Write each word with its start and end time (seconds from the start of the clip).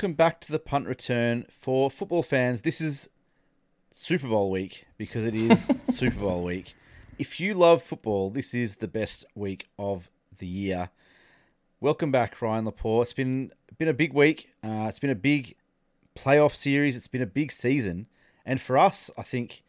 welcome 0.00 0.14
back 0.14 0.40
to 0.40 0.50
the 0.50 0.58
punt 0.58 0.86
return 0.86 1.44
for 1.50 1.90
football 1.90 2.22
fans. 2.22 2.62
This 2.62 2.80
is 2.80 3.10
Super 3.92 4.28
Bowl 4.28 4.50
week 4.50 4.86
because 4.96 5.24
it 5.24 5.34
is 5.34 5.70
Super 5.90 6.20
Bowl 6.20 6.42
week. 6.42 6.74
If 7.18 7.38
you 7.38 7.52
love 7.52 7.82
football, 7.82 8.30
this 8.30 8.54
is 8.54 8.76
the 8.76 8.88
best 8.88 9.26
week 9.34 9.68
of 9.78 10.08
the 10.38 10.46
year. 10.46 10.88
Welcome 11.82 12.10
back, 12.10 12.40
Ryan 12.40 12.64
Laporte. 12.64 13.08
It's 13.08 13.12
been 13.12 13.52
been 13.76 13.88
a 13.88 13.92
big 13.92 14.14
week. 14.14 14.48
Uh, 14.64 14.86
it's 14.88 14.98
been 14.98 15.10
a 15.10 15.14
big 15.14 15.54
playoff 16.16 16.54
series. 16.54 16.96
It's 16.96 17.06
been 17.06 17.20
a 17.20 17.26
big 17.26 17.52
season, 17.52 18.06
and 18.46 18.58
for 18.58 18.78
us, 18.78 19.10
I 19.18 19.22
think 19.22 19.62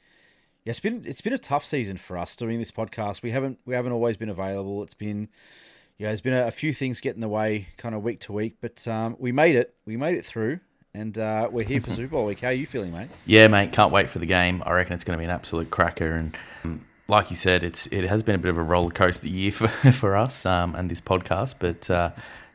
yeah, 0.63 0.71
it's 0.71 0.79
been 0.79 1.03
it's 1.05 1.19
been 1.19 1.33
a 1.33 1.37
tough 1.37 1.65
season 1.65 1.97
for 1.97 2.17
us 2.17 2.37
doing 2.37 2.57
this 2.57 2.71
podcast. 2.71 3.21
We 3.21 3.31
haven't 3.31 3.59
we 3.65 3.75
haven't 3.75 3.91
always 3.91 4.15
been 4.15 4.29
available. 4.29 4.81
It's 4.81 4.93
been 4.93 5.27
yeah, 6.01 6.07
there's 6.07 6.21
been 6.21 6.33
a, 6.33 6.47
a 6.47 6.51
few 6.51 6.73
things 6.73 6.99
get 6.99 7.13
in 7.13 7.21
the 7.21 7.29
way, 7.29 7.67
kind 7.77 7.93
of 7.93 8.01
week 8.01 8.21
to 8.21 8.33
week, 8.33 8.55
but 8.59 8.87
um, 8.87 9.15
we 9.19 9.31
made 9.31 9.55
it. 9.55 9.75
We 9.85 9.97
made 9.97 10.17
it 10.17 10.25
through, 10.25 10.59
and 10.95 11.15
uh, 11.15 11.47
we're 11.51 11.63
here 11.63 11.79
for 11.79 11.91
Super 11.95 12.07
Bowl 12.07 12.25
week. 12.25 12.39
How 12.39 12.47
are 12.47 12.53
you 12.53 12.65
feeling, 12.65 12.91
mate? 12.91 13.07
Yeah, 13.27 13.47
mate, 13.49 13.71
can't 13.71 13.91
wait 13.91 14.09
for 14.09 14.17
the 14.17 14.25
game. 14.25 14.63
I 14.65 14.71
reckon 14.71 14.93
it's 14.93 15.03
going 15.03 15.15
to 15.15 15.19
be 15.19 15.25
an 15.25 15.29
absolute 15.29 15.69
cracker, 15.69 16.11
and 16.13 16.35
um, 16.63 16.83
like 17.07 17.29
you 17.29 17.37
said, 17.37 17.63
it's 17.63 17.85
it 17.91 18.09
has 18.09 18.23
been 18.23 18.33
a 18.33 18.39
bit 18.39 18.49
of 18.49 18.57
a 18.57 18.63
roller 18.63 18.89
coaster 18.89 19.27
year 19.27 19.51
for 19.51 19.67
for 19.67 20.17
us 20.17 20.43
um, 20.43 20.73
and 20.73 20.89
this 20.89 21.01
podcast, 21.01 21.53
but 21.59 21.87
uh, 21.91 22.09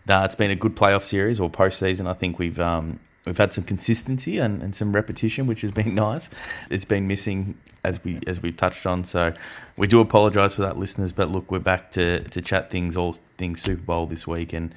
nah, 0.08 0.24
it's 0.24 0.34
been 0.34 0.50
a 0.50 0.56
good 0.56 0.74
playoff 0.74 1.04
series 1.04 1.38
or 1.38 1.48
postseason. 1.48 2.08
I 2.08 2.14
think 2.14 2.40
we've 2.40 2.58
um, 2.58 2.98
we've 3.26 3.36
had 3.36 3.52
some 3.52 3.64
consistency 3.64 4.38
and, 4.38 4.62
and 4.62 4.74
some 4.74 4.92
repetition, 4.92 5.46
which 5.46 5.60
has 5.62 5.70
been 5.70 5.94
nice. 6.06 6.30
It's 6.70 6.84
been 6.84 7.06
missing 7.06 7.58
as 7.84 8.02
we 8.02 8.20
as 8.26 8.40
we've 8.40 8.56
touched 8.56 8.86
on. 8.86 9.04
So 9.04 9.34
we 9.76 9.86
do 9.86 10.00
apologise 10.00 10.54
for 10.54 10.62
that, 10.62 10.78
listeners. 10.78 11.12
But 11.12 11.30
look, 11.30 11.50
we're 11.50 11.58
back 11.58 11.90
to 11.92 12.20
to 12.20 12.40
chat 12.40 12.70
things 12.70 12.96
all 12.96 13.16
things 13.36 13.60
Super 13.60 13.82
Bowl 13.82 14.06
this 14.06 14.26
week, 14.26 14.52
and 14.52 14.74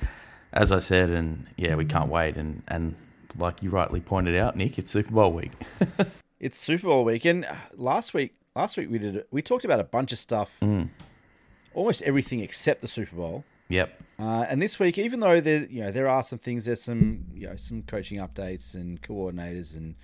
as 0.52 0.72
I 0.72 0.80
said, 0.80 1.10
and 1.10 1.48
yeah, 1.56 1.76
we 1.76 1.86
can't 1.86 2.10
wait. 2.10 2.36
And 2.36 2.64
and 2.68 2.96
like 3.38 3.62
you 3.64 3.70
rightly 3.70 4.02
pointed 4.02 4.36
out, 4.36 4.56
Nick, 4.56 4.78
it's 4.80 4.92
Super 4.92 5.12
Bowl 5.12 5.32
week. 5.32 5.52
it's 6.40 6.60
Super 6.60 6.88
Bowl 6.88 7.06
week, 7.06 7.26
and 7.26 7.48
last 7.76 8.14
week 8.14 8.34
last 8.56 8.78
week 8.78 8.90
we 8.90 8.98
did 8.98 9.24
we 9.32 9.42
talked 9.42 9.66
about 9.66 9.80
a 9.80 9.86
bunch 9.86 10.12
of 10.12 10.20
stuff, 10.20 10.58
mm. 10.62 10.90
almost 11.74 12.02
everything 12.02 12.40
except 12.42 12.82
the 12.82 12.88
Super 12.88 13.16
Bowl. 13.16 13.44
Yep. 13.70 14.04
Uh, 14.20 14.46
and 14.50 14.62
this 14.62 14.80
week, 14.80 14.98
even 14.98 15.20
though 15.20 15.40
there, 15.40 15.66
you 15.70 15.82
know, 15.82 15.92
there 15.92 16.10
are 16.10 16.24
some 16.24 16.40
things, 16.40 16.66
there's 16.66 16.82
some, 16.82 17.26
you 17.34 17.48
know, 17.48 17.56
some 17.56 17.84
coaching 17.84 18.20
updates 18.20 18.76
and 18.76 19.02
coordinators 19.02 19.78
and 19.78 19.96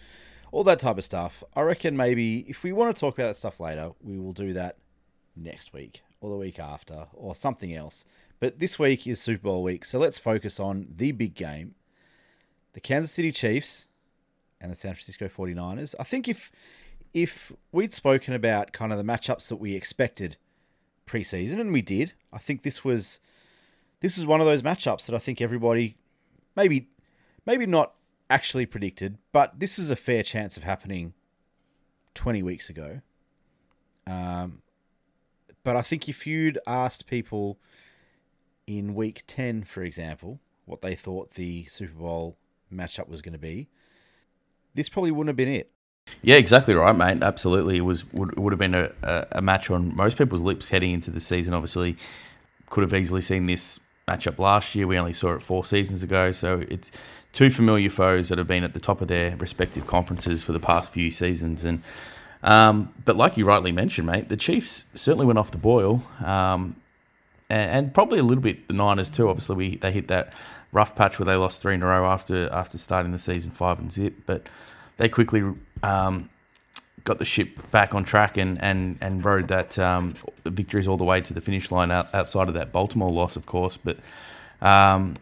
all 0.51 0.63
that 0.63 0.79
type 0.79 0.97
of 0.97 1.03
stuff. 1.03 1.43
I 1.55 1.61
reckon 1.61 1.97
maybe 1.97 2.45
if 2.47 2.63
we 2.63 2.71
want 2.71 2.95
to 2.95 2.99
talk 2.99 3.17
about 3.17 3.27
that 3.27 3.37
stuff 3.37 3.59
later, 3.59 3.91
we 4.01 4.17
will 4.17 4.33
do 4.33 4.53
that 4.53 4.77
next 5.35 5.73
week 5.73 6.01
or 6.21 6.29
the 6.29 6.37
week 6.37 6.59
after 6.59 7.07
or 7.13 7.35
something 7.35 7.75
else. 7.75 8.05
But 8.39 8.59
this 8.59 8.79
week 8.79 9.07
is 9.07 9.19
Super 9.19 9.43
Bowl 9.43 9.63
week, 9.63 9.83
so 9.83 9.99
let's 9.99 10.17
focus 10.17 10.59
on 10.59 10.87
the 10.95 11.11
big 11.11 11.35
game: 11.35 11.75
the 12.73 12.79
Kansas 12.79 13.11
City 13.11 13.31
Chiefs 13.31 13.87
and 14.61 14.71
the 14.71 14.75
San 14.75 14.93
Francisco 14.93 15.27
49ers. 15.27 15.95
I 15.99 16.03
think 16.03 16.27
if 16.27 16.51
if 17.13 17.51
we'd 17.71 17.93
spoken 17.93 18.33
about 18.33 18.73
kind 18.73 18.91
of 18.91 18.97
the 18.97 19.03
matchups 19.03 19.47
that 19.47 19.55
we 19.55 19.73
expected 19.73 20.37
preseason, 21.07 21.59
and 21.59 21.71
we 21.71 21.81
did, 21.81 22.13
I 22.31 22.37
think 22.37 22.63
this 22.63 22.83
was 22.83 23.19
this 23.99 24.17
is 24.17 24.25
one 24.25 24.39
of 24.39 24.45
those 24.45 24.61
matchups 24.61 25.05
that 25.07 25.15
I 25.15 25.19
think 25.19 25.41
everybody 25.41 25.97
maybe 26.55 26.89
maybe 27.45 27.65
not 27.65 27.93
actually 28.29 28.65
predicted, 28.65 29.17
but 29.31 29.59
this 29.59 29.77
is 29.77 29.91
a 29.91 29.95
fair 29.95 30.23
chance 30.23 30.57
of 30.57 30.63
happening 30.63 31.13
20 32.15 32.43
weeks 32.43 32.69
ago. 32.69 33.01
Um, 34.07 34.61
but 35.63 35.75
I 35.75 35.81
think 35.81 36.09
if 36.09 36.25
you'd 36.25 36.59
asked 36.67 37.07
people 37.07 37.59
in 38.67 38.95
week 38.95 39.23
10, 39.27 39.63
for 39.63 39.83
example, 39.83 40.39
what 40.65 40.81
they 40.81 40.95
thought 40.95 41.31
the 41.31 41.65
Super 41.65 41.93
Bowl 41.93 42.37
matchup 42.73 43.07
was 43.07 43.21
going 43.21 43.33
to 43.33 43.39
be, 43.39 43.67
this 44.73 44.89
probably 44.89 45.11
wouldn't 45.11 45.29
have 45.29 45.37
been 45.37 45.49
it. 45.49 45.71
Yeah, 46.21 46.35
exactly 46.35 46.73
right, 46.75 46.95
mate. 46.95 47.23
Absolutely, 47.23 47.77
it 47.77 47.81
was 47.81 48.11
would, 48.13 48.37
would 48.37 48.53
have 48.53 48.59
been 48.59 48.75
a, 48.75 48.91
a 49.31 49.41
match 49.41 49.71
on 49.71 49.95
most 49.95 50.17
people's 50.17 50.41
lips 50.41 50.69
heading 50.69 50.91
into 50.91 51.09
the 51.09 51.19
season. 51.19 51.53
Obviously, 51.53 51.97
could 52.69 52.83
have 52.83 52.93
easily 52.93 53.21
seen 53.21 53.47
this 53.47 53.79
matchup 54.07 54.37
last 54.37 54.75
year. 54.75 54.85
We 54.85 54.97
only 54.97 55.13
saw 55.13 55.33
it 55.33 55.41
four 55.41 55.65
seasons 55.65 56.03
ago, 56.03 56.31
so 56.31 56.63
it's 56.69 56.91
two 57.33 57.49
familiar 57.49 57.89
foes 57.89 58.29
that 58.29 58.37
have 58.37 58.47
been 58.47 58.63
at 58.63 58.73
the 58.73 58.79
top 58.79 59.01
of 59.01 59.07
their 59.07 59.35
respective 59.37 59.87
conferences 59.87 60.43
for 60.43 60.51
the 60.51 60.59
past 60.59 60.91
few 60.91 61.11
seasons. 61.11 61.63
And 61.63 61.81
um, 62.43 62.93
but 63.03 63.15
like 63.15 63.37
you 63.37 63.45
rightly 63.45 63.71
mentioned, 63.71 64.05
mate, 64.07 64.29
the 64.29 64.37
Chiefs 64.37 64.85
certainly 64.93 65.25
went 65.25 65.39
off 65.39 65.49
the 65.49 65.57
boil, 65.57 66.03
um, 66.23 66.75
and, 67.49 67.71
and, 67.71 67.93
probably 67.93 68.19
a 68.19 68.23
little 68.23 68.43
bit 68.43 68.67
the 68.67 68.75
Niners 68.75 69.09
too. 69.09 69.27
Obviously, 69.27 69.55
we 69.55 69.75
they 69.77 69.91
hit 69.91 70.07
that 70.09 70.33
rough 70.71 70.95
patch 70.95 71.17
where 71.17 71.25
they 71.25 71.35
lost 71.35 71.61
three 71.61 71.73
in 71.73 71.81
a 71.81 71.87
row 71.87 72.05
after 72.05 72.51
after 72.51 72.77
starting 72.77 73.11
the 73.11 73.19
season 73.19 73.49
five 73.49 73.79
and 73.79 73.91
zip, 73.91 74.13
but 74.27 74.47
they 74.97 75.09
quickly 75.09 75.43
um, 75.81 76.29
got 77.05 77.19
the 77.19 77.25
ship 77.25 77.71
back 77.71 77.95
on 77.95 78.03
track 78.03 78.35
and 78.35 78.61
and 78.61 78.97
and 78.99 79.23
rode 79.23 79.47
that 79.47 79.79
um, 79.79 80.13
victories 80.43 80.87
all 80.87 80.97
the 80.97 81.05
way 81.05 81.21
to 81.21 81.33
the 81.33 81.39
finish 81.39 81.71
line 81.71 81.91
out, 81.91 82.13
outside 82.13 82.49
of 82.49 82.55
that 82.55 82.73
Baltimore 82.73 83.11
loss, 83.11 83.37
of 83.37 83.45
course. 83.45 83.77
But 83.77 83.97
um, 84.61 85.15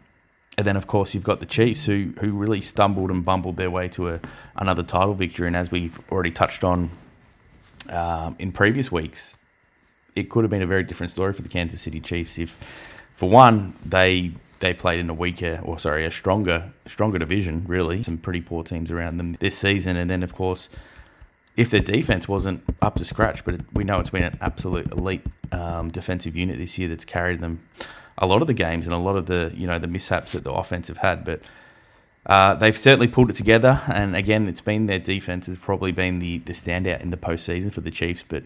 and 0.56 0.66
then 0.66 0.76
of 0.76 0.86
course 0.86 1.14
you've 1.14 1.24
got 1.24 1.40
the 1.40 1.46
Chiefs 1.46 1.86
who 1.86 2.12
who 2.20 2.32
really 2.32 2.60
stumbled 2.60 3.10
and 3.10 3.24
bumbled 3.24 3.56
their 3.56 3.70
way 3.70 3.88
to 3.90 4.08
a 4.08 4.20
another 4.56 4.82
title 4.82 5.14
victory. 5.14 5.46
And 5.46 5.56
as 5.56 5.70
we've 5.70 5.98
already 6.10 6.32
touched 6.32 6.64
on 6.64 6.90
um, 7.90 8.34
in 8.38 8.50
previous 8.50 8.90
weeks, 8.90 9.36
it 10.16 10.30
could 10.30 10.42
have 10.42 10.50
been 10.50 10.62
a 10.62 10.66
very 10.66 10.82
different 10.82 11.12
story 11.12 11.32
for 11.32 11.42
the 11.42 11.48
Kansas 11.48 11.80
City 11.80 12.00
Chiefs 12.00 12.38
if, 12.38 12.58
for 13.14 13.28
one, 13.28 13.74
they 13.84 14.32
they 14.60 14.72
played 14.72 15.00
in 15.00 15.10
a 15.10 15.14
weaker 15.14 15.60
or 15.62 15.78
sorry 15.78 16.06
a 16.06 16.10
stronger 16.10 16.72
stronger 16.86 17.18
division 17.18 17.64
really 17.66 18.02
some 18.02 18.16
pretty 18.16 18.40
poor 18.40 18.62
teams 18.62 18.90
around 18.90 19.18
them 19.18 19.34
this 19.34 19.58
season 19.58 19.96
and 19.96 20.08
then 20.08 20.22
of 20.22 20.32
course 20.32 20.70
if 21.56 21.70
their 21.70 21.80
defense 21.80 22.28
wasn't 22.28 22.62
up 22.82 22.96
to 22.96 23.04
scratch, 23.04 23.44
but 23.44 23.54
it, 23.54 23.60
we 23.72 23.84
know 23.84 23.96
it's 23.96 24.10
been 24.10 24.24
an 24.24 24.38
absolute 24.40 24.90
elite 24.90 25.26
um, 25.52 25.88
defensive 25.88 26.36
unit 26.36 26.58
this 26.58 26.78
year 26.78 26.88
that's 26.88 27.04
carried 27.04 27.40
them 27.40 27.60
a 28.18 28.26
lot 28.26 28.40
of 28.40 28.46
the 28.46 28.54
games 28.54 28.86
and 28.86 28.94
a 28.94 28.98
lot 28.98 29.16
of 29.16 29.26
the 29.26 29.52
you 29.54 29.66
know 29.66 29.78
the 29.78 29.86
mishaps 29.86 30.32
that 30.32 30.44
the 30.44 30.52
offense 30.52 30.88
have 30.88 30.98
had, 30.98 31.24
but. 31.24 31.40
Uh, 32.26 32.54
they've 32.54 32.78
certainly 32.78 33.06
pulled 33.06 33.28
it 33.28 33.36
together, 33.36 33.82
and 33.86 34.16
again, 34.16 34.48
it's 34.48 34.62
been 34.62 34.86
their 34.86 34.98
defense 34.98 35.44
has 35.44 35.58
probably 35.58 35.92
been 35.92 36.20
the, 36.20 36.38
the 36.38 36.54
standout 36.54 37.02
in 37.02 37.10
the 37.10 37.18
postseason 37.18 37.70
for 37.70 37.82
the 37.82 37.90
Chiefs. 37.90 38.24
But 38.26 38.44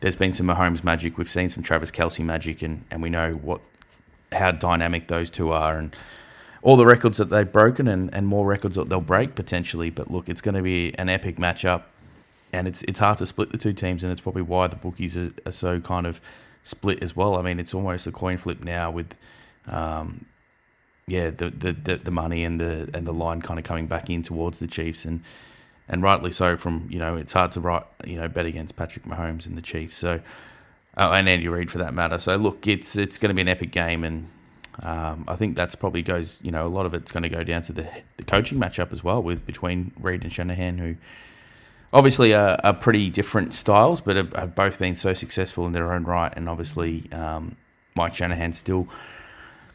there's 0.00 0.16
been 0.16 0.32
some 0.32 0.46
Mahomes 0.46 0.82
magic. 0.82 1.18
We've 1.18 1.30
seen 1.30 1.50
some 1.50 1.62
Travis 1.62 1.90
Kelce 1.90 2.24
magic, 2.24 2.62
and, 2.62 2.82
and 2.90 3.02
we 3.02 3.10
know 3.10 3.32
what 3.34 3.60
how 4.32 4.52
dynamic 4.52 5.08
those 5.08 5.28
two 5.28 5.52
are, 5.52 5.76
and 5.76 5.94
all 6.62 6.76
the 6.76 6.86
records 6.86 7.18
that 7.18 7.28
they've 7.28 7.52
broken, 7.52 7.88
and, 7.88 8.12
and 8.14 8.26
more 8.26 8.46
records 8.46 8.76
that 8.76 8.88
they'll 8.88 9.02
break 9.02 9.34
potentially. 9.34 9.90
But 9.90 10.10
look, 10.10 10.30
it's 10.30 10.40
going 10.40 10.54
to 10.54 10.62
be 10.62 10.98
an 10.98 11.10
epic 11.10 11.36
matchup 11.36 11.82
and 12.54 12.68
it's 12.68 12.82
it's 12.84 13.00
hard 13.00 13.18
to 13.18 13.26
split 13.26 13.50
the 13.50 13.58
two 13.58 13.72
teams, 13.72 14.04
and 14.04 14.12
it's 14.12 14.20
probably 14.20 14.42
why 14.42 14.68
the 14.68 14.76
bookies 14.76 15.16
are, 15.16 15.32
are 15.44 15.52
so 15.52 15.80
kind 15.80 16.06
of 16.06 16.20
split 16.62 17.02
as 17.02 17.16
well. 17.16 17.36
I 17.36 17.42
mean, 17.42 17.58
it's 17.58 17.74
almost 17.74 18.06
a 18.06 18.12
coin 18.12 18.36
flip 18.36 18.62
now 18.62 18.90
with, 18.90 19.14
um, 19.66 20.26
yeah, 21.06 21.30
the, 21.30 21.50
the, 21.50 21.96
the, 21.96 22.10
money 22.10 22.44
and 22.44 22.60
the 22.60 22.88
and 22.94 23.06
the 23.06 23.12
line 23.12 23.42
kind 23.42 23.58
of 23.58 23.64
coming 23.64 23.86
back 23.86 24.08
in 24.08 24.22
towards 24.22 24.60
the 24.60 24.68
Chiefs, 24.68 25.04
and 25.04 25.22
and 25.88 26.02
rightly 26.02 26.30
so. 26.30 26.56
From 26.56 26.86
you 26.90 26.98
know, 26.98 27.16
it's 27.16 27.32
hard 27.32 27.50
to 27.52 27.60
write 27.60 27.84
you 28.06 28.16
know 28.16 28.28
bet 28.28 28.46
against 28.46 28.76
Patrick 28.76 29.04
Mahomes 29.04 29.46
and 29.46 29.58
the 29.58 29.62
Chiefs, 29.62 29.96
so 29.96 30.20
uh, 30.96 31.10
and 31.12 31.28
Andy 31.28 31.48
Reid 31.48 31.72
for 31.72 31.78
that 31.78 31.92
matter. 31.92 32.18
So 32.18 32.36
look, 32.36 32.68
it's 32.68 32.94
it's 32.96 33.18
going 33.18 33.30
to 33.30 33.34
be 33.34 33.42
an 33.42 33.48
epic 33.48 33.72
game, 33.72 34.04
and 34.04 34.28
um, 34.80 35.24
I 35.26 35.34
think 35.34 35.56
that's 35.56 35.74
probably 35.74 36.02
goes 36.02 36.40
you 36.44 36.52
know 36.52 36.64
a 36.64 36.68
lot 36.68 36.86
of 36.86 36.94
it's 36.94 37.10
going 37.10 37.24
to 37.24 37.28
go 37.28 37.42
down 37.42 37.62
to 37.62 37.72
the 37.72 37.88
the 38.16 38.24
coaching 38.24 38.60
matchup 38.60 38.92
as 38.92 39.02
well 39.02 39.20
with 39.20 39.44
between 39.44 39.90
Reid 39.98 40.22
and 40.22 40.32
Shanahan, 40.32 40.78
who 40.78 40.94
obviously 41.92 42.34
are, 42.34 42.58
are, 42.64 42.74
pretty 42.74 43.10
different 43.10 43.54
styles, 43.54 44.00
but 44.00 44.16
have, 44.16 44.32
have, 44.34 44.54
both 44.54 44.78
been 44.78 44.96
so 44.96 45.14
successful 45.14 45.66
in 45.66 45.72
their 45.72 45.92
own 45.92 46.04
right. 46.04 46.32
And 46.34 46.48
obviously, 46.48 47.10
um, 47.12 47.56
Mike 47.94 48.14
Shanahan's 48.14 48.58
still 48.58 48.88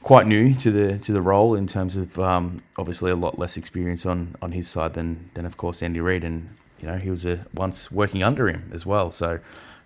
quite 0.02 0.28
new 0.28 0.54
to 0.56 0.72
the 0.72 0.98
to 1.00 1.12
the 1.12 1.22
role 1.22 1.56
in 1.56 1.68
terms 1.68 1.96
of 1.96 2.18
um, 2.20 2.62
obviously 2.78 3.12
a 3.12 3.16
lot 3.16 3.38
less 3.38 3.58
experience 3.58 4.06
on, 4.06 4.36
on 4.42 4.52
his 4.52 4.68
side 4.68 4.94
than 4.94 5.30
than 5.34 5.46
of 5.46 5.58
course 5.58 5.84
Andy 5.84 6.00
Reid, 6.00 6.24
and 6.24 6.50
you 6.82 6.88
know 6.88 6.98
he 6.98 7.10
was 7.10 7.26
a, 7.26 7.46
once 7.54 7.92
working 7.92 8.24
under 8.24 8.48
him 8.48 8.70
as 8.74 8.86
well. 8.86 9.12
So, 9.12 9.40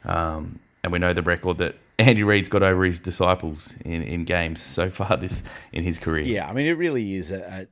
um, 0.05 0.59
and 0.83 0.91
we 0.91 0.99
know 0.99 1.13
the 1.13 1.23
record 1.23 1.57
that 1.59 1.75
Andy 1.99 2.23
Reid's 2.23 2.49
got 2.49 2.63
over 2.63 2.83
his 2.83 2.99
disciples 2.99 3.75
in, 3.85 4.01
in 4.01 4.25
games 4.25 4.61
so 4.79 4.89
far 4.89 5.17
this 5.17 5.43
in 5.71 5.83
his 5.83 5.99
career. 5.99 6.23
Yeah, 6.23 6.47
I 6.47 6.53
mean 6.53 6.67
it 6.67 6.77
really 6.77 7.15
is. 7.15 7.31
A, 7.31 7.67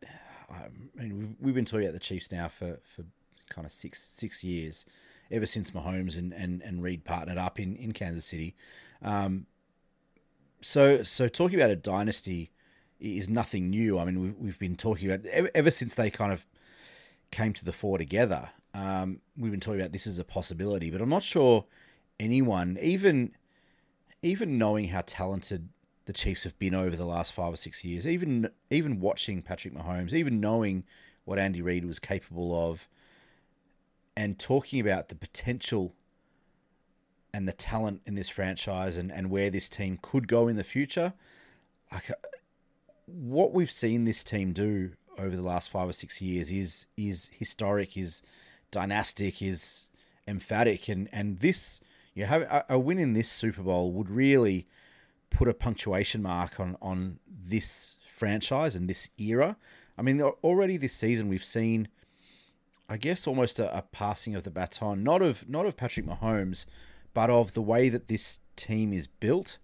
a, 0.52 0.56
I 0.98 1.04
mean 1.04 1.36
we've 1.40 1.56
been 1.56 1.66
talking 1.66 1.86
about 1.86 1.94
the 1.94 2.00
Chiefs 2.00 2.32
now 2.32 2.48
for 2.48 2.80
for 2.84 3.04
kind 3.52 3.66
of 3.66 3.72
six 3.72 4.02
six 4.02 4.44
years, 4.44 4.86
ever 5.30 5.46
since 5.46 5.72
Mahomes 5.72 6.18
and 6.18 6.34
and, 6.34 6.62
and 6.62 6.82
Reid 6.82 7.04
partnered 7.04 7.38
up 7.38 7.60
in 7.60 7.76
in 7.76 7.92
Kansas 7.92 8.26
City. 8.26 8.56
Um, 9.02 9.46
so 10.62 11.04
so 11.04 11.28
talking 11.28 11.60
about 11.60 11.70
a 11.70 11.76
dynasty 11.76 12.52
is 13.00 13.30
nothing 13.30 13.70
new. 13.70 13.98
I 14.00 14.06
mean, 14.06 14.22
we've, 14.22 14.38
we've 14.38 14.60
been 14.60 14.76
talking 14.76 15.12
about 15.12 15.26
ever, 15.26 15.50
ever 15.56 15.72
since 15.72 15.96
they 15.96 16.10
kind 16.12 16.32
of 16.32 16.46
came 17.32 17.54
to 17.54 17.66
the 17.66 17.74
fore 17.74 17.98
together. 17.98 18.50
Um, 18.74 19.20
we've 19.38 19.52
been 19.52 19.60
talking 19.60 19.82
about 19.82 19.92
this 19.92 20.08
as 20.08 20.20
a 20.20 20.24
possibility, 20.24 20.92
but 20.92 21.02
I'm 21.02 21.10
not 21.10 21.24
sure 21.24 21.66
anyone, 22.20 22.78
even 22.82 23.36
even 24.22 24.58
knowing 24.58 24.88
how 24.88 25.02
talented 25.06 25.68
the 26.06 26.14
Chiefs 26.14 26.44
have 26.44 26.58
been 26.60 26.76
over 26.76 26.96
the 26.96 27.06
last 27.06 27.34
five 27.34 27.54
or 27.54 27.58
six 27.58 27.84
years, 27.84 28.08
even 28.08 28.50
even 28.70 29.00
watching 29.00 29.42
Patrick 29.42 29.74
Mahomes, 29.74 30.14
even 30.14 30.40
knowing 30.40 30.84
what 31.26 31.40
Andy 31.40 31.62
Reid 31.62 31.86
was 31.86 32.00
capable 32.00 32.70
of, 32.70 32.88
and 34.16 34.38
talking 34.38 34.80
about 34.80 35.10
the 35.10 35.16
potential 35.16 35.94
and 37.34 37.48
the 37.48 37.54
talent 37.54 38.02
in 38.06 38.16
this 38.16 38.30
franchise 38.30 38.98
and, 38.98 39.12
and 39.12 39.30
where 39.30 39.50
this 39.50 39.70
team 39.70 39.98
could 40.02 40.28
go 40.28 40.48
in 40.48 40.58
the 40.58 40.64
future. 40.64 41.14
Like 41.92 42.12
uh, 42.12 42.16
what 43.06 43.54
we've 43.54 43.72
seen 43.72 44.06
this 44.06 44.24
team 44.24 44.54
do 44.54 44.92
over 45.18 45.36
the 45.36 45.42
last 45.42 45.70
five 45.70 45.90
or 45.90 45.94
six 45.94 46.22
years 46.22 46.52
is 46.52 46.88
is 46.98 47.30
historic, 47.34 47.98
is 47.98 48.22
dynastic, 48.72 49.42
is 49.42 49.90
emphatic, 50.28 50.90
and 50.90 51.10
and 51.12 51.38
this 51.40 51.80
you 52.14 52.26
have 52.26 52.42
a, 52.42 52.66
a 52.70 52.80
win 52.80 53.00
in 53.00 53.14
this 53.14 53.30
Super 53.30 53.62
Bowl 53.62 53.92
would 53.94 54.10
really 54.10 54.68
put 55.30 55.48
a 55.48 55.54
punctuation 55.54 56.22
mark 56.22 56.60
on 56.60 56.78
on 56.82 57.20
this 57.28 57.96
franchise 58.10 58.76
and 58.76 58.90
this 58.90 59.10
era. 59.18 59.58
I 59.98 60.02
mean, 60.02 60.22
already 60.22 60.78
this 60.78 60.94
season 60.94 61.28
we've 61.28 61.44
seen, 61.44 61.88
I 62.92 62.98
guess, 62.98 63.26
almost 63.26 63.58
a, 63.58 63.74
a 63.76 63.84
passing 63.84 64.36
of 64.36 64.44
the 64.44 64.52
baton, 64.52 65.02
not 65.02 65.22
of 65.22 65.48
not 65.48 65.66
of 65.66 65.78
Patrick 65.78 66.06
Mahomes, 66.06 66.66
but 67.14 67.30
of 67.30 67.54
the 67.54 67.62
way 67.62 67.88
that 67.88 68.10
this 68.10 68.40
team 68.58 68.92
is 68.92 69.08
built 69.08 69.60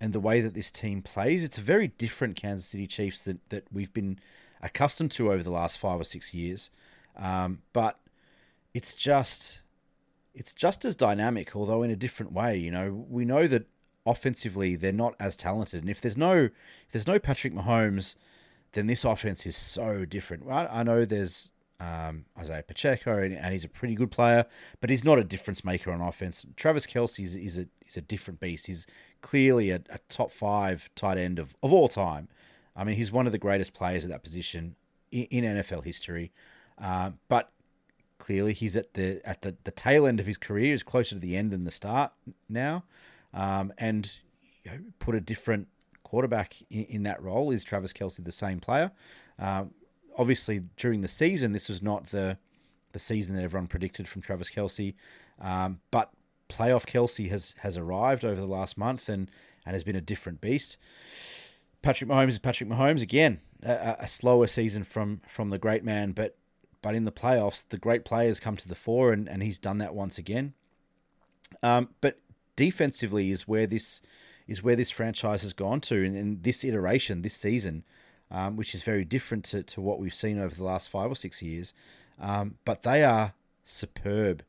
and 0.00 0.12
the 0.12 0.18
way 0.18 0.40
that 0.40 0.54
this 0.54 0.72
team 0.72 1.00
plays. 1.00 1.44
It's 1.44 1.58
a 1.58 1.60
very 1.60 1.86
different 1.86 2.34
Kansas 2.34 2.68
City 2.68 2.88
Chiefs 2.88 3.22
that, 3.22 3.38
that 3.50 3.64
we've 3.72 3.92
been 3.92 4.18
accustomed 4.62 5.12
to 5.12 5.32
over 5.32 5.44
the 5.44 5.50
last 5.50 5.78
five 5.78 6.00
or 6.00 6.04
six 6.04 6.34
years. 6.34 6.72
Um, 7.16 7.62
but 7.72 8.00
it's 8.74 8.96
just 8.96 9.62
it's 10.34 10.52
just 10.52 10.84
as 10.84 10.96
dynamic, 10.96 11.54
although 11.54 11.84
in 11.84 11.92
a 11.92 11.96
different 11.96 12.32
way. 12.32 12.56
You 12.56 12.72
know, 12.72 13.06
we 13.08 13.24
know 13.24 13.46
that 13.46 13.64
offensively 14.06 14.74
they're 14.74 14.92
not 14.92 15.14
as 15.20 15.36
talented, 15.36 15.82
and 15.82 15.90
if 15.90 16.00
there's 16.00 16.16
no 16.16 16.46
if 16.86 16.90
there's 16.90 17.06
no 17.06 17.20
Patrick 17.20 17.54
Mahomes, 17.54 18.16
then 18.72 18.88
this 18.88 19.04
offense 19.04 19.46
is 19.46 19.54
so 19.54 20.04
different. 20.04 20.50
I, 20.50 20.66
I 20.66 20.82
know 20.82 21.04
there's 21.04 21.51
um, 21.82 22.24
Isaiah 22.38 22.62
Pacheco, 22.62 23.18
and, 23.18 23.34
and, 23.34 23.52
he's 23.52 23.64
a 23.64 23.68
pretty 23.68 23.94
good 23.94 24.10
player, 24.10 24.46
but 24.80 24.88
he's 24.88 25.02
not 25.02 25.18
a 25.18 25.24
difference 25.24 25.64
maker 25.64 25.90
on 25.90 26.00
offense. 26.00 26.46
Travis 26.56 26.86
Kelce 26.86 27.24
is, 27.24 27.34
is 27.34 27.58
a 27.58 27.66
is 27.86 27.96
a 27.96 28.00
different 28.00 28.38
beast. 28.38 28.66
He's 28.66 28.86
clearly 29.20 29.70
a, 29.70 29.76
a, 29.90 29.98
top 30.08 30.30
five 30.30 30.88
tight 30.94 31.18
end 31.18 31.38
of, 31.38 31.56
of 31.62 31.72
all 31.72 31.88
time. 31.88 32.28
I 32.76 32.84
mean, 32.84 32.96
he's 32.96 33.10
one 33.10 33.26
of 33.26 33.32
the 33.32 33.38
greatest 33.38 33.74
players 33.74 34.04
at 34.04 34.10
that 34.10 34.22
position 34.22 34.76
in, 35.10 35.24
in 35.24 35.56
NFL 35.56 35.84
history. 35.84 36.30
Uh, 36.78 37.10
but 37.28 37.50
clearly, 38.18 38.52
he's 38.52 38.76
at 38.76 38.94
the 38.94 39.20
at 39.24 39.42
the, 39.42 39.56
the 39.64 39.72
tail 39.72 40.06
end 40.06 40.20
of 40.20 40.26
his 40.26 40.38
career. 40.38 40.72
He's 40.72 40.84
closer 40.84 41.16
to 41.16 41.20
the 41.20 41.36
end 41.36 41.50
than 41.50 41.64
the 41.64 41.72
start 41.72 42.12
now, 42.48 42.84
um, 43.34 43.72
and 43.78 44.18
you 44.62 44.70
know, 44.70 44.78
put 45.00 45.16
a 45.16 45.20
different 45.20 45.66
quarterback 46.04 46.54
in, 46.70 46.84
in, 46.84 47.02
that 47.04 47.20
role. 47.22 47.50
Is 47.50 47.64
Travis 47.64 47.92
Kelce 47.92 48.22
the 48.22 48.30
same 48.30 48.60
player? 48.60 48.92
Um, 49.38 49.72
obviously 50.18 50.62
during 50.76 51.00
the 51.00 51.08
season, 51.08 51.52
this 51.52 51.68
was 51.68 51.82
not 51.82 52.06
the 52.06 52.36
the 52.92 52.98
season 52.98 53.34
that 53.34 53.42
everyone 53.42 53.66
predicted 53.66 54.06
from 54.06 54.20
Travis 54.20 54.50
Kelce, 54.50 54.94
um, 55.40 55.80
but 55.90 56.10
playoff 56.48 56.86
Kelce 56.86 57.28
has 57.30 57.54
has 57.58 57.76
arrived 57.76 58.24
over 58.24 58.40
the 58.40 58.46
last 58.46 58.76
month 58.76 59.08
and 59.08 59.30
and 59.64 59.74
has 59.74 59.84
been 59.84 59.96
a 59.96 60.00
different 60.00 60.40
beast. 60.40 60.76
Patrick 61.82 62.08
Mahomes 62.10 62.28
is 62.28 62.38
Patrick 62.38 62.70
Mahomes 62.70 63.02
again, 63.02 63.40
a, 63.62 63.96
a 64.00 64.08
slower 64.08 64.46
season 64.46 64.84
from 64.84 65.20
from 65.26 65.50
the 65.50 65.58
great 65.58 65.84
man, 65.84 66.12
but 66.12 66.36
but 66.82 66.94
in 66.94 67.04
the 67.04 67.12
playoffs, 67.12 67.64
the 67.68 67.78
great 67.78 68.04
players 68.04 68.40
come 68.40 68.56
to 68.56 68.68
the 68.68 68.74
fore, 68.74 69.12
and, 69.12 69.28
and 69.28 69.42
he's 69.42 69.58
done 69.58 69.78
that 69.78 69.94
once 69.94 70.18
again. 70.18 70.52
Um, 71.62 71.90
but 72.00 72.18
defensively 72.56 73.30
is 73.30 73.46
where 73.46 73.66
this 73.66 74.02
is 74.48 74.62
where 74.62 74.76
this 74.76 74.90
franchise 74.90 75.42
has 75.42 75.52
gone 75.52 75.80
to, 75.82 76.04
and 76.04 76.16
in 76.16 76.42
this 76.42 76.64
iteration, 76.64 77.22
this 77.22 77.34
season, 77.34 77.84
um, 78.32 78.56
which 78.56 78.74
is 78.74 78.82
very 78.82 79.04
different 79.04 79.44
to, 79.44 79.62
to 79.62 79.80
what 79.80 80.00
we've 80.00 80.14
seen 80.14 80.38
over 80.40 80.54
the 80.54 80.64
last 80.64 80.88
five 80.88 81.10
or 81.10 81.14
six 81.14 81.42
years. 81.42 81.74
Um, 82.18 82.56
but 82.64 82.82
they 82.82 83.04
are 83.04 83.34
superb 83.64 84.42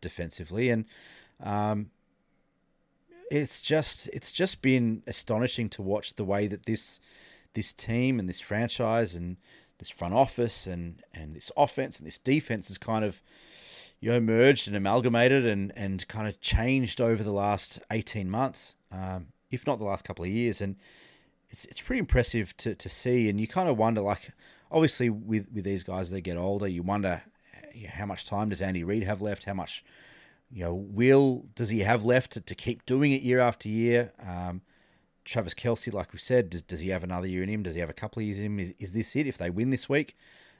defensively, 0.00 0.70
and 0.70 0.84
um, 1.42 1.90
it's 3.30 3.62
just 3.62 4.08
it's 4.12 4.30
just 4.30 4.60
been 4.62 5.02
astonishing 5.06 5.68
to 5.70 5.82
watch 5.82 6.14
the 6.14 6.24
way 6.24 6.46
that 6.46 6.66
this 6.66 7.00
this 7.54 7.72
team 7.72 8.18
and 8.18 8.28
this 8.28 8.40
franchise 8.40 9.14
and 9.14 9.36
this 9.78 9.90
front 9.90 10.14
office 10.14 10.66
and 10.66 11.02
and 11.14 11.34
this 11.34 11.50
offense 11.56 11.98
and 11.98 12.06
this 12.06 12.18
defense 12.18 12.68
has 12.68 12.78
kind 12.78 13.04
of 13.04 13.22
you 14.00 14.10
know 14.10 14.20
merged 14.20 14.68
and 14.68 14.76
amalgamated 14.76 15.46
and 15.46 15.72
and 15.76 16.06
kind 16.08 16.28
of 16.28 16.40
changed 16.40 17.00
over 17.00 17.22
the 17.22 17.32
last 17.32 17.80
18 17.90 18.28
months 18.28 18.76
um, 18.90 19.26
if 19.50 19.66
not 19.66 19.78
the 19.78 19.84
last 19.84 20.04
couple 20.04 20.24
of 20.24 20.30
years 20.30 20.60
and 20.60 20.76
it's 21.52 21.66
it's 21.66 21.80
pretty 21.80 22.00
impressive 22.00 22.56
to, 22.58 22.74
to 22.74 22.88
see. 22.88 23.28
And 23.28 23.40
you 23.40 23.46
kind 23.46 23.68
of 23.68 23.78
wonder, 23.78 24.00
like, 24.00 24.32
obviously 24.70 25.10
with 25.10 25.50
with 25.52 25.64
these 25.64 25.82
guys, 25.82 26.10
they 26.10 26.20
get 26.20 26.36
older. 26.36 26.66
You 26.66 26.82
wonder 26.82 27.22
how 27.88 28.06
much 28.06 28.24
time 28.24 28.48
does 28.48 28.62
Andy 28.62 28.84
Reid 28.84 29.04
have 29.04 29.22
left? 29.22 29.44
How 29.44 29.54
much 29.54 29.84
you 30.50 30.64
know 30.64 30.74
will 30.74 31.44
does 31.54 31.68
he 31.68 31.80
have 31.80 32.04
left 32.04 32.32
to, 32.32 32.40
to 32.40 32.54
keep 32.54 32.84
doing 32.86 33.12
it 33.12 33.22
year 33.22 33.38
after 33.38 33.68
year? 33.68 34.12
Um, 34.26 34.62
Travis 35.24 35.54
Kelce, 35.54 35.92
like 35.92 36.12
we 36.12 36.18
said, 36.18 36.50
does, 36.50 36.62
does 36.62 36.80
he 36.80 36.88
have 36.88 37.04
another 37.04 37.28
year 37.28 37.44
in 37.44 37.48
him? 37.48 37.62
Does 37.62 37.74
he 37.74 37.80
have 37.80 37.90
a 37.90 37.94
couple 37.94 38.20
of 38.20 38.26
years 38.26 38.40
in 38.40 38.46
him? 38.46 38.58
Is, 38.58 38.74
is 38.78 38.90
this 38.90 39.14
it? 39.14 39.28
If 39.28 39.38
they 39.38 39.50
win 39.50 39.70
this 39.70 39.88
week, 39.88 40.16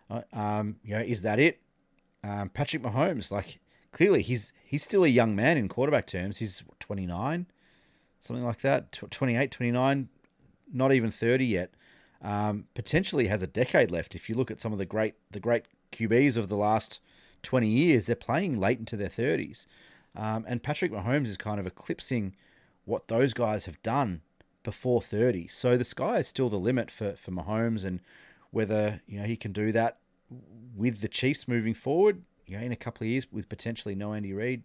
uh, 0.08 0.22
um, 0.32 0.76
you 0.84 0.94
know, 0.94 1.00
is 1.00 1.22
that 1.22 1.40
it? 1.40 1.60
Um, 2.22 2.48
Patrick 2.50 2.82
Mahomes, 2.82 3.32
like 3.32 3.58
clearly 3.92 4.22
he's 4.22 4.52
he's 4.64 4.84
still 4.84 5.04
a 5.04 5.08
young 5.08 5.34
man 5.34 5.56
in 5.56 5.68
quarterback 5.68 6.06
terms. 6.06 6.36
He's 6.38 6.62
29, 6.80 7.46
something 8.20 8.44
like 8.44 8.60
that, 8.60 8.92
28, 8.92 9.50
29 9.50 10.08
not 10.72 10.92
even 10.92 11.10
30 11.10 11.44
yet, 11.44 11.70
um, 12.22 12.64
potentially 12.74 13.26
has 13.26 13.42
a 13.42 13.46
decade 13.46 13.90
left. 13.90 14.14
If 14.14 14.28
you 14.28 14.34
look 14.34 14.50
at 14.50 14.60
some 14.60 14.72
of 14.72 14.78
the 14.78 14.86
great 14.86 15.14
the 15.30 15.40
great 15.40 15.64
QBs 15.92 16.36
of 16.36 16.48
the 16.48 16.56
last 16.56 17.00
20 17.42 17.68
years, 17.68 18.06
they're 18.06 18.16
playing 18.16 18.58
late 18.58 18.78
into 18.78 18.96
their 18.96 19.08
30s. 19.08 19.66
Um, 20.14 20.44
and 20.46 20.62
Patrick 20.62 20.92
Mahomes 20.92 21.26
is 21.26 21.36
kind 21.36 21.58
of 21.58 21.66
eclipsing 21.66 22.34
what 22.84 23.08
those 23.08 23.32
guys 23.32 23.66
have 23.66 23.82
done 23.82 24.20
before 24.62 25.02
30. 25.02 25.48
So 25.48 25.76
the 25.76 25.84
sky 25.84 26.18
is 26.18 26.28
still 26.28 26.48
the 26.48 26.58
limit 26.58 26.90
for, 26.90 27.14
for 27.14 27.30
Mahomes 27.30 27.84
and 27.84 28.00
whether 28.50 29.00
you 29.06 29.18
know 29.18 29.26
he 29.26 29.36
can 29.36 29.52
do 29.52 29.72
that 29.72 29.98
with 30.76 31.00
the 31.00 31.08
Chiefs 31.08 31.48
moving 31.48 31.74
forward, 31.74 32.22
you 32.46 32.56
know, 32.56 32.62
in 32.62 32.72
a 32.72 32.76
couple 32.76 33.04
of 33.04 33.10
years 33.10 33.26
with 33.32 33.48
potentially 33.48 33.94
no 33.94 34.12
Andy 34.14 34.32
Reid, 34.32 34.62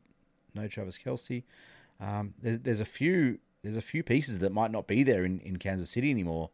no 0.53 0.67
Travis 0.67 0.97
Kelce. 0.97 1.43
Um, 1.99 2.33
there, 2.41 2.57
there's 2.57 2.79
a 2.79 2.85
few 2.85 3.39
there's 3.63 3.77
a 3.77 3.81
few 3.81 4.03
pieces 4.03 4.39
that 4.39 4.51
might 4.51 4.71
not 4.71 4.87
be 4.87 5.03
there 5.03 5.25
in, 5.25 5.39
in 5.39 5.57
Kansas 5.57 5.89
City 5.89 6.09
anymore. 6.09 6.49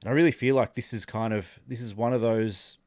And 0.00 0.10
I 0.10 0.12
really 0.12 0.32
feel 0.32 0.54
like 0.54 0.74
this 0.74 0.92
is 0.92 1.04
kind 1.04 1.32
of 1.32 1.60
this 1.66 1.80
is 1.80 1.94
one 1.94 2.12
of 2.12 2.20
those 2.20 2.78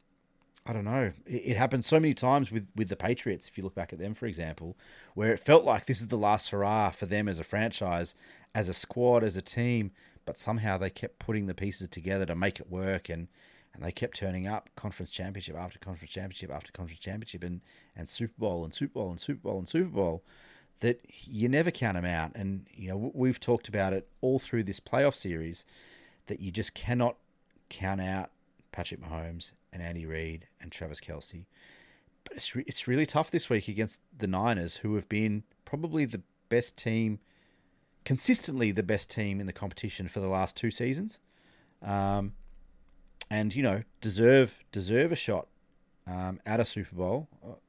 I 0.67 0.73
don't 0.73 0.85
know. 0.85 1.13
It, 1.25 1.43
it 1.45 1.57
happened 1.57 1.85
so 1.85 1.99
many 1.99 2.13
times 2.13 2.51
with, 2.51 2.67
with 2.75 2.89
the 2.89 2.95
Patriots, 2.97 3.47
if 3.47 3.57
you 3.57 3.63
look 3.63 3.75
back 3.75 3.93
at 3.93 3.99
them, 3.99 4.13
for 4.13 4.25
example, 4.25 4.75
where 5.13 5.31
it 5.31 5.39
felt 5.39 5.63
like 5.63 5.85
this 5.85 6.01
is 6.01 6.07
the 6.07 6.17
last 6.17 6.49
hurrah 6.49 6.89
for 6.89 7.05
them 7.05 7.29
as 7.29 7.39
a 7.39 7.43
franchise, 7.43 8.15
as 8.53 8.67
a 8.67 8.73
squad, 8.73 9.23
as 9.23 9.37
a 9.37 9.41
team, 9.41 9.91
but 10.25 10.37
somehow 10.37 10.77
they 10.77 10.89
kept 10.89 11.19
putting 11.19 11.45
the 11.45 11.53
pieces 11.53 11.87
together 11.87 12.25
to 12.25 12.35
make 12.35 12.59
it 12.59 12.69
work 12.69 13.07
and, 13.07 13.29
and 13.73 13.81
they 13.81 13.93
kept 13.93 14.17
turning 14.17 14.45
up 14.45 14.69
conference 14.75 15.09
championship 15.09 15.55
after 15.55 15.79
conference 15.79 16.11
championship 16.11 16.51
after 16.51 16.71
conference 16.73 16.99
championship 16.99 17.43
and, 17.43 17.61
and 17.95 18.09
Super 18.09 18.33
Bowl 18.37 18.65
and 18.65 18.73
Super 18.73 18.93
Bowl 18.93 19.11
and 19.11 19.19
Super 19.19 19.39
Bowl 19.39 19.59
and 19.59 19.69
Super 19.69 19.89
Bowl 19.89 20.23
that 20.79 21.01
you 21.23 21.49
never 21.49 21.71
count 21.71 21.95
them 21.95 22.05
out. 22.05 22.31
And 22.35 22.65
you 22.73 22.89
know 22.89 23.11
we've 23.13 23.39
talked 23.39 23.67
about 23.67 23.93
it 23.93 24.07
all 24.21 24.39
through 24.39 24.63
this 24.63 24.79
playoff 24.79 25.15
series 25.15 25.65
that 26.27 26.39
you 26.39 26.51
just 26.51 26.73
cannot 26.73 27.15
count 27.69 28.01
out 28.01 28.31
Patrick 28.71 29.01
Mahomes 29.01 29.51
and 29.73 29.81
Andy 29.81 30.05
Reid 30.05 30.47
and 30.61 30.71
Travis 30.71 30.99
Kelce. 30.99 31.45
But 32.23 32.37
it's 32.37 32.55
re- 32.55 32.63
it's 32.67 32.87
really 32.87 33.05
tough 33.05 33.31
this 33.31 33.49
week 33.49 33.67
against 33.67 34.01
the 34.17 34.27
Niners, 34.27 34.75
who 34.75 34.95
have 34.95 35.07
been 35.09 35.43
probably 35.65 36.05
the 36.05 36.21
best 36.49 36.77
team, 36.77 37.19
consistently 38.05 38.71
the 38.71 38.83
best 38.83 39.09
team 39.09 39.39
in 39.39 39.47
the 39.47 39.53
competition 39.53 40.07
for 40.07 40.19
the 40.19 40.27
last 40.27 40.55
two 40.55 40.71
seasons, 40.71 41.19
um, 41.81 42.33
and 43.29 43.55
you 43.55 43.63
know 43.63 43.81
deserve 44.01 44.59
deserve 44.71 45.11
a 45.11 45.15
shot 45.15 45.47
um, 46.05 46.39
at 46.45 46.59
a 46.59 46.65
Super 46.65 46.95
Bowl. 46.95 47.27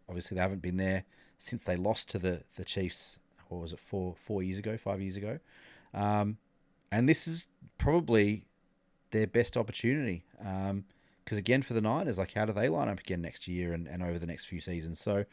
Obviously, 0.09 0.35
they 0.35 0.41
haven't 0.41 0.63
been 0.63 0.77
there 0.77 1.05
since 1.39 1.63
they 1.63 1.77
lost 1.77 2.11
to 2.11 2.19
the 2.19 2.43
the 2.57 2.65
Chiefs. 2.65 3.19
What 3.49 3.63
was 3.63 3.73
it 3.73 3.81
four 3.81 4.15
four 4.17 4.43
years 4.43 4.59
ago, 4.59 4.77
five 4.77 5.01
years 5.01 5.17
ago? 5.17 5.39
Um, 5.95 6.37
and 6.93 7.09
this 7.09 7.27
is 7.27 7.49
probably 7.79 8.45
their 9.11 9.27
best 9.27 9.57
opportunity. 9.57 10.25
Because 10.37 10.71
um, 10.71 10.85
again, 11.39 11.63
for 11.63 11.75
the 11.75 11.81
Niners, 11.81 12.19
like 12.19 12.35
how 12.35 12.45
do 12.45 12.53
they 12.53 12.69
line 12.69 12.89
up 12.89 13.01
again 13.01 13.23
next 13.23 13.49
year 13.49 13.73
and, 13.73 13.87
and 13.87 14.03
over 14.03 14.19
the 14.19 14.27
next 14.27 14.45
few 14.47 14.61
seasons? 14.61 15.01
So 15.01 15.25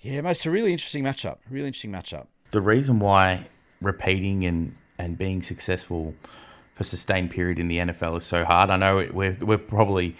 yeah, 0.00 0.20
mate, 0.20 0.32
it's 0.32 0.46
a 0.46 0.50
really 0.50 0.72
interesting 0.72 1.04
matchup. 1.04 1.38
Really 1.50 1.68
interesting 1.68 1.92
matchup. 1.92 2.26
The 2.50 2.60
reason 2.60 2.98
why 2.98 3.48
repeating 3.80 4.44
and 4.44 4.76
and 4.98 5.16
being 5.18 5.42
successful 5.42 6.14
for 6.74 6.84
sustained 6.84 7.30
period 7.30 7.58
in 7.58 7.68
the 7.68 7.78
NFL 7.78 8.18
is 8.18 8.24
so 8.24 8.44
hard. 8.44 8.70
I 8.70 8.76
know 8.76 9.08
we're 9.12 9.36
we're 9.40 9.58
probably 9.58 10.16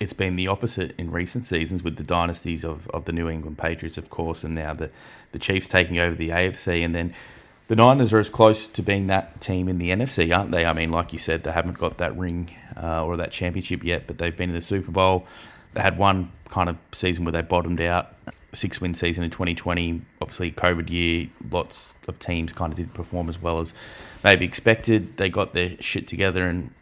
it's 0.00 0.14
been 0.14 0.36
the 0.36 0.48
opposite 0.48 0.94
in 0.98 1.12
recent 1.12 1.44
seasons 1.44 1.82
with 1.82 1.96
the 1.96 2.02
dynasties 2.02 2.64
of, 2.64 2.88
of 2.88 3.04
the 3.04 3.12
New 3.12 3.28
England 3.28 3.58
Patriots, 3.58 3.98
of 3.98 4.08
course, 4.08 4.42
and 4.42 4.54
now 4.54 4.72
the, 4.72 4.90
the 5.32 5.38
Chiefs 5.38 5.68
taking 5.68 5.98
over 5.98 6.16
the 6.16 6.30
AFC. 6.30 6.82
And 6.82 6.94
then 6.94 7.12
the 7.68 7.76
Niners 7.76 8.10
are 8.14 8.18
as 8.18 8.30
close 8.30 8.66
to 8.66 8.82
being 8.82 9.08
that 9.08 9.42
team 9.42 9.68
in 9.68 9.76
the 9.76 9.90
NFC, 9.90 10.36
aren't 10.36 10.52
they? 10.52 10.64
I 10.64 10.72
mean, 10.72 10.90
like 10.90 11.12
you 11.12 11.18
said, 11.18 11.44
they 11.44 11.52
haven't 11.52 11.78
got 11.78 11.98
that 11.98 12.16
ring 12.16 12.50
uh, 12.82 13.04
or 13.04 13.18
that 13.18 13.30
championship 13.30 13.84
yet, 13.84 14.06
but 14.06 14.16
they've 14.16 14.34
been 14.34 14.48
in 14.48 14.56
the 14.56 14.62
Super 14.62 14.90
Bowl. 14.90 15.26
They 15.74 15.82
had 15.82 15.98
one 15.98 16.32
kind 16.48 16.70
of 16.70 16.78
season 16.92 17.26
where 17.26 17.32
they 17.32 17.42
bottomed 17.42 17.80
out, 17.82 18.14
six 18.54 18.80
win 18.80 18.94
season 18.94 19.22
in 19.22 19.30
2020. 19.30 20.00
Obviously, 20.22 20.50
COVID 20.50 20.88
year, 20.90 21.28
lots 21.50 21.96
of 22.08 22.18
teams 22.18 22.54
kind 22.54 22.72
of 22.72 22.76
didn't 22.78 22.94
perform 22.94 23.28
as 23.28 23.40
well 23.40 23.60
as 23.60 23.74
maybe 24.24 24.46
expected. 24.46 25.18
They 25.18 25.28
got 25.28 25.52
their 25.52 25.76
shit 25.78 26.08
together 26.08 26.48
and 26.48 26.72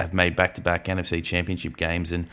have 0.00 0.12
made 0.12 0.34
back 0.34 0.54
to 0.54 0.60
back 0.60 0.86
NFC 0.86 1.22
championship 1.22 1.76
games 1.76 2.10
and 2.10 2.26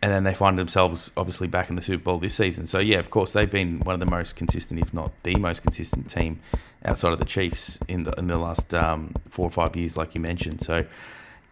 and 0.00 0.12
then 0.12 0.24
they 0.24 0.34
find 0.34 0.58
themselves 0.58 1.10
obviously 1.16 1.48
back 1.48 1.70
in 1.70 1.76
the 1.76 1.82
Super 1.82 2.04
Bowl 2.04 2.18
this 2.18 2.34
season. 2.34 2.66
So 2.66 2.78
yeah, 2.78 2.98
of 2.98 3.10
course 3.10 3.32
they've 3.32 3.50
been 3.50 3.80
one 3.80 3.94
of 3.94 4.00
the 4.00 4.06
most 4.06 4.36
consistent, 4.36 4.80
if 4.80 4.94
not 4.94 5.12
the 5.24 5.34
most 5.36 5.62
consistent 5.62 6.08
team 6.08 6.40
outside 6.84 7.12
of 7.12 7.18
the 7.18 7.24
Chiefs 7.24 7.78
in 7.88 8.04
the 8.04 8.12
in 8.12 8.28
the 8.28 8.38
last 8.38 8.72
um, 8.74 9.12
four 9.28 9.46
or 9.46 9.50
five 9.50 9.74
years, 9.76 9.96
like 9.96 10.14
you 10.14 10.20
mentioned. 10.20 10.62
So 10.62 10.84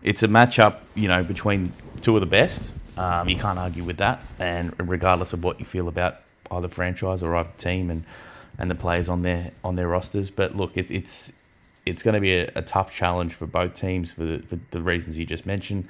it's 0.03 0.23
a 0.23 0.29
matchup, 0.29 0.79
you 0.95 1.09
know, 1.09 1.25
between 1.25 1.73
two 2.01 2.17
of 2.17 2.21
the 2.21 2.27
best. 2.27 2.75
Um, 2.97 3.29
you 3.29 3.37
can't 3.37 3.59
argue 3.59 3.85
with 3.85 3.99
that, 3.99 4.21
and 4.39 4.73
regardless 4.79 5.33
of 5.33 5.45
what 5.45 5.59
you 5.61 5.67
feel 5.67 5.89
about 5.89 6.21
either 6.51 6.69
franchise 6.69 7.23
or 7.23 7.35
either 7.35 7.51
team 7.59 7.91
and 7.91 8.05
and 8.59 8.71
the 8.71 8.75
players 8.75 9.09
on 9.09 9.23
their 9.23 9.51
on 9.65 9.75
their 9.75 9.89
rosters. 9.89 10.31
But 10.31 10.57
look, 10.57 10.77
it, 10.77 10.91
it's 10.91 11.33
it's 11.85 12.03
going 12.03 12.15
to 12.15 12.21
be 12.21 12.35
a, 12.35 12.51
a, 12.57 12.63
tough 12.63 12.93
challenge 12.93 13.35
for 13.35 13.47
both 13.47 13.75
teams 13.75 14.13
for 14.13 14.25
the, 14.25 14.39
for 14.41 14.59
the 14.73 14.83
reasons 14.83 15.19
you 15.19 15.25
just 15.25 15.47
mentioned. 15.47 15.87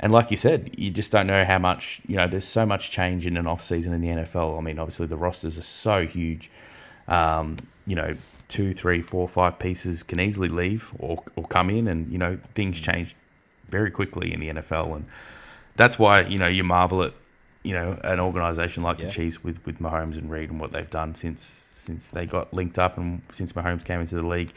And 0.00 0.12
like 0.12 0.30
you 0.30 0.36
said, 0.36 0.70
you 0.78 0.90
just 0.90 1.10
don't 1.10 1.26
know 1.26 1.44
how 1.44 1.58
much, 1.58 2.00
you 2.06 2.16
know, 2.16 2.28
there's 2.28 2.44
so 2.44 2.64
much 2.64 2.90
change 2.90 3.26
in 3.26 3.36
an 3.36 3.46
off 3.46 3.62
season 3.62 3.92
in 3.92 4.00
the 4.00 4.08
NFL. 4.08 4.56
I 4.56 4.60
mean, 4.60 4.78
obviously 4.78 5.06
the 5.06 5.16
rosters 5.16 5.58
are 5.58 5.62
so 5.62 6.06
huge. 6.06 6.50
Um, 7.08 7.56
you 7.86 7.96
know, 7.96 8.14
two, 8.48 8.72
three, 8.72 9.02
four, 9.02 9.28
five 9.28 9.58
pieces 9.58 10.02
can 10.02 10.20
easily 10.20 10.48
leave 10.48 10.92
or, 10.98 11.22
or 11.36 11.44
come 11.44 11.70
in, 11.70 11.86
and 11.86 12.10
you 12.10 12.18
know 12.18 12.38
things 12.54 12.80
change 12.80 13.14
very 13.68 13.90
quickly 13.90 14.32
in 14.32 14.40
the 14.40 14.48
NFL, 14.48 14.96
and 14.96 15.06
that's 15.76 15.98
why 15.98 16.22
you 16.22 16.38
know 16.38 16.48
you 16.48 16.64
marvel 16.64 17.02
at 17.02 17.14
you 17.62 17.72
know 17.72 17.98
an 18.04 18.20
organization 18.20 18.82
like 18.82 18.98
yeah. 18.98 19.06
the 19.06 19.12
Chiefs 19.12 19.44
with 19.44 19.64
with 19.64 19.78
Mahomes 19.78 20.16
and 20.16 20.30
Reid 20.30 20.50
and 20.50 20.60
what 20.60 20.72
they've 20.72 20.88
done 20.90 21.14
since 21.14 21.42
since 21.42 22.10
they 22.10 22.26
got 22.26 22.52
linked 22.52 22.78
up 22.78 22.98
and 22.98 23.22
since 23.32 23.52
Mahomes 23.52 23.84
came 23.84 24.00
into 24.00 24.16
the 24.16 24.26
league. 24.26 24.52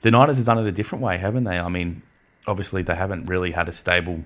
The 0.00 0.10
Niners 0.10 0.36
has 0.36 0.46
done 0.46 0.58
it 0.58 0.66
a 0.66 0.72
different 0.72 1.02
way, 1.02 1.18
haven't 1.18 1.44
they? 1.44 1.58
I 1.58 1.68
mean, 1.68 2.02
obviously 2.46 2.82
they 2.82 2.94
haven't 2.94 3.26
really 3.26 3.50
had 3.50 3.68
a 3.68 3.72
stable 3.72 4.24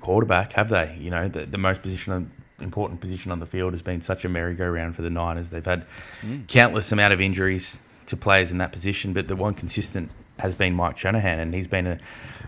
quarterback, 0.00 0.52
have 0.52 0.68
they? 0.68 0.96
You 1.00 1.10
know, 1.10 1.28
the, 1.28 1.46
the 1.46 1.58
most 1.58 1.82
position 1.82 2.30
important 2.60 3.00
position 3.00 3.30
on 3.30 3.38
the 3.38 3.46
field 3.46 3.72
has 3.72 3.82
been 3.82 4.02
such 4.02 4.24
a 4.24 4.28
merry-go-round 4.28 4.96
for 4.96 5.02
the 5.02 5.10
Niners. 5.10 5.50
They've 5.50 5.64
had 5.64 5.86
mm. 6.22 6.46
countless 6.48 6.90
amount 6.90 7.12
of 7.12 7.20
injuries 7.20 7.78
to 8.06 8.16
players 8.16 8.50
in 8.50 8.58
that 8.58 8.72
position, 8.72 9.12
but 9.12 9.28
the 9.28 9.36
one 9.36 9.54
consistent 9.54 10.10
has 10.38 10.54
been 10.54 10.74
Mike 10.74 10.98
Shanahan, 10.98 11.38
and 11.38 11.54
he's 11.54 11.66
been 11.66 11.86
a, 11.86 11.98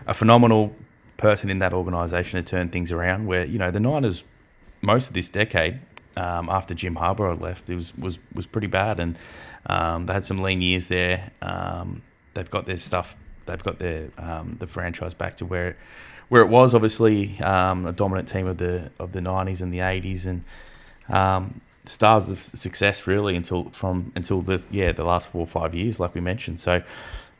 a 0.07 0.13
phenomenal 0.13 0.75
person 1.17 1.49
in 1.49 1.59
that 1.59 1.73
organisation 1.73 2.43
to 2.43 2.49
turn 2.49 2.69
things 2.69 2.91
around. 2.91 3.27
Where 3.27 3.45
you 3.45 3.59
know 3.59 3.71
the 3.71 3.79
Niners, 3.79 4.23
most 4.81 5.07
of 5.07 5.13
this 5.13 5.29
decade, 5.29 5.79
um, 6.17 6.49
after 6.49 6.73
Jim 6.73 6.95
Harbaugh 6.95 7.39
left, 7.39 7.69
it 7.69 7.75
was 7.75 7.95
was 7.97 8.17
was 8.33 8.45
pretty 8.45 8.67
bad, 8.67 8.99
and 8.99 9.17
um, 9.67 10.07
they 10.07 10.13
had 10.13 10.25
some 10.25 10.41
lean 10.41 10.61
years 10.61 10.87
there. 10.87 11.31
Um, 11.41 12.01
they've 12.33 12.49
got 12.49 12.65
their 12.65 12.77
stuff, 12.77 13.15
they've 13.45 13.63
got 13.63 13.79
their 13.79 14.09
um, 14.17 14.57
the 14.59 14.67
franchise 14.67 15.13
back 15.13 15.37
to 15.37 15.45
where 15.45 15.77
where 16.31 16.41
it 16.41 16.47
was. 16.47 16.73
Obviously, 16.73 17.37
um, 17.41 17.85
a 17.85 17.91
dominant 17.91 18.29
team 18.29 18.47
of 18.47 18.57
the 18.57 18.89
of 18.99 19.11
the 19.11 19.19
'90s 19.19 19.59
and 19.59 19.73
the 19.73 19.79
'80s, 19.79 20.25
and 20.25 20.45
um, 21.13 21.59
stars 21.83 22.29
of 22.29 22.39
success 22.39 23.05
really 23.05 23.35
until 23.35 23.65
from 23.71 24.13
until 24.15 24.39
the 24.41 24.63
yeah 24.71 24.93
the 24.93 25.03
last 25.03 25.29
four 25.29 25.41
or 25.41 25.47
five 25.47 25.75
years, 25.75 25.99
like 25.99 26.15
we 26.15 26.21
mentioned. 26.21 26.61
So 26.61 26.83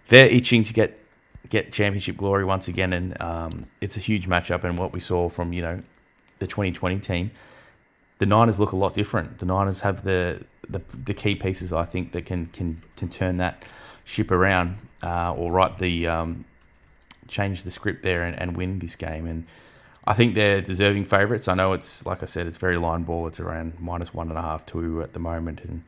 they're 0.07 0.27
itching 0.27 0.63
to 0.63 0.74
get 0.74 1.00
get 1.48 1.71
championship 1.71 2.17
glory 2.17 2.43
once 2.43 2.67
again, 2.67 2.91
and 2.91 3.19
um, 3.21 3.67
it's 3.79 3.95
a 3.95 4.01
huge 4.01 4.27
matchup. 4.27 4.65
And 4.65 4.77
what 4.77 4.91
we 4.91 5.00
saw 5.00 5.29
from 5.29 5.53
you 5.53 5.62
know 5.62 5.81
the 6.39 6.48
2020 6.48 7.00
team, 7.00 7.31
the 8.17 8.25
Niners 8.25 8.60
look 8.60 8.74
a 8.74 8.75
lot 8.75 8.93
different. 8.93 9.38
The 9.38 9.45
Niners 9.45 9.79
have 9.81 10.03
the 10.03 10.43
the, 10.67 10.81
the 11.05 11.13
key 11.13 11.36
pieces 11.36 11.71
I 11.71 11.86
think 11.86 12.12
that 12.12 12.25
can 12.25 12.48
can, 12.48 12.83
can 12.98 13.07
turn 13.07 13.38
that 13.38 13.63
ship 14.03 14.31
around 14.31 14.79
uh, 15.01 15.33
or 15.33 15.50
write 15.50 15.77
the 15.77 16.07
um, 16.07 16.43
change 17.31 17.63
the 17.63 17.71
script 17.71 18.03
there 18.03 18.21
and, 18.23 18.38
and 18.38 18.55
win 18.55 18.79
this 18.79 18.95
game. 18.95 19.25
And 19.25 19.45
I 20.05 20.13
think 20.13 20.35
they're 20.35 20.61
deserving 20.61 21.05
favourites. 21.05 21.47
I 21.47 21.55
know 21.55 21.73
it's 21.73 22.05
like 22.05 22.21
I 22.21 22.25
said, 22.25 22.47
it's 22.47 22.57
very 22.57 22.77
line 22.77 23.03
ball. 23.03 23.27
It's 23.27 23.39
around 23.39 23.79
minus 23.79 24.13
one 24.13 24.29
and 24.29 24.38
a 24.38 24.41
half, 24.41 24.65
two 24.65 25.01
at 25.01 25.13
the 25.13 25.19
moment, 25.19 25.61
and 25.63 25.83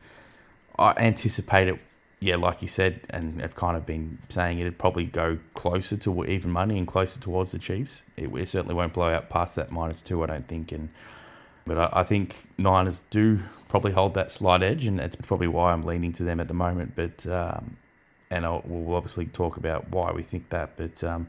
I 0.78 0.94
anticipate 0.96 1.68
it. 1.68 1.80
Yeah, 2.20 2.36
like 2.36 2.62
you 2.62 2.68
said, 2.68 3.00
and 3.10 3.42
have 3.42 3.54
kind 3.54 3.76
of 3.76 3.84
been 3.84 4.18
saying 4.30 4.58
it'd 4.58 4.78
probably 4.78 5.04
go 5.04 5.38
closer 5.52 5.96
to 5.98 6.24
even 6.24 6.50
money 6.50 6.78
and 6.78 6.86
closer 6.86 7.20
towards 7.20 7.52
the 7.52 7.58
Chiefs. 7.58 8.06
It, 8.16 8.34
it 8.34 8.48
certainly 8.48 8.74
won't 8.74 8.94
blow 8.94 9.12
out 9.12 9.28
past 9.28 9.56
that 9.56 9.70
minus 9.70 10.00
two, 10.00 10.22
I 10.22 10.26
don't 10.26 10.48
think. 10.48 10.72
And 10.72 10.88
but 11.66 11.76
I, 11.76 12.00
I 12.00 12.04
think 12.04 12.36
Niners 12.56 13.02
do 13.10 13.40
probably 13.68 13.92
hold 13.92 14.14
that 14.14 14.30
slight 14.30 14.62
edge, 14.62 14.86
and 14.86 14.98
that's 14.98 15.16
probably 15.16 15.48
why 15.48 15.72
I'm 15.72 15.82
leaning 15.82 16.12
to 16.12 16.22
them 16.22 16.40
at 16.40 16.48
the 16.48 16.54
moment. 16.54 16.92
But 16.94 17.26
um, 17.26 17.76
and 18.34 18.44
I'll, 18.44 18.62
we'll 18.64 18.96
obviously 18.96 19.26
talk 19.26 19.56
about 19.56 19.88
why 19.90 20.12
we 20.12 20.22
think 20.22 20.50
that. 20.50 20.76
But 20.76 21.02
um, 21.04 21.28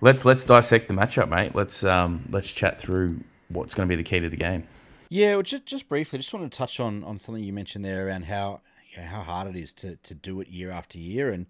let's 0.00 0.24
let's 0.24 0.44
dissect 0.44 0.88
the 0.88 0.94
matchup, 0.94 1.28
mate. 1.28 1.54
Let's 1.54 1.84
um, 1.84 2.24
let's 2.30 2.50
chat 2.52 2.80
through 2.80 3.20
what's 3.48 3.74
going 3.74 3.88
to 3.88 3.96
be 3.96 4.00
the 4.00 4.08
key 4.08 4.20
to 4.20 4.28
the 4.28 4.36
game. 4.36 4.66
Yeah, 5.08 5.34
well, 5.34 5.42
just 5.42 5.66
just 5.66 5.88
briefly, 5.88 6.18
just 6.18 6.32
wanted 6.32 6.52
to 6.52 6.56
touch 6.56 6.80
on 6.80 7.02
on 7.04 7.18
something 7.18 7.42
you 7.42 7.52
mentioned 7.52 7.84
there 7.84 8.06
around 8.06 8.26
how 8.26 8.60
you 8.90 9.02
know, 9.02 9.08
how 9.08 9.22
hard 9.22 9.48
it 9.48 9.56
is 9.56 9.72
to 9.74 9.96
to 9.96 10.14
do 10.14 10.40
it 10.40 10.48
year 10.48 10.70
after 10.70 10.98
year, 10.98 11.32
and 11.32 11.46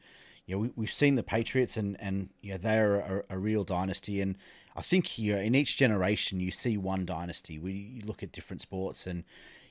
you 0.47 0.55
know 0.55 0.61
we, 0.61 0.71
we've 0.75 0.93
seen 0.93 1.17
the 1.17 1.23
Patriots, 1.23 1.77
and 1.77 2.01
and 2.01 2.31
you 2.41 2.53
know, 2.53 2.59
they 2.59 2.79
are 2.79 2.97
a, 2.97 3.35
a 3.35 3.39
real 3.39 3.65
dynasty, 3.65 4.23
and 4.23 4.37
I 4.75 4.81
think 4.81 5.19
you 5.19 5.35
know, 5.35 5.41
in 5.41 5.55
each 5.55 5.77
generation 5.77 6.41
you 6.41 6.51
see 6.51 6.79
one 6.79 7.05
dynasty. 7.05 7.59
We 7.59 8.01
look 8.05 8.23
at 8.23 8.33
different 8.33 8.63
sports, 8.63 9.07
and 9.07 9.25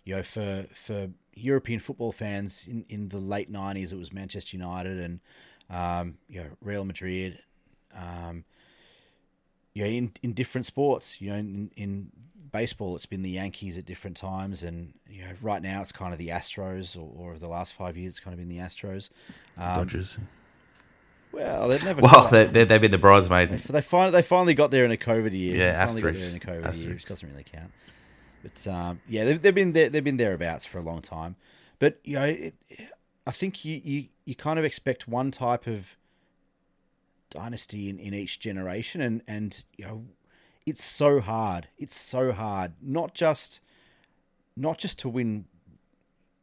you 0.08 0.16
know 0.16 0.24
for 0.24 0.66
for 0.74 1.10
European 1.34 1.80
football 1.80 2.14
fans 2.14 2.66
in, 2.66 2.86
in 2.90 3.10
the 3.10 3.20
late 3.20 3.52
'90s, 3.52 3.92
it 3.92 3.98
was 3.98 4.14
Manchester 4.14 4.56
United 4.56 4.98
and 5.00 5.20
um, 5.70 6.18
you 6.30 6.40
know 6.40 6.48
Real 6.62 6.86
Madrid. 6.86 7.40
Um, 7.94 8.46
you 9.74 9.84
know, 9.84 9.90
in, 9.90 10.12
in 10.24 10.34
different 10.34 10.66
sports, 10.66 11.22
you 11.22 11.30
know, 11.30 11.36
in, 11.36 11.72
in 11.76 12.12
baseball, 12.52 12.96
it's 12.96 13.06
been 13.06 13.22
the 13.22 13.30
Yankees 13.30 13.78
at 13.78 13.86
different 13.86 14.18
times, 14.18 14.64
and 14.64 14.94
you 15.10 15.22
know, 15.22 15.32
right 15.42 15.62
now 15.62 15.82
it's 15.82 15.92
kind 15.92 16.14
of 16.14 16.20
the 16.20 16.30
Astros, 16.30 16.98
or, 16.98 17.34
or 17.34 17.38
the 17.38 17.48
last 17.48 17.74
five 17.74 17.98
years, 17.98 18.14
it's 18.14 18.20
kind 18.20 18.34
of 18.34 18.40
been 18.40 18.50
the 18.50 18.64
Astros. 18.64 19.10
Um, 19.58 19.80
Dodgers. 19.80 20.18
Well, 21.32 21.68
they've 21.68 21.84
never. 21.84 22.02
Well, 22.02 22.30
they, 22.30 22.46
they, 22.46 22.66
have 22.66 22.82
been 22.82 22.92
the 22.92 22.98
bridesmaid. 22.98 23.50
They, 23.50 23.58
they 23.58 23.82
finally 23.82 24.12
they 24.14 24.22
finally 24.22 24.54
got 24.54 24.72
there 24.72 24.86
in 24.86 24.92
a 24.92 24.98
COVID 24.98 25.34
year. 25.34 25.58
Yeah, 25.58 25.86
they 25.86 25.94
finally 25.94 26.02
got 26.02 26.14
there 26.14 26.30
in 26.30 26.36
a 26.36 26.40
COVID 26.40 26.66
Asterix. 26.66 26.84
year, 26.84 26.94
which 26.94 27.06
doesn't 27.06 27.30
really 27.30 27.44
count. 27.44 27.72
But 28.44 28.68
um, 28.68 29.02
yeah, 29.08 29.26
they've, 29.26 29.42
they've 29.42 29.56
been 29.56 29.74
there, 29.74 29.90
they've 29.90 30.04
been 30.04 30.18
thereabouts 30.18 30.66
for 30.66 30.80
a 30.80 30.84
long 30.84 31.02
time. 31.02 31.36
But 31.80 32.00
you 32.04 32.16
know, 32.16 32.26
it, 32.26 32.56
I 33.26 33.32
think 33.32 33.66
you, 33.66 33.82
you 33.84 34.06
you 34.26 34.36
kind 34.36 34.58
of 34.58 34.66
expect 34.66 35.08
one 35.08 35.32
type 35.32 35.68
of 35.68 35.96
dynasty 37.30 37.90
in, 37.90 38.00
in 38.00 38.14
each 38.14 38.40
generation, 38.40 39.02
and 39.02 39.22
and 39.28 39.64
you 39.78 39.86
know, 39.86 40.06
it's 40.66 40.84
so 40.84 41.20
hard. 41.20 41.68
It's 41.78 41.96
so 41.96 42.32
hard. 42.32 42.74
Not 42.82 43.14
just 43.14 43.62
not 44.56 44.78
just 44.78 45.00
to 45.00 45.10
win, 45.10 45.46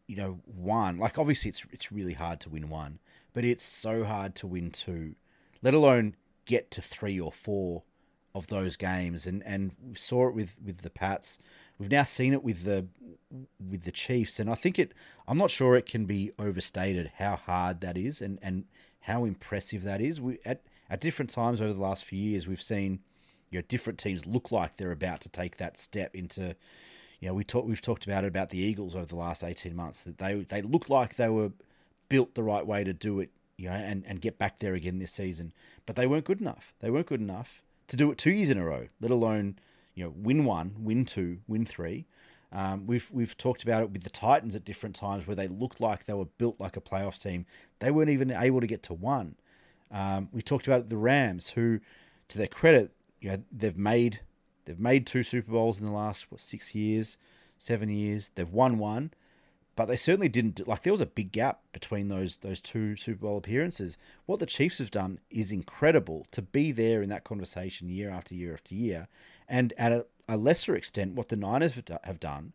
you 0.06 0.16
know, 0.16 0.40
one. 0.44 0.98
Like 0.98 1.18
obviously, 1.18 1.48
it's 1.48 1.64
it's 1.72 1.90
really 1.90 2.14
hard 2.14 2.40
to 2.40 2.50
win 2.50 2.68
one, 2.68 2.98
but 3.32 3.44
it's 3.44 3.64
so 3.64 4.04
hard 4.04 4.34
to 4.36 4.46
win 4.46 4.70
two, 4.70 5.14
let 5.62 5.74
alone 5.74 6.14
get 6.44 6.70
to 6.72 6.82
three 6.82 7.18
or 7.18 7.32
four 7.32 7.82
of 8.34 8.46
those 8.48 8.76
games. 8.76 9.26
And 9.26 9.42
and 9.44 9.72
we 9.82 9.94
saw 9.94 10.28
it 10.28 10.34
with 10.34 10.58
with 10.64 10.82
the 10.82 10.90
Pats. 10.90 11.38
We've 11.78 11.90
now 11.90 12.04
seen 12.04 12.32
it 12.32 12.44
with 12.44 12.64
the 12.64 12.86
with 13.68 13.82
the 13.82 13.90
Chiefs, 13.90 14.38
and 14.38 14.48
I 14.48 14.54
think 14.54 14.78
it. 14.78 14.92
I'm 15.26 15.38
not 15.38 15.50
sure 15.50 15.74
it 15.74 15.86
can 15.86 16.04
be 16.04 16.30
overstated 16.38 17.12
how 17.16 17.36
hard 17.36 17.80
that 17.80 17.96
is, 17.96 18.20
and 18.20 18.38
and 18.42 18.64
how 19.00 19.24
impressive 19.24 19.82
that 19.84 20.00
is. 20.00 20.20
We 20.20 20.38
at 20.44 20.62
at 20.88 21.00
different 21.00 21.30
times 21.30 21.60
over 21.60 21.72
the 21.72 21.80
last 21.80 22.04
few 22.04 22.18
years, 22.18 22.46
we've 22.46 22.62
seen 22.62 23.00
you 23.50 23.58
know 23.58 23.64
different 23.68 23.98
teams 23.98 24.26
look 24.26 24.52
like 24.52 24.76
they're 24.76 24.92
about 24.92 25.20
to 25.22 25.28
take 25.28 25.56
that 25.56 25.78
step 25.78 26.14
into. 26.14 26.54
You 27.20 27.28
know, 27.28 27.34
we 27.34 27.44
talk, 27.44 27.64
we've 27.64 27.80
talked 27.80 28.04
about 28.04 28.24
it 28.24 28.26
about 28.26 28.50
the 28.50 28.58
Eagles 28.58 28.94
over 28.94 29.06
the 29.06 29.16
last 29.16 29.42
18 29.42 29.74
months 29.74 30.02
that 30.02 30.18
they 30.18 30.34
they 30.34 30.62
look 30.62 30.90
like 30.90 31.16
they 31.16 31.28
were 31.28 31.52
built 32.08 32.34
the 32.34 32.42
right 32.42 32.66
way 32.66 32.84
to 32.84 32.92
do 32.92 33.20
it, 33.20 33.30
you 33.56 33.68
know, 33.68 33.74
and, 33.74 34.04
and 34.06 34.20
get 34.20 34.38
back 34.38 34.58
there 34.58 34.74
again 34.74 34.98
this 34.98 35.12
season. 35.12 35.52
But 35.86 35.96
they 35.96 36.06
weren't 36.06 36.24
good 36.24 36.40
enough. 36.40 36.74
They 36.80 36.90
weren't 36.90 37.06
good 37.06 37.20
enough 37.20 37.62
to 37.88 37.96
do 37.96 38.10
it 38.10 38.18
two 38.18 38.32
years 38.32 38.50
in 38.50 38.58
a 38.58 38.64
row, 38.64 38.88
let 39.00 39.10
alone 39.10 39.58
you 39.94 40.04
know, 40.04 40.12
win 40.16 40.44
one, 40.44 40.74
win 40.78 41.04
two, 41.04 41.38
win 41.46 41.64
three. 41.64 42.06
Um, 42.52 42.86
we've 42.86 43.10
we've 43.12 43.36
talked 43.36 43.64
about 43.64 43.82
it 43.82 43.90
with 43.90 44.04
the 44.04 44.10
Titans 44.10 44.54
at 44.54 44.64
different 44.64 44.94
times 44.94 45.26
where 45.26 45.34
they 45.34 45.48
looked 45.48 45.80
like 45.80 46.04
they 46.04 46.12
were 46.12 46.26
built 46.38 46.60
like 46.60 46.76
a 46.76 46.80
playoff 46.80 47.20
team. 47.20 47.46
They 47.80 47.90
weren't 47.90 48.10
even 48.10 48.30
able 48.30 48.60
to 48.60 48.66
get 48.66 48.82
to 48.84 48.94
one. 48.94 49.34
Um, 49.90 50.28
we 50.32 50.40
talked 50.42 50.66
about 50.66 50.88
the 50.88 50.96
Rams, 50.96 51.50
who, 51.50 51.80
to 52.28 52.38
their 52.38 52.46
credit, 52.46 52.92
you 53.20 53.30
know, 53.30 53.38
they've 53.50 53.76
made 53.76 54.20
they've 54.64 54.78
made 54.78 55.06
two 55.06 55.22
Super 55.22 55.50
Bowls 55.50 55.80
in 55.80 55.86
the 55.86 55.92
last 55.92 56.30
what 56.30 56.40
six 56.40 56.74
years, 56.74 57.18
seven 57.58 57.88
years. 57.88 58.30
They've 58.34 58.48
won 58.48 58.78
one, 58.78 59.12
but 59.76 59.86
they 59.86 59.96
certainly 59.96 60.28
didn't 60.28 60.66
like 60.66 60.82
there 60.82 60.92
was 60.92 61.00
a 61.00 61.06
big 61.06 61.32
gap 61.32 61.60
between 61.72 62.08
those 62.08 62.38
those 62.38 62.60
two 62.60 62.96
Super 62.96 63.20
Bowl 63.20 63.36
appearances. 63.36 63.98
What 64.26 64.40
the 64.40 64.46
Chiefs 64.46 64.78
have 64.78 64.90
done 64.90 65.18
is 65.30 65.52
incredible 65.52 66.26
to 66.32 66.42
be 66.42 66.72
there 66.72 67.02
in 67.02 67.08
that 67.08 67.24
conversation 67.24 67.88
year 67.88 68.10
after 68.10 68.34
year 68.34 68.54
after 68.54 68.74
year, 68.74 69.08
and 69.48 69.72
at 69.76 69.92
a, 69.92 70.06
a 70.28 70.36
lesser 70.36 70.74
extent 70.76 71.14
what 71.14 71.28
the 71.28 71.36
Niners 71.36 71.74
have 72.04 72.20
done. 72.20 72.52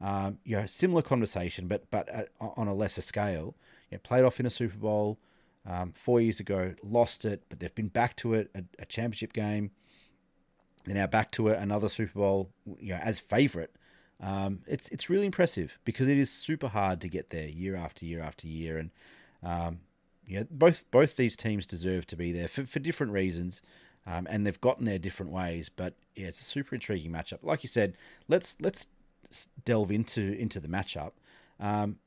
Um, 0.00 0.38
you 0.44 0.56
know, 0.56 0.66
similar 0.66 1.02
conversation, 1.02 1.68
but 1.68 1.90
but 1.90 2.08
at, 2.08 2.28
on 2.40 2.68
a 2.68 2.74
lesser 2.74 3.02
scale. 3.02 3.54
You 3.90 3.96
know, 3.96 4.00
played 4.02 4.24
off 4.24 4.40
in 4.40 4.46
a 4.46 4.50
Super 4.50 4.76
Bowl 4.76 5.18
um, 5.64 5.92
four 5.94 6.20
years 6.20 6.40
ago, 6.40 6.74
lost 6.82 7.24
it, 7.24 7.42
but 7.48 7.60
they've 7.60 7.74
been 7.74 7.88
back 7.88 8.16
to 8.16 8.34
it 8.34 8.50
a, 8.54 8.62
a 8.78 8.84
championship 8.84 9.32
game. 9.32 9.70
They're 10.84 10.94
now 10.94 11.06
back 11.06 11.30
to 11.32 11.48
it 11.48 11.58
another 11.58 11.88
Super 11.88 12.18
Bowl, 12.18 12.50
you 12.78 12.94
know, 12.94 13.00
as 13.02 13.18
favourite. 13.18 13.70
Um, 14.20 14.60
it's 14.66 14.88
it's 14.88 15.10
really 15.10 15.26
impressive 15.26 15.78
because 15.84 16.08
it 16.08 16.16
is 16.16 16.30
super 16.30 16.68
hard 16.68 17.00
to 17.02 17.08
get 17.08 17.28
there 17.28 17.48
year 17.48 17.76
after 17.76 18.04
year 18.04 18.20
after 18.20 18.46
year, 18.46 18.78
and 18.78 18.90
um, 19.42 19.80
you 20.26 20.38
know, 20.38 20.46
both 20.50 20.90
both 20.90 21.16
these 21.16 21.36
teams 21.36 21.66
deserve 21.66 22.06
to 22.08 22.16
be 22.16 22.32
there 22.32 22.48
for, 22.48 22.64
for 22.64 22.78
different 22.78 23.12
reasons, 23.12 23.62
um, 24.06 24.26
and 24.30 24.46
they've 24.46 24.60
gotten 24.60 24.84
there 24.84 24.98
different 24.98 25.32
ways. 25.32 25.68
But 25.68 25.94
yeah, 26.14 26.28
it's 26.28 26.40
a 26.40 26.44
super 26.44 26.74
intriguing 26.74 27.12
matchup. 27.12 27.38
Like 27.42 27.62
you 27.62 27.68
said, 27.68 27.94
let's 28.28 28.56
let's 28.60 28.86
delve 29.64 29.92
into 29.92 30.32
into 30.38 30.60
the 30.60 30.68
matchup. 30.68 31.12
Um, 31.60 31.98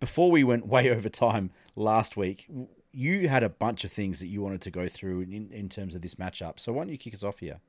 before 0.00 0.30
we 0.30 0.44
went 0.44 0.66
way 0.74 0.90
over 0.90 1.08
time 1.08 1.50
last 1.76 2.16
week, 2.16 2.48
you 2.92 3.28
had 3.28 3.42
a 3.42 3.48
bunch 3.48 3.84
of 3.84 3.92
things 3.92 4.18
that 4.20 4.26
you 4.26 4.42
wanted 4.42 4.62
to 4.62 4.70
go 4.70 4.88
through 4.88 5.20
in, 5.22 5.50
in 5.52 5.68
terms 5.68 5.94
of 5.94 6.02
this 6.02 6.16
matchup. 6.16 6.58
So 6.58 6.72
why 6.72 6.84
don't 6.84 6.92
you 6.92 6.98
kick 6.98 7.14
us 7.14 7.22
off 7.22 7.38
here? 7.38 7.60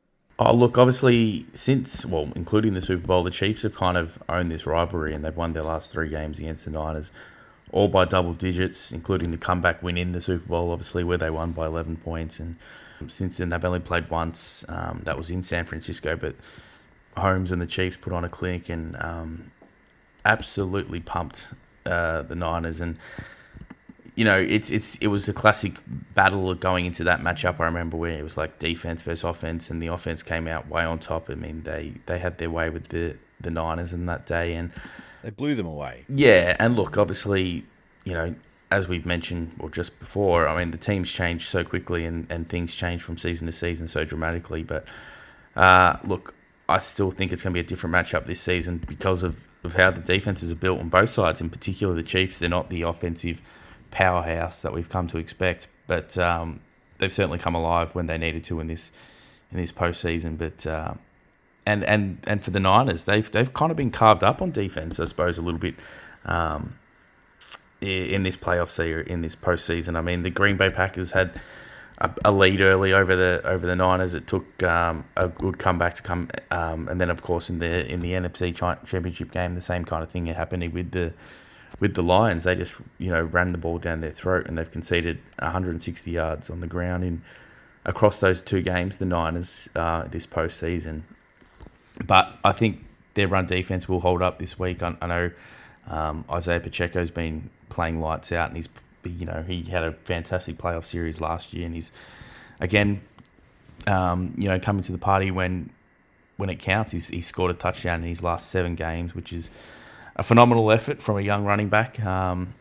Oh, 0.43 0.55
look, 0.55 0.75
obviously, 0.75 1.45
since, 1.53 2.03
well, 2.03 2.31
including 2.35 2.73
the 2.73 2.81
Super 2.81 3.05
Bowl, 3.05 3.21
the 3.21 3.29
Chiefs 3.29 3.61
have 3.61 3.75
kind 3.75 3.95
of 3.95 4.17
owned 4.27 4.49
this 4.49 4.65
rivalry 4.65 5.13
and 5.13 5.23
they've 5.23 5.37
won 5.37 5.53
their 5.53 5.61
last 5.61 5.91
three 5.91 6.09
games 6.09 6.39
against 6.39 6.65
the 6.65 6.71
Niners, 6.71 7.11
all 7.71 7.87
by 7.87 8.05
double 8.05 8.33
digits, 8.33 8.91
including 8.91 9.29
the 9.29 9.37
comeback 9.37 9.83
win 9.83 9.97
in 9.97 10.13
the 10.13 10.19
Super 10.19 10.47
Bowl, 10.47 10.71
obviously, 10.71 11.03
where 11.03 11.19
they 11.19 11.29
won 11.29 11.51
by 11.51 11.67
11 11.67 11.97
points. 11.97 12.39
And 12.39 12.55
since 13.07 13.37
then, 13.37 13.49
they've 13.49 13.63
only 13.63 13.81
played 13.81 14.09
once. 14.09 14.65
Um, 14.67 15.01
that 15.03 15.15
was 15.15 15.29
in 15.29 15.43
San 15.43 15.65
Francisco, 15.65 16.15
but 16.15 16.33
Holmes 17.15 17.51
and 17.51 17.61
the 17.61 17.67
Chiefs 17.67 17.97
put 17.97 18.11
on 18.11 18.25
a 18.25 18.29
clinic 18.29 18.67
and 18.67 18.95
um, 18.99 19.51
absolutely 20.25 21.01
pumped 21.01 21.53
uh, 21.85 22.23
the 22.23 22.33
Niners. 22.33 22.81
And 22.81 22.97
you 24.15 24.25
know, 24.25 24.37
it's 24.37 24.69
it's 24.69 24.95
it 24.95 25.07
was 25.07 25.27
a 25.29 25.33
classic 25.33 25.73
battle 26.13 26.53
going 26.53 26.85
into 26.85 27.03
that 27.05 27.21
matchup. 27.21 27.59
I 27.59 27.65
remember 27.65 27.97
where 27.97 28.17
it 28.17 28.23
was 28.23 28.37
like 28.37 28.59
defense 28.59 29.01
versus 29.03 29.23
offense, 29.23 29.69
and 29.69 29.81
the 29.81 29.87
offense 29.87 30.21
came 30.21 30.47
out 30.47 30.67
way 30.67 30.83
on 30.83 30.99
top. 30.99 31.29
I 31.29 31.35
mean, 31.35 31.63
they 31.63 31.93
they 32.07 32.19
had 32.19 32.37
their 32.37 32.49
way 32.49 32.69
with 32.69 32.89
the 32.89 33.15
the 33.39 33.49
Niners 33.49 33.93
in 33.93 34.05
that 34.07 34.25
day, 34.25 34.53
and 34.53 34.71
they 35.23 35.29
blew 35.29 35.55
them 35.55 35.65
away. 35.65 36.05
Yeah, 36.09 36.57
and 36.59 36.75
look, 36.75 36.97
obviously, 36.97 37.65
you 38.03 38.13
know, 38.13 38.35
as 38.69 38.87
we've 38.87 39.05
mentioned 39.05 39.53
or 39.59 39.69
just 39.69 39.97
before, 39.99 40.47
I 40.47 40.57
mean, 40.59 40.71
the 40.71 40.77
teams 40.77 41.09
change 41.09 41.47
so 41.47 41.63
quickly, 41.63 42.05
and 42.05 42.27
and 42.29 42.49
things 42.49 42.73
change 42.73 43.03
from 43.03 43.17
season 43.17 43.47
to 43.47 43.53
season 43.53 43.87
so 43.87 44.03
dramatically. 44.03 44.63
But 44.63 44.85
uh, 45.55 45.97
look, 46.03 46.33
I 46.67 46.79
still 46.79 47.11
think 47.11 47.31
it's 47.31 47.43
going 47.43 47.53
to 47.53 47.61
be 47.61 47.65
a 47.65 47.67
different 47.67 47.95
matchup 47.95 48.25
this 48.25 48.41
season 48.41 48.79
because 48.85 49.23
of 49.23 49.47
of 49.63 49.75
how 49.75 49.91
the 49.91 50.01
defenses 50.01 50.51
are 50.51 50.55
built 50.55 50.79
on 50.79 50.89
both 50.89 51.11
sides. 51.11 51.39
In 51.39 51.49
particular, 51.49 51.93
the 51.93 52.03
Chiefs, 52.03 52.39
they're 52.39 52.49
not 52.49 52.69
the 52.69 52.81
offensive 52.81 53.41
powerhouse 53.91 54.61
that 54.61 54.73
we've 54.73 54.89
come 54.89 55.07
to 55.07 55.17
expect. 55.17 55.67
But 55.87 56.17
um, 56.17 56.61
they've 56.97 57.13
certainly 57.13 57.39
come 57.39 57.55
alive 57.55 57.93
when 57.93 58.07
they 58.07 58.17
needed 58.17 58.43
to 58.45 58.59
in 58.59 58.67
this 58.67 58.91
in 59.51 59.57
this 59.57 59.71
postseason. 59.71 60.37
But 60.37 60.65
uh, 60.65 60.95
and 61.65 61.83
and 61.83 62.19
and 62.25 62.43
for 62.43 62.51
the 62.51 62.59
Niners, 62.59 63.05
they've 63.05 63.29
they've 63.29 63.53
kind 63.53 63.71
of 63.71 63.77
been 63.77 63.91
carved 63.91 64.23
up 64.23 64.41
on 64.41 64.51
defense, 64.51 64.99
I 64.99 65.05
suppose, 65.05 65.37
a 65.37 65.41
little 65.41 65.59
bit. 65.59 65.75
Um, 66.25 66.75
in 67.81 68.21
this 68.21 68.37
playoff 68.37 68.69
series, 68.69 69.07
in 69.07 69.21
this 69.21 69.35
postseason, 69.35 69.97
I 69.97 70.01
mean, 70.01 70.21
the 70.21 70.29
Green 70.29 70.55
Bay 70.55 70.69
Packers 70.69 71.13
had 71.13 71.41
a, 71.97 72.11
a 72.25 72.31
lead 72.31 72.61
early 72.61 72.93
over 72.93 73.15
the 73.15 73.41
over 73.43 73.65
the 73.65 73.75
Niners. 73.75 74.13
It 74.13 74.27
took 74.27 74.61
um, 74.63 75.05
a 75.17 75.27
good 75.27 75.57
comeback 75.57 75.95
to 75.95 76.03
come, 76.03 76.29
um, 76.51 76.87
and 76.87 77.01
then 77.01 77.09
of 77.09 77.21
course 77.21 77.49
in 77.49 77.59
the 77.59 77.91
in 77.91 78.01
the 78.01 78.11
NFC 78.11 78.55
Championship 78.55 79.31
game, 79.31 79.55
the 79.55 79.61
same 79.61 79.85
kind 79.85 80.03
of 80.03 80.09
thing 80.09 80.25
happened 80.27 80.73
with 80.73 80.91
the 80.91 81.13
with 81.79 81.95
the 81.95 82.03
Lions, 82.03 82.43
they 82.43 82.55
just 82.55 82.75
you 82.97 83.09
know 83.09 83.23
ran 83.23 83.51
the 83.51 83.57
ball 83.57 83.77
down 83.77 84.01
their 84.01 84.11
throat, 84.11 84.47
and 84.47 84.57
they've 84.57 84.69
conceded 84.69 85.19
160 85.39 86.11
yards 86.11 86.49
on 86.49 86.59
the 86.59 86.67
ground 86.67 87.03
in 87.03 87.21
across 87.85 88.19
those 88.19 88.41
two 88.41 88.61
games. 88.61 88.97
The 88.97 89.05
Niners 89.05 89.69
uh, 89.75 90.03
this 90.03 90.27
postseason, 90.27 91.01
but 92.05 92.33
I 92.43 92.51
think 92.51 92.83
their 93.13 93.27
run 93.27 93.45
defense 93.45 93.89
will 93.89 94.01
hold 94.01 94.21
up 94.21 94.39
this 94.39 94.57
week. 94.57 94.83
I, 94.83 94.95
I 95.01 95.07
know 95.07 95.31
um, 95.87 96.25
Isaiah 96.29 96.59
Pacheco's 96.59 97.11
been 97.11 97.49
playing 97.69 97.99
lights 97.99 98.31
out, 98.31 98.49
and 98.49 98.57
he's 98.57 98.69
you 99.03 99.25
know 99.25 99.43
he 99.45 99.63
had 99.63 99.83
a 99.83 99.93
fantastic 99.93 100.57
playoff 100.57 100.85
series 100.85 101.21
last 101.21 101.53
year, 101.53 101.65
and 101.65 101.73
he's 101.73 101.91
again 102.59 103.01
um, 103.87 104.33
you 104.37 104.47
know 104.47 104.59
coming 104.59 104.83
to 104.83 104.91
the 104.91 104.97
party 104.97 105.31
when 105.31 105.71
when 106.37 106.49
it 106.49 106.59
counts. 106.59 106.91
He's, 106.91 107.09
he's 107.09 107.27
scored 107.27 107.51
a 107.51 107.53
touchdown 107.53 108.01
in 108.01 108.09
his 108.09 108.23
last 108.23 108.49
seven 108.49 108.75
games, 108.75 109.13
which 109.15 109.31
is 109.31 109.51
a 110.15 110.23
phenomenal 110.23 110.71
effort 110.71 111.01
from 111.01 111.17
a 111.17 111.21
young 111.21 111.45
running 111.45 111.69
back. 111.69 112.03
Um, 112.03 112.53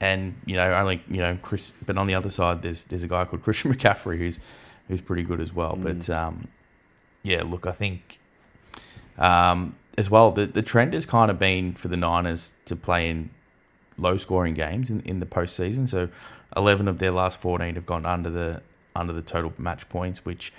and 0.00 0.34
you 0.46 0.56
know, 0.56 0.72
only 0.72 1.02
you 1.08 1.18
know 1.18 1.38
Chris, 1.42 1.72
but 1.84 1.98
on 1.98 2.06
the 2.06 2.14
other 2.14 2.30
side, 2.30 2.62
there's 2.62 2.84
there's 2.84 3.02
a 3.02 3.08
guy 3.08 3.24
called 3.24 3.42
Christian 3.42 3.72
McCaffrey 3.74 4.18
who's 4.18 4.40
who's 4.88 5.00
pretty 5.00 5.22
good 5.22 5.40
as 5.40 5.52
well. 5.52 5.76
Mm. 5.76 5.82
But 5.82 6.10
um, 6.10 6.48
yeah, 7.22 7.42
look, 7.42 7.66
I 7.66 7.72
think 7.72 8.18
um, 9.18 9.76
as 9.98 10.10
well 10.10 10.30
the 10.30 10.46
the 10.46 10.62
trend 10.62 10.94
has 10.94 11.06
kind 11.06 11.30
of 11.30 11.38
been 11.38 11.74
for 11.74 11.88
the 11.88 11.96
Niners 11.96 12.52
to 12.64 12.76
play 12.76 13.10
in 13.10 13.30
low 13.98 14.16
scoring 14.16 14.54
games 14.54 14.90
in, 14.90 15.00
in 15.00 15.20
the 15.20 15.26
postseason. 15.26 15.86
So 15.86 16.08
eleven 16.56 16.88
of 16.88 16.98
their 16.98 17.12
last 17.12 17.38
fourteen 17.38 17.74
have 17.74 17.86
gone 17.86 18.06
under 18.06 18.30
the 18.30 18.62
under 18.96 19.12
the 19.12 19.22
total 19.22 19.52
match 19.58 19.88
points, 19.88 20.24
which 20.24 20.52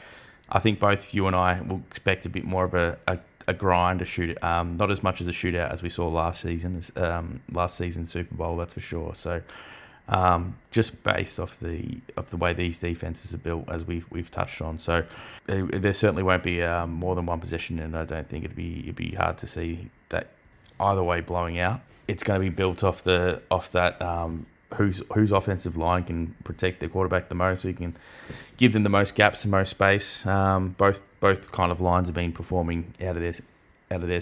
I 0.50 0.60
think 0.60 0.80
both 0.80 1.13
you 1.13 1.28
and 1.28 1.36
I 1.36 1.62
will 1.62 1.82
expect 1.89 2.26
a 2.26 2.30
bit 2.30 2.43
more 2.43 2.65
of 2.65 2.74
a, 2.74 2.97
a 3.08 3.17
a 3.47 3.54
grind, 3.54 4.01
a 4.01 4.06
shoot, 4.06 4.41
um, 4.43 4.77
not 4.77 4.91
as 4.91 5.04
much 5.04 5.21
as 5.21 5.27
a 5.27 5.32
shootout 5.32 5.71
as 5.71 5.84
we 5.84 5.89
saw 5.89 6.08
last 6.08 6.41
season, 6.41 6.82
um, 6.95 7.41
last 7.51 7.77
season 7.77 8.06
Super 8.06 8.36
Bowl, 8.36 8.58
that's 8.58 8.73
for 8.73 8.82
sure. 8.82 9.15
So, 9.15 9.41
um, 10.10 10.58
just 10.71 11.04
based 11.04 11.39
off 11.39 11.60
the 11.60 11.99
of 12.17 12.30
the 12.30 12.38
way 12.38 12.54
these 12.54 12.77
defenses 12.77 13.34
are 13.34 13.38
built, 13.38 13.69
as 13.69 13.86
we've 13.86 14.06
we've 14.12 14.32
touched 14.32 14.62
on, 14.62 14.77
so 14.77 15.04
there, 15.45 15.65
there 15.65 15.93
certainly 15.93 16.23
won't 16.23 16.43
be 16.43 16.62
um, 16.62 16.91
more 16.91 17.15
than 17.15 17.25
one 17.25 17.39
possession, 17.39 17.80
and 17.80 17.95
I 17.95 18.06
don't 18.06 18.27
think 18.27 18.43
it'd 18.43 18.56
be 18.56 18.82
it'd 18.82 18.95
be 18.95 19.12
hard 19.12 19.38
to 19.39 19.47
see 19.47 19.89
that 20.10 20.30
either 20.80 21.04
way 21.04 21.21
blowing 21.21 21.60
out. 21.60 21.82
It's 22.08 22.23
going 22.23 22.39
to 22.39 22.43
be 22.43 22.49
built 22.49 22.84
off 22.84 23.04
the 23.04 23.41
off 23.49 23.71
that 23.71 24.01
um, 24.01 24.45
whose 24.75 25.03
whose 25.13 25.31
offensive 25.31 25.77
line 25.77 26.03
can 26.03 26.36
protect 26.43 26.79
their 26.79 26.89
quarterback 26.89 27.29
the 27.29 27.36
most, 27.36 27.63
who 27.63 27.73
can 27.73 27.95
give 28.57 28.73
them 28.73 28.84
the 28.84 28.89
most 28.89 29.15
gaps 29.15 29.43
and 29.43 29.51
most 29.51 29.69
space. 29.69 30.25
Um, 30.25 30.69
both 30.69 31.01
both 31.19 31.51
kind 31.51 31.71
of 31.71 31.81
lines 31.81 32.07
have 32.07 32.15
been 32.15 32.31
performing 32.31 32.93
out 33.01 33.15
of 33.15 33.21
their 33.21 33.34
out 33.91 34.01
of 34.03 34.07
their 34.07 34.21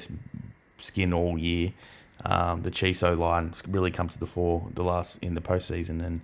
skin 0.77 1.13
all 1.13 1.37
year. 1.37 1.73
Um, 2.25 2.61
the 2.61 2.71
Chiefs 2.71 3.01
O 3.03 3.13
line 3.13 3.53
really 3.67 3.91
come 3.91 4.09
to 4.09 4.19
the 4.19 4.27
fore 4.27 4.67
the 4.73 4.83
last 4.83 5.19
in 5.21 5.35
the 5.35 5.41
postseason, 5.41 6.03
and 6.03 6.21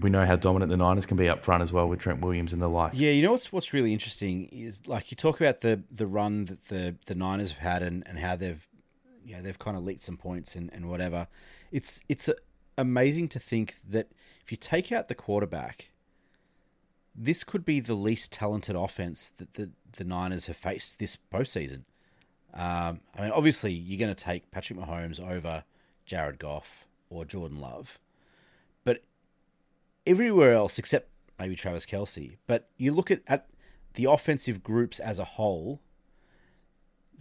we 0.00 0.10
know 0.10 0.26
how 0.26 0.36
dominant 0.36 0.70
the 0.70 0.76
Niners 0.76 1.06
can 1.06 1.16
be 1.16 1.28
up 1.28 1.44
front 1.44 1.62
as 1.62 1.72
well 1.72 1.88
with 1.88 2.00
Trent 2.00 2.20
Williams 2.20 2.52
and 2.52 2.60
the 2.60 2.68
like. 2.68 2.92
Yeah, 2.94 3.10
you 3.10 3.22
know 3.22 3.30
what's 3.30 3.52
what's 3.52 3.72
really 3.72 3.92
interesting 3.92 4.48
is 4.52 4.86
like 4.86 5.10
you 5.10 5.16
talk 5.16 5.40
about 5.40 5.60
the 5.60 5.82
the 5.90 6.06
run 6.06 6.46
that 6.46 6.66
the 6.66 6.96
the 7.06 7.14
Niners 7.14 7.50
have 7.52 7.60
had 7.60 7.82
and, 7.82 8.02
and 8.06 8.18
how 8.18 8.36
they've 8.36 8.66
you 9.24 9.36
know 9.36 9.42
they've 9.42 9.58
kind 9.58 9.76
of 9.76 9.84
leaked 9.84 10.02
some 10.02 10.16
points 10.16 10.56
and, 10.56 10.70
and 10.72 10.88
whatever. 10.88 11.26
It's 11.72 12.00
it's 12.08 12.28
a, 12.28 12.34
amazing 12.76 13.28
to 13.28 13.38
think 13.38 13.74
that 13.90 14.10
if 14.42 14.50
you 14.50 14.56
take 14.56 14.92
out 14.92 15.08
the 15.08 15.14
quarterback, 15.14 15.90
this 17.14 17.44
could 17.44 17.64
be 17.64 17.80
the 17.80 17.94
least 17.94 18.32
talented 18.32 18.76
offense 18.76 19.32
that 19.36 19.54
the, 19.54 19.70
the 19.96 20.04
Niners 20.04 20.46
have 20.46 20.56
faced 20.56 20.98
this 20.98 21.16
postseason. 21.32 21.84
Um, 22.52 23.00
I 23.16 23.22
mean, 23.22 23.30
obviously, 23.30 23.72
you're 23.72 23.98
going 23.98 24.14
to 24.14 24.24
take 24.24 24.50
Patrick 24.50 24.78
Mahomes 24.78 25.20
over 25.20 25.64
Jared 26.06 26.38
Goff 26.38 26.86
or 27.10 27.24
Jordan 27.24 27.60
Love, 27.60 27.98
but 28.84 29.02
everywhere 30.06 30.52
else 30.52 30.78
except 30.78 31.08
maybe 31.38 31.56
Travis 31.56 31.86
Kelce. 31.86 32.36
But 32.46 32.68
you 32.76 32.92
look 32.92 33.10
at, 33.10 33.22
at 33.26 33.48
the 33.94 34.04
offensive 34.04 34.62
groups 34.62 35.00
as 35.00 35.18
a 35.18 35.24
whole, 35.24 35.80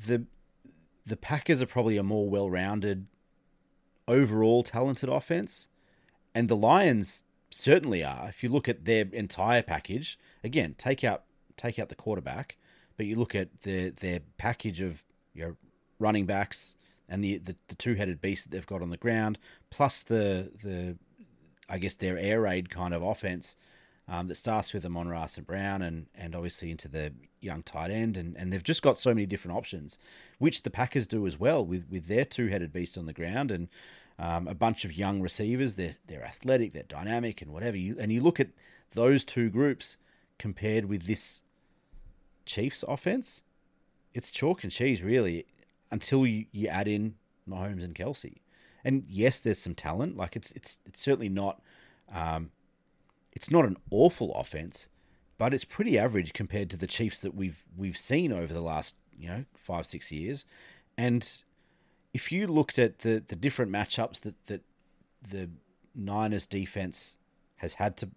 the 0.06 0.26
the 1.06 1.18
Packers 1.18 1.62
are 1.62 1.68
probably 1.68 1.98
a 1.98 2.04
more 2.04 2.30
well-rounded 2.30 3.08
overall 4.08 4.63
talented 4.63 5.10
offense, 5.10 5.68
and 6.36 6.50
the 6.50 6.56
Lions 6.56 7.24
certainly 7.50 8.04
are. 8.04 8.28
If 8.30 8.44
you 8.44 8.50
look 8.50 8.68
at 8.68 8.86
their 8.86 9.06
entire 9.12 9.62
package, 9.62 10.18
again, 10.44 10.76
take 10.78 11.04
out 11.04 11.24
take 11.56 11.78
out 11.78 11.88
the 11.89 11.96
quarterback, 11.96 12.58
but 12.98 13.06
you 13.06 13.16
look 13.16 13.36
at 13.36 13.62
their 13.62 13.92
their 13.92 14.22
package 14.38 14.82
of 14.82 15.04
you 15.34 15.44
know, 15.46 15.56
running 16.00 16.26
backs 16.26 16.76
and 17.10 17.24
the, 17.24 17.38
the, 17.38 17.56
the 17.68 17.76
two 17.76 17.96
headed 17.96 18.22
beast 18.22 18.46
that 18.46 18.56
they've 18.56 18.66
got 18.66 18.82
on 18.82 18.89
the 18.89 18.98
ground, 18.98 19.38
plus 19.70 20.04
the 20.04 20.52
the 20.63 20.98
I 21.70 21.78
guess 21.78 21.96
their 21.96 22.18
air 22.18 22.42
raid 22.42 22.70
kind 22.70 22.94
of 22.94 23.02
offense 23.02 23.58
um, 24.08 24.28
that 24.28 24.36
starts 24.36 24.74
with 24.74 24.86
Amon-Ra 24.86 25.28
and 25.38 25.48
Brown 25.48 25.82
and 25.82 26.08
and 26.16 26.36
obviously 26.36 26.72
into 26.72 26.88
the 26.88 27.13
young 27.42 27.63
tight 27.63 27.92
end, 27.92 28.18
and, 28.18 28.36
and 28.38 28.52
they've 28.52 28.63
just 28.63 28.82
got 28.82 28.98
so 28.98 29.13
many 29.13 29.26
different 29.26 29.58
options, 29.58 30.00
which 30.39 30.63
the 30.63 30.70
Packers 30.70 31.08
do 31.08 31.28
as 31.28 31.39
well 31.39 31.66
with, 31.66 31.86
with 31.89 32.08
their 32.08 32.26
two 32.26 32.48
headed 32.48 32.72
beast 32.72 32.98
on 32.98 33.06
the 33.06 33.13
ground 33.13 33.52
and 33.52 33.68
um, 34.20 34.48
a 34.48 34.54
bunch 34.54 34.86
of 34.86 34.94
young 34.94 35.22
receivers. 35.22 35.76
They're 35.76 35.96
they're 36.08 36.24
athletic, 36.26 36.74
they're 36.74 36.84
dynamic, 36.84 37.42
and 37.42 37.52
whatever. 37.52 37.78
You 37.78 37.96
and 38.00 38.12
you 38.12 38.22
look 38.22 38.39
at 38.39 38.50
those 38.92 39.24
two 39.24 39.50
groups 39.50 39.98
compared 40.38 40.86
with 40.86 41.04
this 41.04 41.42
Chiefs 42.46 42.84
offense, 42.88 43.44
it's 44.13 44.30
chalk 44.30 44.63
and 44.63 44.72
cheese 44.72 45.02
really 45.02 45.46
until 45.92 46.26
you, 46.26 46.46
you 46.52 46.68
add 46.68 46.88
in 46.88 47.16
Mahomes 47.50 47.84
and 47.84 47.96
Kelce. 47.96 48.36
And 48.84 49.06
yes, 49.08 49.39
there's 49.39 49.60
some 49.60 49.76
talent. 49.76 50.18
Like 50.18 50.36
it's 50.36 50.52
it's 50.52 50.80
it's 50.86 51.00
certainly 51.00 51.30
not 51.30 51.62
um, 52.13 52.52
it's 53.34 53.52
not 53.52 53.65
an 53.65 53.78
awful 53.91 54.34
offense, 54.36 54.88
but 55.38 55.54
it's 55.54 55.65
pretty 55.65 56.00
average 56.00 56.34
compared 56.34 56.69
to 56.69 56.78
the 56.78 56.88
Chiefs 56.88 57.22
that 57.22 57.36
we've 57.36 57.65
we've 57.76 57.98
seen 57.98 58.32
over 58.32 58.54
the 58.54 58.62
last 58.62 58.96
you 59.17 59.28
know 59.28 59.46
five 59.56 59.86
six 59.86 60.12
years. 60.12 60.46
And 60.98 61.30
if 62.13 62.32
you 62.32 62.48
looked 62.48 62.80
at 62.80 63.00
the 63.00 63.24
the 63.28 63.36
different 63.36 63.72
matchups 63.72 64.22
that 64.22 64.36
that 64.46 64.62
the 65.30 65.50
Niners 65.96 66.46
defense 66.46 67.17
has 67.58 67.74
had 67.76 67.98
to 67.98 68.10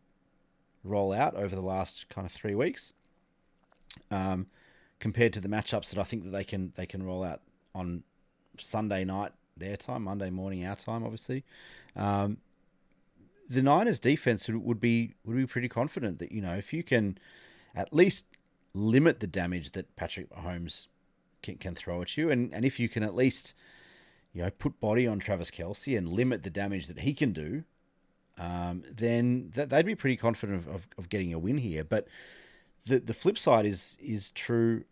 roll 0.85 1.13
out 1.13 1.35
over 1.35 1.55
the 1.55 1.63
last 1.63 2.09
kind 2.09 2.27
of 2.27 2.33
three 2.33 2.55
weeks, 2.55 2.93
um, 4.11 4.47
compared 5.01 5.33
to 5.33 5.41
the 5.41 5.49
matchups 5.49 5.91
that 5.91 5.99
I 5.99 6.05
think 6.05 6.25
that 6.25 6.31
they 6.31 6.45
can 6.45 6.73
they 6.77 6.87
can 6.87 7.03
roll 7.03 7.25
out 7.25 7.41
on 7.75 8.03
Sunday 8.59 9.05
night 9.05 9.33
their 9.57 9.77
time, 9.77 10.05
Monday 10.05 10.31
morning 10.31 10.67
our 10.67 10.77
time, 10.77 11.03
obviously. 11.03 11.45
Um, 11.95 12.39
the 13.49 13.63
Niners 13.63 14.01
defense 14.01 14.49
would 14.49 14.81
be 14.81 15.15
would 15.25 15.37
be 15.37 15.47
pretty 15.47 15.69
confident 15.69 16.19
that 16.19 16.33
you 16.33 16.43
know 16.43 16.55
if 16.55 16.73
you 16.73 16.83
can 16.83 17.19
at 17.75 17.93
least 17.93 18.27
limit 18.75 19.21
the 19.21 19.27
damage 19.27 19.73
that 19.73 19.95
Patrick 19.97 20.29
Mahomes 20.31 20.87
can, 21.43 21.57
can 21.57 21.75
throw 21.75 22.03
at 22.03 22.17
you, 22.17 22.31
and, 22.31 22.53
and 22.53 22.65
if 22.65 22.79
you 22.81 22.89
can 22.89 23.03
at 23.03 23.15
least 23.15 23.55
you 24.33 24.43
know 24.43 24.51
put 24.51 24.81
body 24.81 25.07
on 25.07 25.19
Travis 25.19 25.51
Kelce 25.51 25.97
and 25.97 26.09
limit 26.09 26.43
the 26.43 26.51
damage 26.51 26.89
that 26.89 27.01
he 27.01 27.15
can 27.15 27.33
do, 27.33 27.65
um, 28.39 28.83
then 28.91 29.51
that, 29.55 29.71
they'd 29.71 29.87
be 29.87 29.95
pretty 29.95 30.17
confident 30.17 30.59
of, 30.59 30.69
of, 30.69 30.89
of, 30.99 31.09
getting 31.09 31.33
a 31.33 31.39
win 31.39 31.59
here. 31.59 31.85
But 31.85 32.09
the 32.87 32.99
the 32.99 33.15
flip 33.15 33.39
side 33.39 33.67
is 33.67 33.97
is 34.01 34.31
true 34.33 34.85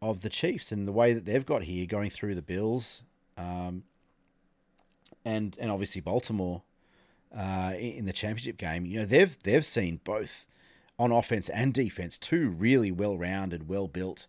of 0.00 0.20
the 0.20 0.30
Chiefs 0.30 0.72
and 0.72 0.86
the 0.86 0.92
way 0.92 1.12
that 1.12 1.24
they've 1.24 1.46
got 1.46 1.62
here, 1.62 1.86
going 1.86 2.10
through 2.10 2.34
the 2.34 2.42
Bills, 2.42 3.02
um, 3.36 3.84
and 5.24 5.56
and 5.60 5.70
obviously 5.70 6.00
Baltimore 6.00 6.62
uh, 7.36 7.74
in 7.78 8.06
the 8.06 8.12
championship 8.12 8.56
game. 8.56 8.86
You 8.86 9.00
know 9.00 9.06
they've 9.06 9.36
they've 9.42 9.64
seen 9.64 10.00
both 10.04 10.46
on 10.98 11.12
offense 11.12 11.48
and 11.48 11.72
defense 11.72 12.18
two 12.18 12.48
really 12.50 12.90
well 12.90 13.16
rounded, 13.16 13.68
well 13.68 13.88
built 13.88 14.26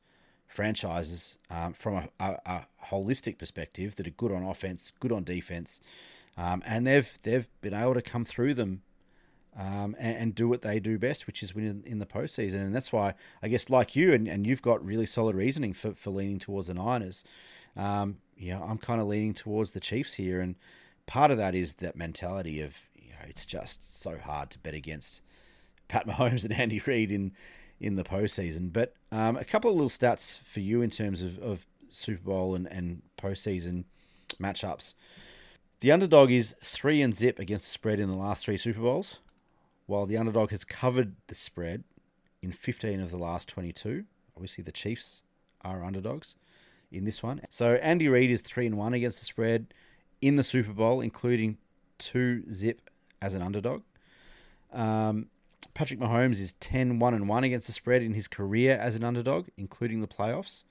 franchises 0.47 1.37
um, 1.49 1.73
from 1.73 1.95
a, 1.95 2.09
a, 2.19 2.37
a, 2.45 2.67
holistic 2.85 3.37
perspective 3.37 3.95
that 3.95 4.05
are 4.05 4.11
good 4.11 4.31
on 4.31 4.43
offense, 4.43 4.91
good 4.99 5.11
on 5.11 5.23
defense, 5.23 5.81
um, 6.37 6.61
and 6.65 6.85
they've 6.85 7.17
they've 7.23 7.47
been 7.61 7.73
able 7.73 7.93
to 7.93 8.01
come 8.01 8.25
through 8.25 8.53
them. 8.53 8.81
Um, 9.55 9.95
and, 9.99 10.17
and, 10.17 10.33
do 10.33 10.49
what 10.49 10.63
they 10.63 10.79
do 10.79 10.97
best, 10.97 11.27
which 11.27 11.43
is 11.43 11.53
win 11.53 11.65
in, 11.65 11.83
in, 11.85 11.99
the 11.99 12.07
postseason. 12.07 12.55
And 12.55 12.73
that's 12.73 12.91
why, 12.91 13.13
I 13.43 13.49
guess, 13.49 13.69
like 13.69 13.95
you, 13.95 14.11
and, 14.11 14.27
and 14.27 14.47
you've 14.47 14.63
got 14.63 14.83
really 14.83 15.05
solid 15.05 15.35
reasoning 15.35 15.73
for, 15.73 15.93
for 15.93 16.09
leaning 16.09 16.39
towards 16.39 16.69
the 16.69 16.73
Niners. 16.73 17.23
Um, 17.77 18.17
yeah, 18.35 18.59
I'm 18.59 18.79
kind 18.79 18.99
of 18.99 19.05
leaning 19.05 19.35
towards 19.35 19.69
the 19.69 19.79
Chiefs 19.79 20.15
here. 20.15 20.41
And 20.41 20.55
part 21.05 21.29
of 21.29 21.37
that 21.37 21.53
is 21.53 21.75
that 21.75 21.95
mentality 21.95 22.61
of 22.61 22.77
it's 23.29 23.45
just 23.45 24.01
so 24.01 24.17
hard 24.17 24.49
to 24.51 24.59
bet 24.59 24.73
against 24.73 25.21
Pat 25.87 26.07
Mahomes 26.07 26.43
and 26.45 26.53
Andy 26.53 26.81
Reid 26.85 27.11
in 27.11 27.31
in 27.79 27.95
the 27.95 28.03
postseason. 28.03 28.71
But 28.71 28.95
um, 29.11 29.35
a 29.35 29.43
couple 29.43 29.69
of 29.69 29.75
little 29.75 29.89
stats 29.89 30.39
for 30.39 30.61
you 30.61 30.81
in 30.81 30.89
terms 30.89 31.21
of, 31.21 31.37
of 31.39 31.65
Super 31.89 32.23
Bowl 32.23 32.55
and, 32.55 32.67
and 32.67 33.01
postseason 33.17 33.83
matchups. 34.39 34.93
The 35.81 35.91
underdog 35.91 36.31
is 36.31 36.55
three 36.61 37.01
and 37.01 37.13
zip 37.13 37.39
against 37.39 37.67
the 37.67 37.71
spread 37.71 37.99
in 37.99 38.09
the 38.09 38.15
last 38.15 38.45
three 38.45 38.57
Super 38.57 38.79
Bowls, 38.79 39.19
while 39.85 40.05
the 40.05 40.17
underdog 40.17 40.51
has 40.51 40.63
covered 40.63 41.13
the 41.27 41.35
spread 41.35 41.83
in 42.41 42.51
15 42.51 43.01
of 43.01 43.11
the 43.11 43.19
last 43.19 43.49
22. 43.49 44.05
Obviously, 44.35 44.63
the 44.63 44.71
Chiefs 44.71 45.23
are 45.61 45.83
underdogs 45.83 46.35
in 46.91 47.03
this 47.03 47.21
one. 47.21 47.41
So 47.49 47.73
Andy 47.75 48.07
Reid 48.07 48.31
is 48.31 48.41
three 48.41 48.65
and 48.65 48.77
one 48.77 48.93
against 48.93 49.19
the 49.19 49.25
spread 49.25 49.73
in 50.21 50.35
the 50.35 50.43
Super 50.43 50.71
Bowl, 50.71 51.01
including 51.01 51.57
two 51.97 52.43
zip 52.49 52.89
as 53.23 53.33
an 53.35 53.41
underdog. 53.41 53.81
Um, 54.73 55.27
Patrick 55.73 55.99
Mahomes 55.99 56.41
is 56.41 56.53
10 56.53 56.99
1 56.99 57.13
and 57.13 57.27
1 57.27 57.43
against 57.45 57.67
the 57.67 57.73
spread 57.73 58.03
in 58.03 58.13
his 58.13 58.27
career 58.27 58.77
as 58.79 58.95
an 58.95 59.03
underdog, 59.03 59.47
including 59.57 60.01
the 60.01 60.07
playoffs. 60.07 60.65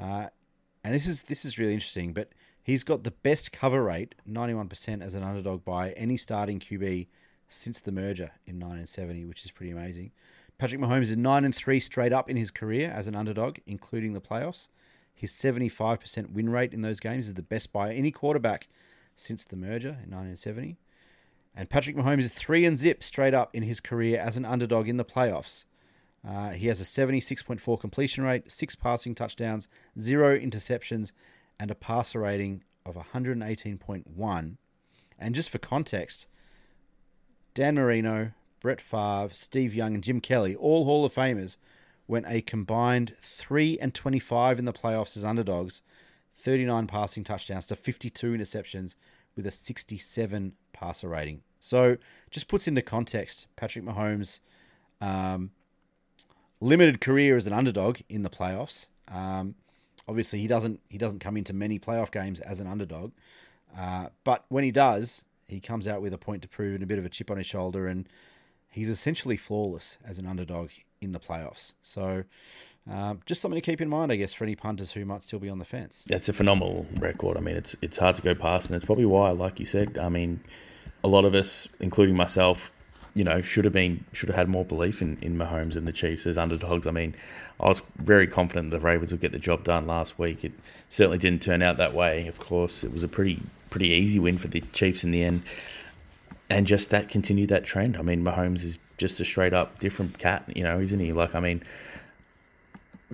Uh, 0.00 0.26
and 0.82 0.92
this 0.92 1.06
is 1.06 1.22
this 1.22 1.44
is 1.44 1.58
really 1.58 1.72
interesting, 1.72 2.12
but 2.12 2.28
he's 2.62 2.84
got 2.84 3.04
the 3.04 3.10
best 3.10 3.52
cover 3.52 3.82
rate, 3.82 4.14
91% 4.28 5.02
as 5.02 5.14
an 5.14 5.22
underdog 5.22 5.64
by 5.64 5.92
any 5.92 6.16
starting 6.16 6.58
QB 6.58 7.06
since 7.48 7.80
the 7.80 7.92
merger 7.92 8.30
in 8.46 8.56
1970, 8.56 9.24
which 9.24 9.44
is 9.44 9.50
pretty 9.50 9.70
amazing. 9.70 10.10
Patrick 10.58 10.80
Mahomes 10.80 11.10
is 11.10 11.16
9 11.16 11.44
and 11.44 11.54
3 11.54 11.80
straight 11.80 12.12
up 12.12 12.28
in 12.28 12.36
his 12.36 12.50
career 12.50 12.92
as 12.94 13.08
an 13.08 13.14
underdog, 13.14 13.58
including 13.66 14.12
the 14.12 14.20
playoffs. 14.20 14.68
His 15.14 15.32
75% 15.32 16.30
win 16.30 16.50
rate 16.50 16.74
in 16.74 16.82
those 16.82 17.00
games 17.00 17.28
is 17.28 17.34
the 17.34 17.42
best 17.42 17.72
by 17.72 17.92
any 17.92 18.10
quarterback 18.10 18.68
since 19.16 19.44
the 19.44 19.56
merger 19.56 19.90
in 19.90 20.10
1970. 20.10 20.76
And 21.56 21.70
Patrick 21.70 21.96
Mahomes 21.96 22.24
is 22.24 22.32
three 22.32 22.64
and 22.64 22.76
zip 22.76 23.02
straight 23.04 23.34
up 23.34 23.54
in 23.54 23.62
his 23.62 23.80
career 23.80 24.18
as 24.18 24.36
an 24.36 24.44
underdog 24.44 24.88
in 24.88 24.96
the 24.96 25.04
playoffs. 25.04 25.64
Uh, 26.26 26.50
he 26.50 26.66
has 26.68 26.80
a 26.80 26.84
76.4 26.84 27.80
completion 27.80 28.24
rate, 28.24 28.50
six 28.50 28.74
passing 28.74 29.14
touchdowns, 29.14 29.68
zero 29.98 30.38
interceptions, 30.38 31.12
and 31.60 31.70
a 31.70 31.74
passer 31.74 32.20
rating 32.20 32.62
of 32.84 32.96
118.1. 32.96 34.56
And 35.18 35.34
just 35.34 35.50
for 35.50 35.58
context, 35.58 36.26
Dan 37.52 37.76
Marino, 37.76 38.32
Brett 38.60 38.80
Favre, 38.80 39.32
Steve 39.32 39.74
Young, 39.74 39.94
and 39.94 40.02
Jim 40.02 40.20
Kelly, 40.20 40.56
all 40.56 40.84
Hall 40.84 41.04
of 41.04 41.14
Famers, 41.14 41.56
went 42.08 42.26
a 42.28 42.40
combined 42.40 43.14
3 43.20 43.78
and 43.78 43.94
25 43.94 44.58
in 44.58 44.64
the 44.64 44.72
playoffs 44.72 45.16
as 45.16 45.24
underdogs, 45.24 45.82
39 46.34 46.86
passing 46.86 47.22
touchdowns 47.22 47.68
to 47.68 47.76
52 47.76 48.32
interceptions 48.32 48.96
with 49.36 49.46
a 49.46 49.50
67 49.50 50.52
passer 50.72 51.08
rating. 51.08 51.42
So 51.60 51.96
just 52.30 52.48
puts 52.48 52.68
into 52.68 52.82
context 52.82 53.46
Patrick 53.56 53.84
Mahomes' 53.84 54.40
um, 55.00 55.50
limited 56.60 57.00
career 57.00 57.36
as 57.36 57.46
an 57.46 57.52
underdog 57.52 57.98
in 58.08 58.22
the 58.22 58.30
playoffs. 58.30 58.88
Um, 59.08 59.54
obviously, 60.06 60.40
he 60.40 60.46
doesn't 60.46 60.80
he 60.88 60.98
doesn't 60.98 61.20
come 61.20 61.36
into 61.36 61.52
many 61.52 61.78
playoff 61.78 62.10
games 62.10 62.40
as 62.40 62.60
an 62.60 62.66
underdog, 62.66 63.12
uh, 63.78 64.08
but 64.24 64.44
when 64.48 64.64
he 64.64 64.70
does, 64.70 65.24
he 65.48 65.60
comes 65.60 65.88
out 65.88 66.02
with 66.02 66.12
a 66.12 66.18
point 66.18 66.42
to 66.42 66.48
prove 66.48 66.74
and 66.74 66.82
a 66.82 66.86
bit 66.86 66.98
of 66.98 67.04
a 67.04 67.08
chip 67.08 67.30
on 67.30 67.38
his 67.38 67.46
shoulder, 67.46 67.86
and 67.86 68.08
he's 68.70 68.90
essentially 68.90 69.36
flawless 69.36 69.98
as 70.04 70.18
an 70.18 70.26
underdog 70.26 70.70
in 71.00 71.12
the 71.12 71.20
playoffs. 71.20 71.74
So. 71.82 72.24
Um, 72.90 73.20
just 73.24 73.40
something 73.40 73.60
to 73.60 73.64
keep 73.64 73.80
in 73.80 73.88
mind, 73.88 74.12
I 74.12 74.16
guess, 74.16 74.34
for 74.34 74.44
any 74.44 74.56
punters 74.56 74.92
who 74.92 75.04
might 75.04 75.22
still 75.22 75.38
be 75.38 75.48
on 75.48 75.58
the 75.58 75.64
fence. 75.64 76.06
It's 76.10 76.28
a 76.28 76.32
phenomenal 76.34 76.86
record. 76.98 77.36
I 77.36 77.40
mean, 77.40 77.56
it's 77.56 77.74
it's 77.80 77.96
hard 77.96 78.16
to 78.16 78.22
go 78.22 78.34
past, 78.34 78.68
and 78.68 78.76
it's 78.76 78.84
probably 78.84 79.06
why, 79.06 79.30
like 79.30 79.58
you 79.58 79.66
said, 79.66 79.96
I 79.96 80.08
mean, 80.10 80.40
a 81.02 81.08
lot 81.08 81.24
of 81.24 81.34
us, 81.34 81.66
including 81.80 82.14
myself, 82.14 82.72
you 83.14 83.24
know, 83.24 83.40
should 83.40 83.64
have 83.64 83.72
been 83.72 84.04
should 84.12 84.28
have 84.28 84.36
had 84.36 84.48
more 84.48 84.66
belief 84.66 85.00
in, 85.00 85.16
in 85.22 85.38
Mahomes 85.38 85.76
and 85.76 85.88
the 85.88 85.92
Chiefs 85.92 86.26
as 86.26 86.36
underdogs. 86.36 86.86
I 86.86 86.90
mean, 86.90 87.14
I 87.58 87.68
was 87.68 87.80
very 87.96 88.26
confident 88.26 88.70
the 88.70 88.80
Ravens 88.80 89.12
would 89.12 89.20
get 89.20 89.32
the 89.32 89.38
job 89.38 89.64
done 89.64 89.86
last 89.86 90.18
week. 90.18 90.44
It 90.44 90.52
certainly 90.90 91.18
didn't 91.18 91.42
turn 91.42 91.62
out 91.62 91.78
that 91.78 91.94
way. 91.94 92.26
Of 92.26 92.38
course, 92.38 92.84
it 92.84 92.92
was 92.92 93.02
a 93.02 93.08
pretty 93.08 93.40
pretty 93.70 93.88
easy 93.88 94.18
win 94.18 94.36
for 94.36 94.48
the 94.48 94.60
Chiefs 94.74 95.04
in 95.04 95.10
the 95.10 95.22
end, 95.24 95.42
and 96.50 96.66
just 96.66 96.90
that 96.90 97.08
continued 97.08 97.48
that 97.48 97.64
trend. 97.64 97.96
I 97.96 98.02
mean, 98.02 98.22
Mahomes 98.22 98.62
is 98.62 98.78
just 98.98 99.20
a 99.20 99.24
straight 99.24 99.54
up 99.54 99.78
different 99.78 100.18
cat, 100.18 100.44
you 100.54 100.62
know, 100.62 100.78
isn't 100.80 101.00
he? 101.00 101.12
Like, 101.12 101.34
I 101.34 101.40
mean, 101.40 101.62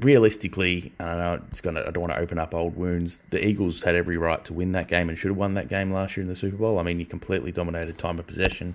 realistically, 0.05 0.93
I 0.99 1.05
don't 1.05 1.19
know 1.19 1.41
it's 1.49 1.61
gonna. 1.61 1.81
I 1.81 1.91
don't 1.91 2.01
want 2.01 2.13
to 2.13 2.19
open 2.19 2.39
up 2.39 2.55
old 2.55 2.77
wounds. 2.77 3.23
The 3.31 3.45
Eagles 3.45 3.83
had 3.83 3.95
every 3.95 4.17
right 4.17 4.45
to 4.45 4.53
win 4.53 4.73
that 4.73 4.89
game 4.89 5.09
and 5.09 5.19
should 5.19 5.31
have 5.31 5.37
won 5.37 5.55
that 5.55 5.69
game 5.69 5.93
last 5.93 6.17
year 6.17 6.23
in 6.23 6.29
the 6.29 6.37
Super 6.37 6.57
Bowl. 6.57 6.79
I 6.79 6.83
mean, 6.83 6.99
you 6.99 7.07
completely 7.07 7.53
dominated 7.53 7.99
time 7.99 8.19
of 8.19 8.27
possession, 8.27 8.75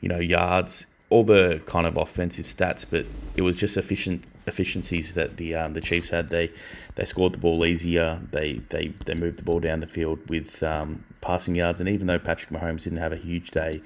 you 0.00 0.08
know, 0.08 0.18
yards, 0.18 0.86
all 1.10 1.24
the 1.24 1.60
kind 1.66 1.86
of 1.86 1.96
offensive 1.96 2.46
stats, 2.46 2.86
but 2.88 3.06
it 3.36 3.42
was 3.42 3.56
just 3.56 3.76
efficient 3.76 4.24
efficiencies 4.46 5.14
that 5.14 5.36
the 5.36 5.54
um, 5.54 5.74
the 5.74 5.80
Chiefs 5.80 6.10
had. 6.10 6.30
They 6.30 6.50
they 6.94 7.04
scored 7.04 7.34
the 7.34 7.38
ball 7.38 7.64
easier. 7.64 8.20
They 8.30 8.54
they 8.70 8.88
they 9.04 9.14
moved 9.14 9.38
the 9.38 9.44
ball 9.44 9.60
down 9.60 9.80
the 9.80 9.86
field 9.86 10.18
with 10.28 10.62
um, 10.62 11.04
passing 11.20 11.54
yards, 11.54 11.80
and 11.80 11.88
even 11.88 12.06
though 12.06 12.18
Patrick 12.18 12.50
Mahomes 12.50 12.84
didn't 12.84 12.98
have 12.98 13.12
a 13.12 13.16
huge 13.16 13.50
day 13.50 13.82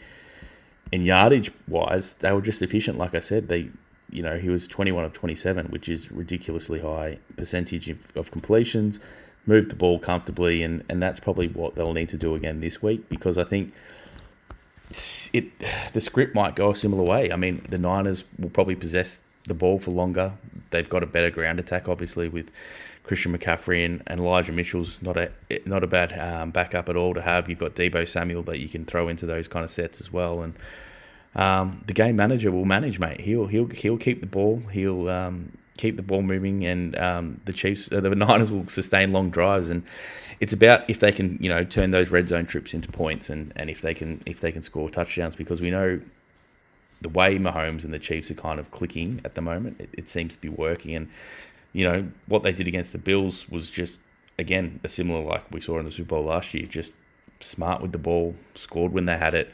in 0.92 1.02
yardage 1.02 1.50
wise, 1.68 2.14
they 2.14 2.32
were 2.32 2.40
just 2.40 2.62
efficient. 2.62 2.98
Like 2.98 3.14
I 3.14 3.18
said, 3.20 3.48
they 3.48 3.70
you 4.10 4.22
know, 4.22 4.38
he 4.38 4.48
was 4.48 4.68
21 4.68 5.04
of 5.04 5.12
27, 5.12 5.66
which 5.66 5.88
is 5.88 6.10
ridiculously 6.12 6.80
high 6.80 7.18
percentage 7.36 7.88
of 8.14 8.30
completions, 8.30 9.00
moved 9.46 9.70
the 9.70 9.76
ball 9.76 9.98
comfortably, 9.98 10.62
and, 10.62 10.84
and 10.88 11.02
that's 11.02 11.20
probably 11.20 11.48
what 11.48 11.74
they'll 11.74 11.92
need 11.92 12.08
to 12.10 12.16
do 12.16 12.34
again 12.34 12.60
this 12.60 12.82
week 12.82 13.08
because 13.08 13.38
I 13.38 13.44
think 13.44 13.72
it 15.32 15.50
the 15.92 16.00
script 16.00 16.34
might 16.34 16.54
go 16.54 16.70
a 16.70 16.76
similar 16.76 17.02
way. 17.02 17.32
I 17.32 17.36
mean, 17.36 17.64
the 17.68 17.78
Niners 17.78 18.24
will 18.38 18.50
probably 18.50 18.76
possess 18.76 19.20
the 19.44 19.54
ball 19.54 19.78
for 19.78 19.90
longer. 19.90 20.32
They've 20.70 20.88
got 20.88 21.02
a 21.02 21.06
better 21.06 21.30
ground 21.30 21.60
attack, 21.60 21.88
obviously, 21.88 22.28
with 22.28 22.50
Christian 23.04 23.36
McCaffrey 23.36 23.84
and, 23.84 24.02
and 24.06 24.20
Elijah 24.20 24.52
Mitchell's 24.52 25.00
not 25.02 25.16
a 25.16 25.30
not 25.64 25.84
a 25.84 25.86
bad 25.86 26.18
um, 26.18 26.50
backup 26.50 26.88
at 26.88 26.96
all 26.96 27.14
to 27.14 27.22
have. 27.22 27.48
You've 27.48 27.58
got 27.58 27.74
Deebo 27.74 28.06
Samuel 28.06 28.42
that 28.44 28.58
you 28.58 28.68
can 28.68 28.84
throw 28.84 29.08
into 29.08 29.26
those 29.26 29.48
kind 29.48 29.64
of 29.64 29.70
sets 29.70 30.00
as 30.00 30.12
well, 30.12 30.42
and 30.42 30.54
um, 31.36 31.82
the 31.86 31.92
game 31.92 32.16
manager 32.16 32.50
will 32.50 32.64
manage, 32.64 32.98
mate. 32.98 33.20
He'll 33.20 33.46
he'll 33.46 33.68
he'll 33.68 33.98
keep 33.98 34.20
the 34.22 34.26
ball. 34.26 34.62
He'll 34.72 35.08
um, 35.08 35.52
keep 35.76 35.96
the 35.96 36.02
ball 36.02 36.22
moving, 36.22 36.64
and 36.64 36.98
um, 36.98 37.40
the 37.44 37.52
Chiefs, 37.52 37.92
uh, 37.92 38.00
the 38.00 38.10
Niners 38.14 38.50
will 38.50 38.66
sustain 38.68 39.12
long 39.12 39.30
drives, 39.30 39.68
and 39.68 39.82
it's 40.40 40.54
about 40.54 40.88
if 40.88 41.00
they 41.00 41.12
can, 41.12 41.38
you 41.40 41.50
know, 41.50 41.62
turn 41.62 41.90
those 41.90 42.10
red 42.10 42.28
zone 42.28 42.46
trips 42.46 42.72
into 42.72 42.88
points, 42.88 43.28
and, 43.28 43.52
and 43.54 43.68
if 43.68 43.82
they 43.82 43.92
can 43.92 44.22
if 44.24 44.40
they 44.40 44.50
can 44.50 44.62
score 44.62 44.88
touchdowns, 44.88 45.36
because 45.36 45.60
we 45.60 45.70
know 45.70 46.00
the 47.02 47.10
way 47.10 47.38
Mahomes 47.38 47.84
and 47.84 47.92
the 47.92 47.98
Chiefs 47.98 48.30
are 48.30 48.34
kind 48.34 48.58
of 48.58 48.70
clicking 48.70 49.20
at 49.22 49.34
the 49.34 49.42
moment, 49.42 49.78
it, 49.78 49.90
it 49.92 50.08
seems 50.08 50.34
to 50.34 50.40
be 50.40 50.48
working, 50.48 50.94
and 50.94 51.08
you 51.74 51.84
know 51.84 52.08
what 52.26 52.42
they 52.42 52.52
did 52.52 52.66
against 52.66 52.92
the 52.92 52.98
Bills 52.98 53.46
was 53.50 53.68
just 53.68 53.98
again 54.38 54.80
a 54.84 54.88
similar 54.88 55.22
like 55.22 55.44
we 55.50 55.60
saw 55.60 55.78
in 55.78 55.84
the 55.84 55.92
Super 55.92 56.14
Bowl 56.14 56.24
last 56.24 56.54
year, 56.54 56.64
just 56.64 56.94
smart 57.40 57.82
with 57.82 57.92
the 57.92 57.98
ball, 57.98 58.34
scored 58.54 58.92
when 58.94 59.04
they 59.04 59.18
had 59.18 59.34
it 59.34 59.52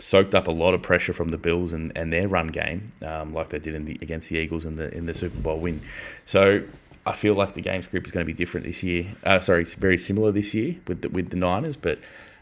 soaked 0.00 0.34
up 0.34 0.48
a 0.48 0.50
lot 0.50 0.74
of 0.74 0.82
pressure 0.82 1.12
from 1.12 1.28
the 1.28 1.38
Bills 1.38 1.72
and, 1.72 1.92
and 1.94 2.12
their 2.12 2.26
run 2.26 2.48
game, 2.48 2.92
um, 3.02 3.32
like 3.32 3.50
they 3.50 3.58
did 3.58 3.74
in 3.74 3.84
the 3.84 3.98
against 4.02 4.28
the 4.28 4.36
Eagles 4.36 4.64
in 4.64 4.76
the 4.76 4.92
in 4.94 5.06
the 5.06 5.14
Super 5.14 5.38
Bowl 5.38 5.58
win. 5.58 5.80
So 6.24 6.62
I 7.06 7.12
feel 7.12 7.34
like 7.34 7.54
the 7.54 7.60
game 7.60 7.82
script 7.82 8.06
is 8.06 8.12
going 8.12 8.24
to 8.24 8.32
be 8.32 8.36
different 8.36 8.66
this 8.66 8.82
year. 8.82 9.06
Uh, 9.24 9.40
sorry, 9.40 9.62
it's 9.62 9.74
very 9.74 9.98
similar 9.98 10.32
this 10.32 10.54
year 10.54 10.76
with 10.86 11.02
the, 11.02 11.08
with 11.08 11.30
the 11.30 11.36
Niners, 11.36 11.76
but 11.76 11.98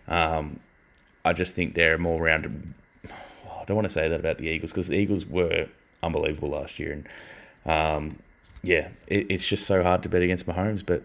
um, 0.08 0.60
I 1.24 1.32
just 1.32 1.54
think 1.54 1.74
they're 1.74 1.98
more 1.98 2.20
rounded. 2.22 2.74
I 3.04 3.64
don't 3.66 3.76
want 3.76 3.86
to 3.86 3.92
say 3.92 4.08
that 4.08 4.20
about 4.20 4.38
the 4.38 4.48
Eagles 4.48 4.72
because 4.72 4.88
the 4.88 4.96
Eagles 4.96 5.26
were 5.26 5.68
unbelievable 6.02 6.50
last 6.50 6.78
year, 6.78 6.92
and 6.92 7.08
um, 7.66 8.18
yeah, 8.62 8.88
it, 9.06 9.26
it's 9.28 9.46
just 9.46 9.66
so 9.66 9.82
hard 9.82 10.02
to 10.04 10.08
bet 10.08 10.22
against 10.22 10.46
Mahomes. 10.46 10.84
But 10.84 11.02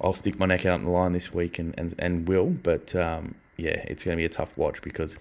I'll 0.00 0.14
stick 0.14 0.38
my 0.38 0.46
neck 0.46 0.66
out 0.66 0.78
in 0.78 0.84
the 0.84 0.90
line 0.90 1.12
this 1.12 1.32
week 1.32 1.58
and 1.58 1.74
and, 1.78 1.94
and 1.98 2.28
will. 2.28 2.50
But 2.50 2.94
um, 2.94 3.34
yeah, 3.56 3.82
it's 3.86 4.04
going 4.04 4.16
to 4.16 4.20
be 4.20 4.24
a 4.24 4.28
tough 4.28 4.56
watch 4.56 4.82
because 4.82 5.18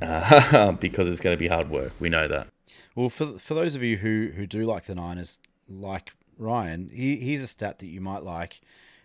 uh, 0.00 0.72
because 0.80 1.08
it's 1.08 1.20
going 1.20 1.36
to 1.36 1.40
be 1.40 1.48
hard 1.48 1.70
work. 1.70 1.92
We 2.00 2.08
know 2.08 2.28
that. 2.28 2.48
Well, 2.94 3.08
for 3.08 3.38
for 3.38 3.54
those 3.54 3.74
of 3.74 3.82
you 3.82 3.98
who 3.98 4.32
who 4.34 4.46
do 4.46 4.64
like 4.64 4.84
the 4.84 4.94
Niners, 4.94 5.38
like 5.68 6.12
Ryan, 6.38 6.90
he, 6.92 7.16
here's 7.16 7.42
a 7.42 7.46
stat 7.46 7.78
that 7.80 7.86
you 7.86 8.00
might 8.00 8.22
like. 8.22 8.60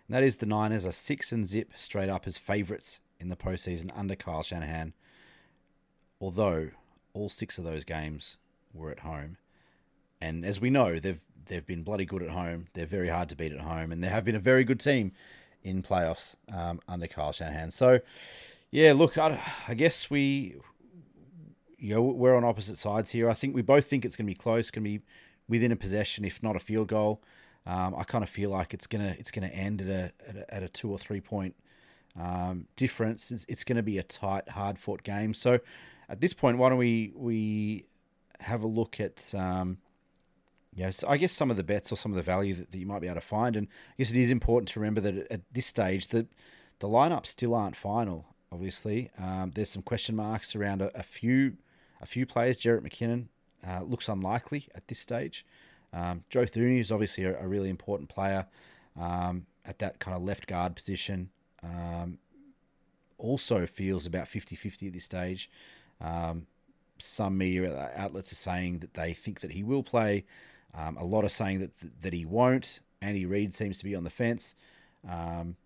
And 0.08 0.16
that 0.16 0.22
is 0.22 0.36
the 0.36 0.46
Niners 0.46 0.86
are 0.86 0.92
six 0.92 1.32
and 1.32 1.46
zip 1.46 1.72
straight 1.76 2.08
up 2.08 2.26
as 2.26 2.36
favourites 2.38 3.00
in 3.20 3.28
the 3.28 3.36
postseason 3.36 3.90
under 3.94 4.16
Kyle 4.16 4.42
Shanahan. 4.42 4.94
Although 6.20 6.70
all 7.14 7.28
six 7.28 7.58
of 7.58 7.64
those 7.64 7.84
games 7.84 8.38
were 8.72 8.90
at 8.90 9.00
home, 9.00 9.36
and 10.20 10.44
as 10.44 10.60
we 10.60 10.70
know, 10.70 10.98
they've 10.98 11.20
they've 11.46 11.66
been 11.66 11.82
bloody 11.82 12.04
good 12.04 12.22
at 12.22 12.30
home. 12.30 12.66
They're 12.72 12.86
very 12.86 13.08
hard 13.08 13.28
to 13.30 13.36
beat 13.36 13.52
at 13.52 13.60
home, 13.60 13.92
and 13.92 14.02
they 14.02 14.08
have 14.08 14.24
been 14.24 14.36
a 14.36 14.40
very 14.40 14.64
good 14.64 14.80
team 14.80 15.12
in 15.62 15.82
playoffs 15.82 16.34
um, 16.52 16.80
under 16.88 17.06
Kyle 17.06 17.32
Shanahan. 17.32 17.70
So, 17.70 18.00
yeah, 18.70 18.92
look, 18.94 19.18
I, 19.18 19.38
I 19.68 19.74
guess 19.74 20.10
we 20.10 20.56
you 21.82 21.96
know, 21.96 22.02
we're 22.02 22.36
on 22.36 22.44
opposite 22.44 22.78
sides 22.78 23.10
here. 23.10 23.28
I 23.28 23.34
think 23.34 23.56
we 23.56 23.62
both 23.62 23.86
think 23.86 24.04
it's 24.04 24.14
going 24.14 24.26
to 24.26 24.30
be 24.30 24.36
close, 24.36 24.70
going 24.70 24.84
to 24.84 24.98
be 24.98 25.04
within 25.48 25.72
a 25.72 25.76
possession, 25.76 26.24
if 26.24 26.40
not 26.40 26.54
a 26.54 26.60
field 26.60 26.86
goal. 26.86 27.20
Um, 27.66 27.96
I 27.96 28.04
kind 28.04 28.22
of 28.22 28.30
feel 28.30 28.50
like 28.50 28.72
it's 28.72 28.86
gonna 28.86 29.14
it's 29.18 29.30
gonna 29.30 29.48
end 29.48 29.82
at 29.82 29.88
a 29.88 30.12
at 30.28 30.36
a, 30.36 30.54
at 30.54 30.62
a 30.62 30.68
two 30.68 30.90
or 30.90 30.98
three 30.98 31.20
point 31.20 31.54
um, 32.18 32.66
difference. 32.76 33.30
It's, 33.30 33.44
it's 33.48 33.64
going 33.64 33.76
to 33.76 33.82
be 33.82 33.98
a 33.98 34.02
tight, 34.02 34.48
hard 34.48 34.78
fought 34.78 35.02
game. 35.02 35.34
So 35.34 35.58
at 36.08 36.20
this 36.20 36.32
point, 36.32 36.58
why 36.58 36.68
don't 36.68 36.78
we 36.78 37.12
we 37.14 37.86
have 38.40 38.62
a 38.62 38.66
look 38.66 39.00
at 39.00 39.34
um, 39.36 39.78
you 40.74 40.84
know, 40.84 40.90
so 40.90 41.08
I 41.08 41.16
guess 41.16 41.32
some 41.32 41.50
of 41.50 41.56
the 41.56 41.64
bets 41.64 41.92
or 41.92 41.96
some 41.96 42.12
of 42.12 42.16
the 42.16 42.22
value 42.22 42.54
that, 42.54 42.70
that 42.70 42.78
you 42.78 42.86
might 42.86 43.00
be 43.00 43.06
able 43.08 43.16
to 43.16 43.20
find. 43.20 43.56
And 43.56 43.66
I 43.90 43.94
guess 43.98 44.12
it 44.12 44.16
is 44.16 44.30
important 44.30 44.68
to 44.70 44.80
remember 44.80 45.00
that 45.00 45.30
at 45.30 45.40
this 45.52 45.66
stage 45.66 46.08
that 46.08 46.28
the 46.78 46.88
lineups 46.88 47.26
still 47.26 47.54
aren't 47.54 47.76
final. 47.76 48.26
Obviously, 48.50 49.10
um, 49.18 49.52
there's 49.54 49.70
some 49.70 49.82
question 49.82 50.14
marks 50.14 50.54
around 50.54 50.82
a, 50.82 50.96
a 50.98 51.02
few 51.02 51.56
a 52.02 52.06
few 52.06 52.26
players. 52.26 52.58
Jerick 52.58 52.82
McKinnon 52.82 53.26
uh, 53.66 53.82
looks 53.82 54.08
unlikely 54.08 54.68
at 54.74 54.86
this 54.88 54.98
stage. 54.98 55.46
Um, 55.92 56.24
Joe 56.28 56.44
Thuney 56.44 56.80
is 56.80 56.90
obviously 56.90 57.24
a, 57.24 57.38
a 57.40 57.46
really 57.46 57.70
important 57.70 58.08
player 58.08 58.46
um, 58.98 59.46
at 59.64 59.78
that 59.78 59.98
kind 59.98 60.16
of 60.16 60.22
left 60.22 60.46
guard 60.46 60.74
position. 60.74 61.30
Um, 61.62 62.18
also 63.18 63.66
feels 63.66 64.06
about 64.06 64.26
50 64.26 64.56
50 64.56 64.88
at 64.88 64.92
this 64.92 65.04
stage. 65.04 65.50
Um, 66.00 66.46
some 66.98 67.38
media 67.38 67.90
outlets 67.96 68.32
are 68.32 68.36
saying 68.36 68.78
that 68.80 68.94
they 68.94 69.12
think 69.12 69.40
that 69.40 69.52
he 69.52 69.62
will 69.62 69.82
play. 69.82 70.24
Um, 70.74 70.96
a 70.96 71.04
lot 71.04 71.24
are 71.24 71.28
saying 71.28 71.60
that 71.60 71.70
that 72.02 72.12
he 72.12 72.24
won't. 72.24 72.80
Andy 73.00 73.26
Reid 73.26 73.52
seems 73.54 73.78
to 73.78 73.84
be 73.84 73.94
on 73.94 74.04
the 74.04 74.10
fence. 74.10 74.54
Um, 75.08 75.56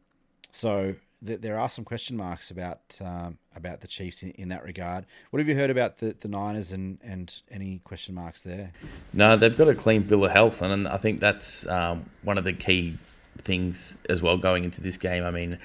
so 0.51 0.95
th- 1.25 1.41
there 1.41 1.59
are 1.59 1.69
some 1.69 1.85
question 1.85 2.17
marks 2.17 2.51
about 2.51 2.99
um, 3.01 3.39
about 3.55 3.81
the 3.81 3.89
Chiefs 3.89 4.23
in, 4.23 4.31
in, 4.33 4.49
that 4.49 4.65
regard. 4.65 5.07
What 5.31 5.41
have 5.41 5.49
you 5.49 5.55
heard 5.55 5.71
about 5.71 5.99
the, 5.99 6.15
the 6.19 6.29
Niners 6.29 6.73
and, 6.73 6.99
and 7.03 7.35
any 7.51 7.81
question 7.85 8.15
marks 8.15 8.43
there? 8.43 8.73
No, 9.13 9.37
they've 9.37 9.57
got 9.57 9.69
a 9.69 9.75
clean 9.75 10.03
bill 10.03 10.25
of 10.25 10.31
health, 10.31 10.63
and 10.63 10.87
I 10.89 10.97
think 10.99 11.21
that's 11.21 11.67
um, 11.67 12.09
one 12.23 12.39
of 12.39 12.45
the 12.45 12.53
key 12.53 12.99
things 13.39 13.97
as 14.09 14.23
well 14.23 14.37
going 14.37 14.65
into 14.65 14.81
this 14.81 14.97
game. 14.97 15.25
I 15.25 15.31
mean, 15.31 15.59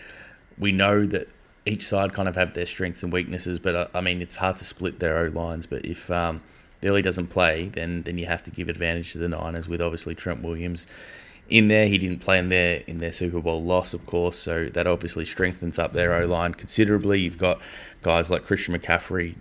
we 0.58 0.72
know 0.72 1.06
that 1.08 1.28
each 1.66 1.88
side 1.88 2.14
kind 2.14 2.28
of 2.28 2.36
have 2.36 2.54
their 2.54 2.66
strengths 2.66 3.04
and 3.04 3.14
weaknesses, 3.14 3.60
but 3.60 3.76
uh, 3.76 3.88
I 3.94 4.02
mean, 4.02 4.22
it's 4.22 4.38
hard 4.38 4.58
to 4.58 4.66
split 4.66 5.00
their 5.00 5.18
own 5.18 5.34
lines. 5.34 5.68
But 5.68 5.86
if 5.86 6.10
um, 6.10 6.42
doesn't 6.82 7.28
play, 7.28 7.70
then 7.70 8.04
then 8.04 8.18
you 8.18 8.26
have 8.26 8.44
to 8.44 8.52
give 8.52 8.70
advantage 8.70 9.12
to 9.14 9.18
the 9.18 9.28
Niners 9.28 9.68
with 9.68 9.82
obviously 9.82 10.16
Trent 10.16 10.42
Williams 10.42 10.88
in 11.52 11.68
there. 11.68 11.88
He 11.88 11.98
didn't 11.98 12.20
play 12.20 12.40
in 12.40 12.50
their 12.50 12.84
in 12.88 13.00
their 13.00 13.12
Super 13.12 13.42
Bowl 13.42 13.64
loss, 13.64 13.94
of 13.94 14.06
course, 14.06 14.38
so 14.38 14.70
that 14.70 14.88
obviously 14.88 15.26
strengthens 15.26 15.78
up 15.78 15.94
their 15.94 16.14
O 16.16 16.26
line 16.26 16.54
considerably. 16.54 17.20
You've 17.20 17.38
got 17.38 17.60
guys 18.02 18.30
like 18.30 18.46
Christian 18.46 18.78
McCaffrey, 18.78 19.36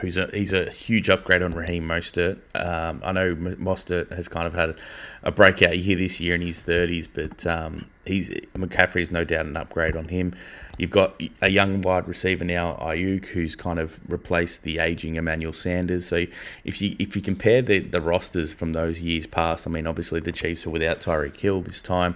who's 0.00 0.16
a 0.16 0.28
he's 0.32 0.52
a 0.52 0.70
huge 0.70 1.08
upgrade 1.08 1.42
on 1.42 1.52
Raheem 1.52 1.86
Mostert. 1.86 2.38
Um, 2.54 3.00
I 3.04 3.12
know 3.12 3.34
Mostert 3.34 4.12
has 4.14 4.28
kind 4.28 4.46
of 4.46 4.54
had 4.54 4.76
a 5.22 5.32
breakout 5.32 5.78
year 5.78 5.96
this 5.96 6.20
year 6.20 6.34
in 6.34 6.40
his 6.40 6.62
thirties, 6.62 7.06
but 7.06 7.46
um, 7.46 7.86
he's 8.04 8.30
McCaffrey 8.54 9.00
is 9.00 9.10
no 9.10 9.24
doubt 9.24 9.46
an 9.46 9.56
upgrade 9.56 9.96
on 9.96 10.08
him. 10.08 10.34
You've 10.78 10.90
got 10.90 11.20
a 11.42 11.48
young 11.48 11.82
wide 11.82 12.06
receiver 12.06 12.44
now, 12.44 12.74
Aiyuk, 12.80 13.26
who's 13.26 13.56
kind 13.56 13.80
of 13.80 13.98
replaced 14.08 14.62
the 14.62 14.78
aging 14.78 15.16
Emmanuel 15.16 15.52
Sanders. 15.52 16.06
So 16.06 16.26
if 16.64 16.80
you 16.80 16.94
if 16.98 17.16
you 17.16 17.22
compare 17.22 17.62
the, 17.62 17.80
the 17.80 18.00
rosters 18.00 18.52
from 18.52 18.72
those 18.72 19.00
years 19.00 19.26
past, 19.26 19.66
I 19.66 19.70
mean, 19.70 19.86
obviously 19.86 20.20
the 20.20 20.32
Chiefs 20.32 20.66
are 20.66 20.70
without 20.70 21.00
Tyreek 21.00 21.38
Hill 21.38 21.62
this 21.62 21.82
time, 21.82 22.14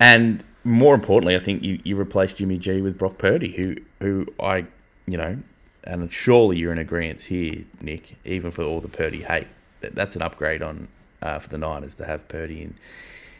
and 0.00 0.42
more 0.64 0.94
importantly, 0.94 1.34
I 1.34 1.40
think 1.40 1.64
you, 1.64 1.80
you 1.84 1.96
replaced 1.96 2.36
Jimmy 2.36 2.56
G 2.56 2.80
with 2.80 2.96
Brock 2.96 3.18
Purdy, 3.18 3.52
who 3.52 3.76
who 4.00 4.26
I 4.40 4.66
you 5.06 5.18
know, 5.18 5.38
and 5.84 6.12
surely 6.12 6.58
you're 6.58 6.72
in 6.72 6.78
agreement 6.78 7.22
here, 7.22 7.64
Nick, 7.80 8.16
even 8.24 8.50
for 8.50 8.62
all 8.62 8.80
the 8.80 8.88
Purdy 8.88 9.22
hate. 9.22 9.48
That, 9.80 9.94
that's 9.94 10.16
an 10.16 10.22
upgrade 10.22 10.62
on 10.62 10.88
uh, 11.20 11.38
for 11.38 11.48
the 11.48 11.58
Niners 11.58 11.94
to 11.96 12.04
have 12.04 12.28
Purdy 12.28 12.62
in 12.62 12.74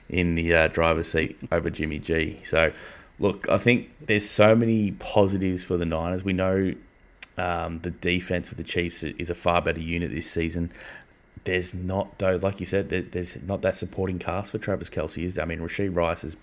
in 0.09 0.35
the 0.35 0.55
uh, 0.55 0.69
driver's 0.69 1.09
seat 1.09 1.39
over 1.51 1.71
Jimmy 1.71 1.99
G. 1.99 2.41
So 2.45 2.73
Look, 3.23 3.49
I 3.49 3.57
think 3.57 3.89
there's 4.05 4.29
so 4.29 4.57
many 4.57 4.91
positives 4.93 5.63
for 5.63 5.77
the 5.77 5.85
Niners. 5.85 6.25
We 6.25 6.33
know 6.33 6.75
um, 7.39 7.79
the 7.79 7.93
defense 7.93 8.49
for 8.49 8.57
the 8.57 8.65
Chiefs 8.65 9.05
is 9.05 9.31
a 9.31 9.35
far 9.37 9.63
better 9.63 9.81
unit 9.81 10.11
this 10.11 10.29
season. 10.29 10.73
There's 11.45 11.73
not 11.73 12.19
though, 12.19 12.37
like 12.37 12.59
you 12.59 12.67
said, 12.67 12.89
there's 12.89 13.41
not 13.43 13.63
that 13.63 13.77
supporting 13.77 14.19
cast 14.19 14.51
for 14.51 14.59
Travis 14.59 14.91
Kelce. 14.91 15.23
Is 15.23 15.39
I 15.39 15.45
mean, 15.45 15.61
Rashee 15.61 15.95
Rice 15.95 16.23
has 16.23 16.37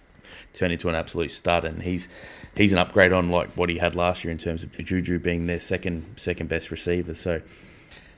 turned 0.53 0.73
into 0.73 0.89
an 0.89 0.95
absolute 0.95 1.31
stud, 1.31 1.65
and 1.65 1.81
he's 1.81 2.09
he's 2.55 2.73
an 2.73 2.79
upgrade 2.79 3.13
on 3.13 3.29
like 3.29 3.49
what 3.55 3.69
he 3.69 3.77
had 3.77 3.95
last 3.95 4.23
year 4.23 4.31
in 4.31 4.37
terms 4.37 4.63
of 4.63 4.71
Juju 4.71 5.19
being 5.19 5.47
their 5.47 5.59
second 5.59 6.05
second 6.17 6.49
best 6.49 6.71
receiver. 6.71 7.13
So 7.13 7.41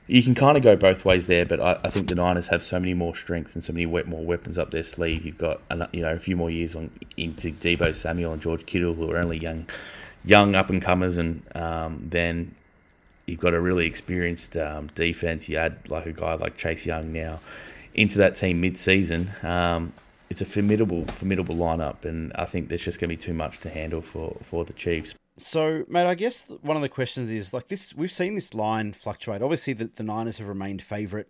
you 0.06 0.22
can 0.22 0.34
kind 0.34 0.56
of 0.56 0.62
go 0.62 0.76
both 0.76 1.04
ways 1.04 1.26
there, 1.26 1.46
but 1.46 1.60
I, 1.60 1.78
I, 1.84 1.88
think 1.88 2.08
the 2.08 2.16
Niners 2.16 2.48
have 2.48 2.62
so 2.62 2.78
many 2.80 2.92
more 2.92 3.14
strengths 3.14 3.54
and 3.54 3.62
so 3.62 3.72
many 3.72 3.86
more 3.86 4.24
weapons 4.24 4.58
up 4.58 4.70
their 4.70 4.82
sleeve. 4.82 5.24
You've 5.24 5.38
got 5.38 5.60
you 5.92 6.02
know 6.02 6.12
a 6.12 6.18
few 6.18 6.36
more 6.36 6.50
years 6.50 6.74
on 6.74 6.90
into 7.16 7.52
Deebo 7.52 7.94
Samuel 7.94 8.32
and 8.32 8.42
George 8.42 8.66
Kittle, 8.66 8.94
who 8.94 9.10
are 9.10 9.18
only 9.18 9.38
young, 9.38 9.66
young 10.24 10.54
up 10.54 10.70
and 10.70 10.82
comers, 10.82 11.18
and 11.18 11.42
um, 11.56 12.06
then 12.10 12.54
you've 13.26 13.40
got 13.40 13.54
a 13.54 13.60
really 13.60 13.86
experienced 13.86 14.56
um, 14.56 14.88
defense. 14.94 15.48
You 15.48 15.58
add 15.58 15.88
like 15.88 16.06
a 16.06 16.12
guy 16.12 16.34
like 16.34 16.56
Chase 16.56 16.84
Young 16.84 17.12
now 17.12 17.40
into 17.94 18.18
that 18.18 18.36
team 18.36 18.60
mid-season. 18.60 19.30
Um, 19.42 19.92
it's 20.32 20.40
a 20.40 20.46
formidable, 20.46 21.04
formidable 21.04 21.54
lineup, 21.54 22.06
and 22.06 22.32
I 22.36 22.46
think 22.46 22.70
there's 22.70 22.82
just 22.82 22.98
going 22.98 23.10
to 23.10 23.16
be 23.16 23.22
too 23.22 23.34
much 23.34 23.60
to 23.60 23.68
handle 23.68 24.00
for 24.00 24.38
for 24.42 24.64
the 24.64 24.72
Chiefs. 24.72 25.14
So, 25.36 25.84
mate, 25.88 26.06
I 26.06 26.14
guess 26.14 26.50
one 26.62 26.74
of 26.74 26.82
the 26.82 26.88
questions 26.88 27.28
is 27.28 27.52
like 27.52 27.66
this: 27.66 27.94
we've 27.94 28.10
seen 28.10 28.34
this 28.34 28.54
line 28.54 28.94
fluctuate. 28.94 29.42
Obviously, 29.42 29.74
the, 29.74 29.84
the 29.84 30.02
Niners 30.02 30.38
have 30.38 30.48
remained 30.48 30.80
favourite 30.80 31.26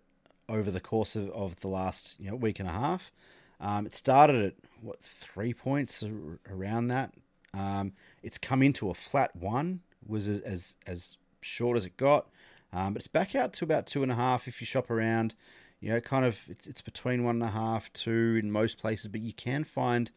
over 0.47 0.71
the 0.71 0.79
course 0.79 1.17
of, 1.17 1.29
of 1.31 1.57
the 1.57 1.67
last 1.67 2.15
you 2.17 2.29
know 2.29 2.37
week 2.37 2.61
and 2.61 2.69
a 2.69 2.71
half. 2.71 3.11
Um, 3.59 3.85
it 3.85 3.93
started 3.93 4.41
at 4.45 4.53
what 4.81 5.01
three 5.01 5.53
points 5.53 6.01
around 6.49 6.87
that. 6.87 7.13
Um, 7.53 7.91
it's 8.23 8.37
come 8.37 8.63
into 8.63 8.89
a 8.89 8.93
flat 8.93 9.35
one, 9.35 9.81
was 10.07 10.29
as 10.29 10.39
as, 10.39 10.75
as 10.87 11.17
short 11.41 11.75
as 11.75 11.83
it 11.85 11.97
got, 11.97 12.29
um, 12.71 12.93
but 12.93 13.01
it's 13.01 13.09
back 13.09 13.35
out 13.35 13.51
to 13.53 13.65
about 13.65 13.85
two 13.85 14.01
and 14.01 14.13
a 14.13 14.15
half 14.15 14.47
if 14.47 14.61
you 14.61 14.65
shop 14.65 14.89
around. 14.89 15.35
You 15.83 15.89
know, 15.89 15.99
kind 15.99 16.23
of 16.23 16.41
it's 16.47 16.65
it's 16.65 16.79
between 16.79 17.25
one 17.25 17.35
and 17.35 17.43
a 17.43 17.51
half, 17.51 17.91
two 17.91 18.39
in 18.41 18.49
most 18.49 18.77
places, 18.77 19.09
but 19.09 19.19
you 19.19 19.33
can 19.33 19.65
find 19.65 20.09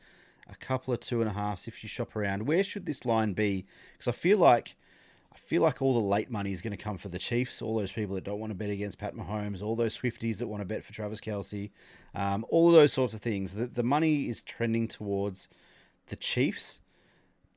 a 0.48 0.54
couple 0.54 0.94
of 0.94 1.00
two 1.00 1.20
and 1.20 1.28
a 1.28 1.32
halfs 1.32 1.66
if 1.66 1.82
you 1.82 1.88
shop 1.88 2.14
around. 2.14 2.46
Where 2.46 2.62
should 2.62 2.86
this 2.86 3.04
line 3.04 3.32
be? 3.32 3.66
Because 3.92 4.06
I 4.06 4.12
feel 4.12 4.38
like 4.38 4.76
I 5.32 5.38
feel 5.38 5.62
like 5.62 5.82
all 5.82 5.92
the 5.92 5.98
late 5.98 6.30
money 6.30 6.52
is 6.52 6.62
going 6.62 6.70
to 6.70 6.76
come 6.76 6.98
for 6.98 7.08
the 7.08 7.18
Chiefs. 7.18 7.60
All 7.60 7.76
those 7.76 7.90
people 7.90 8.14
that 8.14 8.22
don't 8.22 8.38
want 8.38 8.52
to 8.52 8.54
bet 8.54 8.70
against 8.70 9.00
Pat 9.00 9.16
Mahomes, 9.16 9.60
all 9.60 9.74
those 9.74 9.98
Swifties 9.98 10.38
that 10.38 10.46
want 10.46 10.60
to 10.60 10.64
bet 10.64 10.84
for 10.84 10.92
Travis 10.92 11.20
Kelce, 11.20 11.72
um, 12.14 12.46
all 12.48 12.68
of 12.68 12.74
those 12.74 12.92
sorts 12.92 13.12
of 13.12 13.20
things. 13.20 13.56
The, 13.56 13.66
the 13.66 13.82
money 13.82 14.28
is 14.28 14.42
trending 14.42 14.86
towards 14.86 15.48
the 16.06 16.16
Chiefs, 16.16 16.80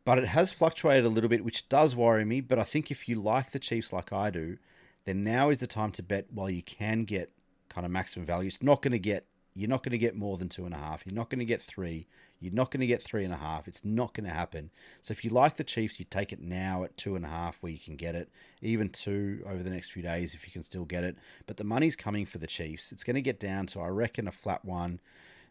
but 0.04 0.18
it 0.18 0.26
has 0.26 0.52
fluctuated 0.52 1.06
a 1.06 1.10
little 1.10 1.30
bit, 1.30 1.46
which 1.46 1.70
does 1.70 1.96
worry 1.96 2.26
me. 2.26 2.42
But 2.42 2.58
I 2.58 2.64
think 2.64 2.90
if 2.90 3.08
you 3.08 3.22
like 3.22 3.52
the 3.52 3.60
Chiefs 3.60 3.94
like 3.94 4.12
I 4.12 4.32
do, 4.32 4.58
then 5.06 5.24
now 5.24 5.52
is 5.52 5.60
the 5.60 5.68
time 5.68 5.92
to 5.92 6.02
bet 6.02 6.26
while 6.34 6.50
you 6.50 6.64
can 6.64 7.04
get 7.04 7.32
kind 7.70 7.86
of 7.86 7.92
maximum 7.92 8.26
value. 8.26 8.48
It's 8.48 8.64
not 8.64 8.82
going 8.82 8.92
to 8.92 9.00
get 9.00 9.26
you're 9.56 9.70
not 9.70 9.84
going 9.84 9.92
to 9.92 9.98
get 9.98 10.16
more 10.16 10.38
than 10.38 10.48
two 10.48 10.66
and 10.66 10.74
a 10.74 10.78
half. 10.78 11.06
You're 11.06 11.16
not 11.16 11.30
going 11.30 11.40
to 11.40 11.46
get 11.46 11.62
three. 11.62 12.08
You're 12.40 12.54
not 12.54 12.72
going 12.72 12.82
to 12.82 12.88
get 12.88 13.02
three 13.02 13.26
and 13.26 13.34
a 13.34 13.38
half. 13.38 13.68
It's 13.68 13.84
not 13.84 14.14
going 14.14 14.28
to 14.28 14.34
happen. 14.34 14.70
So 15.02 15.12
if 15.12 15.26
you 15.26 15.32
like 15.32 15.58
the 15.58 15.64
Chiefs, 15.64 16.00
you 16.00 16.06
take 16.10 16.32
it 16.32 16.40
now 16.40 16.84
at 16.84 16.96
two 16.96 17.16
and 17.16 17.26
a 17.26 17.28
half 17.28 17.58
where 17.62 17.72
you 17.72 17.80
can 17.80 17.96
get 17.96 18.16
it, 18.16 18.30
even 18.62 18.90
two 18.90 19.44
over 19.46 19.62
the 19.62 19.70
next 19.70 19.92
few 19.92 20.02
days 20.02 20.34
if 20.34 20.46
you 20.46 20.54
can 20.54 20.64
still 20.64 20.86
get 20.86 21.04
it. 21.04 21.18
But 21.46 21.58
the 21.58 21.64
money's 21.64 21.96
coming 21.96 22.26
for 22.26 22.38
the 22.38 22.48
Chiefs. 22.48 22.92
It's 22.92 23.04
going 23.04 23.16
to 23.16 23.22
get 23.22 23.40
down 23.40 23.66
to 23.68 23.82
I 23.82 23.88
reckon 23.88 24.28
a 24.28 24.32
flat 24.32 24.64
one, 24.64 25.02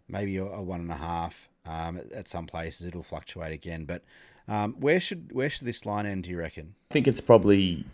maybe 0.09 0.39
a, 0.39 0.45
one 0.45 0.81
and 0.81 0.91
a 0.91 0.97
half. 0.97 1.49
Um, 1.67 1.99
at, 1.99 2.11
at, 2.13 2.29
some 2.29 2.47
places 2.47 2.87
it'll 2.87 3.03
fluctuate 3.03 3.53
again. 3.53 3.85
But 3.85 4.03
um, 4.47 4.75
where 4.81 5.01
should 5.01 5.33
where 5.33 5.51
should 5.51 5.67
this 5.67 5.85
line 5.85 6.07
end? 6.07 6.25
Do 6.25 6.31
you 6.31 6.39
reckon? 6.39 6.75
I 6.91 6.95
think 6.95 7.07
it's 7.07 7.21
probably 7.21 7.85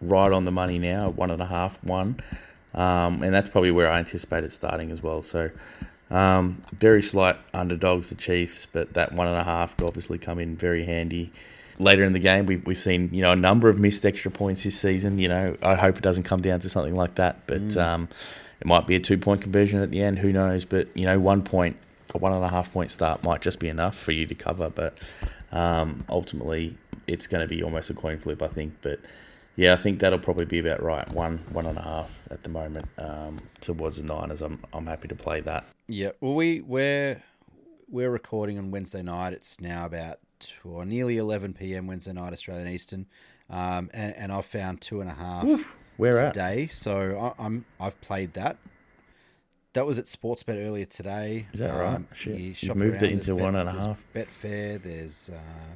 right 0.00 0.32
on 0.32 0.44
the 0.44 0.50
money 0.50 0.80
now, 0.80 1.10
one 1.10 1.30
and 1.30 1.40
a 1.40 1.46
half, 1.46 1.82
one. 1.84 2.16
Um, 2.74 3.22
and 3.22 3.34
that's 3.34 3.48
probably 3.48 3.70
where 3.70 3.90
I 3.90 3.98
anticipate 3.98 4.44
it 4.44 4.52
starting 4.52 4.90
as 4.90 5.02
well. 5.02 5.22
So, 5.22 5.50
um, 6.10 6.62
very 6.72 7.02
slight 7.02 7.36
underdogs, 7.54 8.10
the 8.10 8.14
Chiefs, 8.14 8.66
but 8.70 8.94
that 8.94 9.12
one 9.12 9.26
and 9.26 9.36
a 9.36 9.44
half 9.44 9.76
could 9.76 9.86
obviously 9.86 10.18
come 10.18 10.38
in 10.38 10.56
very 10.56 10.84
handy. 10.84 11.32
Later 11.78 12.04
in 12.04 12.12
the 12.12 12.18
game, 12.18 12.46
we've, 12.46 12.64
we've 12.66 12.78
seen 12.78 13.08
you 13.12 13.22
know 13.22 13.32
a 13.32 13.36
number 13.36 13.68
of 13.68 13.78
missed 13.78 14.04
extra 14.04 14.30
points 14.30 14.64
this 14.64 14.78
season. 14.78 15.18
You 15.18 15.28
know, 15.28 15.56
I 15.62 15.74
hope 15.74 15.96
it 15.96 16.02
doesn't 16.02 16.24
come 16.24 16.40
down 16.40 16.60
to 16.60 16.68
something 16.68 16.94
like 16.94 17.16
that, 17.16 17.46
but 17.46 17.62
mm. 17.62 17.82
um, 17.82 18.08
it 18.60 18.66
might 18.66 18.86
be 18.86 18.94
a 18.94 19.00
two 19.00 19.18
point 19.18 19.42
conversion 19.42 19.80
at 19.82 19.90
the 19.90 20.02
end. 20.02 20.18
Who 20.18 20.32
knows? 20.32 20.64
But 20.64 20.94
you 20.94 21.06
know, 21.06 21.18
one 21.18 21.42
point, 21.42 21.76
a 22.14 22.18
one 22.18 22.32
and 22.32 22.44
a 22.44 22.48
half 22.48 22.72
point 22.72 22.90
start 22.90 23.22
might 23.22 23.40
just 23.40 23.58
be 23.58 23.68
enough 23.68 23.98
for 23.98 24.12
you 24.12 24.26
to 24.26 24.34
cover. 24.34 24.70
But 24.70 24.98
um, 25.50 26.04
ultimately, 26.08 26.76
it's 27.06 27.26
going 27.26 27.46
to 27.46 27.48
be 27.48 27.62
almost 27.62 27.90
a 27.90 27.94
coin 27.94 28.18
flip, 28.18 28.42
I 28.42 28.48
think. 28.48 28.74
But 28.82 29.00
yeah, 29.56 29.74
I 29.74 29.76
think 29.76 30.00
that'll 30.00 30.18
probably 30.18 30.44
be 30.44 30.58
about 30.58 30.82
right. 30.82 31.08
One, 31.12 31.38
one 31.50 31.66
and 31.66 31.78
a 31.78 31.82
half 31.82 32.18
at 32.30 32.42
the 32.42 32.48
moment 32.48 32.86
um, 32.98 33.38
towards 33.60 33.96
the 33.96 34.02
Niners. 34.02 34.40
I'm, 34.40 34.62
I'm 34.72 34.86
happy 34.86 35.08
to 35.08 35.14
play 35.14 35.40
that. 35.42 35.64
Yeah, 35.88 36.12
well, 36.20 36.34
we 36.34 36.60
we're 36.62 37.22
we're 37.90 38.10
recording 38.10 38.58
on 38.58 38.70
Wednesday 38.70 39.02
night. 39.02 39.34
It's 39.34 39.60
now 39.60 39.84
about 39.84 40.18
two, 40.38 40.70
or 40.70 40.84
nearly 40.84 41.18
11 41.18 41.52
p.m. 41.52 41.86
Wednesday 41.86 42.12
night 42.12 42.32
Australian 42.32 42.68
Eastern, 42.68 43.06
um, 43.50 43.90
and 43.92 44.16
and 44.16 44.32
I've 44.32 44.46
found 44.46 44.80
two 44.80 45.02
and 45.02 45.10
a 45.10 45.14
half 45.14 45.44
Oof, 45.44 45.76
where 45.98 46.30
today. 46.30 46.64
At? 46.64 46.72
So 46.72 47.34
I, 47.38 47.44
am 47.44 47.64
I've 47.78 48.00
played 48.00 48.32
that. 48.34 48.56
That 49.74 49.86
was 49.86 49.98
at 49.98 50.04
Sportsbet 50.04 50.66
earlier 50.66 50.84
today. 50.84 51.46
Is 51.52 51.60
that 51.60 51.70
um, 51.70 51.78
right? 51.78 52.00
Shit. 52.14 52.38
You, 52.38 52.54
you 52.58 52.74
moved 52.74 53.02
it 53.02 53.10
into 53.10 53.34
one 53.34 53.56
and 53.56 53.68
a 53.68 53.72
half. 53.72 54.04
Betfair. 54.14 54.82
There's. 54.82 55.30
Uh, 55.30 55.74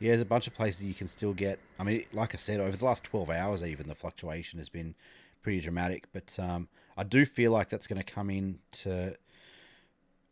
yeah, 0.00 0.10
there's 0.10 0.20
a 0.20 0.26
bunch 0.26 0.46
of 0.46 0.54
places 0.54 0.84
you 0.84 0.94
can 0.94 1.08
still 1.08 1.32
get. 1.32 1.58
I 1.78 1.84
mean, 1.84 2.04
like 2.12 2.34
I 2.34 2.38
said, 2.38 2.60
over 2.60 2.76
the 2.76 2.84
last 2.84 3.04
12 3.04 3.30
hours, 3.30 3.64
even 3.64 3.88
the 3.88 3.94
fluctuation 3.94 4.58
has 4.58 4.68
been 4.68 4.94
pretty 5.42 5.60
dramatic. 5.60 6.06
But 6.12 6.38
um, 6.40 6.68
I 6.96 7.04
do 7.04 7.24
feel 7.24 7.52
like 7.52 7.68
that's 7.68 7.86
going 7.86 8.00
to 8.00 8.12
come 8.12 8.30
in 8.30 8.58
to 8.72 9.16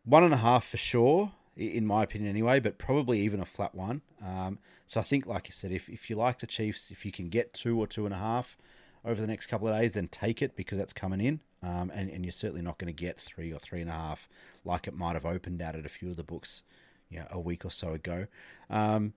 one 0.04 0.24
and 0.24 0.34
a 0.34 0.38
half 0.38 0.66
for 0.68 0.76
sure, 0.76 1.32
in 1.56 1.86
my 1.86 2.04
opinion, 2.04 2.30
anyway. 2.30 2.60
But 2.60 2.78
probably 2.78 3.20
even 3.20 3.40
a 3.40 3.44
flat 3.44 3.74
one. 3.74 4.02
Um, 4.24 4.58
so 4.86 5.00
I 5.00 5.02
think, 5.02 5.26
like 5.26 5.46
I 5.48 5.52
said, 5.52 5.72
if 5.72 5.88
if 5.88 6.08
you 6.08 6.16
like 6.16 6.38
the 6.38 6.46
Chiefs, 6.46 6.90
if 6.90 7.04
you 7.04 7.10
can 7.10 7.28
get 7.28 7.52
two 7.52 7.78
or 7.80 7.86
two 7.86 8.04
and 8.04 8.14
a 8.14 8.18
half 8.18 8.56
over 9.04 9.20
the 9.20 9.26
next 9.26 9.46
couple 9.46 9.68
of 9.68 9.76
days, 9.76 9.94
then 9.94 10.08
take 10.08 10.42
it 10.42 10.56
because 10.56 10.78
that's 10.78 10.92
coming 10.92 11.20
in. 11.20 11.40
Um, 11.62 11.90
and, 11.94 12.10
and 12.10 12.24
you're 12.24 12.32
certainly 12.32 12.62
not 12.62 12.78
going 12.78 12.94
to 12.94 13.04
get 13.04 13.18
three 13.18 13.52
or 13.52 13.58
three 13.58 13.80
and 13.80 13.90
a 13.90 13.94
half 13.94 14.28
like 14.64 14.86
it 14.86 14.94
might 14.94 15.14
have 15.14 15.24
opened 15.26 15.62
out 15.62 15.74
at 15.74 15.86
a 15.86 15.88
few 15.88 16.10
of 16.10 16.16
the 16.16 16.22
books, 16.22 16.62
you 17.08 17.18
know, 17.18 17.26
a 17.30 17.40
week 17.40 17.64
or 17.64 17.70
so 17.70 17.92
ago. 17.92 18.26
Um, 18.68 19.14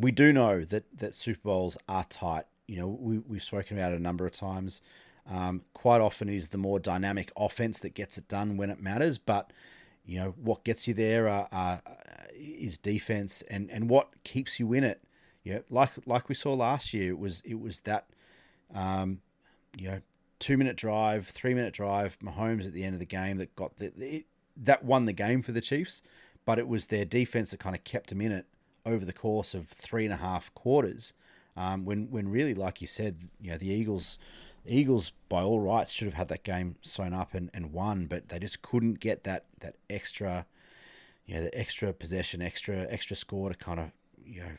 we 0.00 0.10
do 0.10 0.32
know 0.32 0.64
that 0.64 0.84
that 0.98 1.14
Super 1.14 1.40
Bowls 1.42 1.76
are 1.88 2.04
tight. 2.04 2.44
You 2.66 2.80
know, 2.80 2.88
we, 2.88 3.18
we've 3.18 3.42
spoken 3.42 3.76
about 3.78 3.92
it 3.92 3.96
a 3.98 4.02
number 4.02 4.26
of 4.26 4.32
times. 4.32 4.82
Um, 5.28 5.62
quite 5.74 6.00
often 6.00 6.28
is 6.28 6.48
the 6.48 6.58
more 6.58 6.80
dynamic 6.80 7.30
offense 7.36 7.80
that 7.80 7.94
gets 7.94 8.18
it 8.18 8.26
done 8.26 8.56
when 8.56 8.70
it 8.70 8.80
matters, 8.80 9.18
but 9.18 9.52
you 10.04 10.18
know 10.18 10.34
what 10.42 10.64
gets 10.64 10.88
you 10.88 10.94
there 10.94 11.28
are, 11.28 11.48
are, 11.52 11.80
is 12.34 12.78
defense, 12.78 13.42
and, 13.42 13.70
and 13.70 13.88
what 13.88 14.08
keeps 14.24 14.58
you 14.58 14.72
in 14.72 14.84
it. 14.84 15.02
Know, 15.44 15.62
like 15.70 15.90
like 16.06 16.28
we 16.28 16.34
saw 16.34 16.54
last 16.54 16.94
year, 16.94 17.10
it 17.10 17.18
was 17.18 17.42
it 17.44 17.60
was 17.60 17.80
that 17.80 18.06
um, 18.74 19.20
you 19.76 19.88
know 19.88 20.00
two 20.38 20.56
minute 20.56 20.76
drive, 20.76 21.26
three 21.26 21.54
minute 21.54 21.74
drive, 21.74 22.18
Mahomes 22.20 22.66
at 22.66 22.72
the 22.72 22.84
end 22.84 22.94
of 22.94 23.00
the 23.00 23.06
game 23.06 23.38
that 23.38 23.54
got 23.56 23.76
the, 23.76 23.92
it, 23.98 24.26
that 24.56 24.84
won 24.84 25.04
the 25.04 25.12
game 25.12 25.42
for 25.42 25.52
the 25.52 25.60
Chiefs, 25.60 26.02
but 26.44 26.58
it 26.58 26.68
was 26.68 26.86
their 26.86 27.04
defense 27.04 27.50
that 27.50 27.60
kind 27.60 27.76
of 27.76 27.84
kept 27.84 28.10
them 28.10 28.20
in 28.20 28.32
it 28.32 28.46
over 28.86 29.04
the 29.04 29.12
course 29.12 29.54
of 29.54 29.68
three 29.68 30.04
and 30.04 30.14
a 30.14 30.18
half 30.18 30.52
quarters. 30.54 31.12
Um, 31.56 31.84
when 31.84 32.10
when 32.10 32.28
really, 32.28 32.54
like 32.54 32.80
you 32.80 32.86
said, 32.86 33.28
you 33.40 33.50
know 33.50 33.58
the 33.58 33.68
Eagles, 33.70 34.18
Eagles 34.66 35.12
by 35.28 35.42
all 35.42 35.60
rights 35.60 35.92
should 35.92 36.06
have 36.06 36.14
had 36.14 36.28
that 36.28 36.44
game 36.44 36.76
sewn 36.82 37.12
up 37.12 37.34
and, 37.34 37.50
and 37.52 37.72
won, 37.72 38.06
but 38.06 38.28
they 38.28 38.38
just 38.38 38.62
couldn't 38.62 39.00
get 39.00 39.24
that 39.24 39.44
that 39.60 39.76
extra, 39.88 40.46
you 41.26 41.34
know, 41.34 41.42
the 41.42 41.58
extra 41.58 41.92
possession, 41.92 42.40
extra 42.40 42.86
extra 42.88 43.16
score 43.16 43.50
to 43.50 43.56
kind 43.56 43.80
of 43.80 43.90
you 44.24 44.40
know 44.40 44.52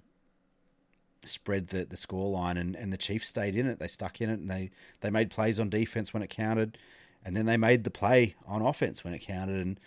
spread 1.26 1.68
the 1.68 1.86
the 1.86 1.98
score 1.98 2.30
line, 2.30 2.58
and, 2.58 2.76
and 2.76 2.92
the 2.92 2.98
Chiefs 2.98 3.30
stayed 3.30 3.56
in 3.56 3.68
it. 3.68 3.80
They 3.80 3.88
stuck 3.88 4.22
in 4.22 4.30
it, 4.30 4.40
and 4.40 4.50
they 4.50 4.72
they 5.00 5.10
made 5.10 5.30
plays 5.30 5.60
on 5.60 5.70
defense 5.70 6.14
when 6.14 6.24
it 6.24 6.30
counted, 6.30 6.78
and 7.24 7.36
then 7.36 7.46
they 7.46 7.58
made 7.58 7.84
the 7.84 7.92
play 7.92 8.36
on 8.46 8.62
offense 8.62 9.04
when 9.04 9.14
it 9.14 9.20
counted, 9.20 9.66
and 9.66 9.80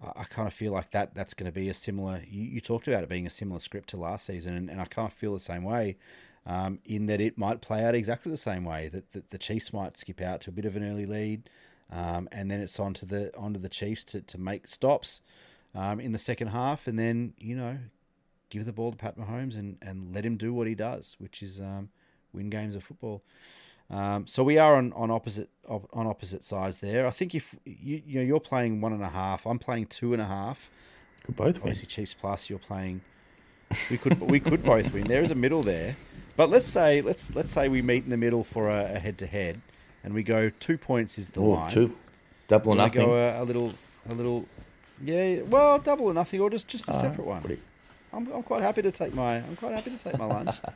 I 0.00 0.24
kind 0.24 0.46
of 0.46 0.54
feel 0.54 0.72
like 0.72 0.90
that 0.90 1.14
that's 1.14 1.34
going 1.34 1.50
to 1.50 1.54
be 1.54 1.68
a 1.68 1.74
similar. 1.74 2.22
You, 2.28 2.42
you, 2.42 2.60
talked 2.60 2.86
about 2.86 3.02
it 3.02 3.08
being 3.08 3.26
a 3.26 3.30
similar 3.30 3.58
script 3.58 3.88
to 3.90 3.96
last 3.96 4.26
season, 4.26 4.54
and, 4.54 4.70
and 4.70 4.80
I 4.80 4.84
kind 4.84 5.08
of 5.08 5.12
feel 5.12 5.32
the 5.32 5.40
same 5.40 5.64
way. 5.64 5.96
Um, 6.46 6.78
in 6.86 7.06
that 7.06 7.20
it 7.20 7.36
might 7.36 7.60
play 7.60 7.84
out 7.84 7.94
exactly 7.94 8.30
the 8.30 8.38
same 8.38 8.64
way. 8.64 8.88
That, 8.88 9.12
that 9.12 9.30
the 9.30 9.38
Chiefs 9.38 9.72
might 9.72 9.98
skip 9.98 10.20
out 10.20 10.40
to 10.42 10.50
a 10.50 10.52
bit 10.52 10.64
of 10.64 10.76
an 10.76 10.88
early 10.88 11.04
lead, 11.04 11.50
um, 11.90 12.28
and 12.32 12.50
then 12.50 12.60
it's 12.60 12.78
on 12.78 12.94
to 12.94 13.06
the 13.06 13.36
onto 13.36 13.58
the 13.58 13.68
Chiefs 13.68 14.04
to, 14.04 14.22
to 14.22 14.38
make 14.38 14.68
stops 14.68 15.20
um, 15.74 16.00
in 16.00 16.12
the 16.12 16.18
second 16.18 16.48
half, 16.48 16.86
and 16.86 16.98
then 16.98 17.34
you 17.38 17.56
know 17.56 17.76
give 18.50 18.64
the 18.64 18.72
ball 18.72 18.92
to 18.92 18.96
Pat 18.96 19.18
Mahomes 19.18 19.58
and, 19.58 19.76
and 19.82 20.14
let 20.14 20.24
him 20.24 20.36
do 20.36 20.54
what 20.54 20.66
he 20.66 20.74
does, 20.74 21.16
which 21.18 21.42
is 21.42 21.60
um, 21.60 21.90
win 22.32 22.50
games 22.50 22.76
of 22.76 22.84
football. 22.84 23.22
Um, 23.90 24.26
so 24.26 24.44
we 24.44 24.58
are 24.58 24.76
on, 24.76 24.92
on 24.92 25.10
opposite 25.10 25.48
on 25.68 26.06
opposite 26.06 26.44
sides 26.44 26.80
there. 26.80 27.06
I 27.06 27.10
think 27.10 27.34
if 27.34 27.54
you 27.64 28.02
you 28.06 28.20
know 28.20 28.24
you're 28.24 28.40
playing 28.40 28.80
one 28.80 28.92
and 28.92 29.02
a 29.02 29.08
half, 29.08 29.46
I'm 29.46 29.58
playing 29.58 29.86
two 29.86 30.12
and 30.12 30.20
a 30.20 30.26
half. 30.26 30.70
Could 31.24 31.36
both 31.36 31.54
win. 31.56 31.62
Obviously, 31.62 31.86
Chiefs 31.86 32.14
plus. 32.14 32.50
You're 32.50 32.58
playing. 32.58 33.00
We 33.90 33.98
could 33.98 34.20
we 34.34 34.40
could 34.40 34.62
both 34.62 34.92
win. 34.92 35.04
There 35.04 35.22
is 35.22 35.30
a 35.30 35.34
middle 35.34 35.62
there, 35.62 35.96
but 36.36 36.50
let's 36.50 36.66
say 36.66 37.00
let's 37.00 37.34
let's 37.34 37.50
say 37.50 37.68
we 37.68 37.80
meet 37.80 38.04
in 38.04 38.10
the 38.10 38.16
middle 38.16 38.44
for 38.44 38.68
a 38.68 38.98
head 38.98 39.16
to 39.18 39.26
head, 39.26 39.60
and 40.04 40.12
we 40.12 40.22
go 40.22 40.50
two 40.60 40.76
points 40.76 41.18
is 41.18 41.30
the 41.30 41.40
Ooh, 41.40 41.54
line. 41.54 41.70
Two, 41.70 41.96
double 42.46 42.72
or 42.72 42.76
nothing. 42.76 43.06
Go 43.06 43.14
a, 43.14 43.42
a, 43.42 43.44
little 43.44 43.72
a 44.10 44.14
little, 44.14 44.46
yeah. 45.02 45.42
Well, 45.42 45.78
double 45.78 46.06
or 46.06 46.14
nothing, 46.14 46.40
or 46.40 46.50
just 46.50 46.68
just 46.68 46.88
a 46.90 46.92
uh, 46.92 47.00
separate 47.00 47.26
one. 47.26 47.58
I'm, 48.12 48.30
I'm 48.32 48.42
quite 48.42 48.62
happy 48.62 48.82
to 48.82 48.90
take 48.90 49.14
my 49.14 49.36
I'm 49.36 49.56
quite 49.56 49.74
happy 49.74 49.90
to 49.90 49.98
take 49.98 50.18
my 50.18 50.26
lunch. 50.26 50.56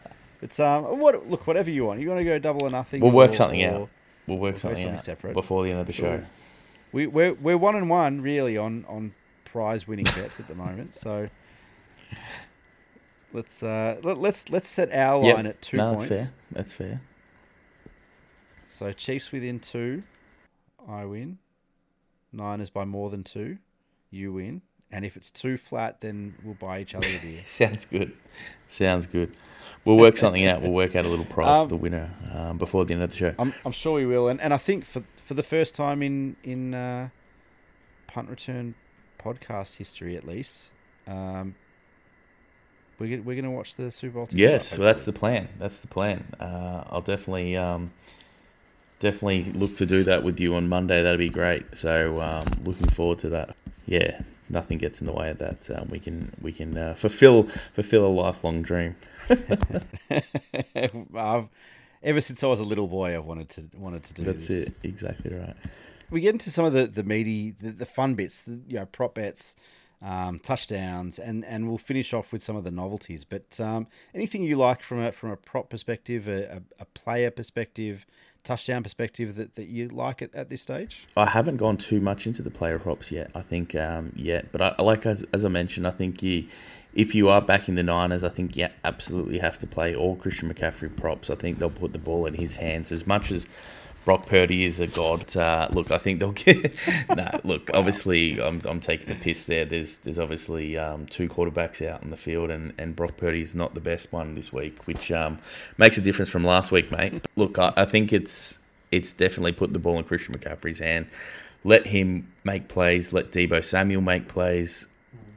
It's 0.43 0.59
um, 0.59 0.99
what 0.99 1.31
look, 1.31 1.47
whatever 1.47 1.71
you 1.71 1.85
want. 1.87 2.01
You 2.01 2.09
want 2.09 2.19
to 2.19 2.25
go 2.25 2.37
double 2.41 2.67
or 2.67 2.71
nothing? 2.71 3.01
We'll 3.01 3.13
work 3.13 3.33
something 3.33 3.63
out. 3.63 3.89
We'll 4.27 4.39
work 4.39 4.57
something, 4.57 4.77
something, 4.77 4.95
out 4.95 5.01
separate 5.01 5.35
before 5.35 5.63
the 5.65 5.71
end 5.71 5.79
of 5.79 5.87
the 5.87 5.93
show. 5.93 6.21
We 6.91 7.07
we're 7.07 7.35
we're 7.35 7.57
one 7.57 7.77
and 7.77 7.89
one 7.89 8.21
really 8.21 8.57
on 8.57 8.85
on 8.89 9.15
prize 9.45 9.87
winning 9.87 10.05
bets 10.05 10.41
at 10.41 10.49
the 10.49 10.57
moment. 10.57 10.97
So 10.97 11.29
let's 13.33 13.63
uh 13.63 13.99
let, 14.03 14.17
us 14.17 14.23
let's, 14.23 14.51
let's 14.51 14.69
set 14.69 14.93
our 14.93 15.19
line 15.19 15.45
yep. 15.45 15.47
at 15.47 15.63
two 15.63 15.77
no, 15.77 15.95
points. 15.95 16.09
That's 16.09 16.23
fair. 16.23 16.33
That's 16.51 16.73
fair. 16.73 17.01
So 18.67 18.93
Chiefs 18.93 19.31
within 19.31 19.61
two, 19.61 20.03
I 20.89 21.05
win. 21.05 21.39
Niners 22.33 22.71
by 22.71 22.85
more 22.85 23.11
than 23.11 23.23
two, 23.23 23.59
you 24.11 24.33
win. 24.33 24.63
And 24.93 25.05
if 25.05 25.17
it's 25.17 25.31
too 25.31 25.57
flat, 25.57 26.01
then 26.01 26.35
we'll 26.45 26.55
buy 26.55 26.81
each 26.81 26.95
other 26.95 27.09
a 27.09 27.19
beer. 27.19 27.41
Sounds 27.47 27.87
good. 27.87 28.13
Sounds 28.69 29.07
good. 29.07 29.35
We'll 29.85 29.97
work 29.97 30.17
something 30.17 30.47
out. 30.47 30.63
We'll 30.63 30.73
work 30.73 30.95
out 30.95 31.07
a 31.07 31.09
little 31.09 31.25
price 31.25 31.57
um, 31.57 31.65
for 31.65 31.71
the 31.71 31.77
winner 31.77 32.11
um, 32.33 32.59
before 32.59 32.85
the 32.85 32.95
end 32.95 33.03
of 33.03 33.11
the 33.11 33.17
show. 33.17 33.35
I'm, 33.39 33.53
I'm 33.65 33.73
sure 33.73 33.95
we 33.95 34.07
will. 34.07 34.29
And 34.29 34.41
and 34.41 34.55
I 34.55 34.59
think 34.59 34.85
for 34.85 35.03
for 35.25 35.35
the 35.35 35.43
first 35.43 35.75
time 35.75 36.03
in 36.03 36.37
in 36.45 36.75
uh, 36.75 37.09
punt 38.07 38.29
return 38.29 38.75
podcast 39.19 39.77
history, 39.77 40.17
at 40.17 40.27
least, 40.27 40.71
um, 41.09 41.55
we're 42.99 43.21
we're 43.23 43.35
going 43.35 43.45
to 43.45 43.51
watch 43.51 43.75
the 43.75 43.91
Super 43.91 44.15
Bowl. 44.15 44.27
Together, 44.27 44.53
yes, 44.53 44.79
well, 44.79 44.87
that's 44.87 45.05
the 45.05 45.13
plan. 45.13 45.49
That's 45.59 45.79
the 45.79 45.89
plan. 45.89 46.25
Uh, 46.39 46.85
I'll 46.91 47.01
definitely 47.01 47.57
um, 47.57 47.91
definitely 49.01 49.45
look 49.53 49.77
to 49.77 49.87
do 49.87 50.05
that 50.05 50.23
with 50.23 50.39
you 50.39 50.55
on 50.55 50.69
Monday. 50.69 51.03
That'd 51.03 51.19
be 51.19 51.29
great. 51.29 51.65
So 51.77 52.21
um, 52.21 52.47
looking 52.65 52.89
forward 52.89 53.19
to 53.21 53.31
that. 53.31 53.57
Yeah, 53.87 54.21
nothing 54.49 54.79
gets 54.79 55.01
in 55.01 55.07
the 55.07 55.13
way 55.13 55.31
of 55.31 55.39
that. 55.39 55.71
Um, 55.71 55.89
we 55.91 55.99
can 55.99 56.33
we 56.41 56.53
can 56.53 56.77
uh, 56.77 56.95
fulfill 56.95 57.45
fulfill 57.45 58.07
a 58.07 58.09
lifelong 58.09 58.63
dream. 58.63 58.97
I've, 61.15 61.49
ever 62.03 62.21
since 62.21 62.43
I 62.43 62.47
was 62.47 62.61
a 62.61 62.65
little 62.65 62.89
boy, 62.89 63.17
I've 63.17 63.25
wanted 63.25 63.49
to 63.51 63.69
wanted 63.75 64.05
to 64.05 64.15
do 64.15 64.25
That's 64.25 64.49
this. 64.49 64.69
it, 64.69 64.75
exactly 64.83 65.35
right. 65.37 65.57
We 66.11 66.21
get 66.21 66.35
into 66.35 66.51
some 66.51 66.65
of 66.65 66.73
the 66.73 66.87
the 66.87 67.03
meaty, 67.03 67.53
the, 67.53 67.71
the 67.71 67.87
fun 67.87 68.15
bits, 68.15 68.45
the, 68.45 68.61
you 68.67 68.77
know, 68.77 68.87
prop 68.87 69.15
bets, 69.15 69.57
um, 70.03 70.39
touchdowns, 70.39 71.19
and 71.19 71.45
and 71.45 71.69
we'll 71.69 71.79
finish 71.79 72.13
off 72.13 72.33
with 72.33 72.43
some 72.43 72.57
of 72.57 72.65
the 72.65 72.71
novelties. 72.71 73.25
But 73.25 73.59
um, 73.61 73.87
anything 74.15 74.43
you 74.43 74.57
like 74.57 74.83
from 74.83 75.01
a 75.01 75.13
from 75.13 75.31
a 75.31 75.37
prop 75.37 75.71
perspective, 75.71 76.29
a, 76.29 76.57
a, 76.57 76.63
a 76.81 76.85
player 76.87 77.31
perspective, 77.31 78.05
touchdown 78.45 78.83
perspective 78.83 79.35
that, 79.37 79.55
that 79.55 79.67
you 79.67 79.89
like 79.89 80.23
at, 80.23 80.35
at 80.35 80.49
this 80.51 80.63
stage? 80.63 81.07
I 81.17 81.27
haven't 81.27 81.57
gone 81.57 81.77
too 81.77 82.01
much 82.01 82.27
into 82.27 82.43
the 82.43 82.51
player 82.51 82.79
props 82.79 83.13
yet. 83.13 83.31
I 83.35 83.43
think 83.43 83.75
um, 83.75 84.13
yet, 84.17 84.53
but 84.53 84.63
I 84.63 84.83
like 84.83 85.07
as 85.07 85.25
as 85.33 85.45
I 85.45 85.49
mentioned, 85.49 85.87
I 85.87 85.91
think 85.91 86.23
you 86.23 86.47
if 86.95 87.15
you 87.15 87.29
are 87.29 87.41
backing 87.41 87.75
the 87.75 87.83
Niners, 87.83 88.23
I 88.23 88.29
think 88.29 88.57
you 88.57 88.69
absolutely 88.85 89.39
have 89.39 89.59
to 89.61 89.67
play 89.67 89.95
all 89.95 90.17
Christian 90.17 90.53
McCaffrey 90.53 90.95
props. 90.95 91.31
I 91.31 91.35
think 91.35 91.59
they'll 91.59 91.71
put 91.71 91.93
the 91.93 91.99
ball 91.99 92.27
in 92.27 92.35
his 92.35 92.57
hands 92.57 92.93
as 92.93 93.07
much 93.07 93.33
as 93.33 93.47
Brock 94.05 94.27
Purdy 94.27 94.65
is 94.65 94.81
a 94.81 94.89
god. 94.89 95.37
Uh, 95.37 95.69
look, 95.73 95.91
I 95.91 95.99
think 95.99 96.21
they'll 96.21 96.33
get. 96.33 96.75
no, 97.17 97.29
look, 97.45 97.71
obviously, 97.73 98.41
I'm, 98.41 98.61
I'm 98.65 98.81
taking 98.81 99.09
the 99.09 99.15
piss 99.15 99.45
there. 99.45 99.65
There's 99.65 99.99
there's 99.99 100.19
obviously 100.19 100.77
um, 100.77 101.07
two 101.07 101.29
quarterbacks 101.29 101.87
out 101.87 102.03
in 102.03 102.11
the 102.11 102.17
field, 102.17 102.51
and, 102.51 102.73
and 102.79 102.97
Brock 102.97 103.17
Purdy 103.17 103.41
is 103.41 103.55
not 103.55 103.75
the 103.75 103.81
best 103.81 104.13
one 104.13 104.35
this 104.35 104.53
week, 104.53 104.87
which 104.87 105.13
um, 105.13 105.39
makes 105.79 105.99
a 105.99 106.01
difference 106.01 106.31
from 106.31 106.45
last 106.45 106.73
week, 106.73 106.91
mate. 106.91 107.25
Look, 107.37 107.59
I, 107.59 107.73
I 107.77 107.85
think 107.85 108.13
it's 108.13 108.59
it's 108.91 109.13
definitely 109.13 109.53
put 109.53 109.73
the 109.73 109.79
ball 109.79 109.99
in 109.99 110.05
Christian 110.05 110.35
McCaffrey's 110.35 110.81
hand. 110.81 111.07
Let 111.65 111.87
him 111.87 112.33
make 112.45 112.69
plays. 112.69 113.13
Let 113.13 113.31
Deebo 113.31 113.63
Samuel 113.63 114.03
make 114.03 114.29
plays. 114.29 114.89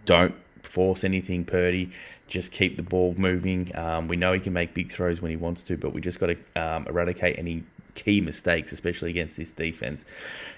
Don't 0.06 0.36
force 0.64 1.04
anything, 1.04 1.46
Purdy. 1.46 1.92
Just 2.28 2.52
keep 2.52 2.78
the 2.78 2.84
ball 2.84 3.14
moving. 3.18 3.76
Um, 3.78 4.08
we 4.08 4.16
know 4.16 4.34
he 4.34 4.40
can 4.40 4.54
make 4.54 4.74
big 4.74 4.92
throws 4.92 5.22
when 5.22 5.30
he 5.30 5.38
wants 5.38 5.62
to, 5.64 5.78
but 5.78 5.94
we 5.94 6.02
just 6.02 6.20
got 6.20 6.28
to 6.28 6.62
um, 6.62 6.88
eradicate 6.88 7.38
any 7.38 7.64
key 7.96 8.22
mistakes, 8.22 8.72
especially 8.72 9.10
against 9.10 9.38
this 9.38 9.52
defense. 9.52 10.06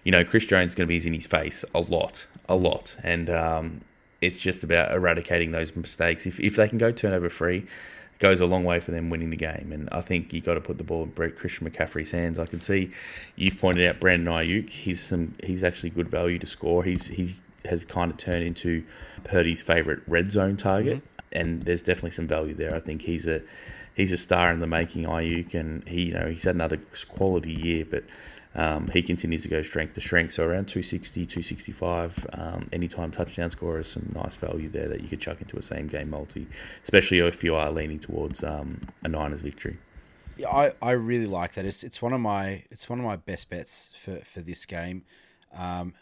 You 0.04 0.12
know, 0.12 0.24
Chris 0.24 0.46
Jones 0.46 0.72
is 0.72 0.76
going 0.76 0.88
to 0.88 1.00
be 1.00 1.08
in 1.08 1.14
his 1.14 1.28
face 1.28 1.64
a 1.74 1.80
lot, 1.80 2.28
a 2.50 2.56
lot, 2.56 2.98
and 3.04 3.30
um, 3.30 3.82
it's 4.22 4.40
just 4.40 4.64
about 4.64 4.92
eradicating 4.92 5.52
those 5.52 5.76
mistakes. 5.76 6.26
If 6.26 6.40
if 6.40 6.56
they 6.56 6.68
can 6.68 6.78
go 6.78 6.92
turnover 6.92 7.30
free, 7.30 7.60
it 7.60 8.20
goes 8.20 8.42
a 8.42 8.46
long 8.46 8.64
way 8.64 8.80
for 8.80 8.92
them 8.92 9.10
winning 9.10 9.30
the 9.30 9.38
game. 9.38 9.72
And 9.72 9.88
I 9.92 10.02
think 10.02 10.34
you 10.34 10.42
got 10.42 10.56
to 10.56 10.62
put 10.62 10.78
the 10.78 10.84
ball 10.84 11.04
in 11.04 11.32
Christian 11.32 11.70
McCaffrey's 11.70 12.12
hands. 12.12 12.40
I 12.40 12.46
can 12.46 12.60
see 12.60 12.92
you've 13.36 13.60
pointed 13.60 13.88
out 13.88 14.00
Brandon 14.00 14.34
Aiyuk. 14.34 14.70
He's 14.70 15.00
some 15.00 15.36
he's 15.44 15.64
actually 15.64 15.92
good 15.92 16.10
value 16.10 16.40
to 16.40 16.48
score. 16.48 16.84
He's 16.84 17.08
he's 17.08 17.40
has 17.66 17.86
kind 17.86 18.12
of 18.12 18.18
turned 18.18 18.44
into 18.44 18.84
Purdy's 19.24 19.62
favourite 19.62 20.00
red 20.08 20.32
zone 20.32 20.58
target, 20.58 20.98
mm-hmm. 20.98 21.40
and 21.40 21.64
there's 21.64 21.82
definitely 21.82 22.12
some 22.12 22.28
value 22.28 22.54
there. 22.54 22.74
I 22.74 22.80
think 22.80 23.02
he's 23.02 23.28
a 23.28 23.42
he's 23.98 24.14
a 24.14 24.18
star 24.18 24.52
in 24.54 24.62
the 24.62 24.68
making, 24.68 25.04
Aiyuk, 25.04 25.54
and 25.54 25.86
he 25.88 26.04
you 26.04 26.14
know 26.14 26.28
he's 26.28 26.44
had 26.44 26.56
another 26.56 26.80
quality 27.10 27.54
year, 27.54 27.86
but. 27.86 28.06
Um, 28.56 28.88
he 28.88 29.04
continues 29.04 29.44
to 29.44 29.50
go 29.50 29.62
strength 29.62 29.94
to 29.94 30.02
strength. 30.02 30.34
So 30.34 30.44
around 30.44 30.68
260, 30.68 31.28
265, 31.28 32.26
um, 32.34 32.68
anytime 32.74 33.12
touchdown 33.12 33.52
score 33.52 33.78
is 33.78 33.88
some 33.88 34.12
nice 34.16 34.36
value 34.36 34.68
there 34.68 34.88
that 34.88 35.02
you 35.02 35.08
could 35.08 35.22
chuck 35.22 35.42
into 35.42 35.58
a 35.58 35.62
same 35.62 35.86
game 35.86 36.10
multi, 36.10 36.48
especially 36.82 37.20
if 37.20 37.44
you 37.44 37.54
are 37.54 37.70
leaning 37.70 38.00
towards 38.00 38.44
um, 38.44 38.82
a 39.04 39.10
Niners 39.10 39.42
victory. 39.42 39.78
Yeah, 40.38 40.50
I, 40.50 40.72
I 40.82 40.92
really 40.94 41.28
like 41.28 41.54
that. 41.54 41.66
It's 41.66 41.84
it's 41.84 42.02
one 42.02 42.14
of 42.14 42.20
my 42.20 42.64
it's 42.72 42.90
one 42.90 42.98
of 42.98 43.06
my 43.06 43.18
best 43.18 43.48
bets 43.52 43.92
for, 44.02 44.22
for 44.22 44.42
this 44.42 44.66
game. 44.66 45.04
Um, 45.54 45.94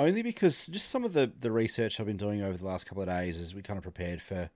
only 0.00 0.22
because 0.22 0.66
just 0.66 0.88
some 0.88 1.04
of 1.04 1.12
the, 1.12 1.30
the 1.38 1.52
research 1.52 2.00
I've 2.00 2.06
been 2.06 2.16
doing 2.16 2.42
over 2.42 2.56
the 2.56 2.66
last 2.66 2.86
couple 2.86 3.04
of 3.04 3.08
days 3.08 3.38
as 3.38 3.54
we 3.54 3.62
kind 3.62 3.76
of 3.76 3.84
prepared 3.84 4.20
for 4.20 4.50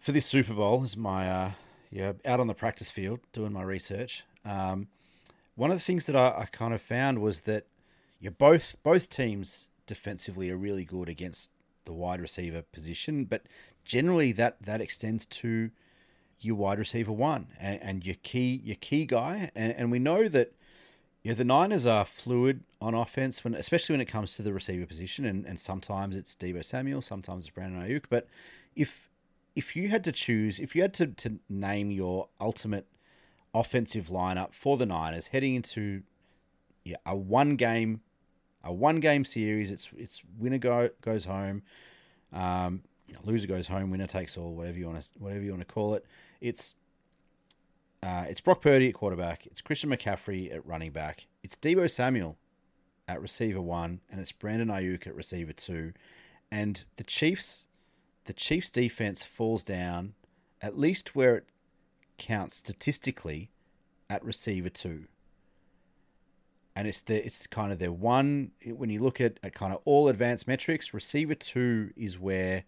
for 0.00 0.12
this 0.12 0.26
Super 0.26 0.54
Bowl 0.54 0.82
is 0.82 0.96
my 0.96 1.28
uh, 1.28 1.50
yeah 1.90 2.12
out 2.24 2.40
on 2.40 2.46
the 2.46 2.54
practice 2.54 2.90
field 2.90 3.20
doing 3.32 3.52
my 3.52 3.62
research. 3.62 4.24
Um, 4.44 4.88
one 5.54 5.70
of 5.70 5.76
the 5.76 5.84
things 5.84 6.06
that 6.06 6.16
I, 6.16 6.40
I, 6.40 6.44
kind 6.46 6.72
of 6.72 6.80
found 6.80 7.20
was 7.20 7.42
that 7.42 7.66
yeah, 8.18 8.30
both 8.30 8.76
both 8.82 9.10
teams 9.10 9.68
defensively 9.86 10.50
are 10.50 10.56
really 10.56 10.84
good 10.84 11.08
against 11.08 11.50
the 11.84 11.92
wide 11.92 12.20
receiver 12.20 12.62
position, 12.62 13.24
but 13.24 13.42
generally 13.84 14.32
that 14.32 14.56
that 14.62 14.80
extends 14.80 15.26
to 15.26 15.70
your 16.40 16.56
wide 16.56 16.78
receiver 16.78 17.12
one 17.12 17.48
and, 17.60 17.82
and 17.82 18.06
your 18.06 18.16
key 18.22 18.60
your 18.64 18.76
key 18.76 19.04
guy, 19.04 19.50
and, 19.54 19.72
and 19.74 19.90
we 19.90 19.98
know 19.98 20.28
that 20.28 20.52
yeah, 21.22 21.34
the 21.34 21.44
Niners 21.44 21.84
are 21.84 22.06
fluid 22.06 22.60
on 22.80 22.94
offense 22.94 23.44
when, 23.44 23.54
especially 23.54 23.92
when 23.92 24.00
it 24.00 24.06
comes 24.06 24.36
to 24.36 24.42
the 24.42 24.54
receiver 24.54 24.86
position, 24.86 25.26
and, 25.26 25.44
and 25.44 25.60
sometimes 25.60 26.16
it's 26.16 26.34
Deebo 26.34 26.64
Samuel, 26.64 27.02
sometimes 27.02 27.44
it's 27.44 27.54
Brandon 27.54 27.82
Aiyuk. 27.82 28.04
But 28.08 28.26
if 28.74 29.09
if 29.60 29.76
you 29.76 29.90
had 29.90 30.04
to 30.04 30.10
choose, 30.10 30.58
if 30.58 30.74
you 30.74 30.80
had 30.80 30.94
to, 30.94 31.08
to 31.08 31.38
name 31.50 31.90
your 31.90 32.30
ultimate 32.40 32.86
offensive 33.52 34.06
lineup 34.08 34.54
for 34.54 34.78
the 34.78 34.86
Niners 34.86 35.26
heading 35.26 35.54
into 35.54 36.02
yeah 36.82 36.96
a 37.04 37.14
one 37.14 37.56
game 37.56 38.00
a 38.64 38.72
one 38.72 39.00
game 39.00 39.22
series, 39.22 39.70
it's 39.70 39.90
it's 39.98 40.22
winner 40.38 40.56
go, 40.56 40.88
goes 41.02 41.26
home, 41.26 41.60
um, 42.32 42.80
loser 43.22 43.46
goes 43.46 43.68
home, 43.68 43.90
winner 43.90 44.06
takes 44.06 44.38
all, 44.38 44.54
whatever 44.54 44.78
you 44.78 44.86
want 44.86 45.02
to 45.02 45.08
whatever 45.18 45.44
you 45.44 45.50
want 45.50 45.60
to 45.60 45.74
call 45.74 45.92
it. 45.92 46.06
It's 46.40 46.74
uh, 48.02 48.24
it's 48.30 48.40
Brock 48.40 48.62
Purdy 48.62 48.88
at 48.88 48.94
quarterback. 48.94 49.46
It's 49.46 49.60
Christian 49.60 49.90
McCaffrey 49.90 50.54
at 50.54 50.64
running 50.64 50.90
back. 50.90 51.26
It's 51.42 51.56
Deebo 51.56 51.90
Samuel 51.90 52.38
at 53.08 53.20
receiver 53.20 53.60
one, 53.60 54.00
and 54.10 54.22
it's 54.22 54.32
Brandon 54.32 54.68
Aiyuk 54.68 55.06
at 55.06 55.14
receiver 55.14 55.52
two. 55.52 55.92
And 56.50 56.82
the 56.96 57.04
Chiefs, 57.04 57.66
the 58.30 58.34
Chiefs 58.34 58.70
defense 58.70 59.24
falls 59.24 59.64
down 59.64 60.14
at 60.62 60.78
least 60.78 61.16
where 61.16 61.34
it 61.34 61.48
counts 62.16 62.54
statistically 62.54 63.50
at 64.08 64.24
receiver 64.24 64.68
two. 64.68 65.06
And 66.76 66.86
it's 66.86 67.00
the 67.00 67.26
it's 67.26 67.48
kind 67.48 67.72
of 67.72 67.80
their 67.80 67.90
one 67.90 68.52
when 68.64 68.88
you 68.88 69.02
look 69.02 69.20
at, 69.20 69.40
at 69.42 69.52
kind 69.52 69.74
of 69.74 69.80
all 69.84 70.06
advanced 70.06 70.46
metrics, 70.46 70.94
receiver 70.94 71.34
two 71.34 71.90
is 71.96 72.20
where 72.20 72.62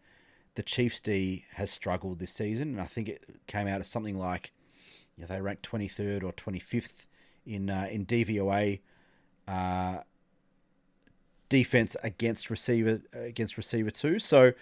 the 0.57 0.65
Chiefs 0.65 1.01
D 1.01 1.45
has 1.53 1.71
struggled 1.71 2.19
this 2.19 2.33
season. 2.33 2.71
And 2.71 2.81
I 2.81 2.87
think 2.87 3.09
it 3.09 3.23
came 3.47 3.69
out 3.69 3.79
as 3.79 3.87
something 3.87 4.19
like 4.19 4.51
you 5.17 5.21
know, 5.21 5.29
they 5.29 5.41
ranked 5.41 5.63
23rd 5.71 6.25
or 6.25 6.33
25th 6.33 7.07
in 7.47 7.71
uh, 7.71 7.87
in 7.89 8.05
DVOA 8.05 8.81
uh, 9.47 9.99
defense 11.49 11.97
against 12.03 12.51
receiver 12.51 13.01
against 13.13 13.57
receiver 13.57 13.93
two. 13.93 14.19
So, 14.19 14.55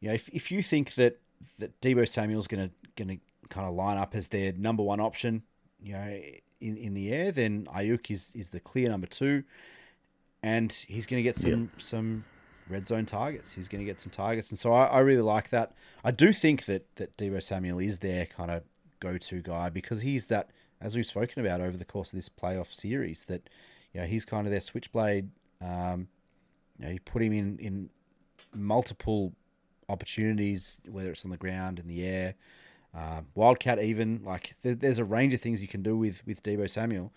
you 0.00 0.08
know, 0.08 0.14
if, 0.14 0.28
if 0.28 0.50
you 0.50 0.62
think 0.62 0.94
that 0.94 1.20
that 1.58 1.80
Deebo 1.80 2.08
Samuel's 2.08 2.46
going 2.46 2.68
to 2.68 2.74
going 2.96 3.18
to 3.18 3.48
kind 3.48 3.66
of 3.66 3.74
line 3.74 3.98
up 3.98 4.14
as 4.14 4.28
their 4.28 4.52
number 4.52 4.82
one 4.82 5.00
option, 5.00 5.42
you 5.80 5.92
know, 5.92 6.20
in, 6.60 6.76
in 6.76 6.94
the 6.94 7.12
air, 7.12 7.32
then 7.32 7.66
Aiyuk 7.74 8.10
is 8.10 8.32
is 8.34 8.50
the 8.50 8.60
clear 8.60 8.88
number 8.88 9.06
two, 9.06 9.44
and 10.42 10.72
he's 10.72 11.06
going 11.06 11.18
to 11.18 11.22
get 11.22 11.36
some 11.36 11.70
yep. 11.72 11.80
some 11.80 12.24
red 12.68 12.86
zone 12.86 13.06
targets. 13.06 13.52
He's 13.52 13.68
going 13.68 13.80
to 13.80 13.84
get 13.84 14.00
some 14.00 14.10
targets, 14.10 14.50
and 14.50 14.58
so 14.58 14.72
I, 14.72 14.86
I 14.86 14.98
really 15.00 15.22
like 15.22 15.50
that. 15.50 15.72
I 16.04 16.10
do 16.10 16.32
think 16.32 16.64
that 16.66 16.86
that 16.96 17.16
Deebo 17.16 17.42
Samuel 17.42 17.78
is 17.78 17.98
their 17.98 18.26
kind 18.26 18.50
of 18.50 18.62
go 19.00 19.18
to 19.18 19.42
guy 19.42 19.68
because 19.68 20.00
he's 20.00 20.26
that, 20.28 20.50
as 20.80 20.96
we've 20.96 21.06
spoken 21.06 21.44
about 21.44 21.60
over 21.60 21.76
the 21.76 21.84
course 21.84 22.12
of 22.12 22.16
this 22.16 22.28
playoff 22.28 22.72
series, 22.72 23.24
that 23.24 23.48
you 23.92 24.00
know 24.00 24.06
he's 24.06 24.24
kind 24.24 24.46
of 24.46 24.50
their 24.50 24.60
switchblade. 24.60 25.28
Um, 25.60 26.08
you 26.78 26.86
know, 26.86 26.92
you 26.92 27.00
put 27.00 27.22
him 27.22 27.32
in 27.32 27.58
in 27.58 27.90
multiple 28.54 29.32
opportunities, 29.88 30.78
whether 30.88 31.10
it's 31.10 31.24
on 31.24 31.30
the 31.30 31.36
ground, 31.36 31.78
in 31.78 31.86
the 31.86 32.04
air, 32.04 32.34
uh, 32.94 33.20
wildcat, 33.34 33.82
even 33.82 34.22
like 34.24 34.54
there's 34.62 34.98
a 34.98 35.04
range 35.04 35.34
of 35.34 35.40
things 35.40 35.60
you 35.60 35.68
can 35.68 35.82
do 35.82 35.96
with 35.96 36.26
with 36.26 36.42
Deebo 36.42 36.68
Samuel. 36.68 37.12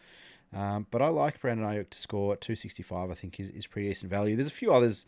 Um, 0.54 0.88
but 0.90 1.02
I 1.02 1.10
like 1.10 1.40
Brandon 1.40 1.66
Aiyuk 1.66 1.90
to 1.92 1.98
score 1.98 2.34
at 2.34 2.42
265. 2.42 3.12
I 3.12 3.14
think 3.14 3.40
is, 3.40 3.50
is 3.52 3.68
pretty 3.68 3.90
decent 3.90 4.10
value. 4.10 4.36
There's 4.36 4.48
a 4.48 4.52
few 4.52 4.74
others. 4.74 5.06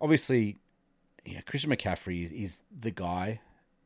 Obviously, 0.00 0.56
yeah, 1.24 1.40
Christian 1.42 1.70
McCaffrey 1.70 2.24
is, 2.24 2.32
is 2.32 2.60
the 2.80 2.90
guy 2.90 3.40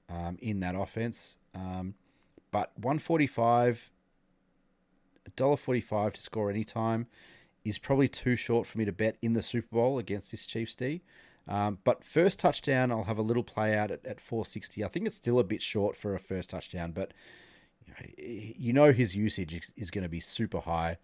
um, 0.09 0.39
in 0.41 0.61
that 0.61 0.75
offense. 0.75 1.39
Um, 1.55 1.95
but 2.51 2.71
145, 2.77 3.91
$1.45 5.37 6.13
to 6.13 6.21
score 6.21 6.51
any 6.51 6.65
time 6.65 7.07
is 7.65 7.79
probably 7.79 8.09
too 8.09 8.37
short 8.37 8.67
for 8.67 8.79
me 8.79 8.85
to 8.85 8.93
bet 8.93 9.17
in 9.23 9.33
the 9.33 9.43
Super 9.43 9.69
Bowl 9.77 9.99
against 9.99 10.31
this 10.31 10.47
Chiefs 10.47 10.75
D. 10.75 11.01
Um, 11.49 11.79
but 11.85 12.05
first 12.05 12.39
touchdown, 12.39 12.93
I'll 12.93 13.03
have 13.05 13.19
a 13.19 13.23
little 13.23 13.43
play 13.43 13.77
out 13.77 13.91
at, 13.91 14.05
at 14.07 14.21
460. 14.21 14.85
I 14.85 14.89
think 14.89 15.07
it's 15.07 15.17
still 15.17 15.39
a 15.39 15.45
bit 15.45 15.61
short 15.61 15.97
for 15.97 16.15
a 16.15 16.19
first 16.19 16.51
touchdown, 16.51 16.93
but 16.93 17.13
you 18.17 18.73
know 18.73 18.93
his 18.93 19.15
usage 19.17 19.71
is, 19.77 19.91
going 19.91 20.03
to 20.03 20.09
be 20.09 20.21
super 20.21 20.61
high. 20.61 20.97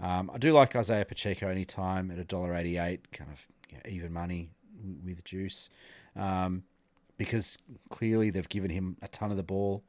Um, 0.00 0.30
I 0.32 0.38
do 0.38 0.52
like 0.52 0.76
Isaiah 0.76 1.04
Pacheco 1.04 1.48
anytime 1.48 2.10
at 2.10 2.18
$1.88, 2.18 2.98
kind 3.12 3.30
of 3.30 3.46
you 3.70 3.76
know, 3.76 3.82
even 3.88 4.12
money 4.12 4.50
with 5.04 5.24
juice, 5.24 5.70
um, 6.14 6.62
because 7.16 7.56
clearly 7.88 8.30
they've 8.30 8.48
given 8.48 8.70
him 8.70 8.96
a 9.02 9.08
ton 9.08 9.30
of 9.30 9.36
the 9.36 9.42
ball 9.42 9.82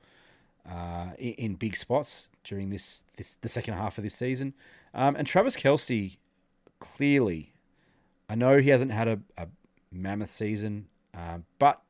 uh, 0.70 1.10
in, 1.20 1.34
in, 1.34 1.56
big 1.56 1.76
spots 1.76 2.30
during 2.44 2.70
this, 2.70 3.04
this 3.16 3.36
the 3.36 3.50
second 3.50 3.74
half 3.76 3.98
of 3.98 4.04
this 4.04 4.16
season. 4.16 4.54
Um, 4.94 5.16
and 5.16 5.28
Travis 5.28 5.56
Kelce, 5.56 6.18
clearly, 6.80 7.54
I 8.30 8.36
know 8.36 8.58
he 8.58 8.70
hasn't 8.70 8.92
had 8.92 9.08
a, 9.08 9.20
a 9.38 9.48
mammoth 9.92 10.30
season, 10.30 10.88
uh, 11.16 11.40
but 11.60 11.82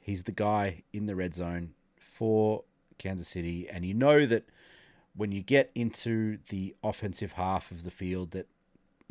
he's 0.00 0.24
the 0.24 0.32
guy 0.32 0.82
in 0.92 1.06
the 1.06 1.16
red 1.16 1.34
zone 1.34 1.74
for 1.98 2.64
Kansas 2.98 3.28
City, 3.28 3.68
and 3.68 3.84
you 3.84 3.94
know 3.94 4.26
that 4.26 4.44
when 5.14 5.32
you 5.32 5.42
get 5.42 5.70
into 5.74 6.38
the 6.50 6.74
offensive 6.82 7.32
half 7.32 7.70
of 7.70 7.84
the 7.84 7.90
field, 7.90 8.32
that 8.32 8.46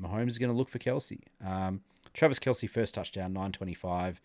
Mahomes 0.02 0.30
is 0.30 0.38
going 0.38 0.52
to 0.52 0.58
look 0.58 0.70
for 0.70 0.80
Kelce. 0.80 1.20
Um, 1.46 1.82
Travis 2.14 2.40
Kelce 2.40 2.70
first 2.70 2.94
touchdown, 2.94 3.34
nine 3.34 3.52
twenty 3.52 3.74
five, 3.74 4.22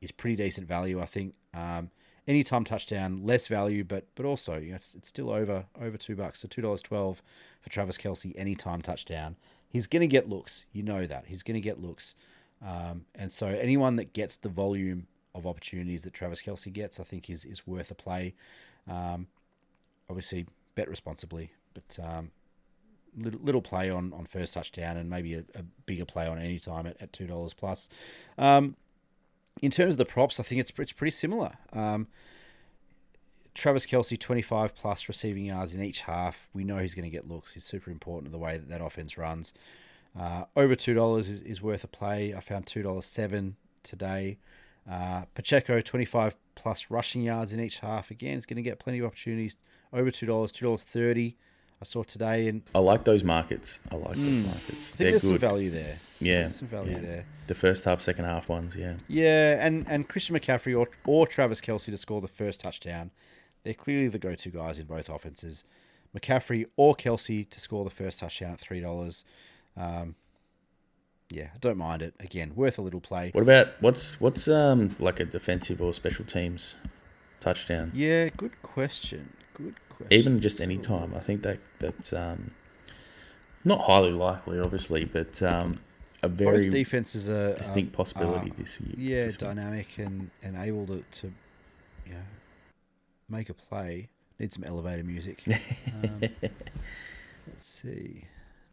is 0.00 0.12
pretty 0.12 0.36
decent 0.36 0.66
value, 0.66 1.00
I 1.00 1.06
think. 1.06 1.34
Um, 1.52 1.90
anytime 2.26 2.64
touchdown, 2.64 3.24
less 3.24 3.46
value, 3.46 3.84
but 3.84 4.06
but 4.14 4.26
also 4.26 4.56
you 4.56 4.70
know, 4.70 4.76
it's, 4.76 4.94
it's 4.94 5.08
still 5.08 5.30
over 5.30 5.64
over 5.80 5.96
two 5.96 6.16
bucks, 6.16 6.40
so 6.40 6.48
two 6.48 6.62
dollars 6.62 6.82
twelve 6.82 7.22
for 7.60 7.70
Travis 7.70 7.98
Kelce 7.98 8.32
anytime 8.36 8.80
touchdown. 8.80 9.36
He's 9.68 9.86
going 9.86 10.02
to 10.02 10.06
get 10.06 10.28
looks, 10.28 10.64
you 10.72 10.82
know 10.82 11.04
that 11.06 11.24
he's 11.26 11.42
going 11.42 11.56
to 11.56 11.60
get 11.60 11.82
looks, 11.82 12.14
um, 12.64 13.04
and 13.14 13.30
so 13.30 13.46
anyone 13.46 13.96
that 13.96 14.12
gets 14.12 14.36
the 14.36 14.48
volume 14.48 15.06
of 15.34 15.46
opportunities 15.46 16.04
that 16.04 16.14
Travis 16.14 16.40
Kelce 16.42 16.72
gets, 16.72 16.98
I 16.98 17.04
think 17.04 17.28
is 17.28 17.44
is 17.44 17.66
worth 17.66 17.90
a 17.90 17.94
play. 17.94 18.34
Um, 18.88 19.26
obviously, 20.08 20.46
bet 20.74 20.88
responsibly, 20.88 21.52
but 21.74 21.98
um, 22.02 22.30
little, 23.16 23.40
little 23.42 23.62
play 23.62 23.90
on, 23.90 24.12
on 24.12 24.24
first 24.24 24.54
touchdown 24.54 24.96
and 24.96 25.08
maybe 25.10 25.34
a, 25.34 25.44
a 25.54 25.62
bigger 25.86 26.04
play 26.04 26.26
on 26.26 26.38
any 26.38 26.58
time 26.58 26.86
at, 26.86 27.00
at 27.00 27.12
two 27.12 27.26
dollars 27.26 27.54
plus. 27.54 27.88
Um, 28.38 28.76
in 29.62 29.70
terms 29.70 29.94
of 29.94 29.98
the 29.98 30.04
props, 30.04 30.40
I 30.40 30.42
think 30.42 30.60
it's 30.60 30.72
it's 30.78 30.92
pretty 30.92 31.12
similar. 31.12 31.52
Um, 31.72 32.06
Travis 33.54 33.86
Kelce, 33.86 34.18
25 34.18 34.74
plus 34.74 35.06
receiving 35.06 35.44
yards 35.44 35.76
in 35.76 35.84
each 35.84 36.00
half. 36.00 36.48
We 36.54 36.64
know 36.64 36.78
he's 36.78 36.94
going 36.94 37.04
to 37.04 37.10
get 37.10 37.28
looks. 37.28 37.54
He's 37.54 37.62
super 37.62 37.92
important 37.92 38.26
to 38.26 38.32
the 38.32 38.38
way 38.38 38.54
that 38.54 38.68
that 38.68 38.80
offense 38.80 39.16
runs. 39.16 39.54
Uh, 40.18 40.44
over 40.56 40.74
$2 40.76 41.18
is, 41.18 41.40
is 41.40 41.60
worth 41.62 41.84
a 41.84 41.88
play. 41.88 42.34
I 42.34 42.40
found 42.40 42.66
two 42.66 42.82
dollars 42.82 43.06
seven 43.06 43.56
today. 43.82 44.38
Uh, 44.90 45.22
Pacheco, 45.34 45.80
25 45.80 46.36
plus 46.54 46.90
rushing 46.90 47.22
yards 47.22 47.52
in 47.52 47.60
each 47.60 47.80
half. 47.80 48.10
Again, 48.10 48.34
he's 48.34 48.46
going 48.46 48.56
to 48.56 48.62
get 48.62 48.78
plenty 48.78 48.98
of 49.00 49.06
opportunities. 49.06 49.56
Over 49.92 50.10
$2, 50.10 50.26
$2.30 50.26 51.34
I 51.80 51.84
saw 51.84 52.02
today. 52.04 52.48
And 52.48 52.62
I 52.74 52.78
like 52.78 53.04
those 53.04 53.24
markets. 53.24 53.80
I 53.90 53.96
like 53.96 54.16
Mm. 54.16 54.42
those 54.44 54.44
markets. 54.46 54.68
I 54.68 54.72
think 54.72 54.96
They're 54.96 55.10
there's 55.10 55.22
good. 55.22 55.28
some 55.28 55.38
value 55.38 55.70
there. 55.70 55.96
Yeah, 56.20 56.34
There's 56.40 56.56
some 56.56 56.68
value 56.68 56.92
yeah. 56.92 57.00
there. 57.00 57.24
The 57.48 57.54
first 57.54 57.84
half, 57.84 58.00
second 58.00 58.24
half 58.26 58.48
ones. 58.48 58.76
Yeah. 58.76 58.94
Yeah, 59.08 59.66
and, 59.66 59.84
and 59.88 60.08
Christian 60.08 60.36
McCaffrey 60.36 60.78
or, 60.78 60.88
or 61.06 61.26
Travis 61.26 61.60
Kelce 61.60 61.86
to 61.86 61.96
score 61.96 62.20
the 62.20 62.28
first 62.28 62.60
touchdown. 62.60 63.10
They're 63.64 63.74
clearly 63.74 64.08
the 64.08 64.18
go 64.18 64.34
to 64.34 64.50
guys 64.50 64.78
in 64.78 64.86
both 64.86 65.08
offenses. 65.08 65.64
McCaffrey 66.16 66.66
or 66.76 66.94
Kelce 66.94 67.48
to 67.50 67.60
score 67.60 67.82
the 67.84 67.90
first 67.90 68.20
touchdown 68.20 68.52
at 68.52 68.60
$3. 68.60 69.24
Um, 69.76 70.14
yeah, 71.30 71.48
I 71.54 71.58
don't 71.60 71.78
mind 71.78 72.02
it. 72.02 72.14
Again, 72.20 72.52
worth 72.54 72.78
a 72.78 72.82
little 72.82 73.00
play. 73.00 73.30
What 73.32 73.42
about 73.42 73.68
what's 73.80 74.20
what's 74.20 74.46
um 74.48 74.94
like 74.98 75.20
a 75.20 75.24
defensive 75.24 75.80
or 75.82 75.92
special 75.94 76.24
teams 76.24 76.76
touchdown? 77.40 77.90
Yeah, 77.94 78.28
good 78.36 78.60
question. 78.62 79.32
Good 79.54 79.74
question. 79.88 80.12
Even 80.12 80.40
just 80.40 80.60
any 80.60 80.78
time. 80.78 81.14
I 81.14 81.20
think 81.20 81.42
that 81.42 81.58
that's 81.78 82.12
um 82.12 82.52
not 83.64 83.80
highly 83.80 84.12
likely, 84.12 84.58
obviously, 84.60 85.04
but 85.04 85.42
um 85.42 85.76
a 86.22 86.28
very 86.28 86.64
Both 86.64 86.72
defenses 86.72 87.28
are 87.28 87.54
distinct 87.54 87.92
are- 87.94 87.96
possibility 87.96 88.50
are, 88.50 88.54
this 88.54 88.80
year. 88.80 88.94
Yeah, 88.96 89.24
this 89.26 89.34
week. 89.34 89.38
dynamic 89.40 89.98
and, 89.98 90.30
and 90.42 90.56
able 90.56 90.86
to, 90.86 91.02
to 91.20 91.26
you 92.06 92.12
know, 92.12 92.22
make 93.28 93.50
a 93.50 93.54
play. 93.54 94.08
Need 94.38 94.52
some 94.52 94.64
elevator 94.64 95.04
music. 95.04 95.42
Um, 96.02 96.20
let's 97.46 97.66
see. 97.66 98.24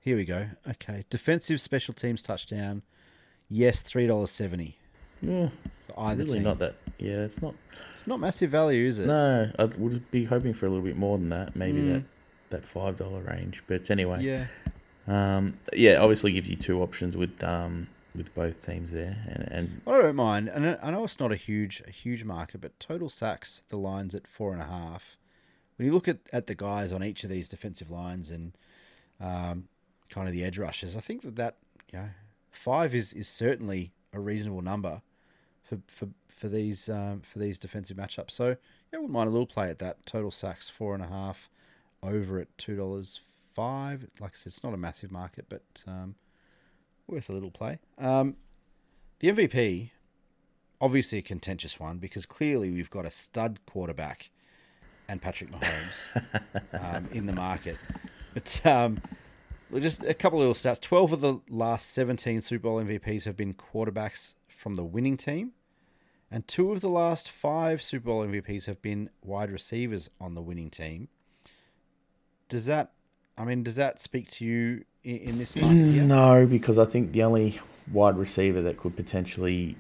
Here 0.02 0.16
we 0.18 0.26
go. 0.26 0.48
Okay, 0.68 1.06
defensive 1.10 1.62
special 1.62 1.94
teams 1.94 2.24
touchdown. 2.24 2.82
Yes, 3.50 3.82
three 3.82 4.08
dollars 4.08 4.32
seventy 4.32 4.78
Yeah, 5.22 5.50
for 5.88 6.00
either 6.00 6.24
really 6.24 6.36
team. 6.36 6.44
not 6.44 6.60
that. 6.60 6.76
Yeah, 6.98 7.20
it's 7.24 7.42
not. 7.42 7.54
It's 7.94 8.08
not 8.08 8.20
massive 8.20 8.50
value, 8.50 8.88
is 8.88 8.98
it? 9.00 9.06
No, 9.08 9.52
I 9.60 9.66
would 9.66 10.10
be 10.10 10.26
hoping 10.26 10.54
for 10.54 10.66
a 10.66 10.70
little 10.70 10.84
bit 10.86 10.98
more 10.98 11.18
than 11.18 11.30
that. 11.30 11.56
Maybe 11.56 11.82
Mm. 11.82 11.88
that 11.88 12.04
that 12.50 12.66
five 12.66 12.98
dollar 12.98 13.22
range. 13.22 13.64
But 13.68 13.90
anyway, 13.92 14.24
Yeah. 14.24 14.48
um, 15.08 15.58
yeah, 15.74 15.98
obviously 15.98 16.32
gives 16.32 16.50
you 16.50 16.56
two 16.56 16.82
options 16.82 17.16
with 17.16 17.44
um 17.44 17.88
with 18.16 18.34
both 18.34 18.66
teams 18.66 18.92
there, 18.92 19.24
and 19.28 19.48
and 19.52 19.82
I 19.86 20.02
don't 20.02 20.16
mind, 20.16 20.50
and 20.50 20.66
I- 20.66 20.80
I 20.82 20.92
know 20.92 21.04
it's 21.04 21.20
not 21.20 21.32
a 21.32 21.36
huge 21.38 21.84
a 21.88 21.92
huge 21.92 22.24
market, 22.24 22.60
but 22.62 22.80
total 22.80 23.08
sacks 23.10 23.64
the 23.70 23.78
lines 23.78 24.16
at 24.16 24.26
four 24.28 24.52
and 24.54 24.62
a 24.62 24.66
half. 24.66 25.18
When 25.78 25.86
you 25.88 25.94
look 25.94 26.08
at, 26.08 26.20
at 26.34 26.48
the 26.48 26.56
guys 26.56 26.92
on 26.92 27.04
each 27.04 27.24
of 27.24 27.30
these 27.30 27.48
defensive 27.50 27.90
lines 27.92 28.30
and 28.32 28.54
um, 29.20 29.68
kind 30.12 30.28
of 30.28 30.34
the 30.34 30.44
edge 30.44 30.60
rushes, 30.60 30.96
I 30.96 31.00
think 31.00 31.24
that 31.24 31.36
that 31.38 31.56
you 31.92 32.00
know 32.00 32.10
five 32.52 32.94
is, 32.94 33.14
is 33.14 33.28
certainly 33.28 33.94
a 34.14 34.20
reasonable 34.20 34.62
number 34.62 35.02
for 35.64 35.80
for 35.88 36.10
for 36.28 36.48
these 36.48 36.90
um, 36.90 37.22
for 37.22 37.40
these 37.40 37.58
defensive 37.58 37.98
matchups. 37.98 38.32
So 38.32 38.50
yeah, 38.50 39.00
wouldn't 39.00 39.12
mind 39.12 39.28
a 39.28 39.32
little 39.32 39.48
play 39.48 39.70
at 39.70 39.80
that. 39.80 40.06
Total 40.06 40.32
sacks 40.32 40.70
four 40.70 40.94
and 40.94 41.04
a 41.04 41.08
half, 41.08 41.50
over 42.04 42.40
at 42.40 42.56
two 42.58 42.76
dollars 42.76 43.22
five. 43.56 44.06
Like 44.20 44.32
I 44.34 44.36
said, 44.36 44.52
it's 44.52 44.64
not 44.64 44.74
a 44.74 44.78
massive 44.78 45.12
market, 45.12 45.46
but 45.50 45.84
um, 45.88 46.16
worth 47.08 47.30
a 47.30 47.34
little 47.34 47.52
play. 47.52 47.80
Um, 47.98 48.36
the 49.20 49.30
MVP, 49.30 49.92
obviously 50.80 51.20
a 51.20 51.22
contentious 51.22 51.80
one 51.80 51.98
because 52.00 52.26
clearly 52.26 52.72
we've 52.72 52.90
got 52.90 53.06
a 53.06 53.12
stud 53.12 53.60
quarterback 53.66 54.32
and 55.08 55.22
Patrick 55.22 55.52
Mahomes 55.52 56.24
um, 56.96 57.08
in 57.12 57.26
the 57.26 57.34
market. 57.34 57.78
But 58.34 58.66
um, 58.66 59.02
just 59.80 60.04
a 60.04 60.14
couple 60.14 60.40
little 60.40 60.54
stats: 60.54 60.82
twelve 60.82 61.14
of 61.14 61.22
the 61.22 61.40
last 61.50 61.92
seventeen 61.92 62.42
Super 62.42 62.64
Bowl 62.64 62.84
MVPs 62.84 63.26
have 63.26 63.38
been 63.38 63.54
quarterbacks 63.54 64.36
from 64.48 64.76
the 64.76 64.84
winning 64.84 65.18
team, 65.18 65.52
and 66.30 66.48
two 66.48 66.72
of 66.72 66.82
the 66.82 66.90
last 66.90 67.30
five 67.30 67.82
Super 67.82 68.06
Bowl 68.06 68.26
MVPs 68.26 68.66
have 68.66 68.82
been 68.82 69.10
wide 69.24 69.52
receivers 69.52 70.10
on 70.20 70.36
the 70.36 70.42
winning 70.42 70.70
team. 70.70 71.08
Does 72.50 72.66
that? 72.66 72.92
I 73.38 73.46
mean, 73.46 73.64
does 73.64 73.76
that 73.78 74.02
speak 74.02 74.30
to 74.32 74.46
you 74.46 74.84
in, 75.04 75.18
in 75.18 75.38
this 75.38 75.56
market? 75.56 75.72
no, 75.76 76.46
because 76.46 76.78
I 76.78 76.86
think 76.86 77.12
the 77.12 77.24
only 77.24 77.60
wide 77.92 78.18
receiver 78.18 78.62
that 78.62 78.78
could 78.78 78.96
potentially 78.96 79.76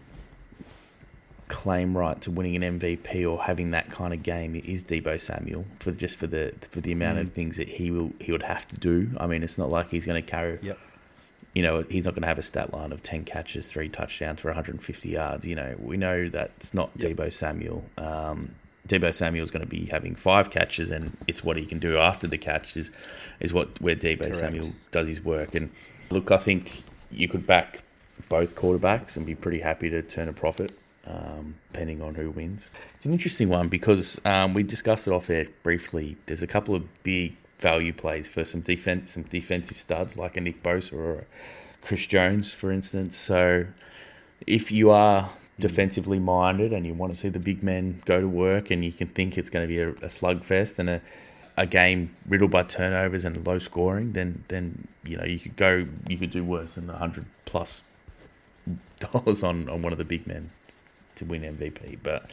claim 1.51 1.97
right 1.97 2.19
to 2.21 2.31
winning 2.31 2.55
an 2.63 2.79
MVP 2.79 3.29
or 3.29 3.43
having 3.43 3.71
that 3.71 3.91
kind 3.91 4.13
of 4.13 4.23
game 4.23 4.55
is 4.55 4.85
Deebo 4.85 5.19
Samuel 5.19 5.65
for 5.79 5.91
just 5.91 6.17
for 6.17 6.25
the 6.25 6.53
for 6.71 6.79
the 6.79 6.93
amount 6.93 7.19
of 7.19 7.33
things 7.33 7.57
that 7.57 7.67
he 7.67 7.91
will 7.91 8.13
he 8.19 8.31
would 8.31 8.43
have 8.43 8.65
to 8.69 8.77
do. 8.77 9.11
I 9.17 9.27
mean, 9.27 9.43
it's 9.43 9.57
not 9.57 9.69
like 9.69 9.91
he's 9.91 10.05
going 10.05 10.21
to 10.23 10.27
carry. 10.27 10.59
Yep. 10.61 10.79
You 11.53 11.63
know, 11.63 11.81
he's 11.89 12.05
not 12.05 12.11
going 12.11 12.21
to 12.21 12.29
have 12.29 12.39
a 12.39 12.43
stat 12.43 12.73
line 12.73 12.93
of 12.93 13.03
ten 13.03 13.25
catches, 13.25 13.67
three 13.67 13.89
touchdowns 13.89 14.39
for 14.39 14.47
150 14.47 15.09
yards. 15.09 15.45
You 15.45 15.55
know, 15.55 15.75
we 15.77 15.97
know 15.97 16.29
that's 16.29 16.73
not 16.73 16.91
Yep. 16.95 17.17
Deebo 17.17 17.33
Samuel. 17.33 17.83
Um, 17.97 18.55
Deebo 18.87 19.13
Samuel's 19.13 19.51
going 19.51 19.63
to 19.63 19.69
be 19.69 19.89
having 19.91 20.15
five 20.15 20.49
catches, 20.49 20.89
and 20.89 21.17
it's 21.27 21.43
what 21.43 21.57
he 21.57 21.65
can 21.65 21.79
do 21.79 21.97
after 21.97 22.27
the 22.27 22.37
catch 22.37 22.77
is, 22.77 22.89
is 23.41 23.53
what 23.53 23.81
where 23.81 23.95
Deebo 23.95 24.19
Correct. 24.19 24.37
Samuel 24.37 24.71
does 24.91 25.09
his 25.09 25.21
work. 25.21 25.53
And 25.53 25.69
look, 26.09 26.31
I 26.31 26.37
think 26.37 26.83
you 27.11 27.27
could 27.27 27.45
back 27.45 27.81
both 28.29 28.55
quarterbacks 28.55 29.17
and 29.17 29.25
be 29.25 29.35
pretty 29.35 29.59
happy 29.59 29.89
to 29.89 30.01
turn 30.01 30.29
a 30.29 30.33
profit, 30.33 30.71
um, 31.07 31.55
depending 31.71 32.01
on 32.01 32.15
who 32.15 32.29
wins. 32.31 32.71
It's 32.95 33.05
an 33.05 33.13
interesting 33.13 33.49
one 33.49 33.67
because 33.67 34.19
um, 34.25 34.53
we 34.53 34.63
discussed 34.63 35.07
it 35.07 35.11
off 35.11 35.29
air 35.29 35.47
briefly. 35.63 36.17
There's 36.25 36.43
a 36.43 36.47
couple 36.47 36.75
of 36.75 37.03
big 37.03 37.35
value 37.59 37.93
plays 37.93 38.27
for 38.27 38.43
some 38.45 38.61
defense, 38.61 39.11
some 39.11 39.23
defensive 39.23 39.77
studs 39.77 40.17
like 40.17 40.37
a 40.37 40.41
Nick 40.41 40.63
Bosa 40.63 40.93
or 40.93 41.13
a 41.19 41.25
Chris 41.81 42.05
Jones, 42.05 42.53
for 42.53 42.71
instance. 42.71 43.15
So 43.15 43.65
if 44.45 44.71
you 44.71 44.89
are 44.91 45.29
defensively 45.59 46.19
minded 46.19 46.73
and 46.73 46.85
you 46.85 46.93
want 46.93 47.13
to 47.13 47.17
see 47.17 47.29
the 47.29 47.39
big 47.39 47.63
men 47.63 48.01
go 48.05 48.19
to 48.19 48.27
work 48.27 48.71
and 48.71 48.83
you 48.83 48.91
can 48.91 49.07
think 49.07 49.37
it's 49.37 49.49
going 49.49 49.63
to 49.63 49.67
be 49.67 49.79
a, 49.79 49.89
a 49.89 50.09
slugfest 50.09 50.79
and 50.79 50.89
a, 50.89 51.01
a 51.57 51.65
game 51.65 52.15
riddled 52.27 52.51
by 52.51 52.63
turnovers 52.63 53.25
and 53.25 53.45
low 53.45 53.59
scoring, 53.59 54.13
then 54.13 54.43
then 54.47 54.87
you 55.03 55.17
know 55.17 55.25
you 55.25 55.37
could 55.37 55.55
go 55.55 55.85
you 56.07 56.17
could 56.17 56.31
do 56.31 56.43
worse 56.43 56.75
than 56.75 56.87
hundred 56.87 57.25
plus 57.45 57.83
dollars 58.99 59.43
on, 59.43 59.69
on 59.69 59.81
one 59.81 59.91
of 59.91 59.97
the 59.97 60.05
big 60.05 60.25
men 60.25 60.49
to 61.21 61.25
win 61.25 61.41
MVP. 61.43 61.99
But 62.03 62.29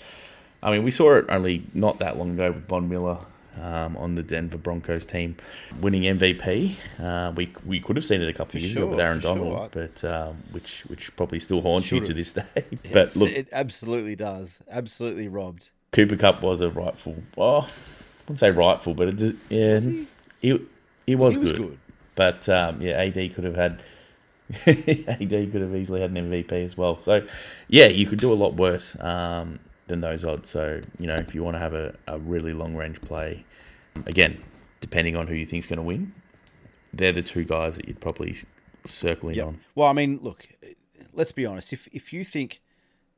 I 0.62 0.72
mean, 0.72 0.82
we 0.82 0.90
saw 0.90 1.16
it 1.16 1.26
only 1.28 1.64
not 1.74 1.98
that 2.00 2.16
long 2.18 2.30
ago 2.32 2.52
with 2.52 2.66
Von 2.68 2.88
Miller 2.88 3.18
um, 3.60 3.96
on 3.96 4.14
the 4.14 4.22
Denver 4.22 4.58
Broncos 4.58 5.04
team 5.04 5.36
winning 5.80 6.02
MVP. 6.02 6.74
Uh, 7.00 7.32
we 7.32 7.52
we 7.64 7.80
could 7.80 7.96
have 7.96 8.04
seen 8.04 8.20
it 8.22 8.28
a 8.28 8.32
couple 8.32 8.52
For 8.52 8.58
of 8.58 8.62
years 8.62 8.72
sure, 8.72 8.82
ago 8.84 8.90
with 8.90 9.00
Aaron 9.00 9.20
Donald, 9.20 9.52
sure. 9.52 9.68
but 9.72 10.04
um, 10.04 10.36
which 10.52 10.82
which 10.86 11.14
probably 11.16 11.38
still 11.40 11.60
haunts 11.60 11.90
you 11.92 12.00
to 12.00 12.14
this 12.14 12.32
day. 12.40 12.64
but 12.92 13.14
look, 13.16 13.30
it 13.30 13.48
absolutely 13.52 14.16
does. 14.16 14.60
Absolutely 14.70 15.28
robbed. 15.28 15.70
Cooper 15.92 16.16
Kupp 16.16 16.42
was 16.42 16.60
a 16.60 16.70
rightful. 16.70 17.16
Well, 17.36 17.62
I 17.62 17.68
wouldn't 18.24 18.38
say 18.40 18.50
rightful, 18.50 18.94
but 18.94 19.08
it 19.08 19.16
just, 19.16 19.36
yeah, 19.48 19.74
Was 19.74 19.84
he? 19.84 20.06
it 20.42 20.60
it 21.06 21.14
was, 21.16 21.34
he 21.34 21.40
was 21.40 21.52
good. 21.52 21.58
good. 21.58 21.78
But 22.14 22.48
um, 22.48 22.82
yeah, 22.82 23.00
AD 23.00 23.14
could 23.34 23.44
have 23.44 23.54
had 23.56 23.82
AD 24.66 25.18
could 25.52 25.60
have 25.60 25.74
easily 25.74 26.00
had 26.00 26.10
an 26.10 26.30
MVP 26.30 26.52
as 26.64 26.76
well. 26.76 26.98
So 26.98 27.26
yeah, 27.68 27.86
you 27.86 28.06
could 28.06 28.18
do 28.18 28.32
a 28.32 28.34
lot 28.34 28.54
worse 28.54 28.98
um, 29.00 29.58
than 29.86 30.00
those 30.00 30.24
odds. 30.24 30.48
So 30.48 30.80
you 30.98 31.06
know, 31.06 31.16
if 31.16 31.34
you 31.34 31.42
want 31.42 31.56
to 31.56 31.60
have 31.60 31.74
a, 31.74 31.94
a 32.06 32.18
really 32.18 32.52
long 32.52 32.74
range 32.74 33.00
play, 33.00 33.44
again, 34.06 34.42
depending 34.80 35.16
on 35.16 35.26
who 35.26 35.34
you 35.34 35.46
think's 35.46 35.66
going 35.66 35.78
to 35.78 35.82
win, 35.82 36.12
they're 36.92 37.12
the 37.12 37.22
two 37.22 37.44
guys 37.44 37.76
that 37.76 37.86
you'd 37.88 38.00
probably 38.00 38.36
circle 38.84 39.28
in 39.28 39.34
Yep. 39.36 39.46
on. 39.46 39.60
Well, 39.74 39.88
I 39.88 39.92
mean, 39.92 40.20
look, 40.22 40.48
let's 41.12 41.32
be 41.32 41.44
honest. 41.46 41.72
If 41.72 41.86
if 41.88 42.12
you 42.12 42.24
think 42.24 42.60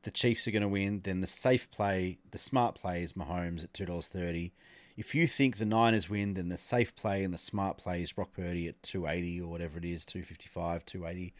the 0.03 0.11
Chiefs 0.11 0.47
are 0.47 0.51
going 0.51 0.63
to 0.63 0.67
win, 0.67 1.01
then 1.03 1.21
the 1.21 1.27
safe 1.27 1.69
play, 1.71 2.17
the 2.31 2.37
smart 2.37 2.75
play 2.75 3.03
is 3.03 3.13
Mahomes 3.13 3.63
at 3.63 3.73
two 3.73 3.85
dollars 3.85 4.07
thirty. 4.07 4.51
If 4.97 5.15
you 5.15 5.27
think 5.27 5.57
the 5.57 5.65
Niners 5.65 6.09
win, 6.09 6.33
then 6.33 6.49
the 6.49 6.57
safe 6.57 6.95
play 6.95 7.23
and 7.23 7.33
the 7.33 7.37
smart 7.37 7.77
play 7.77 8.01
is 8.01 8.11
Brock 8.11 8.33
Purdy 8.35 8.67
at 8.67 8.81
two 8.83 9.07
eighty 9.07 9.39
or 9.39 9.47
whatever 9.47 9.77
it 9.77 9.85
is, 9.85 10.05
two 10.05 10.23
fifty 10.23 10.47
five, 10.47 10.85
two 10.85 11.05
eighty, 11.05 11.33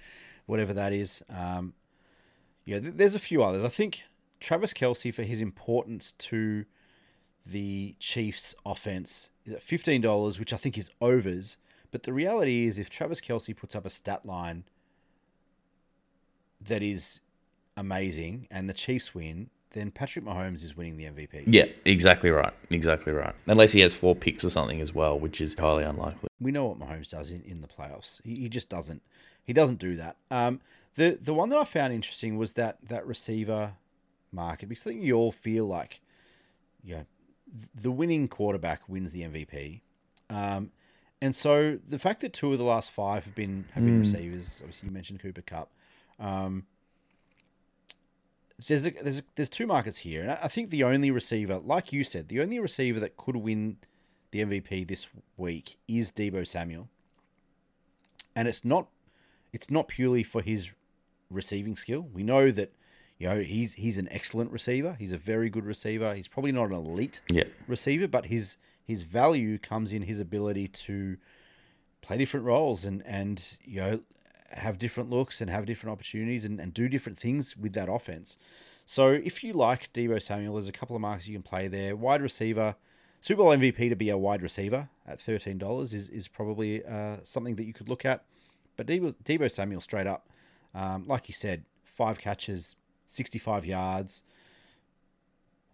whatever 0.46 0.74
that 0.74 0.94
is. 0.94 1.22
Um, 1.30 1.74
yeah, 2.66 2.80
th- 2.80 2.94
there's 2.96 3.16
a 3.16 3.20
few 3.20 3.44
others. 3.44 3.64
I 3.64 3.70
think 3.70 4.04
Travis 4.40 4.74
Kelce 4.74 5.14
for 5.14 5.24
his 5.24 5.42
importance 5.42 6.14
to 6.14 6.66
the 7.46 7.96
Chiefs' 8.00 8.56
offense 8.66 9.30
is 9.46 9.54
at 9.54 9.62
fifteen 9.62 10.02
dollars, 10.02 10.40
which 10.40 10.54
I 10.54 10.58
think 10.58 10.78
is 10.78 10.90
overs. 11.02 11.58
But 11.92 12.04
the 12.04 12.14
reality 12.14 12.66
is, 12.68 12.80
if 12.80 12.90
Travis 12.90 13.20
Kelce 13.20 13.56
puts 13.56 13.76
up 13.76 13.86
a 13.86 13.90
stat 13.90 14.26
line 14.26 14.64
that 16.62 16.82
is 16.82 17.20
amazing 17.76 18.48
and 18.50 18.70
the 18.70 18.74
Chiefs 18.74 19.14
win, 19.14 19.50
then 19.74 19.92
Patrick 19.92 20.26
Mahomes 20.26 20.64
is 20.64 20.76
winning 20.76 20.98
the 20.98 21.06
MVP. 21.06 21.44
Yeah, 21.48 21.66
exactly 21.86 22.30
right. 22.30 22.54
Exactly 22.70 23.14
right. 23.14 23.34
Unless 23.48 23.72
he 23.72 23.80
has 23.82 23.94
four 23.94 24.16
picks 24.16 24.44
or 24.44 24.50
something 24.50 24.82
as 24.82 24.94
well, 24.94 25.18
which 25.18 25.42
is 25.42 25.54
highly 25.58 25.84
unlikely. 25.84 26.28
We 26.40 26.52
know 26.52 26.66
what 26.66 26.80
Mahomes 26.80 27.10
does 27.10 27.32
in, 27.32 27.42
in 27.44 27.62
the 27.62 27.68
playoffs. 27.68 28.22
He, 28.24 28.36
he 28.36 28.50
just 28.50 28.70
doesn't. 28.70 29.02
He 29.44 29.54
doesn't 29.54 29.80
do 29.80 29.96
that. 29.96 30.18
Um, 30.30 30.60
the 30.96 31.18
the 31.22 31.34
one 31.34 31.50
that 31.50 31.58
I 31.58 31.64
found 31.64 31.94
interesting 31.94 32.38
was 32.38 32.54
that 32.54 32.78
that 32.90 33.06
receiver 33.08 33.74
market 34.32 34.70
because 34.70 34.86
I 34.86 34.92
think 34.92 35.04
you 35.04 35.16
all 35.16 35.32
feel 35.32 35.66
like, 35.66 36.02
yeah, 36.84 37.04
the 37.76 37.92
winning 37.92 38.28
quarterback 38.28 38.82
wins 38.88 39.12
the 39.12 39.24
MVP. 39.24 39.82
Um, 40.30 40.72
and 41.22 41.36
so 41.36 41.78
the 41.88 42.00
fact 42.00 42.22
that 42.22 42.34
two 42.34 42.52
of 42.52 42.58
the 42.58 42.64
last 42.64 42.92
five 42.92 43.26
have 43.26 43.36
been 43.36 43.66
have 43.74 43.84
been 43.86 43.98
Mm. 43.98 44.00
receivers, 44.02 44.60
obviously 44.62 44.88
you 44.90 44.94
mentioned 44.94 45.20
Cooper 45.20 45.42
Kupp. 45.42 45.70
Um, 46.20 46.66
there's 48.68 48.86
a, 48.86 48.92
there's 48.92 49.20
a, 49.20 49.24
there's 49.36 49.50
two 49.50 49.68
markets 49.68 49.98
here, 49.98 50.22
and 50.22 50.32
I 50.32 50.48
think 50.48 50.70
the 50.70 50.84
only 50.84 51.12
receiver, 51.12 51.60
like 51.64 51.92
you 51.94 52.04
said, 52.04 52.28
the 52.28 52.42
only 52.42 52.60
receiver 52.60 53.00
that 53.00 53.18
could 53.18 53.36
win 53.36 53.78
the 54.32 54.44
MVP 54.44 54.88
this 54.88 55.08
week 55.38 55.78
is 55.88 56.12
Deebo 56.12 56.48
Samuel, 56.48 56.88
and 58.36 58.48
it's 58.48 58.64
not 58.64 58.88
it's 59.54 59.70
not 59.70 59.88
purely 59.88 60.24
for 60.24 60.42
his 60.42 60.72
receiving 61.30 61.76
skill. 61.76 62.08
We 62.14 62.24
know 62.24 62.52
that 62.52 62.72
you 63.18 63.28
know 63.28 63.40
he's 63.40 63.74
he's 63.74 63.98
an 63.98 64.08
excellent 64.12 64.52
receiver. 64.52 64.96
He's 65.00 65.12
a 65.12 65.18
very 65.18 65.50
good 65.50 65.66
receiver. 65.66 66.14
He's 66.14 66.28
probably 66.28 66.52
not 66.52 66.66
an 66.66 66.74
elite 66.74 67.22
Yeah. 67.30 67.44
receiver, 67.68 68.08
but 68.08 68.26
his 68.26 68.58
his 68.86 69.04
value 69.04 69.58
comes 69.58 69.92
in 69.94 70.02
his 70.02 70.20
ability 70.20 70.68
to 70.70 71.18
play 72.02 72.18
different 72.18 72.46
roles 72.46 72.86
and 72.86 73.04
and 73.06 73.58
you 73.64 73.80
know 73.82 74.00
have 74.54 74.78
different 74.78 75.10
looks 75.10 75.42
and 75.42 75.50
have 75.50 75.66
different 75.66 75.92
opportunities 75.94 76.46
and, 76.46 76.60
and 76.60 76.74
do 76.74 76.90
different 76.90 77.20
things 77.20 77.56
with 77.58 77.74
that 77.74 77.90
offense. 77.90 78.38
So 78.86 79.12
if 79.12 79.44
you 79.44 79.54
like 79.54 79.92
Deebo 79.94 80.22
Samuel, 80.22 80.56
there's 80.56 80.68
a 80.68 80.74
couple 80.74 80.96
of 80.96 81.02
marks 81.02 81.28
you 81.28 81.36
can 81.36 81.44
play 81.44 81.68
there. 81.68 81.96
Wide 81.96 82.22
receiver, 82.22 82.76
Super 83.22 83.44
Bowl 83.44 83.52
MVP 83.52 83.90
to 83.90 83.96
be 83.96 84.10
a 84.10 84.18
wide 84.18 84.42
receiver 84.42 84.90
at 85.08 85.20
thirteen 85.20 85.58
dollars 85.58 85.94
is 85.94 86.10
is 86.10 86.28
probably 86.28 86.84
uh, 86.86 87.18
something 87.24 87.56
that 87.56 87.66
you 87.66 87.74
could 87.74 87.88
look 87.88 88.06
at. 88.06 88.26
But 88.78 88.88
Deebo, 88.88 89.16
Deebo 89.24 89.50
Samuel 89.52 89.82
straight 89.82 90.08
up, 90.08 90.28
um, 90.74 91.06
like 91.08 91.28
you 91.28 91.34
said, 91.34 91.64
five 91.86 92.20
catches, 92.20 92.76
sixty 93.06 93.40
five 93.40 93.66
yards, 93.66 94.24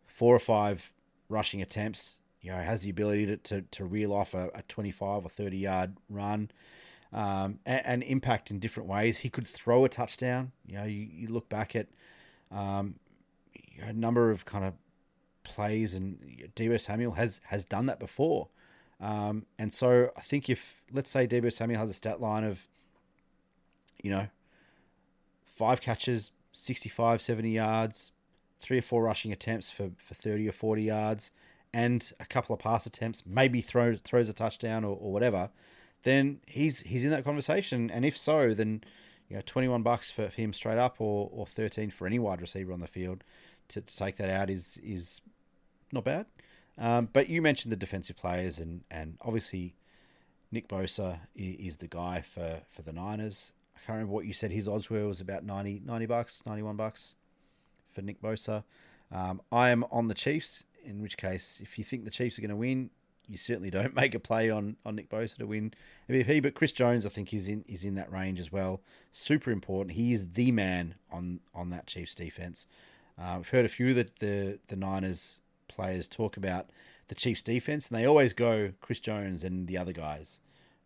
four 0.05 0.35
or 0.35 0.39
five 0.39 0.93
rushing 1.29 1.61
attempts. 1.61 2.19
You 2.41 2.51
know, 2.51 2.59
has 2.59 2.83
the 2.83 2.91
ability 2.91 3.25
to, 3.25 3.37
to, 3.37 3.61
to 3.61 3.85
reel 3.85 4.13
off 4.13 4.33
a, 4.33 4.49
a 4.53 4.61
25 4.69 5.25
or 5.25 5.29
30 5.29 5.57
yard 5.57 5.97
run 6.07 6.49
um, 7.13 7.59
and, 7.65 7.85
and 7.85 8.03
impact 8.03 8.51
in 8.51 8.59
different 8.59 8.89
ways. 8.89 9.17
He 9.17 9.29
could 9.29 9.45
throw 9.45 9.85
a 9.85 9.89
touchdown. 9.89 10.51
You 10.65 10.77
know, 10.77 10.83
you, 10.85 11.07
you 11.11 11.27
look 11.27 11.47
back 11.49 11.75
at 11.75 11.87
um, 12.51 12.95
a 13.81 13.93
number 13.93 14.31
of 14.31 14.45
kind 14.45 14.65
of 14.65 14.73
plays, 15.43 15.95
and 15.95 16.19
Deebo 16.55 16.79
Samuel 16.79 17.13
has 17.13 17.41
has 17.45 17.65
done 17.65 17.85
that 17.87 17.99
before. 17.99 18.47
Um, 18.99 19.45
and 19.59 19.71
so 19.71 20.09
I 20.17 20.21
think 20.21 20.49
if, 20.49 20.81
let's 20.91 21.09
say, 21.09 21.27
Deebo 21.27 21.51
Samuel 21.53 21.79
has 21.79 21.89
a 21.89 21.93
stat 21.93 22.19
line 22.19 22.43
of, 22.43 22.67
you 24.01 24.09
know, 24.09 24.27
five 25.45 25.81
catches, 25.81 26.31
65, 26.53 27.21
70 27.21 27.49
yards, 27.49 28.11
three 28.59 28.79
or 28.79 28.81
four 28.81 29.03
rushing 29.03 29.31
attempts 29.31 29.69
for, 29.69 29.91
for 29.97 30.15
30 30.15 30.49
or 30.49 30.51
40 30.51 30.81
yards, 30.81 31.31
and 31.73 32.11
a 32.19 32.25
couple 32.25 32.53
of 32.53 32.59
pass 32.59 32.85
attempts, 32.85 33.23
maybe 33.25 33.61
throw, 33.61 33.95
throws 33.95 34.29
a 34.29 34.33
touchdown 34.33 34.83
or, 34.83 34.97
or 34.99 35.11
whatever, 35.11 35.49
then 36.03 36.41
he's 36.47 36.81
he's 36.81 37.05
in 37.05 37.11
that 37.11 37.23
conversation. 37.23 37.89
And 37.89 38.05
if 38.05 38.17
so, 38.17 38.53
then 38.53 38.83
you 39.29 39.35
know, 39.35 39.41
21 39.45 39.83
bucks 39.83 40.09
for 40.09 40.27
him 40.27 40.53
straight 40.53 40.77
up 40.77 40.97
or, 40.99 41.29
or 41.33 41.45
13 41.45 41.89
for 41.89 42.07
any 42.07 42.17
wide 42.17 42.39
receiver 42.39 42.71
on 42.71 42.79
the 42.79 42.87
field 42.87 43.23
to, 43.69 43.81
to 43.81 43.97
take 43.97 44.15
that 44.17 44.29
out 44.29 44.49
is 44.49 44.79
is 44.83 45.21
not 45.91 46.03
bad. 46.03 46.25
Um, 46.77 47.09
but 47.11 47.27
you 47.27 47.41
mentioned 47.41 47.71
the 47.71 47.77
defensive 47.77 48.15
players, 48.15 48.59
and, 48.59 48.83
and 48.91 49.17
obviously 49.21 49.75
Nick 50.51 50.67
Bosa 50.67 51.19
is 51.35 51.77
the 51.77 51.87
guy 51.87 52.21
for, 52.21 52.61
for 52.69 52.83
the 52.83 52.93
Niners. 52.93 53.53
I 53.75 53.79
can't 53.79 53.95
remember 53.95 54.13
what 54.13 54.25
you 54.25 54.33
said 54.33 54.51
his 54.51 54.67
odds 54.67 54.89
were. 54.89 55.01
It 55.01 55.07
was 55.07 55.21
about 55.21 55.43
90, 55.43 55.81
90 55.85 56.05
bucks, 56.05 56.43
91 56.45 56.75
bucks 56.75 57.15
for 57.93 58.01
Nick 58.01 58.21
Bosa. 58.21 58.63
Um, 59.11 59.41
I 59.51 59.69
am 59.69 59.85
on 59.91 60.07
the 60.07 60.13
Chiefs, 60.13 60.65
in 60.83 61.01
which 61.01 61.17
case, 61.17 61.59
if 61.61 61.77
you 61.77 61.83
think 61.83 62.05
the 62.05 62.11
Chiefs 62.11 62.37
are 62.37 62.41
going 62.41 62.49
to 62.49 62.55
win, 62.55 62.91
you 63.27 63.37
certainly 63.37 63.69
don't 63.69 63.95
make 63.95 64.15
a 64.15 64.19
play 64.19 64.49
on, 64.49 64.77
on 64.85 64.95
Nick 64.95 65.09
Bosa 65.09 65.37
to 65.37 65.47
win 65.47 65.73
MVP. 66.09 66.41
But 66.41 66.55
Chris 66.55 66.71
Jones, 66.71 67.05
I 67.05 67.09
think, 67.09 67.33
is 67.33 67.47
in 67.47 67.63
is 67.67 67.83
in 67.83 67.95
that 67.95 68.11
range 68.11 68.39
as 68.39 68.51
well. 68.51 68.81
Super 69.11 69.51
important. 69.51 69.95
He 69.95 70.13
is 70.13 70.31
the 70.33 70.51
man 70.51 70.95
on 71.11 71.39
on 71.53 71.69
that 71.71 71.87
Chiefs 71.87 72.15
defense. 72.15 72.67
Uh, 73.19 73.35
we've 73.37 73.49
heard 73.49 73.65
a 73.65 73.69
few 73.69 73.89
of 73.89 73.95
the, 73.95 74.09
the 74.19 74.59
the 74.67 74.75
Niners 74.75 75.39
players 75.67 76.07
talk 76.07 76.37
about 76.37 76.69
the 77.07 77.15
Chiefs 77.15 77.41
defense, 77.41 77.89
and 77.89 77.97
they 77.97 78.05
always 78.05 78.33
go 78.33 78.71
Chris 78.81 78.99
Jones 78.99 79.43
and 79.43 79.67
the 79.67 79.77
other 79.77 79.93
guys. 79.93 80.39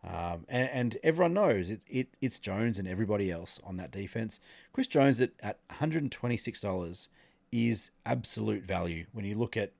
Um, 0.04 0.46
and, 0.50 0.70
and 0.70 0.98
everyone 1.04 1.34
knows 1.34 1.70
it, 1.70 1.84
it 1.88 2.08
it's 2.22 2.39
Jones 2.39 2.80
and 2.80 2.88
everybody 2.88 3.32
else 3.32 3.60
on 3.64 3.78
that 3.78 3.92
defense. 3.92 4.39
Chris 4.74 4.88
Jones 4.88 5.22
at, 5.22 5.32
at 5.42 5.60
$126 5.70 7.08
is 7.52 7.92
absolute 8.06 8.64
value 8.64 9.06
when 9.12 9.26
you 9.26 9.36
look 9.36 9.56
at 9.58 9.74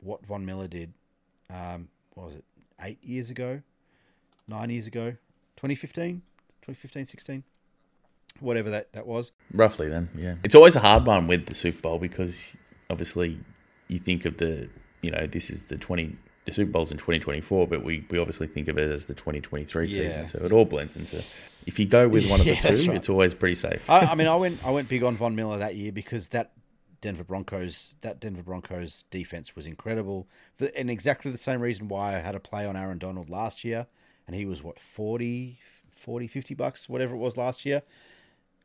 what 0.00 0.26
Von 0.26 0.44
Miller 0.44 0.66
did. 0.66 0.92
Um, 1.52 1.88
what 2.14 2.26
was 2.26 2.36
it, 2.36 2.44
eight 2.82 3.02
years 3.02 3.30
ago, 3.30 3.60
nine 4.48 4.70
years 4.70 4.86
ago, 4.86 5.10
2015, 5.56 6.22
2015, 6.62 7.06
16, 7.06 7.44
whatever 8.40 8.70
that, 8.70 8.92
that 8.92 9.06
was. 9.06 9.32
Roughly 9.52 9.88
then, 9.88 10.08
yeah. 10.16 10.36
It's 10.44 10.54
always 10.54 10.76
a 10.76 10.80
hard 10.80 11.06
one 11.06 11.26
with 11.26 11.46
the 11.46 11.54
Super 11.54 11.80
Bowl 11.80 11.98
because 11.98 12.54
obviously 12.90 13.38
you 13.88 13.98
think 13.98 14.24
of 14.24 14.36
the, 14.38 14.68
you 15.02 15.10
know, 15.10 15.26
this 15.26 15.50
is 15.50 15.66
the 15.66 15.76
20, 15.76 16.16
the 16.46 16.52
Super 16.52 16.70
Bowl's 16.70 16.90
in 16.90 16.98
2024, 16.98 17.66
but 17.68 17.84
we, 17.84 18.04
we 18.10 18.18
obviously 18.18 18.46
think 18.46 18.68
of 18.68 18.78
it 18.78 18.90
as 18.90 19.06
the 19.06 19.14
2023 19.14 19.86
Yeah. 19.86 19.92
season. 20.08 20.26
So 20.26 20.38
it 20.44 20.52
all 20.52 20.64
blends 20.64 20.96
into, 20.96 21.22
if 21.66 21.78
you 21.78 21.86
go 21.86 22.08
with 22.08 22.28
one 22.30 22.40
of 22.40 22.46
the 22.46 22.52
Yeah, 22.64 22.74
two, 22.74 22.88
right. 22.88 22.96
it's 22.96 23.08
always 23.08 23.34
pretty 23.34 23.54
safe. 23.54 23.88
I, 23.88 24.00
I 24.00 24.14
mean, 24.14 24.26
I 24.26 24.36
went 24.36 24.64
I 24.66 24.70
went 24.70 24.88
big 24.88 25.02
on 25.02 25.14
Von 25.16 25.34
Miller 25.34 25.58
that 25.58 25.76
year 25.76 25.92
because 25.92 26.28
that 26.28 26.52
Denver 27.04 27.22
Broncos 27.22 27.96
that 28.00 28.18
Denver 28.18 28.42
Broncos 28.42 29.04
defense 29.10 29.54
was 29.54 29.66
incredible, 29.66 30.26
and 30.74 30.88
exactly 30.88 31.30
the 31.30 31.36
same 31.36 31.60
reason 31.60 31.86
why 31.86 32.16
I 32.16 32.20
had 32.20 32.34
a 32.34 32.40
play 32.40 32.64
on 32.64 32.78
Aaron 32.78 32.96
Donald 32.96 33.28
last 33.28 33.62
year, 33.62 33.86
and 34.26 34.34
he 34.34 34.46
was 34.46 34.62
what 34.62 34.78
40, 34.80 35.58
40 35.90 36.26
50 36.26 36.54
bucks, 36.54 36.88
whatever 36.88 37.14
it 37.14 37.18
was 37.18 37.36
last 37.36 37.66
year. 37.66 37.82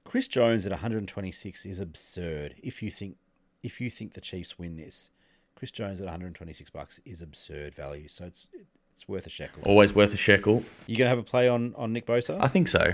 Chris 0.05 0.29
Jones 0.29 0.65
at 0.65 0.71
126 0.71 1.65
is 1.65 1.81
absurd. 1.81 2.55
If 2.63 2.81
you 2.81 2.89
think 2.89 3.17
if 3.61 3.81
you 3.81 3.89
think 3.89 4.13
the 4.13 4.21
Chiefs 4.21 4.57
win 4.57 4.77
this, 4.77 5.11
Chris 5.53 5.71
Jones 5.71 5.99
at 5.99 6.05
126 6.05 6.69
bucks 6.69 7.01
is 7.03 7.21
absurd 7.21 7.75
value. 7.75 8.07
So 8.07 8.23
it's 8.23 8.47
it's 8.93 9.05
worth 9.05 9.27
a 9.27 9.29
shekel. 9.29 9.63
Always 9.65 9.93
worth 9.93 10.13
a 10.13 10.17
shekel. 10.17 10.63
You 10.87 10.95
gonna 10.95 11.09
have 11.09 11.19
a 11.19 11.23
play 11.23 11.49
on 11.49 11.75
on 11.75 11.91
Nick 11.91 12.05
Bosa? 12.05 12.37
I 12.39 12.47
think 12.47 12.69
so. 12.69 12.93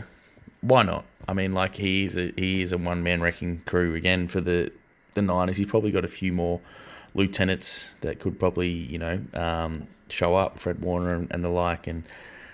Why 0.62 0.82
not? 0.82 1.06
I 1.28 1.34
mean, 1.34 1.54
like 1.54 1.76
he 1.76 2.06
is 2.06 2.18
a 2.18 2.34
he 2.36 2.64
is 2.64 2.74
a 2.74 2.80
one 2.80 3.04
man 3.04 3.22
wrecking 3.22 3.62
crew 3.68 3.94
again 3.94 4.28
for 4.28 4.42
the 4.42 4.72
the 5.16 5.22
Niners. 5.24 5.58
He's 5.58 5.68
probably 5.68 5.92
got 5.92 6.06
a 6.06 6.10
few 6.10 6.32
more 6.32 6.62
lieutenants 7.16 7.96
that 8.02 8.20
could 8.20 8.40
probably 8.40 8.70
you 8.70 8.98
know 9.00 9.20
um, 9.34 9.88
show 10.10 10.36
up, 10.36 10.60
Fred 10.60 10.80
Warner 10.82 11.16
and, 11.16 11.28
and 11.32 11.44
the 11.44 11.50
like. 11.50 11.88
And 11.88 12.04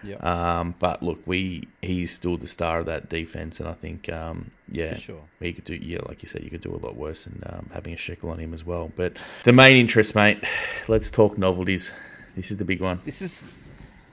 Yeah. 0.03 0.15
um, 0.17 0.73
but 0.79 1.03
look, 1.03 1.19
we 1.25 1.67
he's 1.81 2.11
still 2.11 2.37
the 2.37 2.47
star 2.47 2.79
of 2.79 2.85
that 2.85 3.09
defense, 3.09 3.59
and 3.59 3.67
I 3.69 3.73
think 3.73 4.09
um, 4.11 4.51
yeah, 4.71 4.93
For 4.95 4.99
sure. 5.01 5.21
he 5.39 5.53
could 5.53 5.65
do 5.65 5.75
yeah, 5.75 5.97
like 6.07 6.23
you 6.23 6.29
said, 6.29 6.43
you 6.43 6.49
could 6.49 6.61
do 6.61 6.73
a 6.73 6.81
lot 6.85 6.95
worse, 6.95 7.25
and 7.27 7.43
um, 7.47 7.69
having 7.73 7.93
a 7.93 7.97
shekel 7.97 8.29
on 8.29 8.39
him 8.39 8.53
as 8.53 8.65
well. 8.65 8.91
But 8.95 9.17
the 9.43 9.53
main 9.53 9.75
interest, 9.75 10.15
mate. 10.15 10.43
Let's 10.87 11.11
talk 11.11 11.37
novelties. 11.37 11.91
This 12.35 12.49
is 12.51 12.57
the 12.57 12.65
big 12.65 12.81
one. 12.81 12.99
This 13.03 13.21
is 13.21 13.45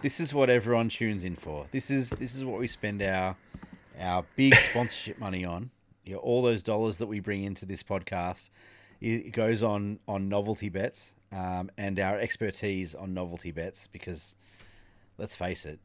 this 0.02 0.20
is 0.20 0.32
what 0.34 0.48
everyone 0.50 0.88
tunes 0.88 1.24
in 1.24 1.36
for. 1.36 1.66
This 1.72 1.90
is 1.90 2.10
this 2.10 2.34
is 2.34 2.44
what 2.44 2.58
we 2.60 2.68
spend 2.68 3.00
our 3.02 3.36
our 4.00 4.24
big 4.36 4.54
sponsorship 4.54 5.18
money 5.18 5.44
on. 5.44 5.70
You 6.08 6.14
know, 6.14 6.20
all 6.20 6.40
those 6.40 6.62
dollars 6.62 6.96
that 6.98 7.06
we 7.06 7.20
bring 7.20 7.44
into 7.44 7.66
this 7.66 7.82
podcast, 7.82 8.48
it 9.00 9.32
goes 9.32 9.62
on 9.62 9.98
on 10.08 10.28
novelty 10.30 10.70
bets 10.70 11.14
um, 11.32 11.70
and 11.76 12.00
our 12.00 12.18
expertise 12.18 12.94
on 12.94 13.12
novelty 13.12 13.52
bets. 13.52 13.86
Because 13.88 14.34
let's 15.18 15.36
face 15.36 15.66
it, 15.66 15.78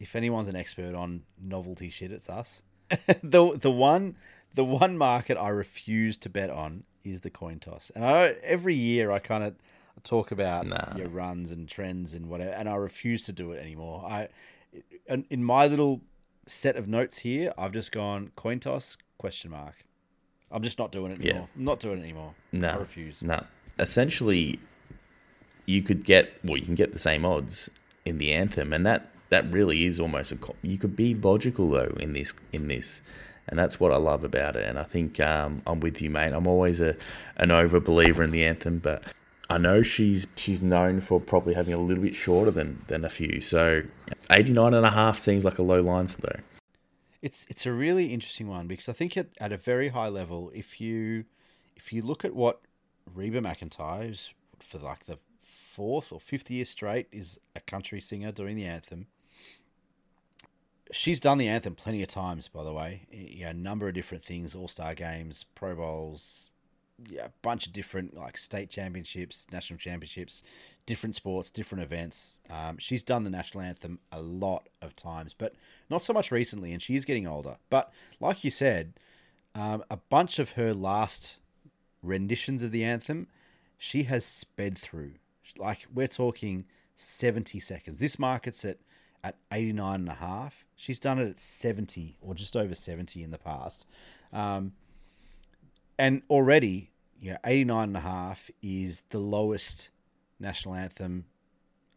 if 0.00 0.16
anyone's 0.16 0.48
an 0.48 0.56
expert 0.56 0.96
on 0.96 1.22
novelty 1.40 1.90
shit, 1.90 2.10
it's 2.10 2.28
us. 2.28 2.62
the 3.22 3.56
the 3.56 3.70
one 3.70 4.16
the 4.54 4.64
one 4.64 4.98
market 4.98 5.38
I 5.38 5.50
refuse 5.50 6.16
to 6.18 6.28
bet 6.28 6.50
on 6.50 6.82
is 7.04 7.20
the 7.20 7.30
coin 7.30 7.60
toss. 7.60 7.92
And 7.94 8.04
I 8.04 8.34
every 8.42 8.74
year 8.74 9.12
I 9.12 9.20
kind 9.20 9.44
of 9.44 9.54
talk 10.02 10.32
about 10.32 10.66
Nah. 10.66 10.96
your 10.96 11.08
runs 11.08 11.52
and 11.52 11.68
trends 11.68 12.14
and 12.14 12.28
whatever, 12.28 12.50
and 12.50 12.68
I 12.68 12.74
refuse 12.74 13.22
to 13.26 13.32
do 13.32 13.52
it 13.52 13.60
anymore. 13.60 14.04
I 14.04 14.28
in 15.30 15.44
my 15.44 15.68
little 15.68 16.00
set 16.48 16.74
of 16.74 16.88
notes 16.88 17.18
here, 17.18 17.52
I've 17.56 17.72
just 17.72 17.92
gone 17.92 18.32
coin 18.34 18.58
toss 18.58 18.96
question 19.22 19.52
mark. 19.52 19.76
I'm 20.50 20.62
just 20.62 20.78
not 20.78 20.90
doing 20.92 21.12
it 21.12 21.20
Yeah. 21.20 21.30
anymore. 21.30 21.48
I'm 21.56 21.64
not 21.64 21.80
doing 21.80 21.98
it 22.00 22.02
anymore. 22.02 22.34
No, 22.50 22.68
I 22.68 22.74
refuse. 22.76 23.22
No, 23.22 23.44
essentially, 23.78 24.58
you 25.64 25.80
could 25.80 26.04
get 26.04 26.32
well, 26.44 26.56
you 26.58 26.64
can 26.64 26.74
get 26.74 26.90
the 26.92 26.98
same 26.98 27.24
odds 27.24 27.70
in 28.04 28.18
the 28.18 28.32
anthem, 28.32 28.72
and 28.72 28.84
that 28.84 29.08
that 29.30 29.50
really 29.50 29.86
is 29.86 30.00
almost 30.00 30.32
a. 30.32 30.38
You 30.62 30.76
could 30.76 30.96
be 30.96 31.14
logical 31.14 31.70
though 31.70 31.94
in 32.00 32.12
this 32.14 32.34
in 32.52 32.66
this, 32.68 33.00
and 33.48 33.56
that's 33.58 33.78
what 33.78 33.92
I 33.92 33.96
love 33.96 34.24
about 34.24 34.56
it. 34.56 34.64
And 34.68 34.76
I 34.78 34.82
think 34.82 35.20
um, 35.20 35.62
I'm 35.68 35.78
with 35.80 36.02
you, 36.02 36.10
mate. 36.10 36.32
I'm 36.32 36.48
always 36.48 36.80
a 36.80 36.96
an 37.36 37.50
over 37.52 37.78
believer 37.80 38.22
in 38.24 38.30
the 38.32 38.44
anthem, 38.44 38.78
but. 38.78 39.02
I 39.50 39.58
know 39.58 39.82
she's 39.82 40.26
she's 40.34 40.62
known 40.62 41.00
for 41.00 41.20
probably 41.20 41.52
having 41.52 41.74
a 41.74 41.78
little 41.78 42.02
bit 42.02 42.14
shorter 42.14 42.50
than, 42.50 42.82
than 42.86 43.04
a 43.04 43.10
few. 43.10 43.42
So 43.42 43.82
89 44.30 44.72
and 44.72 44.86
a 44.86 44.90
half 44.90 45.18
seems 45.18 45.44
like 45.44 45.58
a 45.58 45.62
low 45.62 45.82
line 45.82 46.08
though. 46.20 46.38
It's 47.22 47.46
it's 47.48 47.66
a 47.66 47.72
really 47.72 48.12
interesting 48.12 48.48
one 48.48 48.66
because 48.66 48.88
I 48.88 48.92
think 48.92 49.16
at, 49.16 49.28
at 49.40 49.52
a 49.52 49.56
very 49.56 49.88
high 49.88 50.08
level, 50.08 50.50
if 50.54 50.80
you 50.80 51.24
if 51.76 51.92
you 51.92 52.02
look 52.02 52.24
at 52.24 52.34
what 52.34 52.60
Reba 53.14 53.40
McEntire, 53.40 54.30
for 54.58 54.78
like 54.78 55.04
the 55.06 55.18
fourth 55.40 56.12
or 56.12 56.20
fifth 56.20 56.50
year 56.50 56.64
straight, 56.64 57.06
is 57.12 57.38
a 57.56 57.60
country 57.60 58.00
singer 58.00 58.32
doing 58.32 58.56
the 58.56 58.66
anthem. 58.66 59.06
She's 60.90 61.20
done 61.20 61.38
the 61.38 61.48
anthem 61.48 61.74
plenty 61.74 62.02
of 62.02 62.08
times, 62.08 62.48
by 62.48 62.64
the 62.64 62.72
way. 62.72 63.06
Yeah, 63.10 63.50
a 63.50 63.54
number 63.54 63.88
of 63.88 63.94
different 63.94 64.24
things: 64.24 64.54
All 64.54 64.68
Star 64.68 64.94
Games, 64.94 65.46
Pro 65.54 65.76
Bowls, 65.76 66.50
yeah, 67.08 67.26
a 67.26 67.30
bunch 67.42 67.66
of 67.66 67.72
different 67.72 68.14
like 68.14 68.36
state 68.36 68.70
championships, 68.70 69.46
national 69.52 69.78
championships, 69.78 70.42
different 70.86 71.14
sports, 71.14 71.50
different 71.50 71.82
events. 71.82 72.40
Um, 72.50 72.78
she's 72.78 73.02
done 73.02 73.24
the 73.24 73.30
national 73.30 73.62
anthem 73.62 73.98
a 74.10 74.20
lot 74.20 74.68
of 74.80 74.96
times, 74.96 75.34
but 75.34 75.54
not 75.90 76.02
so 76.02 76.12
much 76.12 76.30
recently, 76.30 76.72
and 76.72 76.82
she 76.82 76.94
is 76.94 77.04
getting 77.04 77.26
older. 77.26 77.56
But 77.70 77.92
like 78.20 78.44
you 78.44 78.50
said, 78.50 78.94
um, 79.54 79.84
a 79.90 79.96
bunch 79.96 80.38
of 80.38 80.52
her 80.52 80.72
last 80.74 81.38
renditions 82.02 82.62
of 82.62 82.70
the 82.72 82.84
anthem, 82.84 83.28
she 83.78 84.04
has 84.04 84.24
sped 84.24 84.78
through. 84.78 85.12
Like 85.58 85.86
we're 85.92 86.08
talking 86.08 86.64
70 86.96 87.60
seconds. 87.60 87.98
This 87.98 88.18
market's 88.18 88.64
at 88.64 88.78
at 89.24 89.36
89 89.52 90.00
and 90.00 90.08
a 90.08 90.14
half. 90.14 90.66
She's 90.76 90.98
done 90.98 91.18
it 91.18 91.28
at 91.28 91.38
70 91.38 92.16
or 92.20 92.34
just 92.34 92.56
over 92.56 92.74
70 92.74 93.22
in 93.22 93.30
the 93.30 93.38
past. 93.38 93.86
Um, 94.32 94.72
and 95.98 96.22
already, 96.28 96.90
yeah, 97.22 97.38
89 97.46 97.84
and 97.84 97.96
a 97.96 98.00
half 98.00 98.50
is 98.62 99.02
the 99.10 99.18
lowest 99.18 99.90
national 100.40 100.74
anthem 100.74 101.24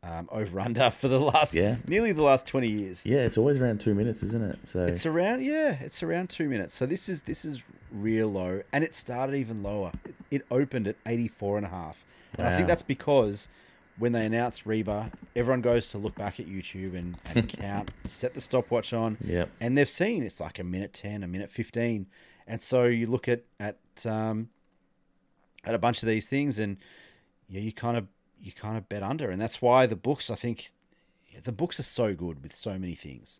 um, 0.04 0.30
over 0.32 0.60
under 0.68 0.92
for 0.92 1.08
the 1.08 1.20
last 1.20 1.54
Yeah. 1.56 1.78
nearly 1.88 2.12
the 2.12 2.22
last 2.22 2.46
20 2.46 2.70
years. 2.70 3.06
Yeah, 3.06 3.18
it's 3.26 3.38
always 3.38 3.60
around 3.60 3.82
two 3.82 3.96
minutes, 3.96 4.22
isn't 4.24 4.44
it? 4.44 4.60
So 4.66 4.86
It's 4.86 5.06
around 5.08 5.44
yeah, 5.44 5.78
it's 5.82 6.04
around 6.04 6.30
two 6.30 6.48
minutes. 6.48 6.74
So 6.76 6.86
this 6.86 7.10
is 7.10 7.24
this 7.24 7.44
is 7.44 7.64
real 7.92 8.28
low, 8.30 8.62
and 8.72 8.84
it 8.84 8.94
started 8.94 9.36
even 9.36 9.64
lower. 9.64 9.92
It, 10.06 10.16
it 10.32 10.46
opened 10.52 10.88
at 10.88 10.96
84 11.08 11.58
and 11.58 11.66
a 11.66 11.70
half, 11.70 12.06
and 12.38 12.48
I 12.48 12.56
think 12.56 12.68
that's 12.68 12.84
because 12.84 13.48
when 13.98 14.12
they 14.12 14.26
announced 14.26 14.66
Reba, 14.66 15.10
everyone 15.38 15.62
goes 15.62 15.90
to 15.92 15.98
look 15.98 16.14
back 16.16 16.40
at 16.42 16.48
YouTube 16.48 16.96
and, 16.98 17.18
and 17.34 17.48
count, 17.62 17.90
set 18.10 18.34
the 18.34 18.42
stopwatch 18.42 18.92
on, 18.94 19.18
Yep. 19.24 19.50
and 19.62 19.78
they've 19.78 19.88
seen 19.90 20.22
it's 20.22 20.42
like 20.42 20.60
a 20.60 20.64
minute 20.66 20.92
10, 20.94 21.24
a 21.24 21.28
minute 21.28 21.50
15, 21.52 22.06
and 22.46 22.62
so 22.62 22.84
you 22.86 23.08
look 23.08 23.28
at 23.30 23.42
at 23.60 23.78
um, 24.06 24.50
at 25.66 25.76
a 25.76 25.80
bunch 25.80 26.04
of 26.04 26.08
these 26.08 26.28
things, 26.28 26.60
and 26.60 26.78
yeah, 27.50 27.62
you 27.62 27.72
kind 27.72 27.98
of 27.98 28.08
you 28.42 28.52
kind 28.52 28.78
of 28.78 28.88
bet 28.90 29.04
under, 29.04 29.30
and 29.30 29.42
that's 29.42 29.62
why 29.62 29.86
the 29.86 29.96
books. 29.96 30.30
I 30.30 30.36
think 30.36 30.72
the 31.44 31.52
books 31.52 31.80
are 31.80 31.84
so 31.84 32.14
good 32.14 32.42
with 32.42 32.54
so 32.54 32.78
many 32.78 32.96
things, 32.96 33.40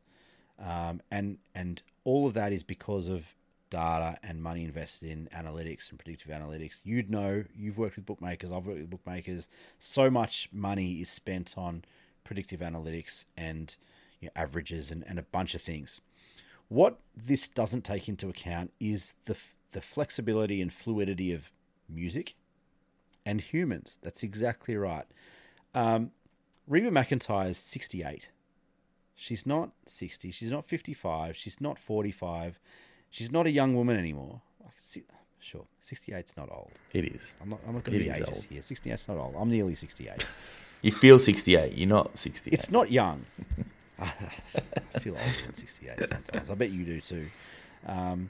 um, 0.60 1.02
and 1.12 1.38
and 1.54 1.82
all 2.04 2.28
of 2.28 2.34
that 2.34 2.54
is 2.54 2.64
because 2.64 3.08
of 3.08 3.36
data 3.70 4.18
and 4.24 4.42
money 4.42 4.64
invested 4.64 5.10
in 5.10 5.28
analytics 5.36 5.90
and 5.90 6.00
predictive 6.00 6.32
analytics. 6.32 6.80
You'd 6.84 7.10
know 7.10 7.44
you've 7.56 7.78
worked 7.78 7.96
with 7.96 8.06
bookmakers. 8.06 8.52
I've 8.52 8.66
worked 8.66 8.80
with 8.80 8.90
bookmakers. 8.90 9.50
So 9.80 10.10
much 10.10 10.50
money 10.54 11.02
is 11.02 11.10
spent 11.10 11.56
on 11.58 11.84
predictive 12.24 12.62
analytics 12.62 13.26
and 13.36 13.76
you 14.20 14.28
know, 14.28 14.32
averages 14.36 14.92
and, 14.92 15.04
and 15.08 15.20
a 15.20 15.24
bunch 15.24 15.56
of 15.56 15.62
things. 15.62 16.00
What 16.70 17.00
this 17.16 17.48
doesn't 17.48 17.84
take 17.84 18.08
into 18.08 18.30
account 18.30 18.72
is 18.80 19.14
the 19.26 19.38
the 19.72 19.82
flexibility 19.82 20.62
and 20.62 20.72
fluidity 20.72 21.34
of 21.34 21.52
music 21.90 22.36
and 23.26 23.42
humans. 23.42 23.98
That's 24.02 24.24
exactly 24.24 24.76
right. 24.76 25.06
Um, 25.74 26.12
Reba 26.68 26.90
McEntire 26.90 27.50
is 27.50 27.58
68. 27.58 28.30
She's 29.16 29.46
not 29.46 29.72
60. 29.86 30.32
She's 30.32 30.52
not 30.52 30.66
55. 30.66 31.36
She's 31.36 31.62
not 31.62 31.80
45. 31.80 32.60
She's 33.10 33.32
not 33.32 33.46
a 33.46 33.52
young 33.52 33.76
woman 33.76 33.98
anymore. 33.98 34.42
Sure, 35.40 35.66
68's 35.84 36.36
not 36.38 36.50
old. 36.52 36.72
it 36.94 37.06
is. 37.06 37.38
I'm 37.40 37.50
not, 37.50 37.60
I'm 37.68 37.76
not 37.76 37.84
going 37.84 38.00
to 38.00 38.04
be 38.04 38.10
is 38.10 38.18
ageist 38.18 38.28
old. 38.30 38.44
here. 38.46 38.62
68's 38.62 39.08
not 39.08 39.18
old. 39.18 39.36
I'm 39.38 39.50
nearly 39.50 39.76
68. 39.76 40.26
You 40.82 40.92
feel 40.92 41.18
68. 41.18 41.76
You're 41.76 41.90
not 41.90 42.16
68. 42.16 42.54
It's 42.54 42.70
not 42.70 42.92
young. 42.92 43.26
I 44.00 44.06
feel 45.00 45.14
older 45.14 45.42
than 45.46 45.56
68 45.56 46.08
sometimes. 46.08 46.50
I 46.50 46.54
bet 46.54 46.70
you 46.70 46.84
do 46.86 47.02
too. 47.02 47.26
Um, 47.88 48.30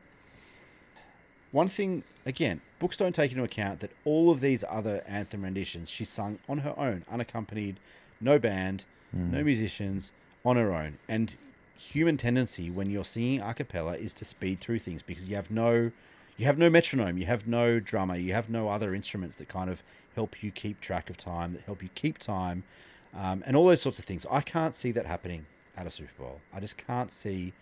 one 1.55 1.69
thing, 1.69 2.03
again, 2.25 2.59
books 2.79 2.97
don't 2.97 3.15
take 3.15 3.31
into 3.31 3.45
account 3.45 3.79
that 3.79 3.91
all 4.03 4.29
of 4.29 4.41
these 4.41 4.65
other 4.67 5.01
anthem 5.07 5.41
renditions 5.41 5.89
she 5.89 6.03
sung 6.03 6.37
on 6.49 6.57
her 6.57 6.77
own, 6.77 7.05
unaccompanied, 7.09 7.79
no 8.19 8.37
band, 8.37 8.83
no 9.31 9.41
musicians, 9.41 10.11
on 10.43 10.57
her 10.57 10.73
own. 10.73 10.97
And 11.07 11.33
human 11.77 12.17
tendency 12.17 12.69
when 12.69 12.89
you're 12.89 13.05
singing 13.05 13.39
a 13.39 13.53
cappella 13.53 13.95
is 13.95 14.13
to 14.15 14.25
speed 14.25 14.59
through 14.59 14.79
things 14.79 15.01
because 15.01 15.29
you 15.29 15.37
have 15.37 15.49
no 15.49 15.91
you 16.35 16.45
have 16.45 16.57
no 16.57 16.69
metronome, 16.69 17.17
you 17.17 17.25
have 17.25 17.47
no 17.47 17.79
drummer, 17.79 18.17
you 18.17 18.33
have 18.33 18.49
no 18.49 18.67
other 18.67 18.93
instruments 18.93 19.37
that 19.37 19.47
kind 19.47 19.69
of 19.69 19.81
help 20.13 20.43
you 20.43 20.51
keep 20.51 20.81
track 20.81 21.09
of 21.09 21.15
time, 21.15 21.53
that 21.53 21.61
help 21.61 21.81
you 21.81 21.87
keep 21.95 22.17
time, 22.17 22.65
um, 23.13 23.41
and 23.45 23.55
all 23.55 23.65
those 23.65 23.81
sorts 23.81 23.97
of 23.97 24.03
things. 24.03 24.25
I 24.29 24.41
can't 24.41 24.75
see 24.75 24.91
that 24.91 25.05
happening 25.05 25.45
at 25.77 25.87
a 25.87 25.89
Super 25.89 26.11
Bowl. 26.19 26.41
I 26.53 26.59
just 26.59 26.75
can't 26.75 27.13
see 27.13 27.53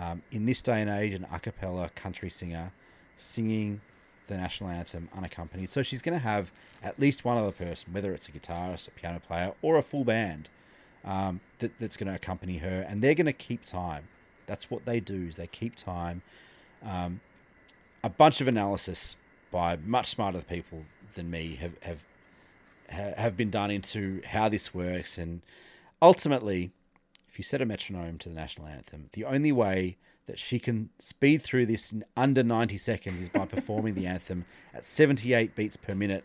um, 0.00 0.22
in 0.30 0.46
this 0.46 0.62
day 0.62 0.80
and 0.80 0.88
age 0.88 1.14
an 1.14 1.26
a 1.32 1.40
cappella 1.40 1.90
country 1.96 2.30
singer 2.30 2.70
singing 3.16 3.80
the 4.26 4.36
national 4.36 4.70
anthem 4.70 5.08
unaccompanied. 5.16 5.70
So 5.70 5.82
she's 5.82 6.02
going 6.02 6.14
to 6.14 6.22
have 6.22 6.52
at 6.82 6.98
least 6.98 7.24
one 7.24 7.36
other 7.36 7.52
person, 7.52 7.92
whether 7.92 8.12
it's 8.12 8.28
a 8.28 8.32
guitarist, 8.32 8.88
a 8.88 8.90
piano 8.90 9.20
player, 9.20 9.52
or 9.62 9.76
a 9.76 9.82
full 9.82 10.04
band, 10.04 10.48
um, 11.04 11.40
that, 11.60 11.78
that's 11.78 11.96
going 11.96 12.08
to 12.08 12.14
accompany 12.14 12.58
her, 12.58 12.84
and 12.88 13.00
they're 13.00 13.14
going 13.14 13.26
to 13.26 13.32
keep 13.32 13.64
time. 13.64 14.04
That's 14.46 14.70
what 14.70 14.84
they 14.84 15.00
do. 15.00 15.26
Is 15.28 15.36
they 15.36 15.46
keep 15.46 15.76
time. 15.76 16.22
Um, 16.84 17.20
a 18.04 18.08
bunch 18.08 18.40
of 18.40 18.48
analysis 18.48 19.16
by 19.50 19.76
much 19.76 20.08
smarter 20.08 20.42
people 20.42 20.84
than 21.14 21.30
me 21.30 21.56
have 21.56 21.72
have 21.82 22.04
have 22.88 23.36
been 23.36 23.50
done 23.50 23.70
into 23.70 24.22
how 24.24 24.48
this 24.48 24.74
works, 24.74 25.18
and 25.18 25.42
ultimately, 26.02 26.70
if 27.28 27.38
you 27.38 27.44
set 27.44 27.60
a 27.60 27.66
metronome 27.66 28.18
to 28.18 28.28
the 28.28 28.34
national 28.34 28.66
anthem, 28.68 29.08
the 29.12 29.24
only 29.24 29.52
way 29.52 29.96
that 30.26 30.38
she 30.38 30.58
can 30.58 30.90
speed 30.98 31.40
through 31.42 31.66
this 31.66 31.92
in 31.92 32.04
under 32.16 32.42
90 32.42 32.76
seconds 32.76 33.20
is 33.20 33.28
by 33.28 33.46
performing 33.46 33.94
the 33.94 34.06
anthem 34.06 34.44
at 34.74 34.84
78 34.84 35.54
beats 35.54 35.76
per 35.76 35.94
minute, 35.94 36.24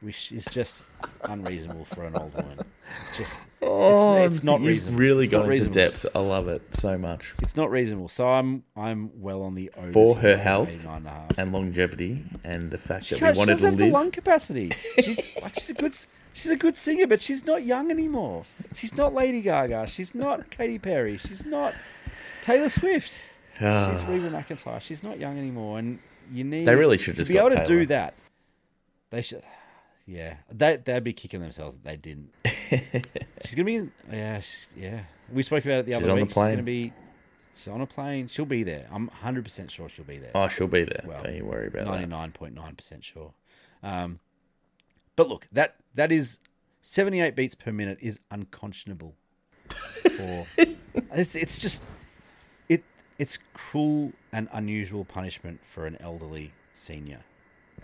which 0.00 0.32
is 0.32 0.44
just 0.46 0.82
unreasonable 1.22 1.84
for 1.84 2.04
an 2.04 2.16
old 2.16 2.34
woman. 2.34 2.58
It's 3.00 3.18
just, 3.18 3.42
it's, 3.42 3.46
oh, 3.62 4.16
it's 4.24 4.42
not 4.44 4.60
you've 4.60 4.68
reasonable. 4.68 4.98
really 4.98 5.24
It's 5.24 5.32
not 5.32 5.42
gone 5.44 5.52
into 5.52 5.68
depth. 5.70 6.06
I 6.14 6.18
love 6.18 6.48
it 6.48 6.62
so 6.74 6.98
much. 6.98 7.34
It's 7.40 7.56
not 7.56 7.70
reasonable. 7.70 8.08
So 8.08 8.28
I'm 8.28 8.62
I'm 8.76 9.10
well 9.20 9.42
on 9.42 9.54
the 9.54 9.70
over 9.76 9.92
For 9.92 10.16
her 10.18 10.36
health 10.36 10.70
and. 10.86 11.08
And 11.38 11.52
longevity 11.52 12.24
and 12.44 12.68
the 12.68 12.78
fact 12.78 13.06
She, 13.06 13.14
that 13.14 13.28
we 13.28 13.34
she 13.34 13.38
wanted 13.38 13.52
doesn't 13.52 13.70
have 13.70 13.78
the 13.78 13.90
lung 13.90 14.10
capacity. 14.10 14.72
She's 15.02 15.28
like 15.42 15.54
she's 15.54 15.70
a 15.70 15.74
good 15.74 15.94
she's 16.32 16.50
a 16.50 16.56
good 16.56 16.76
singer, 16.76 17.06
but 17.06 17.20
she's 17.22 17.44
not 17.46 17.64
young 17.64 17.90
anymore. 17.90 18.42
She's 18.74 18.94
not 18.96 19.14
Lady 19.14 19.40
Gaga. 19.40 19.86
She's 19.86 20.14
not 20.14 20.50
Katy 20.50 20.78
Perry. 20.78 21.16
She's 21.16 21.44
not 21.46 21.74
Taylor 22.42 22.68
Swift. 22.68 23.24
Ah. 23.60 23.90
She's 23.92 24.04
Reba 24.08 24.30
McEntire. 24.30 24.80
She's 24.80 25.02
not 25.02 25.18
young 25.18 25.38
anymore, 25.38 25.78
and 25.78 25.98
you 26.32 26.44
need 26.44 26.66
They 26.66 26.74
really 26.74 26.98
should 26.98 27.14
to 27.14 27.18
just 27.18 27.30
be 27.30 27.38
able 27.38 27.50
got 27.50 27.64
to 27.64 27.64
do 27.64 27.86
that. 27.86 28.14
They 29.10 29.22
should. 29.22 29.42
Yeah, 30.06 30.34
they 30.52 30.76
they'd 30.76 31.02
be 31.02 31.12
kicking 31.12 31.40
themselves 31.40 31.76
that 31.76 31.84
they 31.84 31.96
didn't. 31.96 32.30
she's 33.44 33.54
gonna 33.54 33.64
be. 33.64 33.88
Yeah, 34.12 34.38
she's- 34.40 34.68
yeah. 34.76 35.00
We 35.32 35.42
spoke 35.42 35.64
about 35.64 35.80
it 35.80 35.86
the 35.86 35.92
She's 35.92 35.96
other 36.04 36.06
the 36.06 36.14
week. 36.14 36.28
She's 36.28 36.34
gonna 36.34 36.62
be. 36.62 36.92
She's 37.56 37.68
on 37.68 37.80
a 37.80 37.86
plane. 37.86 38.28
She'll 38.28 38.44
be 38.44 38.62
there. 38.62 38.86
I'm 38.92 39.06
100 39.08 39.42
percent 39.44 39.70
sure 39.70 39.88
she'll 39.88 40.04
be 40.04 40.18
there. 40.18 40.30
Oh, 40.34 40.46
she'll 40.48 40.68
be 40.68 40.84
there. 40.84 41.02
Well, 41.06 41.22
Don't 41.22 41.34
you 41.34 41.44
worry 41.44 41.68
about 41.68 41.86
that. 41.92 42.08
99.9% 42.08 43.02
sure. 43.02 43.32
Um, 43.82 44.20
but 45.16 45.28
look, 45.28 45.46
that 45.52 45.76
that 45.94 46.12
is 46.12 46.38
78 46.82 47.34
beats 47.34 47.54
per 47.54 47.72
minute 47.72 47.98
is 48.00 48.20
unconscionable. 48.30 49.14
For 50.16 50.46
it's 51.12 51.34
it's 51.34 51.58
just 51.58 51.88
it's 53.18 53.38
cruel 53.54 54.12
and 54.32 54.48
unusual 54.52 55.04
punishment 55.04 55.60
for 55.64 55.86
an 55.86 55.96
elderly 56.00 56.52
senior 56.74 57.20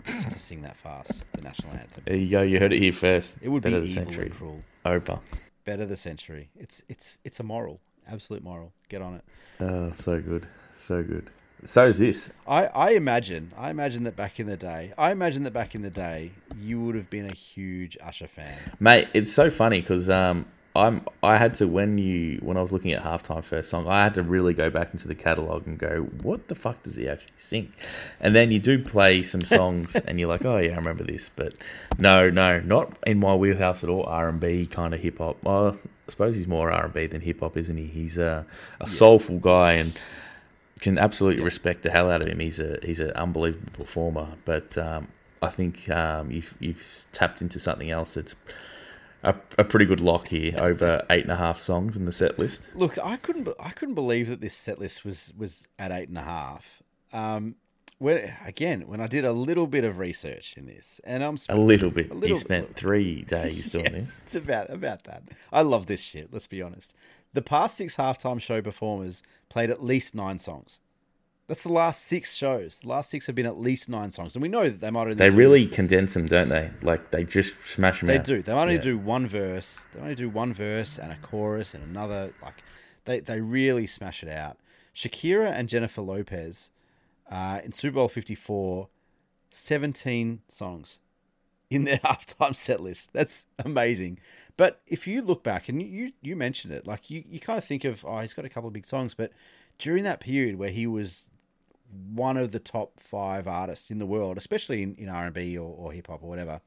to 0.05 0.39
sing 0.39 0.61
that 0.63 0.75
fast, 0.75 1.23
the 1.33 1.41
national 1.41 1.73
anthem. 1.73 2.03
There 2.05 2.15
you 2.15 2.29
go. 2.29 2.41
You 2.41 2.59
heard 2.59 2.73
it 2.73 2.79
here 2.79 2.91
first. 2.91 3.37
It 3.41 3.49
would 3.49 3.63
Better 3.63 3.81
be 3.81 3.87
the 3.87 3.91
evil 3.91 4.03
century. 4.05 4.25
and 4.27 4.35
cruel. 4.35 4.63
Oprah. 4.85 5.19
Better 5.65 5.85
the 5.85 5.97
century. 5.97 6.49
It's 6.59 6.81
it's 6.89 7.19
it's 7.23 7.39
a 7.39 7.43
moral, 7.43 7.79
absolute 8.09 8.43
moral. 8.43 8.73
Get 8.89 9.01
on 9.01 9.15
it. 9.15 9.23
Oh, 9.59 9.91
so 9.91 10.19
good. 10.21 10.47
So 10.77 11.03
good. 11.03 11.29
So 11.65 11.87
is 11.87 11.97
this. 11.99 12.33
I, 12.45 12.65
I 12.67 12.89
imagine 12.91 13.51
I 13.57 13.69
imagine 13.69 14.03
that 14.03 14.17
back 14.17 14.37
in 14.41 14.47
the 14.47 14.57
day 14.57 14.91
I 14.97 15.11
imagine 15.11 15.43
that 15.43 15.53
back 15.53 15.75
in 15.75 15.81
the 15.81 15.89
day 15.89 16.31
you 16.59 16.81
would 16.81 16.95
have 16.95 17.09
been 17.09 17.25
a 17.25 17.33
huge 17.33 17.97
Usher 18.03 18.27
fan. 18.27 18.53
Mate, 18.81 19.07
it's 19.13 19.31
so 19.31 19.49
funny 19.49 19.79
because 19.79 20.09
um, 20.09 20.45
I'm 20.75 21.05
I 21.21 21.37
had 21.37 21.53
to 21.55 21.67
when 21.67 21.99
you 21.99 22.39
when 22.41 22.57
I 22.57 22.61
was 22.61 22.71
looking 22.71 22.93
at 22.93 23.03
halftime 23.03 23.43
first 23.43 23.69
song, 23.69 23.87
I 23.87 24.03
had 24.03 24.15
to 24.15 24.23
really 24.23 24.55
go 24.55 24.71
back 24.71 24.91
into 24.91 25.07
the 25.07 25.13
catalog 25.13 25.67
and 25.67 25.77
go, 25.77 26.01
what 26.23 26.47
the 26.47 26.55
fuck 26.55 26.81
does 26.81 26.95
he 26.95 27.07
actually 27.07 27.33
sing? 27.37 27.71
And 28.19 28.35
then 28.35 28.49
you 28.49 28.59
do 28.59 28.81
play 28.83 29.21
some 29.21 29.41
songs, 29.41 29.95
and 30.07 30.19
you're 30.19 30.29
like, 30.29 30.45
oh 30.45 30.57
yeah, 30.57 30.73
I 30.73 30.77
remember 30.77 31.03
this, 31.03 31.29
but 31.35 31.53
no, 31.99 32.29
no, 32.31 32.59
not 32.61 32.97
in 33.05 33.19
my 33.19 33.35
wheelhouse 33.35 33.83
at 33.83 33.89
all. 33.89 34.03
R 34.07 34.29
and 34.29 34.39
B 34.39 34.65
kind 34.65 34.95
of 34.95 34.99
hip 35.01 35.19
hop. 35.19 35.37
Well, 35.43 35.77
I 35.77 35.77
suppose 36.07 36.35
he's 36.35 36.47
more 36.47 36.71
R 36.71 36.85
and 36.85 36.93
B 36.93 37.05
than 37.05 37.21
hip 37.21 37.41
hop, 37.41 37.55
isn't 37.55 37.77
he? 37.77 37.85
He's 37.85 38.17
a 38.17 38.45
a 38.79 38.87
soulful 38.87 39.37
guy 39.37 39.73
and 39.73 40.01
can 40.81 40.97
absolutely 40.97 41.43
respect 41.43 41.83
the 41.83 41.91
hell 41.91 42.09
out 42.09 42.21
of 42.21 42.27
him. 42.27 42.39
He's 42.39 42.59
a 42.59 42.79
he's 42.81 42.99
an 42.99 43.11
unbelievable 43.11 43.71
performer, 43.73 44.29
but 44.43 44.75
um, 44.79 45.09
I 45.39 45.49
think 45.49 45.87
um, 45.89 46.31
you've 46.31 46.55
you've 46.59 47.05
tapped 47.11 47.41
into 47.43 47.59
something 47.59 47.91
else 47.91 48.15
that's 48.15 48.33
a, 49.23 49.35
a 49.57 49.63
pretty 49.63 49.85
good 49.85 49.99
lock 50.01 50.27
here 50.27 50.53
over 50.57 51.03
eight 51.09 51.23
and 51.23 51.31
a 51.31 51.35
half 51.35 51.59
songs 51.59 51.95
in 51.95 52.05
the 52.05 52.11
set 52.11 52.37
list. 52.37 52.63
Look, 52.75 52.97
I 53.03 53.17
couldn't 53.17 53.47
I 53.59 53.71
couldn't 53.71 53.95
believe 53.95 54.27
that 54.29 54.41
this 54.41 54.53
set 54.53 54.79
list 54.79 55.03
was 55.05 55.33
was 55.37 55.67
at 55.79 55.91
eight 55.91 56.09
and 56.09 56.17
a 56.17 56.21
half. 56.23 56.81
Um, 57.11 57.55
when 57.99 58.33
again 58.45 58.81
when 58.87 58.99
I 58.99 59.07
did 59.07 59.23
a 59.23 59.31
little 59.31 59.67
bit 59.67 59.83
of 59.85 59.97
research 59.97 60.57
in 60.57 60.65
this, 60.65 60.99
and 61.03 61.23
I'm 61.23 61.37
A 61.49 61.55
little 61.55 61.91
bit. 61.91 62.11
A 62.11 62.15
he 62.27 62.35
spent 62.35 62.67
bit. 62.69 62.75
three 62.75 63.21
days 63.27 63.71
doing 63.71 63.85
Yeah, 63.85 63.91
this. 63.91 64.09
It's 64.25 64.35
about 64.35 64.69
about 64.69 65.03
that. 65.05 65.23
I 65.51 65.61
love 65.61 65.85
this 65.85 66.01
shit. 66.01 66.33
Let's 66.33 66.47
be 66.47 66.61
honest. 66.61 66.95
The 67.33 67.41
past 67.41 67.77
six 67.77 67.95
halftime 67.95 68.41
show 68.41 68.61
performers 68.61 69.23
played 69.49 69.69
at 69.69 69.83
least 69.83 70.15
nine 70.15 70.37
songs. 70.39 70.81
That's 71.47 71.63
the 71.63 71.73
last 71.73 72.05
six 72.05 72.35
shows. 72.35 72.79
The 72.79 72.87
last 72.87 73.09
six 73.09 73.27
have 73.27 73.35
been 73.35 73.45
at 73.45 73.59
least 73.59 73.89
nine 73.89 74.11
songs, 74.11 74.35
and 74.35 74.41
we 74.41 74.47
know 74.47 74.63
that 74.69 74.79
they 74.79 74.89
might 74.89 75.01
only 75.01 75.15
They 75.15 75.29
do, 75.29 75.35
really 75.35 75.67
condense 75.67 76.13
them, 76.13 76.25
don't 76.25 76.49
they? 76.49 76.71
Like 76.81 77.11
they 77.11 77.25
just 77.25 77.53
smash 77.65 77.99
them 77.99 78.07
they 78.07 78.17
out. 78.17 78.23
do. 78.23 78.41
They 78.41 78.53
might 78.53 78.61
only 78.63 78.75
Yeah. 78.75 78.81
do 78.81 78.97
one 78.97 79.27
verse. 79.27 79.85
They 79.93 79.99
only 79.99 80.15
do 80.15 80.29
one 80.29 80.53
verse 80.53 80.97
and 80.97 81.11
a 81.11 81.17
chorus 81.17 81.73
and 81.73 81.83
another. 81.83 82.33
Like 82.41 82.63
they 83.05 83.19
they 83.19 83.41
really 83.41 83.87
smash 83.87 84.23
it 84.23 84.29
out. 84.29 84.57
Shakira 84.95 85.51
and 85.51 85.67
Jennifer 85.67 86.01
Lopez 86.01 86.71
uh, 87.29 87.59
in 87.63 87.71
Super 87.73 87.95
Bowl 87.95 88.07
Fifty 88.07 88.35
Four, 88.35 88.87
17 89.51 90.41
songs 90.47 90.99
in 91.69 91.83
their 91.83 91.97
halftime 92.05 92.55
set 92.55 92.79
list. 92.79 93.11
That's 93.13 93.45
amazing. 93.59 94.19
But 94.55 94.81
if 94.87 95.07
you 95.07 95.21
look 95.21 95.43
back 95.43 95.67
and 95.69 95.81
you, 95.81 95.87
you, 95.87 96.11
you 96.21 96.35
mentioned 96.35 96.73
it, 96.73 96.85
like 96.87 97.09
you, 97.09 97.23
you 97.27 97.39
kind 97.39 97.57
of 97.57 97.65
think 97.65 97.83
of, 97.85 98.05
oh, 98.05 98.19
he's 98.19 98.33
got 98.33 98.45
a 98.45 98.49
couple 98.49 98.67
of 98.67 98.73
big 98.73 98.85
songs, 98.85 99.13
but 99.15 99.31
during 99.79 100.03
that 100.03 100.19
period 100.19 100.57
where 100.57 100.69
he 100.69 100.85
was 100.85 101.29
one 102.13 102.37
of 102.37 102.51
the 102.51 102.59
top 102.59 102.99
five 102.99 103.47
artists 103.47 103.91
in 103.91 103.99
the 103.99 104.05
world, 104.05 104.37
especially 104.37 104.83
in, 104.83 104.95
in 104.95 105.09
R&B 105.09 105.57
or, 105.57 105.75
or 105.77 105.91
hip 105.91 106.07
hop 106.07 106.23
or 106.23 106.29
whatever, 106.29 106.61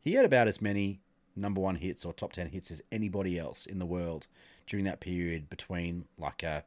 he 0.00 0.14
had 0.14 0.24
about 0.24 0.48
as 0.48 0.60
many 0.60 1.00
number 1.36 1.60
one 1.60 1.76
hits 1.76 2.04
or 2.04 2.12
top 2.12 2.32
10 2.32 2.48
hits 2.48 2.70
as 2.70 2.82
anybody 2.90 3.38
else 3.38 3.66
in 3.66 3.78
the 3.78 3.86
world 3.86 4.26
during 4.66 4.84
that 4.84 5.00
period 5.00 5.48
between 5.48 6.04
like 6.18 6.42
a 6.42 6.64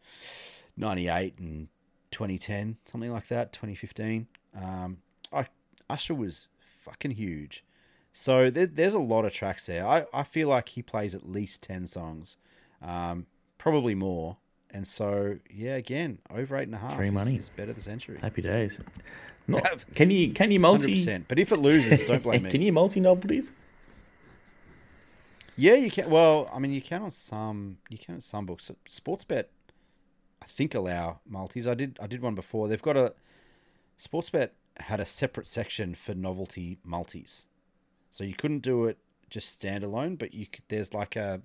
98 0.77 1.37
and 1.39 1.67
2010, 2.11 2.77
something 2.85 3.11
like 3.11 3.27
that, 3.27 3.53
2015. 3.53 4.27
Um, 4.61 4.97
I, 5.31 5.47
Usher 5.89 6.15
was 6.15 6.47
fucking 6.57 7.11
huge. 7.11 7.63
So 8.11 8.49
there, 8.49 8.67
there's 8.67 8.93
a 8.93 8.99
lot 8.99 9.25
of 9.25 9.33
tracks 9.33 9.65
there. 9.65 9.85
I, 9.85 10.05
I 10.13 10.23
feel 10.23 10.47
like 10.47 10.69
he 10.69 10.81
plays 10.81 11.15
at 11.15 11.29
least 11.29 11.61
10 11.63 11.87
songs, 11.87 12.37
um, 12.81 13.25
probably 13.57 13.95
more. 13.95 14.37
And 14.75 14.85
so, 14.85 15.37
yeah, 15.49 15.75
again, 15.75 16.19
over 16.29 16.57
eight 16.57 16.63
and 16.63 16.75
a 16.75 16.77
half 16.77 16.97
Free 16.97 17.07
is, 17.07 17.13
money. 17.13 17.35
is 17.37 17.47
better 17.47 17.67
than 17.67 17.75
the 17.75 17.81
century. 17.81 18.17
Happy 18.21 18.41
days. 18.41 18.81
Not, 19.47 19.85
can 19.95 20.11
you 20.11 20.33
can 20.33 20.51
you 20.51 20.59
multi? 20.59 20.97
100%. 20.97 21.25
But 21.29 21.39
if 21.39 21.53
it 21.53 21.59
loses, 21.59 22.03
don't 22.03 22.21
blame 22.21 22.43
me. 22.43 22.49
can 22.51 22.61
you 22.61 22.73
multi 22.73 22.99
novelties? 22.99 23.53
Yeah, 25.55 25.75
you 25.75 25.89
can. 25.89 26.09
Well, 26.09 26.49
I 26.53 26.59
mean, 26.59 26.73
you 26.73 26.81
can 26.81 27.03
on 27.03 27.11
some. 27.11 27.77
You 27.89 27.97
can 27.97 28.15
on 28.15 28.21
some 28.21 28.45
books. 28.45 28.69
Sportsbet, 28.89 29.45
I 30.41 30.45
think, 30.45 30.75
allow 30.75 31.21
multis. 31.25 31.67
I 31.67 31.73
did. 31.73 31.97
I 32.01 32.07
did 32.07 32.21
one 32.21 32.35
before. 32.35 32.67
They've 32.67 32.81
got 32.81 32.97
a. 32.97 33.13
Sportsbet 33.97 34.49
had 34.77 34.99
a 34.99 35.05
separate 35.05 35.47
section 35.47 35.95
for 35.95 36.13
novelty 36.13 36.79
multis, 36.83 37.45
so 38.11 38.25
you 38.25 38.33
couldn't 38.33 38.59
do 38.59 38.83
it 38.85 38.97
just 39.29 39.57
standalone. 39.61 40.17
But 40.17 40.33
you 40.33 40.47
could. 40.47 40.63
There's 40.67 40.93
like 40.93 41.15
a. 41.15 41.41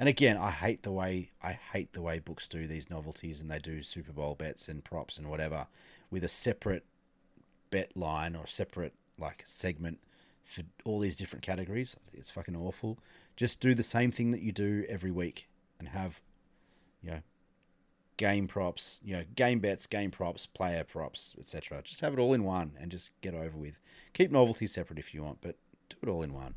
And 0.00 0.08
again, 0.08 0.38
I 0.38 0.50
hate 0.50 0.82
the 0.82 0.90
way 0.90 1.30
I 1.42 1.52
hate 1.52 1.92
the 1.92 2.00
way 2.00 2.20
books 2.20 2.48
do 2.48 2.66
these 2.66 2.88
novelties, 2.88 3.42
and 3.42 3.50
they 3.50 3.58
do 3.58 3.82
Super 3.82 4.12
Bowl 4.12 4.34
bets 4.34 4.66
and 4.66 4.82
props 4.82 5.18
and 5.18 5.28
whatever 5.28 5.66
with 6.10 6.24
a 6.24 6.28
separate 6.28 6.86
bet 7.70 7.94
line 7.94 8.34
or 8.34 8.46
separate 8.46 8.94
like 9.18 9.42
segment 9.44 9.98
for 10.42 10.62
all 10.84 11.00
these 11.00 11.16
different 11.16 11.42
categories. 11.42 11.96
It's 12.14 12.30
fucking 12.30 12.56
awful. 12.56 12.98
Just 13.36 13.60
do 13.60 13.74
the 13.74 13.82
same 13.82 14.10
thing 14.10 14.30
that 14.30 14.40
you 14.40 14.52
do 14.52 14.86
every 14.88 15.10
week 15.10 15.50
and 15.78 15.88
have, 15.88 16.22
you 17.02 17.10
know, 17.10 17.20
game 18.16 18.48
props, 18.48 19.00
you 19.04 19.14
know, 19.14 19.24
game 19.36 19.58
bets, 19.58 19.86
game 19.86 20.10
props, 20.10 20.46
player 20.46 20.82
props, 20.82 21.36
etc. 21.38 21.82
Just 21.84 22.00
have 22.00 22.14
it 22.14 22.18
all 22.18 22.32
in 22.32 22.42
one 22.42 22.72
and 22.80 22.90
just 22.90 23.10
get 23.20 23.34
over 23.34 23.58
with. 23.58 23.78
Keep 24.14 24.32
novelties 24.32 24.72
separate 24.72 24.98
if 24.98 25.12
you 25.12 25.22
want, 25.22 25.42
but 25.42 25.56
do 25.90 25.96
it 26.02 26.08
all 26.08 26.22
in 26.22 26.32
one. 26.32 26.54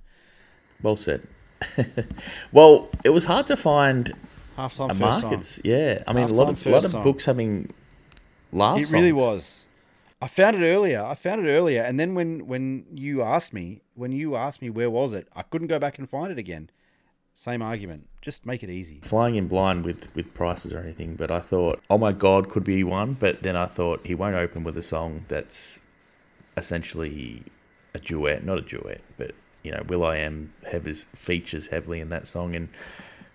Well 0.82 0.96
said. 0.96 1.28
well, 2.52 2.90
it 3.04 3.10
was 3.10 3.26
hard 3.26 3.48
to 3.48 3.56
find 3.56 4.14
Halftime 4.58 4.92
a 4.92 4.96
first 4.96 5.24
markets. 5.24 5.62
Yeah, 5.64 6.04
I 6.08 6.14
mean, 6.14 6.30
a 6.30 6.34
lot 6.34 6.50
of 6.50 6.66
a 6.66 6.70
lot 6.70 6.86
of 6.86 6.92
song. 6.92 7.04
books 7.04 7.26
having 7.26 7.74
last. 8.52 8.82
It 8.82 8.92
really 8.92 9.10
songs. 9.10 9.22
was. 9.22 9.66
I 10.22 10.28
found 10.28 10.56
it 10.56 10.66
earlier. 10.66 11.04
I 11.04 11.16
found 11.16 11.46
it 11.46 11.50
earlier, 11.50 11.82
and 11.82 12.00
then 12.00 12.16
when 12.16 12.48
when 12.48 12.86
you 12.94 13.22
asked 13.22 13.54
me, 13.54 13.82
when 13.96 14.12
you 14.12 14.36
asked 14.36 14.62
me 14.62 14.70
where 14.70 14.90
was 14.90 15.14
it, 15.14 15.28
I 15.36 15.42
couldn't 15.42 15.68
go 15.68 15.80
back 15.80 16.00
and 16.00 16.10
find 16.10 16.32
it 16.32 16.38
again. 16.38 16.70
Same 17.36 17.62
argument. 17.64 18.08
Just 18.22 18.46
make 18.46 18.64
it 18.64 18.70
easy. 18.70 19.02
flying 19.04 19.36
in 19.36 19.48
blind 19.48 19.86
with 19.86 20.14
with 20.16 20.34
prices 20.34 20.72
or 20.72 20.80
anything, 20.80 21.16
but 21.16 21.32
I 21.32 21.40
thought, 21.40 21.82
oh 21.90 21.98
my 21.98 22.12
god, 22.12 22.50
could 22.50 22.64
be 22.64 22.84
one. 22.84 23.18
But 23.20 23.42
then 23.42 23.56
I 23.56 23.66
thought 23.66 24.06
he 24.06 24.14
won't 24.16 24.36
open 24.36 24.64
with 24.64 24.78
a 24.78 24.84
song 24.84 25.26
that's 25.28 25.82
essentially 26.56 27.44
a 27.94 28.00
duet, 28.00 28.46
not 28.46 28.60
a 28.60 28.62
duet, 28.62 29.02
but 29.18 29.32
you 29.64 29.72
know, 29.72 29.84
will.i.am 29.88 30.54
Heathers 30.66 31.06
features 31.16 31.68
heavily 31.68 32.00
in 32.00 32.10
that 32.10 32.28
song, 32.28 32.56
and 32.56 32.70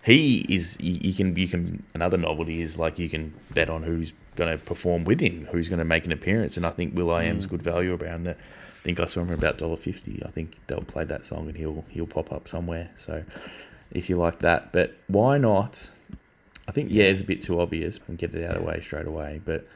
he 0.02 0.46
is. 0.48 0.76
You, 0.80 0.98
you 1.00 1.14
can 1.14 1.36
you 1.36 1.48
can 1.48 1.82
another 1.94 2.16
novelty 2.16 2.62
is 2.62 2.78
like 2.78 2.98
you 2.98 3.08
can 3.08 3.34
bet 3.52 3.68
on 3.68 3.82
who's 3.82 4.12
going 4.36 4.56
to 4.56 4.64
perform 4.64 5.04
with 5.04 5.20
him, 5.20 5.46
who's 5.50 5.68
going 5.68 5.80
to 5.80 5.84
make 5.84 6.04
an 6.04 6.12
appearance, 6.12 6.56
and 6.56 6.64
I 6.64 6.70
think 6.70 6.94
will.i.am's 6.96 7.46
mm. 7.46 7.50
good 7.50 7.62
value 7.62 7.96
around 7.96 8.24
that. 8.24 8.36
I 8.36 8.82
think 8.84 9.00
I 9.00 9.06
saw 9.06 9.22
him 9.22 9.32
about 9.32 9.58
dollar 9.58 9.76
fifty. 9.76 10.22
I 10.24 10.30
think 10.30 10.56
they'll 10.66 10.80
play 10.80 11.04
that 11.04 11.26
song 11.26 11.48
and 11.48 11.56
he'll 11.56 11.84
he'll 11.88 12.06
pop 12.06 12.32
up 12.32 12.46
somewhere. 12.46 12.90
So 12.96 13.24
if 13.90 14.08
you 14.08 14.16
like 14.16 14.40
that, 14.40 14.72
but 14.72 14.94
why 15.08 15.38
not? 15.38 15.90
I 16.68 16.72
think 16.72 16.90
yeah, 16.90 17.04
it's 17.04 17.22
a 17.22 17.24
bit 17.24 17.42
too 17.42 17.60
obvious 17.60 17.98
and 18.06 18.18
get 18.18 18.34
it 18.34 18.44
out 18.44 18.54
of 18.54 18.62
the 18.62 18.66
way 18.66 18.80
straight 18.80 19.06
away. 19.06 19.40
But 19.44 19.66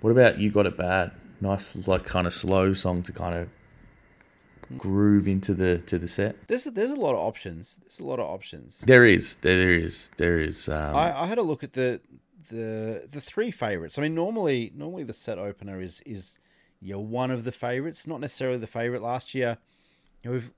what 0.00 0.10
about 0.10 0.38
you 0.38 0.50
got 0.50 0.66
it 0.66 0.76
bad? 0.76 1.12
Nice 1.40 1.88
like 1.88 2.04
kind 2.04 2.26
of 2.26 2.32
slow 2.32 2.74
song 2.74 3.02
to 3.04 3.12
kind 3.12 3.34
of 3.34 3.48
groove 4.78 5.26
into 5.28 5.54
the 5.54 5.78
to 5.78 5.98
the 5.98 6.08
set. 6.08 6.36
There's 6.48 6.66
a, 6.66 6.70
there's 6.70 6.90
a 6.90 6.96
lot 6.96 7.12
of 7.14 7.20
options. 7.20 7.78
There's 7.82 8.00
a 8.00 8.04
lot 8.04 8.18
of 8.18 8.26
options. 8.26 8.80
There 8.80 9.04
is, 9.04 9.36
there 9.36 9.72
is, 9.72 10.10
there 10.16 10.38
is. 10.38 10.68
Um, 10.68 10.96
I, 10.96 11.22
I 11.22 11.26
had 11.26 11.38
a 11.38 11.42
look 11.42 11.62
at 11.64 11.72
the 11.72 12.00
the 12.50 13.06
the 13.10 13.20
three 13.20 13.50
favorites. 13.50 13.98
I 13.98 14.02
mean, 14.02 14.14
normally 14.14 14.72
normally 14.74 15.04
the 15.04 15.12
set 15.12 15.38
opener 15.38 15.80
is 15.80 16.00
is 16.06 16.38
you 16.80 16.94
know, 16.94 17.00
one 17.00 17.30
of 17.30 17.44
the 17.44 17.52
favorites, 17.52 18.06
not 18.08 18.20
necessarily 18.20 18.58
the 18.58 18.66
favorite. 18.66 19.02
Last 19.02 19.34
year, 19.34 19.58
you 20.22 20.30
know, 20.30 20.34
we've 20.34 20.50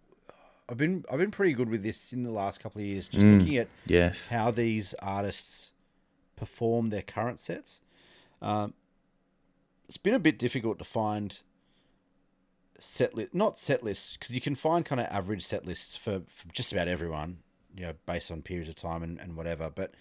I've 0.68 0.78
been 0.78 1.04
I've 1.10 1.18
been 1.18 1.30
pretty 1.30 1.52
good 1.52 1.68
with 1.68 1.82
this 1.82 2.12
in 2.12 2.22
the 2.22 2.30
last 2.30 2.60
couple 2.60 2.80
of 2.80 2.86
years, 2.86 3.08
just 3.08 3.26
Mm. 3.26 3.38
looking 3.38 3.56
at 3.58 3.68
yes, 3.86 4.28
how 4.30 4.50
these 4.50 4.94
artists 5.02 5.72
perform 6.36 6.88
their 6.90 7.02
current 7.02 7.38
sets. 7.40 7.80
Um, 8.40 8.72
it's 9.86 9.98
been 9.98 10.14
a 10.14 10.18
bit 10.18 10.38
difficult 10.38 10.78
to 10.78 10.84
find 10.84 11.40
set 12.84 13.14
list, 13.14 13.34
not 13.34 13.58
set 13.58 13.82
lists, 13.82 14.16
because 14.16 14.34
you 14.34 14.40
can 14.40 14.54
find 14.54 14.84
kind 14.84 15.00
of 15.00 15.06
average 15.08 15.44
set 15.44 15.66
lists 15.66 15.96
for, 15.96 16.22
for 16.28 16.48
just 16.52 16.72
about 16.72 16.88
everyone, 16.88 17.38
you 17.76 17.84
know, 17.84 17.92
based 18.06 18.30
on 18.30 18.42
periods 18.42 18.68
of 18.68 18.76
time 18.76 19.02
and, 19.02 19.18
and 19.20 19.36
whatever. 19.36 19.70
But 19.70 19.94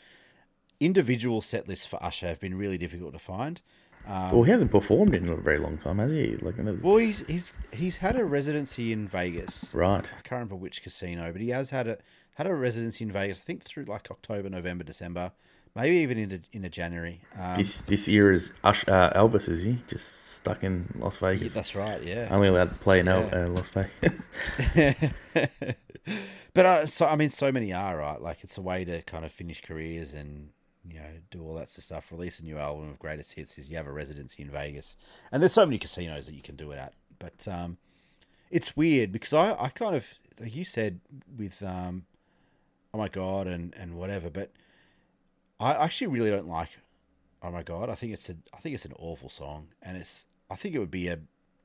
individual 0.80 1.42
set 1.42 1.68
lists 1.68 1.86
for 1.86 2.02
Usher 2.04 2.28
have 2.28 2.40
been 2.40 2.56
really 2.56 2.78
difficult 2.78 3.14
to 3.14 3.20
find. 3.20 3.62
Um, 4.06 4.32
well, 4.32 4.44
he 4.44 4.52
hasn't 4.52 4.72
performed 4.72 5.16
in 5.16 5.30
a 5.30 5.36
very 5.38 5.60
long 5.60 5.78
time, 5.78 6.00
has 6.00 6.12
he? 6.12 6.36
Like, 6.38 6.58
was- 6.58 6.84
well, 6.84 6.98
he's 6.98 7.26
he's 7.26 7.54
he's 7.72 7.98
had 7.98 8.18
a 8.18 8.26
residency 8.26 8.92
in 8.92 9.08
Vegas. 9.08 9.74
right. 9.74 10.04
I 10.04 10.22
can't 10.22 10.32
remember 10.32 10.56
which 10.56 10.84
casino, 10.84 11.32
but 11.32 11.40
he 11.40 11.50
has 11.50 11.70
had 11.70 11.88
a 11.88 11.98
had 12.34 12.48
a 12.48 12.54
residency 12.54 13.06
in 13.06 13.12
Vegas. 13.12 13.40
I 13.40 13.44
think 13.46 13.64
through 13.64 13.86
like 13.86 14.12
October, 14.12 14.50
November, 14.50 14.84
December. 14.84 15.32
Maybe 15.76 15.98
even 15.98 16.18
into 16.18 16.40
into 16.52 16.70
January. 16.70 17.22
Um, 17.40 17.58
This 17.58 17.82
this 17.84 18.08
year 18.08 18.32
is 18.32 18.52
Ush, 18.64 18.84
uh, 18.88 19.12
Elvis, 19.14 19.50
is 19.50 19.64
he? 19.64 19.78
Just 19.88 20.28
stuck 20.38 20.64
in 20.64 20.88
Las 21.00 21.20
yeah, 21.22 21.30
Vegas. 21.30 21.54
that's 21.54 21.76
right. 21.76 22.02
Yeah. 22.04 22.28
Only 22.32 22.48
allowed 22.50 22.70
to 22.70 22.76
play 22.80 23.00
in 23.00 23.08
El- 23.08 23.28
Yeah. 23.28 23.46
uh, 23.46 23.48
Las 23.50 23.70
Vegas. 23.70 24.22
but 26.54 26.66
uh, 26.66 26.86
so 26.86 27.06
I 27.08 27.16
mean, 27.16 27.30
so 27.30 27.52
many 27.52 27.74
are 27.74 27.98
right. 27.98 28.22
Like 28.22 28.44
it's 28.44 28.58
a 28.58 28.62
way 28.62 28.86
to 28.86 29.02
kind 29.04 29.26
of 29.26 29.32
finish 29.32 29.62
careers 29.62 30.14
and 30.14 30.50
you 30.90 31.00
know 31.00 31.06
do 31.32 31.42
all 31.44 31.56
that 31.56 31.70
sort 31.70 31.80
of 31.80 31.84
stuff. 31.86 32.12
Release 32.12 32.40
a 32.40 32.44
new 32.44 32.58
album 32.58 32.90
of 32.90 33.00
greatest 33.00 33.34
hits. 33.34 33.58
Is 33.58 33.70
you 33.70 33.78
have 33.78 33.88
a 33.88 33.92
residency 33.92 34.44
in 34.44 34.50
Vegas, 34.50 34.98
and 35.32 35.42
there's 35.42 35.54
so 35.54 35.66
many 35.66 35.78
casinos 35.78 36.26
that 36.28 36.36
you 36.36 36.42
can 36.42 36.56
do 36.56 36.72
it 36.72 36.78
at. 36.78 36.94
But 37.20 37.48
um, 37.48 37.78
it's 38.52 38.76
weird 38.76 39.12
because 39.12 39.34
I 39.34 39.54
I 39.60 39.70
kind 39.70 39.96
of 39.96 40.06
like 40.40 40.56
you 40.56 40.66
said 40.66 41.00
with 41.38 41.64
um, 41.64 42.06
oh 42.94 42.98
my 42.98 43.08
god 43.08 43.48
and 43.48 43.74
and 43.80 43.96
whatever, 43.96 44.30
but 44.30 44.52
I 45.64 45.84
actually 45.86 46.08
really 46.08 46.30
don't 46.30 46.48
like 46.48 46.70
oh 47.44 47.52
my 47.52 47.62
god. 47.62 47.90
I 47.90 47.96
think 47.96 48.14
it's 48.14 48.30
a 48.30 48.36
I 48.54 48.58
think 48.58 48.74
it's 48.76 48.86
an 48.86 48.94
awful 48.98 49.30
song, 49.30 49.68
and 49.82 49.98
it's 49.98 50.26
I 50.50 50.56
think 50.56 50.74
it 50.74 50.80
would 50.80 50.92
be 50.92 51.10
a 51.10 51.20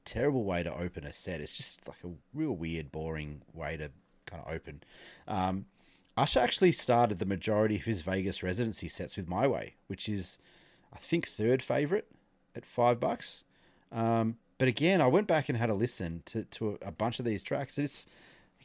terrible 0.04 0.44
way 0.44 0.62
to 0.62 0.76
open 0.76 1.04
a 1.04 1.14
set. 1.14 1.40
It's 1.40 1.56
just 1.56 1.86
like 1.86 1.98
a 2.04 2.08
real 2.34 2.52
weird, 2.52 2.90
boring 2.90 3.42
way 3.54 3.76
to 3.76 3.90
kind 4.26 4.42
of 4.44 4.52
open. 4.52 4.82
Um, 5.26 5.66
Usher 6.16 6.40
actually 6.40 6.72
started 6.72 7.18
the 7.18 7.26
majority 7.26 7.76
of 7.76 7.84
his 7.84 8.02
Vegas 8.02 8.42
residency 8.42 8.88
sets 8.88 9.16
with 9.16 9.28
My 9.28 9.46
Way, 9.46 9.74
which 9.86 10.08
is, 10.08 10.38
I 10.92 10.98
think, 10.98 11.28
third 11.28 11.62
favorite 11.62 12.08
at 12.56 12.66
five 12.66 12.98
bucks. 12.98 13.44
Um, 13.92 14.36
but 14.56 14.66
again, 14.66 15.00
I 15.00 15.06
went 15.06 15.28
back 15.28 15.48
and 15.48 15.56
had 15.56 15.70
a 15.70 15.74
listen 15.74 16.22
to, 16.26 16.42
to 16.44 16.78
a, 16.82 16.90
bunch 16.90 17.20
of 17.20 17.24
these 17.24 17.44
tracks. 17.44 17.78
It's 17.78 18.06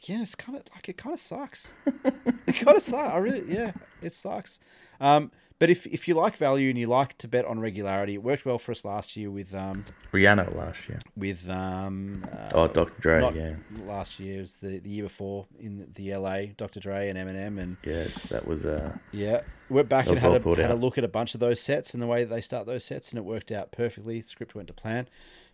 again, 0.04 0.20
it's 0.20 0.34
kind 0.34 0.56
of 0.56 0.64
like 0.74 0.88
it 0.88 0.96
kind 0.96 1.14
of 1.14 1.20
sucks. 1.20 1.72
it 1.86 2.52
kind 2.56 2.76
of 2.76 2.82
sucks. 2.82 3.12
I 3.12 3.16
really, 3.18 3.44
yeah, 3.52 3.72
it 4.02 4.12
sucks. 4.12 4.60
Um, 5.00 5.30
but 5.60 5.70
if 5.70 5.86
if 5.86 6.08
you 6.08 6.14
like 6.14 6.36
value 6.36 6.68
and 6.68 6.78
you 6.78 6.88
like 6.88 7.16
to 7.18 7.28
bet 7.28 7.44
on 7.46 7.60
regularity, 7.60 8.14
it 8.14 8.22
worked 8.22 8.44
well 8.44 8.58
for 8.58 8.72
us 8.72 8.84
last 8.84 9.16
year 9.16 9.30
with 9.30 9.54
um 9.54 9.84
Rihanna 10.12 10.54
last 10.54 10.88
year. 10.88 11.00
with 11.16 11.48
um 11.48 12.26
uh, 12.30 12.48
Oh, 12.54 12.68
Dr. 12.68 13.00
Dre, 13.00 13.20
not 13.20 13.34
yeah. 13.34 13.54
last 13.86 14.18
year 14.18 14.38
it 14.38 14.40
was 14.40 14.56
the, 14.56 14.78
the 14.80 14.90
year 14.90 15.04
before 15.04 15.46
in 15.58 15.88
the 15.94 16.14
LA, 16.16 16.46
Dr. 16.56 16.80
Dre 16.80 17.08
and 17.08 17.16
Eminem 17.18 17.60
and 17.60 17.76
Yes, 17.84 18.24
that 18.24 18.46
was 18.46 18.66
uh, 18.66 18.92
yeah, 19.12 19.42
went 19.70 19.88
back 19.88 20.08
and 20.08 20.18
had 20.18 20.32
a, 20.32 20.56
had 20.56 20.70
a 20.70 20.74
look 20.74 20.98
at 20.98 21.04
a 21.04 21.08
bunch 21.08 21.34
of 21.34 21.40
those 21.40 21.60
sets 21.60 21.94
and 21.94 22.02
the 22.02 22.06
way 22.06 22.24
that 22.24 22.34
they 22.34 22.40
start 22.40 22.66
those 22.66 22.84
sets, 22.84 23.10
and 23.10 23.18
it 23.18 23.24
worked 23.24 23.52
out 23.52 23.70
perfectly. 23.72 24.20
The 24.20 24.26
script 24.26 24.54
went 24.56 24.68
to 24.68 24.74
plan, 24.74 25.08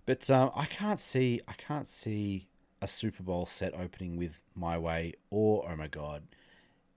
but 0.07 0.29
um, 0.31 0.51
I 0.57 0.65
can't 0.65 0.99
see 0.99 1.41
I 1.47 1.53
can't 1.53 1.87
see 1.87 2.49
a 2.83 2.89
Super 2.89 3.23
Bowl 3.23 3.47
set 3.47 3.75
opening 3.75 4.17
with 4.17 4.41
My 4.55 4.79
Way 4.79 5.15
or 5.31 5.69
Oh 5.71 5.77
My 5.77 5.89
God, 5.89 6.23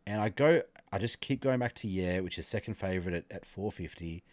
and 0.05 0.21
I 0.21 0.29
go 0.29 0.61
I 0.91 0.97
just 0.97 1.21
keep 1.21 1.41
going 1.41 1.59
back 1.59 1.73
to 1.75 1.87
Yeah, 1.87 2.19
which 2.19 2.37
is 2.37 2.47
second 2.47 2.75
favorite 2.75 3.15
at, 3.15 3.25
at 3.31 3.45
four 3.45 3.71
fifty, 3.71 4.23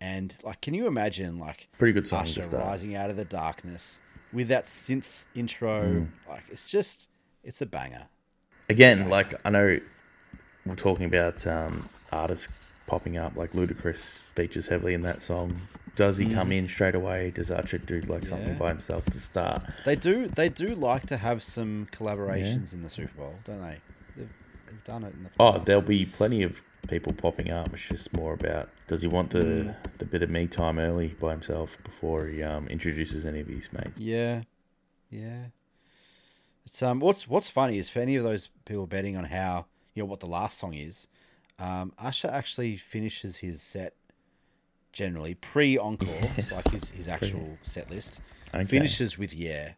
and 0.00 0.36
like, 0.44 0.60
can 0.60 0.74
you 0.74 0.86
imagine 0.86 1.38
like 1.38 1.68
pretty 1.78 1.92
good 1.92 2.06
song 2.06 2.22
Usher 2.22 2.48
rising 2.50 2.94
out 2.94 3.10
of 3.10 3.16
the 3.16 3.24
darkness 3.24 4.00
with 4.32 4.48
that 4.48 4.64
synth 4.64 5.24
intro? 5.34 5.82
Mm. 5.82 6.08
Like, 6.28 6.44
it's 6.50 6.68
just 6.68 7.08
it's 7.42 7.60
a 7.60 7.66
banger. 7.66 8.06
Again, 8.68 9.08
like 9.08 9.34
I 9.44 9.50
know 9.50 9.78
we're 10.66 10.76
talking 10.76 11.06
about 11.06 11.46
um, 11.46 11.88
artists 12.12 12.48
popping 12.86 13.16
up, 13.16 13.36
like 13.36 13.52
Ludacris 13.52 14.18
features 14.34 14.66
heavily 14.66 14.94
in 14.94 15.02
that 15.02 15.22
song. 15.22 15.56
Does 15.96 16.18
he 16.18 16.26
come 16.26 16.50
in 16.52 16.68
straight 16.68 16.94
away? 16.94 17.30
Does 17.30 17.50
Usher 17.50 17.78
do 17.78 18.00
like 18.02 18.26
something 18.26 18.54
Mm. 18.54 18.58
By 18.58 18.68
himself 18.68 19.04
to 19.06 19.20
start? 19.20 19.62
They 19.84 19.96
do. 19.96 20.26
They 20.28 20.48
do 20.48 20.74
like 20.74 21.06
to 21.06 21.16
have 21.16 21.42
some 21.42 21.86
collaborations 21.92 22.74
in 22.74 22.82
the 22.82 22.90
Super 22.90 23.12
Bowl, 23.16 23.34
don't 23.44 23.60
they? 23.60 23.78
They've, 24.16 24.28
they've 24.66 24.84
done 24.84 25.04
it 25.04 25.14
in 25.14 25.22
the 25.24 25.30
Oh, 25.38 25.58
there'll 25.58 25.82
be 25.82 26.04
plenty 26.04 26.42
of 26.42 26.62
people 26.88 27.12
popping 27.12 27.50
up. 27.50 27.72
It's 27.72 27.88
just 27.88 28.12
more 28.16 28.34
about 28.34 28.68
does 28.86 29.02
he 29.02 29.08
want 29.08 29.30
the 29.30 29.38
Mm. 29.38 29.74
the 29.98 30.04
bit 30.04 30.22
of 30.22 30.30
me 30.30 30.46
time 30.46 30.78
early 30.78 31.08
by 31.08 31.30
himself 31.30 31.78
before 31.84 32.26
he 32.26 32.42
um, 32.42 32.66
introduces 32.68 33.24
any 33.24 33.40
of 33.40 33.46
his 33.46 33.72
mates. 33.72 34.00
Yeah, 34.00 34.42
yeah. 35.10 35.46
It's 36.66 36.82
um. 36.82 36.98
What's 37.00 37.28
What's 37.28 37.50
funny 37.50 37.78
is 37.78 37.88
for 37.88 38.00
any 38.00 38.16
of 38.16 38.24
those 38.24 38.50
people 38.64 38.86
betting 38.86 39.16
on 39.16 39.24
how 39.24 39.66
you 39.94 40.02
know 40.02 40.06
what 40.06 40.20
the 40.20 40.26
last 40.26 40.58
song 40.58 40.74
is, 40.74 41.06
um, 41.58 41.92
Usher 41.98 42.28
actually 42.28 42.76
finishes 42.76 43.36
his 43.36 43.62
set 43.62 43.94
generally 44.94 45.34
pre 45.34 45.76
encore, 45.76 46.08
like 46.52 46.68
his 46.70 46.88
his 46.90 47.08
actual 47.08 47.58
set 47.62 47.90
list. 47.90 48.22
Okay. 48.54 48.64
finishes 48.64 49.18
with 49.18 49.34
yeah 49.34 49.72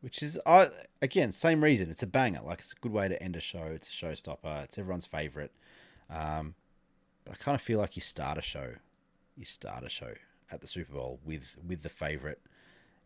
which 0.00 0.22
is 0.22 0.38
I 0.46 0.68
again 1.02 1.32
same 1.32 1.62
reason. 1.62 1.90
It's 1.90 2.04
a 2.04 2.06
banger. 2.06 2.40
Like 2.44 2.60
it's 2.60 2.72
a 2.72 2.76
good 2.80 2.92
way 2.92 3.08
to 3.08 3.20
end 3.22 3.34
a 3.36 3.40
show. 3.40 3.64
It's 3.64 3.88
a 3.88 3.90
showstopper. 3.90 4.64
It's 4.64 4.78
everyone's 4.78 5.06
favorite. 5.06 5.52
Um 6.08 6.54
but 7.24 7.32
i 7.34 7.36
kind 7.36 7.54
of 7.56 7.60
feel 7.60 7.78
like 7.78 7.96
you 7.96 8.00
start 8.02 8.38
a 8.38 8.42
show 8.42 8.68
you 9.36 9.44
start 9.44 9.84
a 9.84 9.88
show 9.90 10.12
at 10.50 10.60
the 10.60 10.66
super 10.66 10.92
bowl 10.94 11.18
with 11.24 11.56
with 11.66 11.82
the 11.82 11.88
favorite. 11.88 12.40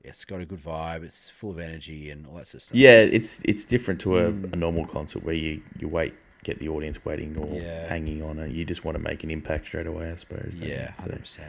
It's 0.04 0.24
got 0.24 0.40
a 0.40 0.44
good 0.44 0.62
vibe. 0.62 1.02
It's 1.04 1.30
full 1.30 1.50
of 1.52 1.58
energy 1.58 2.10
and 2.10 2.26
all 2.26 2.34
that 2.34 2.48
sort 2.48 2.54
of 2.56 2.62
stuff. 2.62 2.76
Yeah, 2.76 3.00
it's 3.00 3.40
it's 3.44 3.64
different 3.64 4.00
to 4.02 4.18
a, 4.18 4.30
Mm. 4.32 4.52
a 4.52 4.56
normal 4.56 4.84
concert 4.86 5.22
where 5.24 5.34
you, 5.34 5.62
you 5.78 5.88
wait, 5.88 6.14
get 6.44 6.58
the 6.58 6.68
audience 6.68 7.04
waiting 7.04 7.36
or 7.36 7.46
Yeah. 7.60 7.86
hanging 7.88 8.22
on, 8.22 8.38
it. 8.38 8.50
you 8.52 8.64
just 8.64 8.84
want 8.84 8.96
to 8.96 9.02
make 9.02 9.22
an 9.24 9.30
impact 9.30 9.66
straight 9.66 9.86
away, 9.86 10.10
I 10.10 10.14
suppose. 10.16 10.56
yeah 10.56 10.94
So- 10.96 11.04
100% 11.10 11.40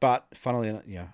but 0.00 0.26
funnily 0.34 0.68
enough 0.68 0.82
you 0.86 0.96
know 0.96 1.08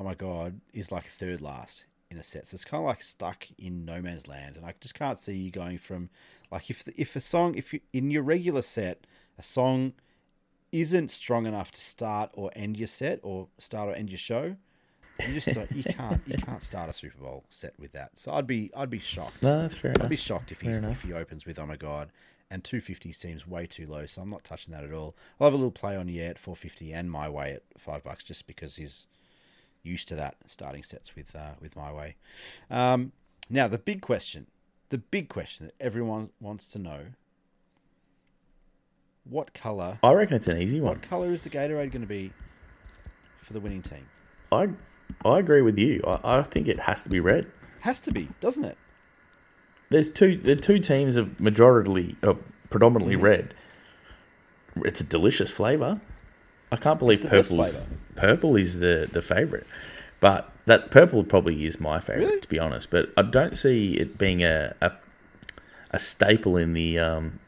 oh 0.00 0.04
my 0.04 0.14
god 0.14 0.58
is 0.72 0.90
like 0.90 1.04
third 1.04 1.40
last 1.42 1.84
in 2.10 2.16
a 2.18 2.22
set 2.22 2.46
so 2.46 2.54
it's 2.54 2.64
kind 2.64 2.80
of 2.82 2.86
like 2.86 3.02
stuck 3.02 3.46
in 3.58 3.84
no 3.84 4.00
man's 4.00 4.26
land 4.28 4.56
and 4.56 4.64
i 4.64 4.72
just 4.80 4.94
can't 4.94 5.18
see 5.20 5.34
you 5.34 5.50
going 5.50 5.76
from 5.76 6.08
like 6.50 6.70
if 6.70 6.82
the, 6.84 6.92
if 7.00 7.14
a 7.16 7.20
song 7.20 7.54
if 7.56 7.72
you 7.74 7.80
in 7.92 8.10
your 8.10 8.22
regular 8.22 8.62
set 8.62 9.06
a 9.38 9.42
song 9.42 9.92
isn't 10.72 11.10
strong 11.10 11.46
enough 11.46 11.70
to 11.72 11.80
start 11.80 12.30
or 12.34 12.50
end 12.56 12.76
your 12.76 12.86
set 12.86 13.20
or 13.22 13.48
start 13.58 13.88
or 13.88 13.92
end 13.94 14.10
your 14.10 14.18
show 14.18 14.56
you 15.26 15.34
just 15.34 15.52
don't 15.52 15.70
you 15.72 15.82
can't 15.84 16.20
you 16.26 16.36
can't 16.38 16.62
start 16.62 16.88
a 16.90 16.92
super 16.92 17.18
bowl 17.18 17.44
set 17.50 17.72
with 17.78 17.92
that 17.92 18.10
so 18.14 18.32
i'd 18.34 18.46
be 18.46 18.70
i'd 18.76 18.90
be 18.90 18.98
shocked 18.98 19.42
No, 19.42 19.62
that's 19.62 19.74
fair 19.76 19.90
I'd 19.92 19.96
enough. 19.98 20.08
be 20.10 20.16
shocked 20.16 20.52
if 20.52 20.60
he 20.60 20.68
if 20.68 21.02
he 21.02 21.12
opens 21.12 21.44
with 21.46 21.58
oh 21.58 21.66
my 21.66 21.76
god, 21.76 22.10
and 22.50 22.62
two 22.62 22.80
fifty 22.80 23.12
seems 23.12 23.46
way 23.46 23.66
too 23.66 23.86
low, 23.86 24.06
so 24.06 24.22
I'm 24.22 24.30
not 24.30 24.44
touching 24.44 24.72
that 24.72 24.84
at 24.84 24.92
all. 24.92 25.16
I'll 25.40 25.46
have 25.46 25.54
a 25.54 25.56
little 25.56 25.70
play 25.70 25.96
on 25.96 26.08
yeah 26.08 26.26
at 26.26 26.38
four 26.38 26.56
fifty 26.56 26.92
and 26.92 27.10
my 27.10 27.28
way 27.28 27.52
at 27.52 27.62
five 27.76 28.04
bucks 28.04 28.24
just 28.24 28.46
because 28.46 28.76
he's 28.76 29.06
used 29.82 30.08
to 30.08 30.16
that 30.16 30.36
starting 30.46 30.82
sets 30.82 31.14
with 31.14 31.34
uh, 31.34 31.52
with 31.60 31.76
my 31.76 31.92
way. 31.92 32.16
Um, 32.70 33.12
now 33.50 33.68
the 33.68 33.78
big 33.78 34.00
question, 34.00 34.46
the 34.90 34.98
big 34.98 35.28
question 35.28 35.66
that 35.66 35.74
everyone 35.80 36.30
wants 36.40 36.68
to 36.68 36.78
know: 36.78 37.00
what 39.24 39.54
color? 39.54 39.98
I 40.02 40.12
reckon 40.12 40.36
it's 40.36 40.48
an 40.48 40.58
easy 40.58 40.80
one. 40.80 40.94
What 40.94 41.02
color 41.02 41.28
is 41.28 41.42
the 41.42 41.50
Gatorade 41.50 41.90
going 41.90 42.00
to 42.00 42.06
be 42.06 42.32
for 43.42 43.52
the 43.52 43.60
winning 43.60 43.82
team? 43.82 44.06
I 44.52 44.68
I 45.24 45.38
agree 45.38 45.62
with 45.62 45.78
you. 45.78 46.00
I, 46.06 46.38
I 46.38 46.42
think 46.42 46.68
it 46.68 46.78
has 46.78 47.02
to 47.02 47.08
be 47.08 47.20
red. 47.20 47.50
Has 47.80 48.00
to 48.02 48.12
be, 48.12 48.28
doesn't 48.40 48.64
it? 48.64 48.78
There's 49.90 50.10
two 50.10 50.36
the 50.36 50.56
two 50.56 50.78
teams 50.78 51.16
are 51.16 51.28
majority 51.38 52.16
uh, 52.22 52.34
predominantly 52.70 53.16
Mm. 53.16 53.22
red. 53.22 53.54
It's 54.84 55.00
a 55.00 55.04
delicious 55.04 55.50
flavour. 55.50 56.00
I 56.72 56.76
can't 56.76 56.98
believe 56.98 57.22
purple 57.22 57.62
is 57.62 57.86
purple 58.16 58.56
is 58.56 58.78
the 58.80 59.08
the 59.10 59.22
favourite, 59.22 59.64
but 60.20 60.50
that 60.66 60.90
purple 60.90 61.22
probably 61.22 61.64
is 61.64 61.78
my 61.80 62.00
favourite 62.00 62.26
Really? 62.26 62.40
to 62.40 62.48
be 62.48 62.58
honest. 62.58 62.90
But 62.90 63.10
I 63.16 63.22
don't 63.22 63.56
see 63.56 63.94
it 63.94 64.18
being 64.18 64.42
a 64.42 64.74
a, 64.80 64.92
a 65.92 65.98
staple 65.98 66.56
in 66.56 66.72
the 66.72 66.98
um, 66.98 67.38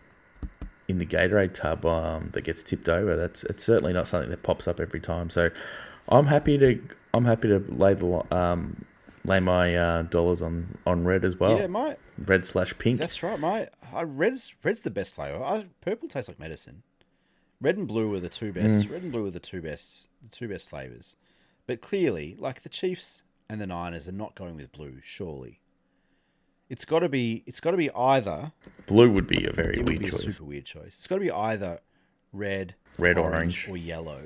in 0.86 0.99
the 0.99 1.07
Gatorade 1.07 1.53
tub 1.53 1.84
um, 1.84 2.30
that 2.32 2.43
gets 2.43 2.62
tipped 2.62 2.89
over. 2.89 3.16
That's 3.16 3.43
it's 3.45 3.64
certainly 3.64 3.93
not 3.93 4.07
something 4.07 4.30
that 4.30 4.43
pops 4.45 4.68
up 4.68 4.78
every 4.80 5.01
time. 5.01 5.28
So 5.30 5.51
I'm 6.09 6.26
happy 6.26 6.57
to 6.59 6.80
I'm 7.12 7.24
happy 7.24 7.49
to 7.49 7.59
lay 7.68 7.95
the 7.95 8.34
um, 8.34 8.84
lay 9.29 9.41
my 9.41 9.76
uh, 9.76 10.03
dollars 10.03 10.43
on 10.43 10.79
on 10.87 11.05
red 11.05 11.24
as 11.24 11.37
well. 11.37 11.59
yeah, 11.59 11.66
my 11.66 11.97
red 12.26 12.45
slash 12.47 12.76
pink. 12.79 12.99
That's 12.99 13.22
right. 13.22 13.39
My 13.39 13.68
I, 13.93 14.03
red's 14.03 14.55
red's 14.64 14.81
the 14.81 14.91
best 14.91 15.14
flavor. 15.14 15.43
I, 15.43 15.66
purple 15.81 16.09
tastes 16.09 16.29
like 16.29 16.39
medicine. 16.41 16.83
Red 17.61 17.76
and 17.76 17.89
blue 17.89 18.12
are 18.14 18.20
the 18.20 18.29
two 18.29 18.53
best. 18.53 18.87
Mm. 18.87 18.93
Red 18.93 19.03
and 19.03 19.12
blue 19.12 19.26
are 19.26 19.31
the 19.31 19.41
two 19.41 19.61
best. 19.61 20.09
The 20.22 20.29
two 20.31 20.49
best 20.49 20.68
flavors. 20.70 21.16
But 21.66 21.81
clearly, 21.81 22.37
like 22.39 22.62
the 22.62 22.68
Chiefs 22.68 23.24
and 23.49 23.61
the 23.61 23.66
Niners 23.66 24.09
are 24.09 24.12
not 24.12 24.35
going 24.35 24.57
with 24.57 24.72
blue. 24.72 24.99
Surely, 25.03 25.61
it's 26.68 26.85
got 26.85 27.01
to 27.01 27.09
be. 27.09 27.43
It's 27.47 27.61
got 27.61 27.72
to 27.72 27.76
be 27.76 27.91
either. 27.93 28.53
Blue 28.87 29.11
would 29.11 29.26
be 29.26 29.45
a 29.45 29.53
very 29.53 29.83
weird 29.83 30.03
choice. 30.12 30.22
super 30.22 30.45
weird 30.45 30.64
choice. 30.64 30.87
It's 30.99 31.07
got 31.07 31.16
to 31.16 31.20
be 31.20 31.31
either 31.31 31.81
red, 32.33 32.74
Red, 32.99 33.18
orange, 33.18 33.66
orange. 33.66 33.68
or 33.68 33.76
yellow. 33.76 34.22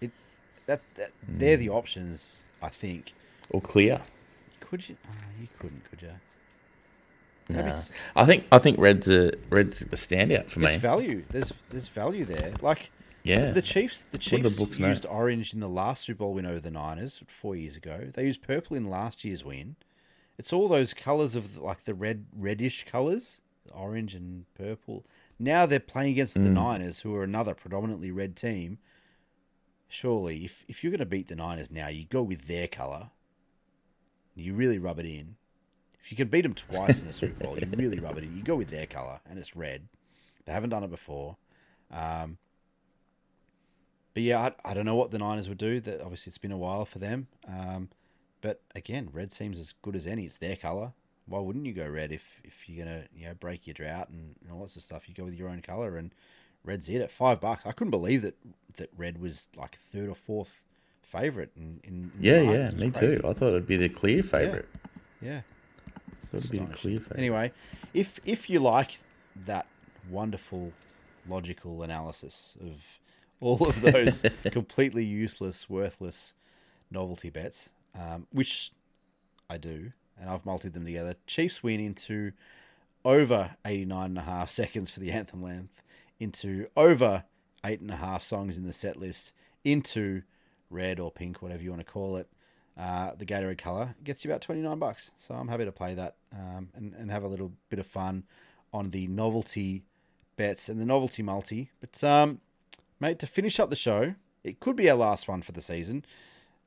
It 0.00 0.10
that, 0.66 0.80
that 0.96 1.10
they're 1.26 1.56
the 1.56 1.70
options. 1.70 2.44
I 2.60 2.68
think. 2.68 3.12
Or 3.50 3.60
clear. 3.60 4.00
Could 4.60 4.88
you? 4.88 4.96
Oh, 5.06 5.14
you 5.40 5.48
couldn't, 5.58 5.82
could 5.90 6.02
you? 6.02 6.08
Be 7.48 7.54
Nah. 7.54 7.74
I 8.14 8.26
think 8.26 8.44
I 8.52 8.58
think 8.58 8.78
red's 8.78 9.08
a 9.08 9.32
red's 9.48 9.80
a 9.80 9.86
standout 9.86 10.50
for 10.50 10.60
me. 10.60 10.66
It's 10.66 10.76
value. 10.76 11.24
There's 11.30 11.52
there's 11.70 11.88
value 11.88 12.26
there. 12.26 12.52
Like 12.60 12.90
yeah, 13.22 13.50
the 13.50 13.62
Chiefs, 13.62 14.02
the 14.02 14.18
do 14.18 14.36
the 14.36 14.42
Chiefs 14.42 14.58
books 14.58 14.78
know? 14.78 14.88
used 14.88 15.06
orange 15.06 15.54
in 15.54 15.60
the 15.60 15.68
last 15.68 16.04
Super 16.04 16.18
Bowl 16.18 16.34
win 16.34 16.44
over 16.46 16.60
the 16.60 16.70
Niners 16.70 17.22
four 17.26 17.56
years 17.56 17.74
ago. 17.76 18.10
They 18.12 18.24
used 18.24 18.42
purple 18.42 18.76
in 18.76 18.88
last 18.88 19.24
year's 19.24 19.44
win. 19.44 19.76
It's 20.36 20.52
all 20.52 20.68
those 20.68 20.92
colors 20.92 21.34
of 21.34 21.56
like 21.58 21.84
the 21.84 21.94
red 21.94 22.26
reddish 22.36 22.84
colors, 22.84 23.40
orange 23.72 24.14
and 24.14 24.44
purple. 24.54 25.06
Now 25.38 25.66
they're 25.66 25.80
playing 25.80 26.12
against 26.12 26.34
the 26.34 26.40
Mm. 26.40 26.54
Niners, 26.54 27.00
who 27.00 27.14
are 27.14 27.24
another 27.24 27.54
predominantly 27.54 28.10
red 28.10 28.36
team. 28.36 28.78
Surely, 29.88 30.44
if, 30.44 30.64
if 30.68 30.84
you're 30.84 30.90
going 30.90 30.98
to 30.98 31.06
beat 31.06 31.28
the 31.28 31.36
Niners 31.36 31.70
now, 31.70 31.88
you 31.88 32.04
go 32.04 32.22
with 32.22 32.46
their 32.46 32.68
color. 32.68 33.10
You 34.38 34.54
really 34.54 34.78
rub 34.78 34.98
it 34.98 35.06
in. 35.06 35.36
If 36.00 36.10
you 36.10 36.16
can 36.16 36.28
beat 36.28 36.42
them 36.42 36.54
twice 36.54 37.02
in 37.02 37.08
a 37.08 37.12
Super 37.12 37.44
Bowl, 37.44 37.58
you 37.58 37.68
really 37.76 37.98
rub 37.98 38.16
it 38.16 38.24
in. 38.24 38.36
You 38.36 38.42
go 38.42 38.56
with 38.56 38.70
their 38.70 38.86
color, 38.86 39.20
and 39.28 39.38
it's 39.38 39.56
red. 39.56 39.88
They 40.44 40.52
haven't 40.52 40.70
done 40.70 40.84
it 40.84 40.90
before. 40.90 41.36
Um, 41.90 42.38
but 44.14 44.22
yeah, 44.22 44.40
I, 44.64 44.70
I 44.70 44.74
don't 44.74 44.86
know 44.86 44.96
what 44.96 45.10
the 45.10 45.18
Niners 45.18 45.48
would 45.48 45.58
do. 45.58 45.80
That 45.80 46.00
obviously 46.00 46.30
it's 46.30 46.38
been 46.38 46.52
a 46.52 46.58
while 46.58 46.84
for 46.84 46.98
them. 46.98 47.28
Um, 47.46 47.90
but 48.40 48.62
again, 48.74 49.10
red 49.12 49.32
seems 49.32 49.58
as 49.58 49.74
good 49.82 49.96
as 49.96 50.06
any. 50.06 50.24
It's 50.24 50.38
their 50.38 50.56
color. 50.56 50.92
Why 51.26 51.40
wouldn't 51.40 51.66
you 51.66 51.72
go 51.74 51.86
red 51.86 52.12
if 52.12 52.40
if 52.42 52.68
you're 52.68 52.84
gonna 52.84 53.04
you 53.14 53.26
know 53.26 53.34
break 53.34 53.66
your 53.66 53.74
drought 53.74 54.08
and, 54.08 54.34
and 54.42 54.52
all 54.52 54.60
that 54.60 54.70
sort 54.70 54.78
of 54.78 54.82
stuff? 54.84 55.08
You 55.08 55.14
go 55.14 55.24
with 55.24 55.34
your 55.34 55.48
own 55.48 55.60
color, 55.60 55.98
and 55.98 56.14
red's 56.64 56.88
it 56.88 57.02
at 57.02 57.10
five 57.10 57.40
bucks. 57.40 57.66
I 57.66 57.72
couldn't 57.72 57.90
believe 57.90 58.22
that 58.22 58.36
that 58.76 58.90
red 58.96 59.20
was 59.20 59.48
like 59.56 59.76
third 59.76 60.08
or 60.08 60.14
fourth 60.14 60.64
favorite. 61.08 61.50
In, 61.56 61.80
in, 61.84 62.12
Yeah, 62.20 62.40
yeah, 62.40 62.70
me 62.72 62.90
crazy. 62.90 63.18
too. 63.18 63.28
I 63.28 63.32
thought 63.32 63.48
it'd 63.48 63.66
be 63.66 63.76
the 63.76 63.88
clear 63.88 64.22
favorite. 64.22 64.68
Yeah. 65.20 65.40
Thought 66.30 66.38
it'd 66.38 66.50
be 66.50 66.58
the 66.58 66.66
clear 66.66 67.00
favorite. 67.00 67.18
Anyway, 67.18 67.52
if 67.94 68.20
if 68.24 68.50
you 68.50 68.60
like 68.60 68.98
that 69.46 69.66
wonderful 70.10 70.72
logical 71.28 71.82
analysis 71.82 72.56
of 72.60 72.98
all 73.40 73.66
of 73.66 73.80
those 73.80 74.24
completely 74.50 75.04
useless, 75.04 75.68
worthless 75.68 76.34
novelty 76.90 77.30
bets, 77.30 77.72
um, 77.94 78.26
which 78.32 78.72
I 79.48 79.56
do, 79.58 79.92
and 80.20 80.28
I've 80.28 80.44
multied 80.44 80.72
them 80.74 80.84
together. 80.84 81.14
Chiefs 81.26 81.62
win 81.62 81.80
into 81.80 82.32
over 83.04 83.56
89 83.64 84.04
and 84.06 84.18
a 84.18 84.22
half 84.22 84.50
seconds 84.50 84.90
for 84.90 85.00
the 85.00 85.12
anthem 85.12 85.42
length, 85.42 85.82
into 86.20 86.66
over 86.76 87.24
eight 87.64 87.80
and 87.80 87.90
a 87.90 87.96
half 87.96 88.22
songs 88.22 88.58
in 88.58 88.64
the 88.66 88.72
set 88.72 88.96
list, 88.96 89.32
into 89.64 90.22
red 90.70 91.00
or 91.00 91.10
pink, 91.10 91.42
whatever 91.42 91.62
you 91.62 91.70
want 91.70 91.84
to 91.84 91.90
call 91.90 92.16
it. 92.16 92.28
Uh, 92.78 93.12
the 93.16 93.26
Gatorade 93.26 93.58
color 93.58 93.94
gets 94.04 94.24
you 94.24 94.30
about 94.30 94.40
29 94.40 94.78
bucks. 94.78 95.10
So 95.16 95.34
I'm 95.34 95.48
happy 95.48 95.64
to 95.64 95.72
play 95.72 95.94
that 95.94 96.14
um, 96.32 96.68
and, 96.76 96.94
and 96.94 97.10
have 97.10 97.24
a 97.24 97.28
little 97.28 97.52
bit 97.70 97.80
of 97.80 97.86
fun 97.86 98.24
on 98.72 98.90
the 98.90 99.08
novelty 99.08 99.82
bets 100.36 100.68
and 100.68 100.80
the 100.80 100.84
novelty 100.84 101.22
multi. 101.22 101.70
But, 101.80 102.02
um, 102.04 102.40
mate, 103.00 103.18
to 103.18 103.26
finish 103.26 103.58
up 103.58 103.70
the 103.70 103.76
show, 103.76 104.14
it 104.44 104.60
could 104.60 104.76
be 104.76 104.88
our 104.88 104.96
last 104.96 105.26
one 105.26 105.42
for 105.42 105.52
the 105.52 105.60
season. 105.60 106.04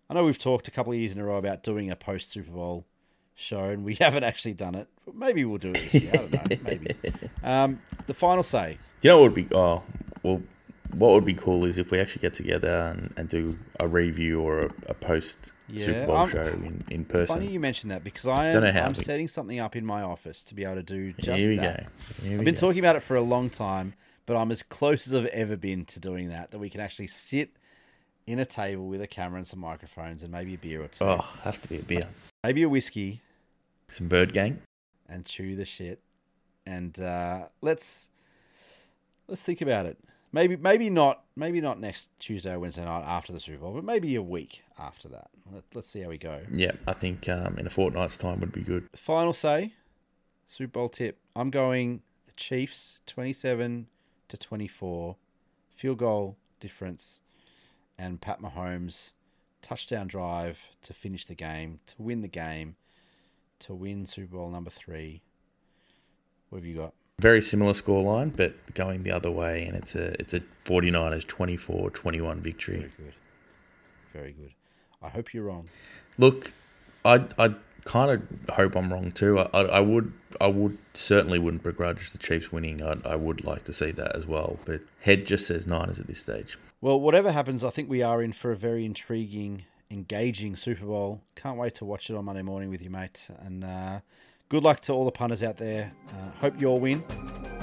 I 0.09 0.13
know 0.13 0.25
we've 0.25 0.37
talked 0.37 0.67
a 0.67 0.71
couple 0.71 0.91
of 0.91 0.99
years 0.99 1.13
in 1.13 1.19
a 1.19 1.23
row 1.23 1.37
about 1.37 1.63
doing 1.63 1.89
a 1.89 1.95
post 1.95 2.29
Super 2.31 2.51
Bowl 2.51 2.85
show, 3.33 3.63
and 3.63 3.85
we 3.85 3.95
haven't 3.99 4.25
actually 4.25 4.53
done 4.53 4.75
it. 4.75 4.87
But 5.05 5.15
maybe 5.15 5.45
we'll 5.45 5.57
do 5.57 5.69
it 5.69 5.79
this 5.79 5.93
year. 5.93 6.11
I 6.13 6.17
don't 6.17 6.49
know. 6.49 6.57
Maybe. 6.63 6.95
Um, 7.43 7.81
the 8.05 8.13
final 8.13 8.43
say. 8.43 8.77
You 9.01 9.09
know 9.09 9.17
what 9.17 9.33
would 9.33 9.47
be? 9.49 9.55
Oh, 9.55 9.81
well, 10.21 10.43
what 10.95 11.11
would 11.11 11.25
be 11.25 11.33
cool 11.33 11.65
is 11.65 11.77
if 11.77 11.91
we 11.91 11.99
actually 11.99 12.21
get 12.21 12.33
together 12.33 12.93
and, 12.95 13.13
and 13.17 13.29
do 13.29 13.51
a 13.79 13.87
review 13.87 14.41
or 14.41 14.59
a, 14.59 14.69
a 14.87 14.93
post 14.93 15.51
Super 15.75 16.05
Bowl 16.05 16.17
I'm- 16.17 16.29
show 16.29 16.45
in, 16.47 16.83
in 16.89 17.05
person. 17.05 17.35
Funny 17.35 17.47
you 17.47 17.59
mentioned 17.59 17.91
that 17.91 18.03
because 18.03 18.27
I 18.27 18.51
Don't 18.51 18.63
know 18.63 18.71
how 18.71 18.81
I'm 18.83 18.89
we- 18.89 18.95
setting 18.95 19.27
something 19.27 19.59
up 19.59 19.75
in 19.75 19.85
my 19.85 20.01
office 20.01 20.43
to 20.45 20.55
be 20.55 20.63
able 20.63 20.75
to 20.75 20.83
do 20.83 21.13
just 21.13 21.39
Here 21.39 21.49
we 21.49 21.55
that. 21.57 21.83
go. 21.85 21.89
Here 22.23 22.33
I've 22.33 22.39
we 22.39 22.45
been 22.45 22.55
go. 22.55 22.59
talking 22.61 22.79
about 22.79 22.95
it 22.95 23.03
for 23.03 23.15
a 23.15 23.21
long 23.21 23.49
time, 23.49 23.93
but 24.25 24.35
I'm 24.37 24.51
as 24.51 24.63
close 24.63 25.07
as 25.07 25.13
I've 25.13 25.25
ever 25.27 25.55
been 25.55 25.85
to 25.85 25.99
doing 25.99 26.29
that. 26.29 26.51
That 26.51 26.59
we 26.59 26.69
can 26.69 26.81
actually 26.81 27.07
sit 27.07 27.49
in 28.27 28.39
a 28.39 28.45
table 28.45 28.87
with 28.87 29.01
a 29.01 29.07
camera 29.07 29.37
and 29.37 29.47
some 29.47 29.59
microphones 29.59 30.23
and 30.23 30.31
maybe 30.31 30.53
a 30.53 30.57
beer 30.57 30.83
or 30.83 30.87
two, 30.87 31.03
Oh, 31.05 31.25
have 31.43 31.61
to 31.61 31.67
be 31.67 31.77
a 31.77 31.83
beer. 31.83 32.07
maybe 32.43 32.63
a 32.63 32.69
whiskey, 32.69 33.21
Some 33.89 34.07
bird 34.07 34.31
gang. 34.33 34.59
and 35.09 35.25
chew 35.25 35.55
the 35.55 35.65
shit. 35.65 35.99
And 36.67 36.99
uh, 36.99 37.45
let's 37.61 38.09
let's 39.27 39.41
think 39.41 39.61
about 39.61 39.85
it. 39.85 39.97
Maybe 40.33 40.55
maybe 40.55 40.89
not 40.89 41.23
maybe 41.35 41.59
not 41.59 41.79
next 41.79 42.09
Tuesday 42.19 42.53
or 42.53 42.59
Wednesday 42.59 42.85
night 42.85 43.03
after 43.05 43.33
the 43.33 43.39
Super 43.39 43.59
Bowl, 43.59 43.73
but 43.73 43.83
maybe 43.83 44.15
a 44.15 44.21
week 44.21 44.63
after 44.79 45.09
that. 45.09 45.29
Let, 45.51 45.63
let's 45.73 45.89
see 45.89 46.01
how 46.01 46.09
we 46.09 46.17
go. 46.17 46.41
Yeah, 46.49 46.71
I 46.87 46.93
think 46.93 47.27
um, 47.27 47.57
in 47.57 47.67
a 47.67 47.69
fortnight's 47.69 48.17
time 48.17 48.39
would 48.39 48.53
be 48.53 48.61
good. 48.61 48.87
Final 48.95 49.33
say, 49.33 49.73
Super 50.45 50.71
Bowl 50.71 50.89
tip. 50.89 51.17
I'm 51.35 51.49
going 51.49 52.01
the 52.25 52.31
Chiefs 52.33 53.01
27 53.07 53.87
to 54.29 54.37
24, 54.37 55.17
field 55.69 55.97
goal 55.97 56.37
difference, 56.61 57.19
and 57.97 58.21
Pat 58.21 58.41
Mahomes 58.41 59.11
touchdown 59.61 60.07
drive 60.07 60.69
to 60.81 60.93
finish 60.93 61.25
the 61.25 61.35
game, 61.35 61.79
to 61.87 61.95
win 61.97 62.21
the 62.21 62.27
game, 62.27 62.75
to 63.59 63.73
win 63.73 64.05
Super 64.05 64.35
Bowl 64.35 64.49
number 64.49 64.69
three. 64.69 65.21
What 66.49 66.59
have 66.59 66.65
you 66.65 66.75
got? 66.75 66.93
Very 67.21 67.41
similar 67.41 67.73
scoreline, 67.73 68.35
but 68.35 68.73
going 68.73 69.03
the 69.03 69.11
other 69.11 69.29
way, 69.29 69.63
and 69.65 69.75
it's 69.77 69.93
a 69.93 70.19
it's 70.19 70.33
a 70.33 70.41
49ers 70.65 71.23
24-21 71.27 72.37
victory. 72.37 72.77
Very 72.77 72.91
good. 72.97 73.13
Very 74.11 74.31
good. 74.31 74.51
I 75.03 75.09
hope 75.09 75.31
you're 75.31 75.43
wrong. 75.43 75.69
Look, 76.17 76.51
I 77.05 77.25
I 77.37 77.53
kind 77.85 78.11
of 78.11 78.55
hope 78.55 78.75
I'm 78.75 78.91
wrong 78.91 79.11
too. 79.11 79.37
I, 79.37 79.49
I, 79.53 79.61
I 79.61 79.79
would 79.79 80.11
I 80.39 80.47
would 80.47 80.79
certainly 80.95 81.37
wouldn't 81.37 81.61
begrudge 81.61 82.11
the 82.11 82.17
Chiefs 82.17 82.51
winning. 82.51 82.81
I 82.81 82.97
I 83.05 83.15
would 83.15 83.43
like 83.43 83.65
to 83.65 83.73
see 83.73 83.91
that 83.91 84.15
as 84.15 84.25
well. 84.25 84.57
But 84.65 84.81
head 85.01 85.27
just 85.27 85.45
says 85.45 85.67
Niners 85.67 85.99
at 85.99 86.07
this 86.07 86.19
stage. 86.19 86.57
Well, 86.81 86.99
whatever 86.99 87.31
happens, 87.31 87.63
I 87.63 87.69
think 87.69 87.87
we 87.87 88.01
are 88.01 88.23
in 88.23 88.33
for 88.33 88.51
a 88.51 88.55
very 88.55 88.83
intriguing, 88.83 89.65
engaging 89.91 90.55
Super 90.55 90.85
Bowl. 90.85 91.21
Can't 91.35 91.59
wait 91.59 91.75
to 91.75 91.85
watch 91.85 92.09
it 92.09 92.15
on 92.15 92.25
Monday 92.25 92.41
morning 92.41 92.71
with 92.71 92.81
you, 92.81 92.89
mate. 92.89 93.29
And 93.45 93.63
uh, 93.63 93.99
good 94.51 94.65
luck 94.65 94.81
to 94.81 94.91
all 94.91 95.05
the 95.05 95.11
punters 95.11 95.43
out 95.43 95.55
there. 95.55 95.93
Uh, 96.09 96.39
hope 96.41 96.59
you 96.59 96.67
all 96.67 96.79
win, 96.79 97.01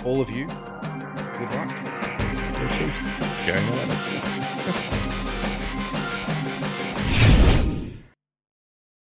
all 0.06 0.22
of 0.22 0.30
you. 0.30 0.46
Good 0.46 1.50
luck. 1.52 1.68
Go 2.54 2.68
Chiefs. 2.68 3.08
Go 3.46 3.52
Niners. 3.52 5.04